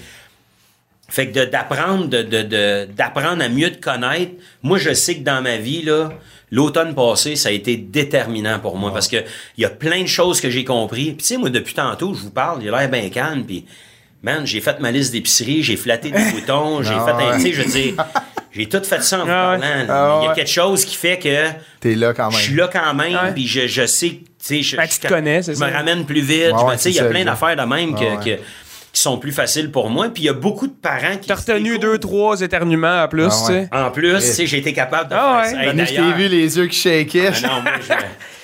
fait 1.10 1.30
que 1.30 1.40
de- 1.40 1.45
d'apprendre 1.45 2.07
de, 2.07 2.22
de- 2.23 2.41
de- 2.44 2.85
d'apprendre 2.95 3.44
à 3.44 3.49
mieux 3.49 3.72
te 3.72 3.81
connaître. 3.81 4.31
Moi, 4.64 4.77
je 4.80 4.94
sais 4.94 5.15
que 5.18 5.23
dans 5.23 5.41
ma 5.44 5.57
vie, 5.57 5.81
là, 5.84 6.11
l'automne 6.53 6.93
passé, 6.93 7.35
ça 7.35 7.49
a 7.49 7.51
été 7.51 7.75
déterminant 7.77 8.59
pour 8.59 8.77
moi 8.77 8.93
parce 8.93 9.07
que 9.07 9.17
il 9.57 9.61
y 9.61 9.65
a 9.65 9.69
plein 9.69 10.01
de 10.03 10.07
choses 10.07 10.39
que 10.39 10.49
j'ai 10.49 10.63
compris. 10.63 11.05
Puis 11.13 11.17
tu 11.17 11.23
sais, 11.25 11.38
moi, 11.38 11.49
depuis 11.49 11.73
tantôt, 11.73 12.13
je 12.13 12.21
vous 12.21 12.30
parle, 12.31 12.61
j'ai 12.63 12.69
l'air 12.69 12.88
bien 12.89 13.09
calme, 13.09 13.43
puis 13.43 13.65
man, 14.21 14.45
j'ai 14.45 14.61
fait 14.61 14.80
ma 14.80 14.91
liste 14.91 15.11
d'épicerie, 15.11 15.63
j'ai 15.63 15.75
flatté 15.77 16.11
des 16.11 16.31
boutons, 16.31 16.84
j'ai 16.84 16.93
Ah 16.95 17.05
fait 17.05 17.23
un, 17.25 17.35
tu 17.38 17.41
sais, 17.41 17.53
je 17.53 17.61
veux 17.63 17.71
dire, 17.71 17.95
j'ai 18.51 18.67
tout 18.67 18.84
fait 18.84 19.01
ça 19.01 19.17
en 19.21 19.25
vous 19.25 19.31
Ah 19.31 19.57
parlant. 19.59 19.85
Ah 19.89 20.19
Il 20.21 20.25
y 20.27 20.30
a 20.30 20.34
quelque 20.35 20.49
chose 20.51 20.85
qui 20.85 20.95
fait 20.95 21.17
que 21.17 21.47
T'es 21.80 21.95
là 21.95 22.13
quand 22.13 22.30
je 22.30 22.38
suis 22.38 22.49
même. 22.51 22.59
là 22.59 22.69
quand 22.71 22.93
même, 22.93 23.34
puis 23.34 23.47
je, 23.47 23.67
je 23.67 23.85
sais, 23.85 24.09
tu 24.09 24.23
sais, 24.38 24.61
je, 24.61 24.77
Ben, 24.77 24.88
tu 24.88 24.99
te 24.99 25.07
connais, 25.07 25.41
c'est 25.41 25.53
je 25.53 25.57
ça. 25.59 25.67
me 25.67 25.73
ramène 25.73 26.05
plus 26.05 26.21
vite. 26.21 26.51
Ouais, 26.53 26.75
tu 26.75 26.81
sais, 26.84 26.89
il 26.91 26.95
y 26.95 26.99
a 26.99 27.03
ça, 27.03 27.09
plein 27.09 27.25
d'affaires 27.25 27.55
de 27.55 27.61
même 27.63 27.95
que- 27.95 28.38
qui 28.94 29.02
sont 29.02 29.18
plus 29.18 29.32
faciles 29.34 29.72
pour 29.72 29.90
moi. 29.90 30.07
Puis 30.14 30.24
il 30.24 30.26
y 30.28 30.30
a 30.30 30.34
beaucoup 30.34 30.68
de 30.68 30.72
parents 30.74 31.18
qui 31.20 31.28
T'as 31.28 31.36
retenu 31.36 31.80
deux, 31.80 31.98
trois 31.98 32.40
éternuements 32.41 33.03
en 33.03 33.07
plus, 33.10 33.26
Ah 33.26 33.44
tu 33.48 33.53
sais. 33.53 33.70
En 33.74 33.90
plus, 33.91 34.14
tu 34.15 34.22
sais, 34.22 34.45
j'ai 34.48 34.60
été 34.60 34.72
capable 34.72 35.10
de 35.10 35.15
Ah 35.18 35.41
faire 35.44 35.52
ouais. 35.52 35.52
ça. 35.52 35.61
Hey, 35.72 35.76
Manu, 35.76 35.86
je 36.14 36.15
vu 36.15 36.28
les 36.30 36.57
yeux 36.57 36.68
qui 36.68 36.78
shakaient. 36.80 37.32
Ah 37.44 37.48
non, 37.48 37.61
moi, 37.64 37.72
je... 37.82 37.94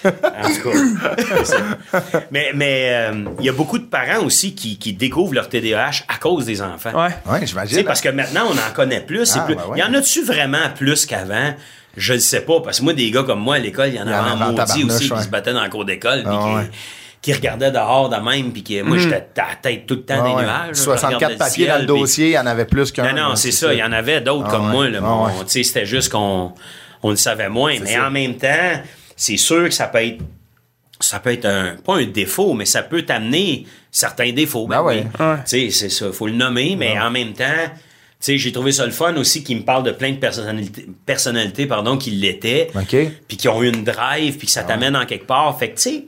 En 0.10 0.10
tout 0.50 0.70
cas. 0.72 1.50
Mais 2.32 2.52
mais 2.56 2.90
euh, 2.94 3.26
il 3.40 3.46
y 3.46 3.50
a 3.50 3.52
beaucoup 3.54 3.78
de 3.78 3.84
parents 3.84 4.24
aussi 4.24 4.56
qui, 4.56 4.78
qui 4.80 4.94
découvrent 4.94 5.34
leur 5.34 5.50
TDAH 5.50 6.04
à 6.08 6.18
cause 6.20 6.46
des 6.46 6.62
enfants. 6.62 6.92
Ouais. 6.94 7.10
Ouais, 7.30 7.34
Tu 7.36 7.40
sais, 7.42 7.46
j'imagine. 7.48 7.84
parce 7.84 8.02
que 8.02 8.10
maintenant, 8.10 8.46
on 8.50 8.54
en 8.54 8.74
connaît 8.74 9.02
plus. 9.02 9.34
Ah, 9.36 9.42
plus- 9.42 9.56
ben 9.56 9.62
ouais. 9.70 9.80
Y 9.80 9.84
en 9.84 9.94
a-tu 9.94 10.24
vraiment 10.24 10.70
plus 10.76 11.06
qu'avant? 11.06 11.54
Je 11.98 12.14
ne 12.14 12.20
sais 12.20 12.42
pas, 12.42 12.62
parce 12.62 12.80
que 12.80 12.86
moi, 12.86 12.94
des 12.94 13.12
gars 13.12 13.24
comme 13.24 13.42
moi 13.42 13.56
à 13.56 13.60
l'école, 13.60 13.90
il 13.90 13.96
y 13.96 14.00
en 14.00 14.06
Il 14.08 14.14
avait 14.14 14.30
en 14.32 14.52
maudit 14.54 14.84
aussi 14.86 15.10
qui 15.10 15.22
se 15.24 15.28
battaient 15.28 15.54
dans 15.54 15.64
le 15.64 15.70
cours 15.70 15.86
d'école, 15.86 16.24
Ah, 16.26 16.62
qui, 17.22 17.34
regardaient 17.34 17.72
dehors 17.72 18.10
de 18.10 18.16
même, 18.18 18.52
puis 18.52 18.64
qui, 18.64 18.82
moi, 18.82 18.98
j'étais 18.98 19.16
à 19.38 19.50
la 19.50 19.56
tête 19.62 19.86
tout 19.86 19.96
le 19.96 20.04
temps 20.04 20.24
Ouais, 20.24 20.36
des 20.42 20.42
nuages. 20.46 20.70
je 20.76 20.82
64 20.82 21.16
regardais 21.16 21.34
le 21.34 21.40
papiers 21.40 21.68
dans 21.68 21.78
le 21.80 21.86
dossier, 21.86 22.28
il 22.28 22.32
y 22.34 22.40
en 22.40 22.46
avait 22.46 22.66
plus 22.66 22.92
qu'un. 22.92 23.12
non, 23.14 23.30
non, 23.30 23.36
c'est 23.36 23.52
ça. 23.52 23.74
Il 23.74 23.80
y 23.80 23.84
en 23.84 23.92
avait 23.92 24.22
d'autres 24.22 24.48
Ah 24.48 24.52
comme 24.52 24.68
ouais. 24.68 24.72
moi. 24.72 24.90
Là, 24.90 25.00
Ah 25.04 25.24
ouais. 25.26 25.32
C'était 25.48 25.86
juste 25.86 26.12
qu'on 26.12 26.54
on 27.04 27.10
le 27.10 27.16
savait 27.18 27.50
moins. 27.50 27.76
Mais 27.82 27.94
ça. 27.94 28.08
en 28.08 28.12
même 28.12 28.36
temps, 28.36 28.82
c'est 29.16 29.38
sûr 29.38 29.66
que 29.66 29.74
ça 29.74 29.88
peut 29.88 30.04
être. 30.06 30.20
Ça 31.02 31.20
peut 31.20 31.32
être 31.32 31.46
un. 31.46 31.76
Pas 31.84 31.96
un 31.98 32.06
défaut, 32.06 32.54
mais 32.54 32.66
ça 32.66 32.84
peut 32.84 33.04
t'amener 33.04 33.66
certains 33.92 34.32
défauts. 34.34 34.68
Ben. 34.68 34.82
Ouais. 34.82 35.04
Tu 35.04 35.10
sais, 35.46 35.70
c'est 35.72 35.90
ça. 35.90 36.12
faut 36.12 36.28
le 36.28 36.34
nommer, 36.34 36.76
mais 36.78 36.98
en 37.00 37.10
même 37.12 37.34
temps. 37.34 37.46
Tu 38.22 38.34
sais, 38.34 38.38
j'ai 38.38 38.52
trouvé 38.52 38.74
ça 38.74 38.86
le 38.86 38.92
fun 38.92 39.16
aussi 39.16 39.46
qui 39.46 39.56
me 39.56 39.62
parle 39.62 39.84
de 39.84 39.92
plein 39.92 40.12
de 40.12 40.18
personnalités, 40.18 40.88
personnalités 41.06 41.66
pardon, 41.68 41.98
qui 41.98 42.12
l'étaient, 42.12 42.70
OK. 42.76 42.94
puis 43.30 43.38
qui 43.38 43.48
ont 43.48 43.64
eu 43.64 43.70
une 43.70 43.86
drive, 43.86 44.38
puis 44.38 44.46
que 44.48 44.52
ça 44.52 44.64
t'amène 44.64 44.94
en 44.98 45.06
quelque 45.06 45.26
part. 45.26 45.58
Fait 45.58 45.70
que, 45.70 45.78
tu 45.78 45.82
sais, 45.84 46.06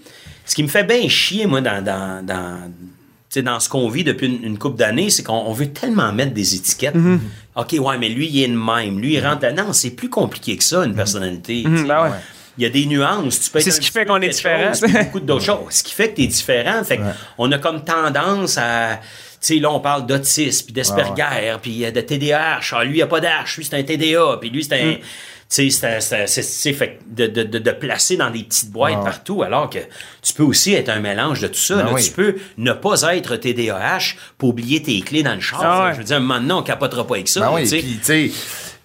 ce 0.52 0.56
qui 0.56 0.64
me 0.64 0.68
fait 0.68 0.84
bien 0.84 1.08
chier, 1.08 1.46
moi, 1.46 1.62
dans, 1.62 1.82
dans, 1.82 2.26
dans, 2.26 3.60
ce 3.62 3.70
qu'on 3.70 3.88
vit 3.88 4.04
depuis 4.04 4.28
une, 4.28 4.44
une 4.44 4.60
couple 4.60 4.76
d'années, 4.76 5.10
c'est 5.10 5.24
qu'on 5.24 5.46
on 5.46 5.54
veut 5.54 5.70
tellement 5.70 6.12
mettre 6.12 6.34
des 6.34 6.56
étiquettes. 6.56 6.94
OK, 7.56 7.78
ouais, 7.80 7.98
mais 7.98 8.10
lui, 8.10 8.28
il 8.28 8.44
est 8.44 8.48
le 8.48 8.58
même. 8.58 9.00
Lui, 9.00 9.14
il 9.14 9.26
rentre 9.26 9.44
là. 9.44 9.54
Non, 9.54 9.72
c'est 9.72 9.92
plus 9.92 10.10
compliqué 10.10 10.58
que 10.58 10.64
ça, 10.66 10.84
une 10.84 10.94
personnalité. 10.94 11.64
tu 11.66 11.78
sais. 11.78 11.84
ben 11.86 12.04
ouais. 12.04 12.10
Il 12.58 12.64
y 12.64 12.66
a 12.66 12.70
des 12.70 12.86
nuances. 12.86 13.40
Tu 13.40 13.50
peux 13.50 13.60
être 13.60 13.64
C'est 13.64 13.72
ce 13.72 13.80
qui 13.80 13.90
fait 13.90 14.06
qu'on 14.06 14.22
est 14.22 14.28
différent. 14.28 14.74
chose, 14.74 14.92
beaucoup 14.92 15.22
d'autres 15.22 15.46
choses. 15.46 15.70
Ce 15.70 15.84
qui 15.84 15.94
fait 15.94 16.10
que 16.10 16.18
tu 16.18 16.24
es 16.24 16.28
différent. 16.28 16.84
Fait 16.84 16.98
que 16.98 17.04
on 17.38 17.50
a 17.54 17.58
comme 17.58 17.86
tendance 17.86 18.58
à. 18.58 19.00
Tu 19.40 19.56
sais, 19.56 19.56
là, 19.56 19.72
on 19.72 19.80
parle 19.80 20.06
d'autisme, 20.06 20.66
puis 20.66 20.74
d'Asperger, 20.74 21.56
puis 21.62 21.86
euh, 21.86 21.92
de 21.92 22.02
TDAH. 22.02 22.60
Ah, 22.74 22.84
lui, 22.84 22.98
il 22.98 23.02
a 23.02 23.08
pas 23.08 23.22
d'H, 23.22 23.56
lui, 23.58 23.64
c'est 23.66 23.76
un 23.78 23.84
TDA, 23.84 24.38
puis 24.42 24.50
lui, 24.50 24.66
c'est 24.66 24.76
un. 24.76 24.96
Tu 24.96 25.02
fait 26.74 27.00
de, 27.08 27.28
de, 27.28 27.44
de, 27.44 27.60
de 27.60 27.72
placer 27.72 28.16
dans 28.16 28.30
des 28.32 28.44
petites 28.44 28.72
boîtes 28.72 28.96
Ouais. 28.98 29.04
partout, 29.04 29.44
alors 29.44 29.70
que 29.70 29.80
tu 30.22 30.34
peux 30.34 30.44
aussi 30.44 30.74
être 30.74 30.88
un 30.90 31.00
mélange 31.02 31.42
de 31.42 31.48
tout 31.48 31.56
ça. 31.60 31.76
Ben 31.76 31.86
là. 31.86 31.92
oui. 31.94 32.04
Tu 32.04 32.12
peux 32.12 32.36
ne 32.58 32.72
pas 32.72 33.02
être 33.16 33.36
TDAH 33.36 34.16
pour 34.38 34.50
oublier 34.50 34.82
tes 34.82 35.00
clés 35.02 35.24
dans 35.24 35.36
le 35.36 35.42
char. 35.42 35.62
Ah 35.62 35.86
ouais. 35.88 35.94
Je 35.94 35.98
veux 36.00 36.04
dire, 36.06 36.22
maintenant, 36.22 36.60
on 36.60 36.64
capotera 36.64 37.06
pas 37.06 37.16
avec 37.16 37.28
ça. 37.28 37.42
Ben 37.42 37.52
oui, 37.54 37.68
puis 37.70 38.00
tu 38.00 38.04
sais, 38.04 38.32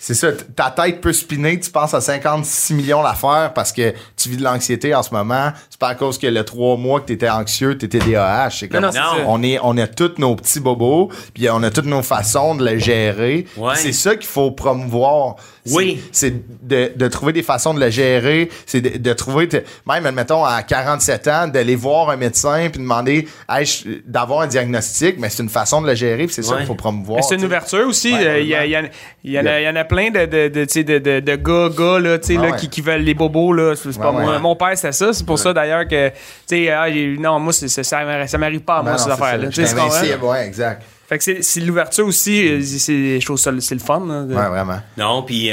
c'est 0.07 0.15
ça, 0.15 0.28
ta 0.55 0.70
tête 0.70 1.01
peut 1.01 1.12
spinner, 1.12 1.59
tu 1.59 1.70
penses 1.70 1.93
à 1.95 2.01
56 2.01 2.74
millions 2.74 3.03
d'affaires 3.03 3.53
parce 3.55 3.73
que 3.73 3.93
tu 4.16 4.28
vis 4.28 4.37
de 4.37 4.45
l'anxiété 4.45 4.95
en 4.95 5.03
ce 5.03 5.12
moment. 5.12 5.51
C'est 5.69 5.81
pas 5.81 5.89
à 5.89 5.95
cause 5.97 6.16
que 6.19 6.27
le 6.28 6.45
trois 6.45 6.77
mois 6.77 7.01
que 7.01 7.07
t'étais 7.07 7.28
anxieux, 7.28 7.77
t'étais 7.77 7.99
DAH. 7.99 8.51
C'est 8.51 8.69
comme, 8.69 8.83
non, 8.83 8.93
c'est 8.93 8.99
ça. 8.99 9.16
on 9.27 9.43
est, 9.43 9.59
on 9.62 9.77
a 9.78 9.87
tous 9.89 10.12
nos 10.19 10.37
petits 10.37 10.61
bobos, 10.61 11.11
puis 11.35 11.49
on 11.51 11.62
a 11.65 11.70
toutes 11.70 11.87
nos 11.87 12.03
façons 12.03 12.55
de 12.55 12.65
les 12.65 12.78
gérer. 12.78 13.47
Ouais. 13.57 13.74
C'est 13.74 13.93
ça 13.93 14.15
qu'il 14.15 14.27
faut 14.28 14.53
promouvoir. 14.53 15.37
C'est- 15.65 15.74
Oui. 15.74 16.01
C'est 16.12 16.35
de, 16.62 16.93
de 16.95 17.09
trouver 17.09 17.33
des 17.33 17.43
façons 17.43 17.74
de 17.74 17.81
le 17.81 17.91
gérer. 17.91 18.49
C'est 18.66 18.81
de, 18.81 18.99
de 18.99 19.12
trouver, 19.12 19.49
même, 19.87 20.07
admettons, 20.07 20.45
à 20.45 20.62
47 20.62 21.27
ans, 21.28 21.49
d'aller 21.49 21.74
voir 21.74 22.11
un 22.11 22.16
médecin 22.16 22.69
puis 22.70 22.81
demander 22.81 23.27
hey, 23.49 23.66
d'avoir 24.07 24.43
un 24.43 24.47
diagnostic, 24.47 25.16
mais 25.19 25.28
c'est 25.31 25.43
une 25.43 25.49
façon 25.49 25.83
de 25.83 25.89
le 25.89 25.95
gérer, 25.97 26.27
puis 26.27 26.35
c'est 26.35 26.43
ça 26.45 26.57
qu'il 26.59 26.66
faut 26.66 26.74
promouvoir. 26.77 27.16
Mais 27.16 27.23
c'est 27.28 27.35
une 27.35 27.45
ouverture 27.45 27.89
aussi. 27.89 28.12
Ouais, 28.12 28.24
euh, 28.27 28.41
Il 28.41 28.47
y, 28.47 28.55
a- 28.55 28.65
il 28.65 28.70
y, 28.70 28.77
en- 28.77 28.89
il 29.24 29.33
y 29.33 29.39
en 29.41 29.47
a- 29.47 29.61
il 29.61 29.65
y 29.65 29.69
en 29.69 29.74
a 29.77 29.85
plein 29.85 29.95
de, 30.10 30.27
de, 30.27 30.48
de, 30.48 30.64
tu 30.64 30.73
sais, 30.73 30.85
de, 30.85 30.98
de, 30.98 31.20
de 31.20 31.36
gars, 31.36 31.68
gars 31.77 31.98
là, 31.98 32.18
tu 32.18 32.27
sais, 32.28 32.36
Ah 32.39 32.43
là, 32.43 32.51
ouais. 32.52 32.56
qui, 32.56 32.68
qui 32.68 32.81
veulent 32.81 33.01
les 33.02 33.14
bobos. 33.14 33.52
Là. 33.52 33.74
C'est 33.77 33.90
c'est 33.93 33.98
pas 34.01 34.12
Ouais, 34.12 34.23
moi. 34.23 34.32
ouais. 34.35 34.39
Mon 34.39 34.55
père, 34.56 34.73
c'était 34.77 34.93
ça. 34.93 35.12
C'est 35.12 35.24
pour 35.27 35.39
ça 35.39 35.52
d'ailleurs 35.52 35.86
que, 35.89 36.09
tu 36.09 36.14
sais, 36.47 36.70
ah, 36.70 36.86
non, 37.18 37.39
moi, 37.40 37.52
c'est- 37.52 37.68
c'est- 37.68 37.82
ça, 37.82 38.05
m'arrive- 38.05 38.28
ça 38.28 38.39
m'arrive 38.39 38.60
pas 38.60 38.78
à 38.78 38.82
moi, 38.82 38.93
Ben 38.93 38.98
ces 38.98 39.09
non, 39.09 39.16
c'est 39.16 39.23
affaires-là. 39.23 39.48
comprends? 39.74 39.89
t'invincible, 39.89 40.24
ouais, 40.24 40.47
exact. 40.47 40.82
Fait 41.09 41.18
que 41.18 41.24
c'est- 41.24 41.43
c'est 41.43 41.60
l'ouverture 41.60 42.06
aussi. 42.06 42.62
c'est- 42.78 43.20
Je 43.20 43.24
trouve 43.24 43.39
ça 43.39 43.52
c'est 43.60 43.74
le 43.77 43.81
fun. 43.81 44.02
là, 44.06 44.23
Ouais, 44.23 44.48
vraiment. 44.48 44.78
Non, 44.97 45.23
puis. 45.23 45.48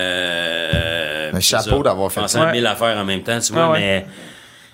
Euh, 0.00 1.30
Un 1.32 1.34
c'est 1.36 1.40
chapeau 1.42 1.78
ça. 1.78 1.82
d'avoir 1.82 2.10
fait 2.12 2.26
ça. 2.28 2.50
mille 2.52 2.66
affaires 2.66 2.96
en 2.96 3.04
même 3.04 3.22
temps, 3.22 3.38
tu 3.38 3.52
vois, 3.52 3.64
Ah 3.66 3.70
ouais. 3.72 3.78
mais. 3.78 4.06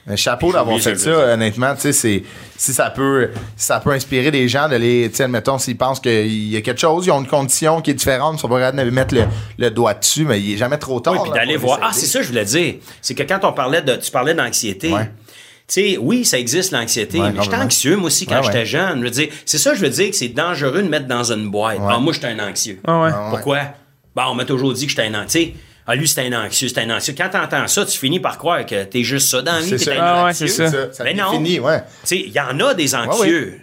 Un 0.09 0.15
chapeau 0.16 0.53
d'avoir 0.53 0.78
fait 0.78 0.95
ça, 0.97 1.11
honnêtement, 1.35 1.74
tu 1.74 1.81
sais, 1.81 1.93
c'est, 1.93 2.23
si 2.57 2.73
ça 2.73 2.91
peut, 2.91 3.31
ça 3.57 3.81
peut 3.81 3.91
inspirer 3.91 4.31
des 4.31 4.47
gens 4.49 4.69
de 4.69 4.77
les, 4.77 5.09
tu 5.11 5.16
sais, 5.16 5.24
admettons, 5.24 5.59
s'ils 5.59 5.77
pensent 5.77 5.99
qu'il 5.99 6.49
y 6.49 6.57
a 6.57 6.61
quelque 6.61 6.81
chose, 6.81 7.07
ils 7.07 7.11
ont 7.11 7.20
une 7.20 7.27
condition 7.27 7.81
qui 7.83 7.91
est 7.91 7.95
différente, 7.95 8.37
ils 8.37 8.41
sont 8.41 8.49
pas 8.49 8.61
capables 8.61 8.85
de 8.89 8.91
mettre 8.95 9.15
le, 9.16 9.24
le 9.59 9.70
doigt 9.70 9.95
dessus, 9.95 10.24
mais 10.24 10.41
il 10.41 10.55
est 10.55 10.57
jamais 10.57 10.78
trop 10.78 11.01
tard. 11.01 11.15
Oui, 11.15 11.19
puis 11.24 11.33
d'aller 11.33 11.57
voir. 11.57 11.81
Ah, 11.83 11.91
c'est 11.93 12.07
ça, 12.07 12.20
que 12.20 12.24
je 12.24 12.28
voulais 12.31 12.45
dire. 12.45 12.74
C'est 13.03 13.15
que 13.16 13.24
quand 13.24 13.41
on 13.43 13.53
parlait 13.53 13.83
de, 13.83 13.97
tu 13.97 14.11
parlais 14.12 14.35
d'anxiété, 14.35 14.93
Ouais. 14.93 15.11
sais, 15.66 15.99
oui, 16.01 16.24
ça 16.24 16.39
existe 16.39 16.70
l'anxiété, 16.70 17.19
Ouais, 17.20 17.33
mais 17.33 17.43
j'étais 17.43 17.57
anxieux 17.57 17.97
moi 17.97 18.07
aussi 18.07 18.27
quand 18.27 18.37
Ouais, 18.37 18.43
j'étais 18.45 18.59
ouais. 18.59 18.65
jeune. 18.65 19.01
Je 19.01 19.05
veux 19.05 19.11
dire, 19.11 19.28
c'est 19.45 19.59
ça, 19.59 19.74
je 19.74 19.81
veux 19.81 19.91
dire 19.91 20.11
que 20.11 20.16
c'est 20.16 20.28
dangereux 20.28 20.83
de 20.83 20.89
mettre 20.89 21.09
dans 21.09 21.33
une 21.33 21.51
boîte. 21.51 21.78
Ah, 21.85 21.99
moi, 21.99 22.12
j'étais 22.12 22.28
un 22.28 22.39
anxieux. 22.49 22.78
Ah. 22.87 23.27
Pourquoi? 23.31 23.59
Bon, 24.15 24.23
on 24.31 24.35
m'a 24.35 24.45
toujours 24.45 24.73
dit 24.73 24.87
que 24.87 24.91
j'étais 24.93 25.09
un 25.09 25.20
anxieux. 25.20 25.49
Ah, 25.87 25.95
lui, 25.95 26.09
c'était 26.09 26.27
un 26.33 26.45
anxieux, 26.45 26.69
c'était 26.69 26.81
un 26.83 26.91
anxieux. 26.97 27.15
Quand 27.17 27.29
t'entends 27.31 27.67
ça, 27.69 27.85
tu 27.87 27.97
finis 27.97 28.19
par 28.21 28.39
croire 28.39 28.67
que 28.67 28.85
t'es 28.85 29.03
juste 29.05 29.29
ça 29.29 29.41
dans 29.43 29.53
la 29.53 29.61
vie, 29.61 29.79
C'est 29.79 29.85
t'es 29.85 29.97
un 29.97 30.03
Ah 30.03 30.25
ouais, 30.25 30.31
anxieux. 30.31 30.49
c'est 30.49 30.69
ça. 30.69 30.93
Ça 30.93 31.05
Mais 31.05 31.15
non. 31.15 31.31
ouais. 31.41 31.59
Tu 31.61 31.85
sais, 32.05 32.19
il 32.27 32.33
y 32.33 32.41
en 32.41 32.59
a 32.61 32.75
des 32.75 32.95
anxieux, 32.95 33.61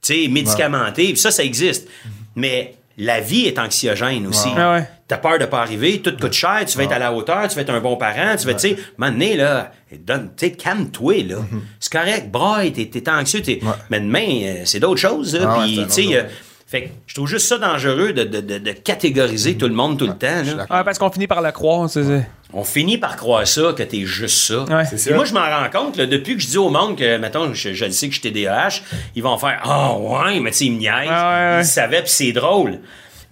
tu 0.00 0.14
sais, 0.24 0.28
médicamentés, 0.28 1.16
ça, 1.16 1.30
ça 1.30 1.42
existe. 1.42 1.88
Mais 2.36 2.74
la 2.96 3.20
vie 3.20 3.46
est 3.46 3.58
anxiogène 3.58 4.26
aussi. 4.28 4.48
Ah 4.56 4.74
ouais. 4.74 4.88
T'as 5.08 5.18
peur 5.18 5.38
de 5.38 5.44
pas 5.44 5.60
arriver, 5.60 6.00
tout 6.00 6.16
coûte 6.18 6.32
cher, 6.32 6.64
tu 6.66 6.78
vas 6.78 6.84
être 6.84 6.92
à 6.92 6.98
la 6.98 7.12
hauteur, 7.12 7.46
tu 7.48 7.56
vas 7.56 7.60
être 7.62 7.70
un 7.70 7.80
bon 7.80 7.96
parent, 7.96 8.36
tu 8.38 8.46
vas, 8.46 8.54
tu 8.54 8.68
sais, 8.68 8.76
maintenant, 8.96 9.36
là, 9.36 9.72
donne, 9.98 10.30
tu 10.36 10.46
sais, 10.46 10.52
calme-toi, 10.52 11.24
là. 11.24 11.36
Mhm. 11.40 11.62
C'est 11.78 11.92
correct, 11.92 12.30
braille, 12.30 12.72
t'es, 12.72 13.08
anxieux, 13.10 13.42
t'es... 13.42 13.60
mais 13.90 14.00
demain, 14.00 14.26
euh, 14.44 14.62
c'est 14.64 14.80
d'autres 14.80 15.00
choses, 15.00 15.34
là, 15.36 15.46
Ah 15.46 15.58
ouais, 15.58 15.64
puis, 15.66 15.86
c'est 15.90 16.02
tu 16.02 16.08
sais, 16.08 16.26
fait 16.66 16.82
que 16.84 16.88
je 17.06 17.14
trouve 17.14 17.28
juste 17.28 17.46
ça 17.46 17.58
dangereux 17.58 18.12
de, 18.12 18.24
de, 18.24 18.40
de, 18.40 18.58
de 18.58 18.72
catégoriser 18.72 19.56
tout 19.56 19.68
le 19.68 19.74
monde 19.74 19.98
tout 19.98 20.06
le 20.06 20.14
temps, 20.14 20.42
là. 20.56 20.66
Ah, 20.70 20.82
parce 20.84 20.98
qu'on 20.98 21.10
finit 21.10 21.26
par 21.26 21.42
le 21.42 21.52
croire, 21.52 21.88
c'est 21.90 22.04
ça. 22.04 22.24
On 22.52 22.64
finit 22.64 22.98
par 22.98 23.16
croire 23.16 23.46
ça, 23.46 23.72
que 23.76 23.82
t'es 23.82 24.06
juste 24.06 24.38
ça. 24.46 24.62
Ouais. 24.64 24.84
C'est 24.84 24.94
Et 24.94 24.98
ça. 24.98 25.14
moi, 25.14 25.24
je 25.24 25.34
m'en 25.34 25.40
rends 25.40 25.68
compte, 25.72 25.96
là, 25.96 26.06
depuis 26.06 26.36
que 26.36 26.42
je 26.42 26.46
dis 26.46 26.58
au 26.58 26.70
monde 26.70 26.96
que, 26.96 27.16
mettons, 27.18 27.52
je, 27.52 27.74
je 27.74 27.84
le 27.84 27.90
sais 27.90 28.08
que 28.08 28.14
je 28.14 28.20
suis 28.20 28.30
TDAH, 28.32 28.80
ils 29.16 29.22
vont 29.22 29.36
faire 29.38 29.60
Ah 29.64 29.92
ouais, 29.98 30.38
mais 30.40 30.50
tu 30.52 30.58
sais, 30.58 30.64
ils 30.66 30.72
me 30.72 30.78
niaisent. 30.78 30.92
Ah 31.10 31.30
ouais, 31.50 31.56
ouais. 31.56 31.62
Ils 31.62 31.66
savaient, 31.66 32.02
puis 32.02 32.10
c'est 32.12 32.32
drôle. 32.32 32.78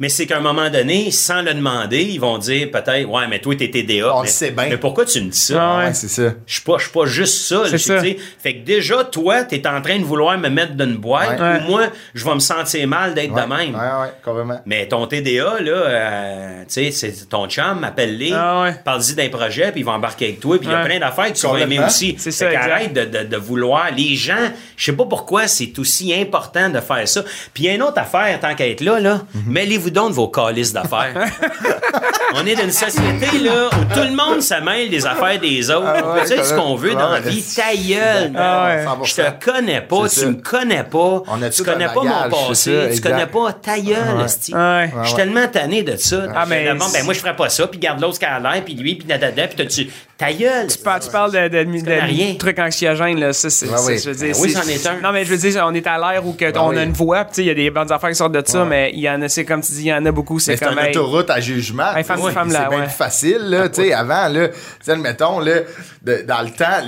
Mais 0.03 0.09
c'est 0.09 0.27
qu'à 0.27 0.39
un 0.39 0.41
moment 0.41 0.69
donné, 0.69 1.13
sans 1.13 1.43
le 1.43 1.55
demander, 1.55 2.03
ils 2.03 2.19
vont 2.21 2.37
dire 2.37 2.73
peut-être 2.73 3.09
Ouais, 3.09 3.29
mais 3.31 3.39
toi, 3.39 3.55
t'es 3.55 3.71
TDA. 3.71 4.13
On 4.13 4.19
le 4.19 4.23
mais, 4.25 4.29
sait 4.29 4.51
bien. 4.51 4.67
Mais 4.69 4.77
pourquoi 4.77 5.05
tu 5.05 5.21
me 5.21 5.29
dis 5.31 5.39
ça? 5.39 5.55
Ah 5.61 5.79
ouais. 5.79 5.85
Ouais, 5.85 5.95
c'est 5.95 6.09
ça. 6.09 6.35
Je 6.45 6.53
suis 6.55 6.63
pas, 6.63 6.75
je 6.79 6.83
suis 6.83 6.93
pas 6.93 7.07
juste 7.07 7.47
ça. 7.47 7.63
là, 7.63 7.79
ça. 7.79 8.01
tu 8.01 8.01
sais. 8.09 8.17
Fait 8.43 8.57
que 8.57 8.65
déjà, 8.65 9.05
toi, 9.05 9.45
t'es 9.45 9.65
en 9.65 9.81
train 9.81 10.01
de 10.01 10.05
vouloir 10.05 10.37
me 10.39 10.49
mettre 10.49 10.75
dans 10.75 10.87
une 10.87 10.97
boîte 10.97 11.39
Ouais. 11.41 11.61
où 11.69 11.71
moi, 11.71 11.83
je 12.15 12.25
vais 12.25 12.35
me 12.35 12.41
sentir 12.41 12.89
mal 12.89 13.15
d'être 13.15 13.33
Ouais, 13.33 13.43
de 13.43 13.47
même. 13.47 13.75
Ouais, 13.77 13.81
ouais, 14.03 14.13
complètement. 14.25 14.61
Mais 14.67 14.89
ton 14.89 15.07
TDA, 15.07 15.61
là, 15.61 15.71
euh, 15.73 16.63
tu 16.67 16.91
sais, 16.91 16.91
c'est 16.91 17.29
ton 17.29 17.47
chum, 17.49 17.85
appelle-les, 17.85 18.33
Ah 18.35 18.63
ouais. 18.63 18.75
parle-y 18.85 19.15
d'un 19.15 19.29
projet, 19.29 19.71
puis 19.71 19.83
il 19.83 19.85
va 19.85 19.93
embarquer 19.93 20.25
avec 20.25 20.41
toi, 20.41 20.59
puis 20.59 20.67
il 20.67 20.73
y 20.73 20.75
a 20.75 20.85
plein 20.85 20.99
d'affaires 20.99 21.33
que 21.33 21.39
tu 21.39 21.47
vas 21.47 21.61
aimer 21.61 21.79
aussi. 21.79 22.17
C'est 22.19 22.33
ça, 22.33 22.51
qu'arrête 22.51 22.93
de, 22.93 23.05
de, 23.05 23.25
de 23.25 23.37
vouloir. 23.37 23.87
Les 23.97 24.17
gens, 24.17 24.51
je 24.77 24.85
sais 24.85 24.97
pas 24.97 25.05
pourquoi 25.05 25.47
c'est 25.47 25.79
aussi 25.79 26.13
important 26.13 26.71
de 26.71 26.81
faire 26.81 27.07
ça. 27.07 27.23
Puis 27.55 27.63
il 27.63 27.67
y 27.67 27.69
a 27.69 27.75
une 27.75 27.83
autre 27.83 27.99
affaire, 27.99 28.41
tant 28.41 28.53
qu'à 28.57 28.67
être 28.67 28.81
là, 28.81 28.99
là, 28.99 29.23
Mhm. 29.33 29.43
mêlez-vous 29.53 29.92
donc 29.93 30.11
de 30.11 30.15
vos 30.15 30.29
calices 30.29 30.73
d'affaires. 30.73 31.15
On 32.35 32.47
est 32.47 32.55
dans 32.55 32.65
une 32.65 32.73
société, 32.73 33.39
là, 33.39 33.69
où 33.69 33.95
tout 33.95 34.01
le 34.01 34.17
monde 34.17 34.41
se 34.41 34.55
mêle 34.63 34.89
des 34.89 35.05
affaires 35.07 35.39
des 35.39 35.71
autres. 35.71 35.87
Ah 35.87 36.15
ouais, 36.15 36.21
tu 36.23 36.29
sais 36.29 36.43
ce 36.43 36.55
qu'on 36.55 36.77
veut 36.77 36.95
dans 36.95 37.11
la 37.11 37.21
ouais. 37.21 37.31
vie? 37.31 37.45
Ta 37.55 37.75
gueule! 37.75 38.33
Ah 38.37 38.65
ouais. 38.67 38.87
Je 39.05 39.15
te 39.15 39.45
connais 39.45 39.83
pas, 39.83 40.09
tu 40.09 40.27
me 40.27 40.35
connais 40.35 40.85
pas, 40.85 41.23
On 41.27 41.43
a 41.43 41.51
tu 41.51 41.63
connais 41.63 41.89
pas 41.89 42.03
mon 42.03 42.31
passé, 42.31 42.89
ça, 42.89 42.95
tu 42.95 43.01
connais 43.01 43.27
pas 43.27 43.53
ta 43.53 43.79
gueule. 43.79 44.17
Ouais. 44.17 44.91
Je 45.03 45.07
suis 45.07 45.17
tellement 45.17 45.47
tanné 45.49 45.83
de 45.83 45.97
ça. 45.97 46.27
Ah, 46.35 46.47
mais 46.49 46.65
ben 46.65 47.05
moi, 47.05 47.15
je 47.15 47.21
ferais 47.21 47.37
pas 47.37 47.49
ça, 47.49 47.67
puis 47.67 47.79
garde 47.79 48.01
l'autre 48.01 48.19
qui 48.19 48.25
a 48.25 48.41
l'air, 48.41 48.63
puis 48.65 48.75
lui, 48.75 48.95
puis 48.95 49.07
dadada, 49.07 49.49
puis 49.49 49.67
tu 49.67 49.91
Ta 50.27 50.33
gueule! 50.33 50.67
Tu 50.69 50.79
parles, 50.79 51.01
tu 51.01 51.11
parles 51.11 51.33
de, 51.33 51.49
de, 51.49 51.65
de- 51.65 52.33
de 52.33 52.39
trucs 52.39 52.59
anxiogènes, 52.59 53.19
là. 53.19 53.33
Ça, 53.33 53.51
c'est, 53.51 53.69
Ouais, 53.69 53.77
c'est- 53.77 53.87
oui. 53.93 53.99
je 53.99 54.11
veux 54.11 54.15
dire, 54.17 54.35
Ben 54.35 54.41
oui, 54.43 54.51
c'est- 54.51 54.63
c'en 54.63 54.69
est 54.69 54.87
un. 54.87 55.01
Non, 55.01 55.13
mais 55.13 55.25
je 55.25 55.31
veux 55.35 55.37
dire, 55.37 55.65
on 55.67 55.75
est 55.75 55.87
à 55.87 55.99
l'ère 55.99 56.25
où 56.27 56.33
que 56.35 56.57
on 56.59 56.69
oui. 56.71 56.79
a 56.79 56.83
une 56.85 56.93
voix, 56.93 57.25
puis 57.25 57.31
tu 57.31 57.37
sais, 57.37 57.43
il 57.43 57.49
y 57.49 57.51
a 57.51 57.55
des 57.55 57.71
bonnes 57.71 57.91
affaires 57.91 58.11
qui 58.11 58.15
sortent 58.15 58.33
de 58.33 58.43
ça, 58.47 58.65
mais 58.65 58.93
il 58.95 59.01
y 59.01 59.11
en 59.11 59.21
a, 59.23 59.29
c'est 59.29 59.45
comme 59.45 59.61
tu 59.63 59.73
dis, 59.73 59.81
il 59.83 59.87
y 59.89 59.93
en 59.93 60.07
a 60.07 60.13
beaucoup, 60.13 60.39
c'est 60.39 60.53
Mais 60.53 60.57
c'est 60.59 60.65
comme. 60.67 60.79
une 60.79 60.85
hey, 60.85 60.97
autoroute 60.97 61.29
à 61.31 61.41
jugement. 61.41 61.95
Hey, 61.97 62.05
femme, 62.05 62.21
Ouais, 62.21 62.31
femme, 62.33 62.51
c'est 62.51 62.59
bien 62.59 62.69
ouais. 62.69 62.85
plus 62.85 62.93
facile, 62.93 63.39
là. 63.51 63.69
Tu 63.69 63.83
sais, 63.83 63.93
avant, 63.93 64.29
là, 64.29 64.49
tu 64.49 64.55
sais, 64.83 64.97
mettons, 64.97 65.41
là, 65.41 65.55
de- 66.03 66.25
dans 66.27 66.43
le 66.43 66.51
temps, 66.51 66.87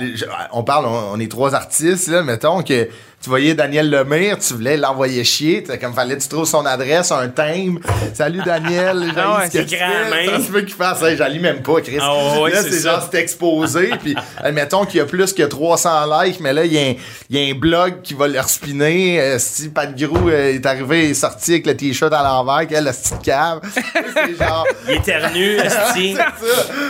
on 0.53 0.63
parle, 0.63 0.85
on, 0.85 1.11
on 1.15 1.19
est 1.19 1.29
trois 1.29 1.53
artistes, 1.55 2.07
là, 2.07 2.23
mettons 2.23 2.63
que 2.63 2.87
tu 3.25 3.29
voyais 3.31 3.55
Daniel 3.55 3.89
Lemire, 3.89 4.37
tu 4.37 4.53
voulais 4.53 4.77
l'envoyer 4.77 5.23
chier, 5.23 5.63
t'as 5.63 5.77
comme 5.77 5.95
fallait 5.95 6.15
que 6.15 6.21
tu 6.21 6.27
trouves 6.27 6.45
son 6.47 6.63
adresse, 6.63 7.11
un 7.11 7.27
thème. 7.29 7.79
Salut 8.13 8.39
Daniel, 8.45 9.11
Ah 9.17 9.39
ouais, 9.39 9.45
ce 9.47 9.51
que 9.51 9.57
c'est 9.61 9.65
tu 9.65 9.77
grand. 9.77 10.31
Ça 10.37 10.45
se 10.45 10.51
peut 10.51 10.61
qu'il 10.61 10.75
fasse, 10.75 11.01
hey, 11.01 11.17
j'allie 11.17 11.39
même 11.39 11.63
pas, 11.63 11.81
Chris. 11.81 11.97
Ouais, 11.97 12.51
là, 12.51 12.61
c'est 12.61 12.83
genre, 12.83 13.09
c'est 13.11 13.17
exposé, 13.19 13.89
puis 14.03 14.15
admettons 14.37 14.85
qu'il 14.85 14.99
y 14.99 15.01
a 15.01 15.05
plus 15.05 15.33
que 15.33 15.41
300 15.41 15.89
likes, 16.21 16.39
mais 16.39 16.53
là, 16.53 16.65
il 16.65 16.73
y, 16.73 16.77
a 16.77 16.81
un- 16.81 16.93
il 17.31 17.35
y 17.35 17.49
a 17.49 17.51
un 17.51 17.57
blog 17.57 18.03
qui 18.03 18.13
va 18.13 18.27
leur 18.27 18.47
spinner. 18.47 19.19
Euh, 19.19 19.39
si 19.39 19.69
Pat 19.69 19.91
Grou 19.97 20.29
euh, 20.29 20.53
est 20.53 20.65
arrivé, 20.67 21.05
il 21.05 21.11
est 21.11 21.13
sorti 21.15 21.53
avec 21.53 21.65
le 21.65 21.75
t-shirt 21.75 22.13
à 22.13 22.21
l'envers, 22.21 22.67
quelle 22.67 22.83
la 22.83 22.93
petite 22.93 23.23
cave. 23.23 23.61
c'est 23.73 24.37
genre... 24.37 24.67
Il 24.87 24.93
éternue, 24.97 25.57
ça. 25.67 25.95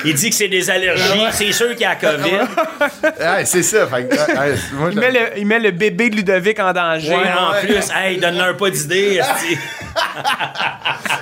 Il 0.03 0.13
dit 0.13 0.29
que 0.31 0.35
c'est 0.35 0.49
des 0.49 0.69
allergies, 0.69 1.21
c'est 1.31 1.53
sûr 1.53 1.69
qu'il 1.71 1.81
y 1.81 1.85
a 1.85 1.91
la 1.91 1.95
COVID. 1.95 3.05
Ouais, 3.21 3.45
c'est 3.45 3.63
ça. 3.63 3.87
Fait 3.87 4.03
que, 4.05 4.13
ouais, 4.15 4.55
moi, 4.73 4.89
Il 4.91 4.99
met, 4.99 5.11
le, 5.11 5.19
il 5.37 5.45
met 5.47 5.59
le 5.59 5.71
bébé 5.71 6.09
de 6.09 6.15
Ludovic 6.25 6.59
en 6.59 6.73
danger. 6.73 7.09
Ouais, 7.09 7.15
en 7.37 7.51
ouais. 7.53 7.59
plus, 7.61 7.87
hey, 7.95 8.17
donne-leur 8.17 8.57
pas 8.57 8.69
d'idée. 8.69 9.21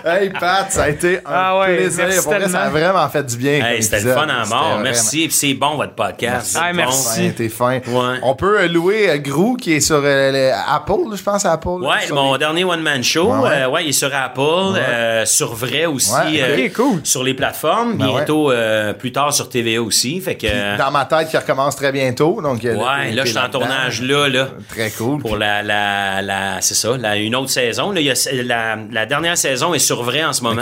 Hey, 0.06 0.30
Pat, 0.32 0.70
ça 0.70 0.84
a 0.84 0.90
été 0.90 1.18
un 1.20 1.22
Ah 1.26 1.60
ouais, 1.60 1.78
plaisir. 1.78 2.06
merci 2.06 2.24
Pour 2.24 2.34
vrai, 2.34 2.50
ça 2.50 2.62
a 2.64 2.70
vraiment 2.70 3.08
fait 3.08 3.24
du 3.24 3.38
bien. 3.38 3.66
Hey, 3.66 3.82
c'était 3.82 4.02
le 4.02 4.12
fun 4.14 4.28
à 4.28 4.44
C'était 4.44 4.56
mort. 4.56 4.80
Merci, 4.84 5.28
c'est 5.32 5.54
bon, 5.54 5.76
votre 5.78 5.94
podcast. 5.94 6.58
Ah, 6.60 6.66
C'est 6.68 6.74
merci. 6.74 7.20
bon. 7.22 7.26
Ouais, 7.28 7.32
t'es 7.32 7.48
fin. 7.50 7.76
Ouais. 7.88 8.20
On 8.22 8.36
peut 8.36 8.60
euh, 8.60 8.68
louer 8.68 9.10
euh, 9.10 9.18
Grou 9.20 9.56
qui 9.56 9.74
est 9.76 9.80
sur 9.80 10.02
euh, 10.04 10.32
le- 10.32 10.52
Apple, 10.76 11.16
je 11.16 11.24
pense, 11.24 11.46
à 11.46 11.54
Apple. 11.54 11.68
Ouais, 11.70 12.06
sur 12.06 12.16
mon 12.16 12.34
les- 12.34 12.40
dernier 12.40 12.66
one-man 12.66 13.02
show, 13.02 13.32
Ouais, 13.32 13.40
ouais. 13.50 13.50
euh, 13.64 13.70
ouais, 13.70 13.84
il 13.86 13.90
est 13.90 13.94
sur 13.94 14.14
Apple, 14.14 14.42
euh, 14.78 15.26
sur 15.26 15.54
Vrai 15.56 15.86
aussi, 15.86 16.12
Ouais, 16.14 16.42
euh, 16.42 16.66
ok, 16.68 16.74
cool. 16.74 17.00
sur 17.06 17.24
les 17.24 17.34
plateformes, 17.34 17.94
Ben 17.96 18.08
bientôt 18.08 18.52
euh, 18.52 18.92
plus 18.92 19.14
tard 19.14 19.34
sur 19.34 19.48
TVA 19.50 19.82
aussi, 19.82 20.20
fait 20.20 20.36
que... 20.36 20.78
Dans 20.78 20.92
ma 20.92 21.06
tête 21.06 21.30
qui 21.30 21.38
recommence 21.38 21.78
très 21.78 21.94
bientôt. 21.94 22.42
Donc, 22.42 22.62
ouais, 22.64 23.12
là, 23.12 23.24
je 23.24 23.30
suis 23.30 23.38
en 23.40 23.50
tournage 23.50 24.02
là, 24.02 24.28
là. 24.28 24.48
Très 24.70 24.90
cool. 24.98 25.20
Pour 25.20 25.38
la, 25.38 25.64
la, 25.64 26.22
la 26.22 26.62
c'est 26.62 26.76
ça, 26.76 26.98
la, 26.98 27.18
une 27.18 27.36
autre 27.36 27.50
saison. 27.50 27.92
Là, 27.92 28.02
il 28.02 28.08
y 28.08 28.12
a, 28.12 28.76
la, 28.90 29.06
dernière 29.06 29.38
saison 29.38 29.74
est 29.74 29.80
sur 29.80 30.04
Vrai 30.04 30.24
en 30.24 30.34
ce 30.34 30.44
moment. 30.44 30.62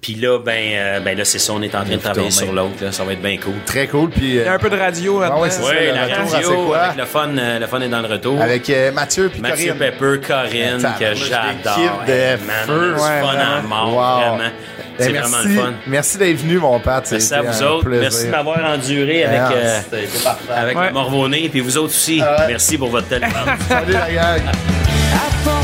Puis 0.00 0.14
là, 0.14 0.38
ben, 0.38 0.52
euh, 0.72 1.00
ben 1.00 1.16
là, 1.18 1.26
c'est 1.26 1.38
ça, 1.38 1.52
on 1.52 1.60
est 1.60 1.74
en 1.74 1.84
train 1.84 1.96
de 1.96 2.00
travailler 2.00 2.30
sur 2.30 2.50
l'autre. 2.52 2.82
là. 2.82 2.90
Ça 2.90 3.04
va 3.04 3.12
être 3.12 3.20
bien 3.20 3.36
cool. 3.36 3.52
Très 3.66 3.86
cool. 3.86 4.08
Puis, 4.08 4.38
euh, 4.38 4.42
Il 4.42 4.46
y 4.46 4.48
a 4.48 4.54
un 4.54 4.58
peu 4.58 4.70
de 4.70 4.76
radio 4.78 5.20
Ah 5.22 5.38
ouais, 5.38 5.50
c'est 5.50 5.60
ça, 5.62 5.68
Oui, 5.68 5.74
le 5.88 5.94
la 5.94 6.04
retour 6.04 6.28
C'est 6.30 6.36
radio, 6.36 6.64
quoi? 6.66 6.78
avec 6.78 6.96
le 6.98 7.04
fun, 7.04 7.28
euh, 7.36 7.58
le 7.58 7.66
fun 7.66 7.80
est 7.82 7.88
dans 7.88 8.00
le 8.00 8.08
retour. 8.08 8.40
avec 8.40 8.70
euh, 8.70 8.92
Mathieu 8.92 9.28
puis 9.28 9.40
Mathieu 9.42 9.74
Corinne. 9.74 9.92
Pepper, 9.98 10.26
Corinne, 10.26 10.88
que 10.98 11.14
j'adore. 11.14 12.02
de 12.06 12.46
man, 12.46 12.66
feu. 12.66 12.92
Ouais, 12.94 12.98
fun 12.98 13.28
à 13.28 13.60
vraiment. 13.60 13.68
mort, 13.68 13.88
Wow. 13.94 14.20
vraiment. 14.36 14.38
Ben, 14.98 15.04
C'est 15.06 15.12
merci, 15.12 15.30
vraiment 15.32 15.48
le 15.48 15.60
fun. 15.66 15.72
Merci 15.86 16.18
d'être 16.18 16.36
venu, 16.38 16.58
mon 16.58 16.80
père. 16.80 17.02
Merci 17.10 17.34
à 17.34 17.42
vous 17.42 17.62
autres. 17.62 17.88
Merci 17.90 18.26
de 18.26 18.30
m'avoir 18.30 18.64
enduré 18.64 19.24
avec, 19.24 19.40
Ah, 19.40 19.52
euh, 19.52 19.80
c'était 19.84 20.18
parfait. 20.24 20.52
avec 20.56 20.78
Ouais. 20.78 20.86
le 20.88 20.92
Morvonné. 20.94 21.48
Puis 21.50 21.60
vous 21.60 21.76
autres 21.76 21.86
aussi, 21.94 22.22
Ah 22.22 22.46
merci 22.48 22.78
pour 22.78 22.88
votre 22.88 23.08
téléphone. 23.08 23.54
Salut 23.68 23.92
la 23.92 24.10
gang. 24.10 24.40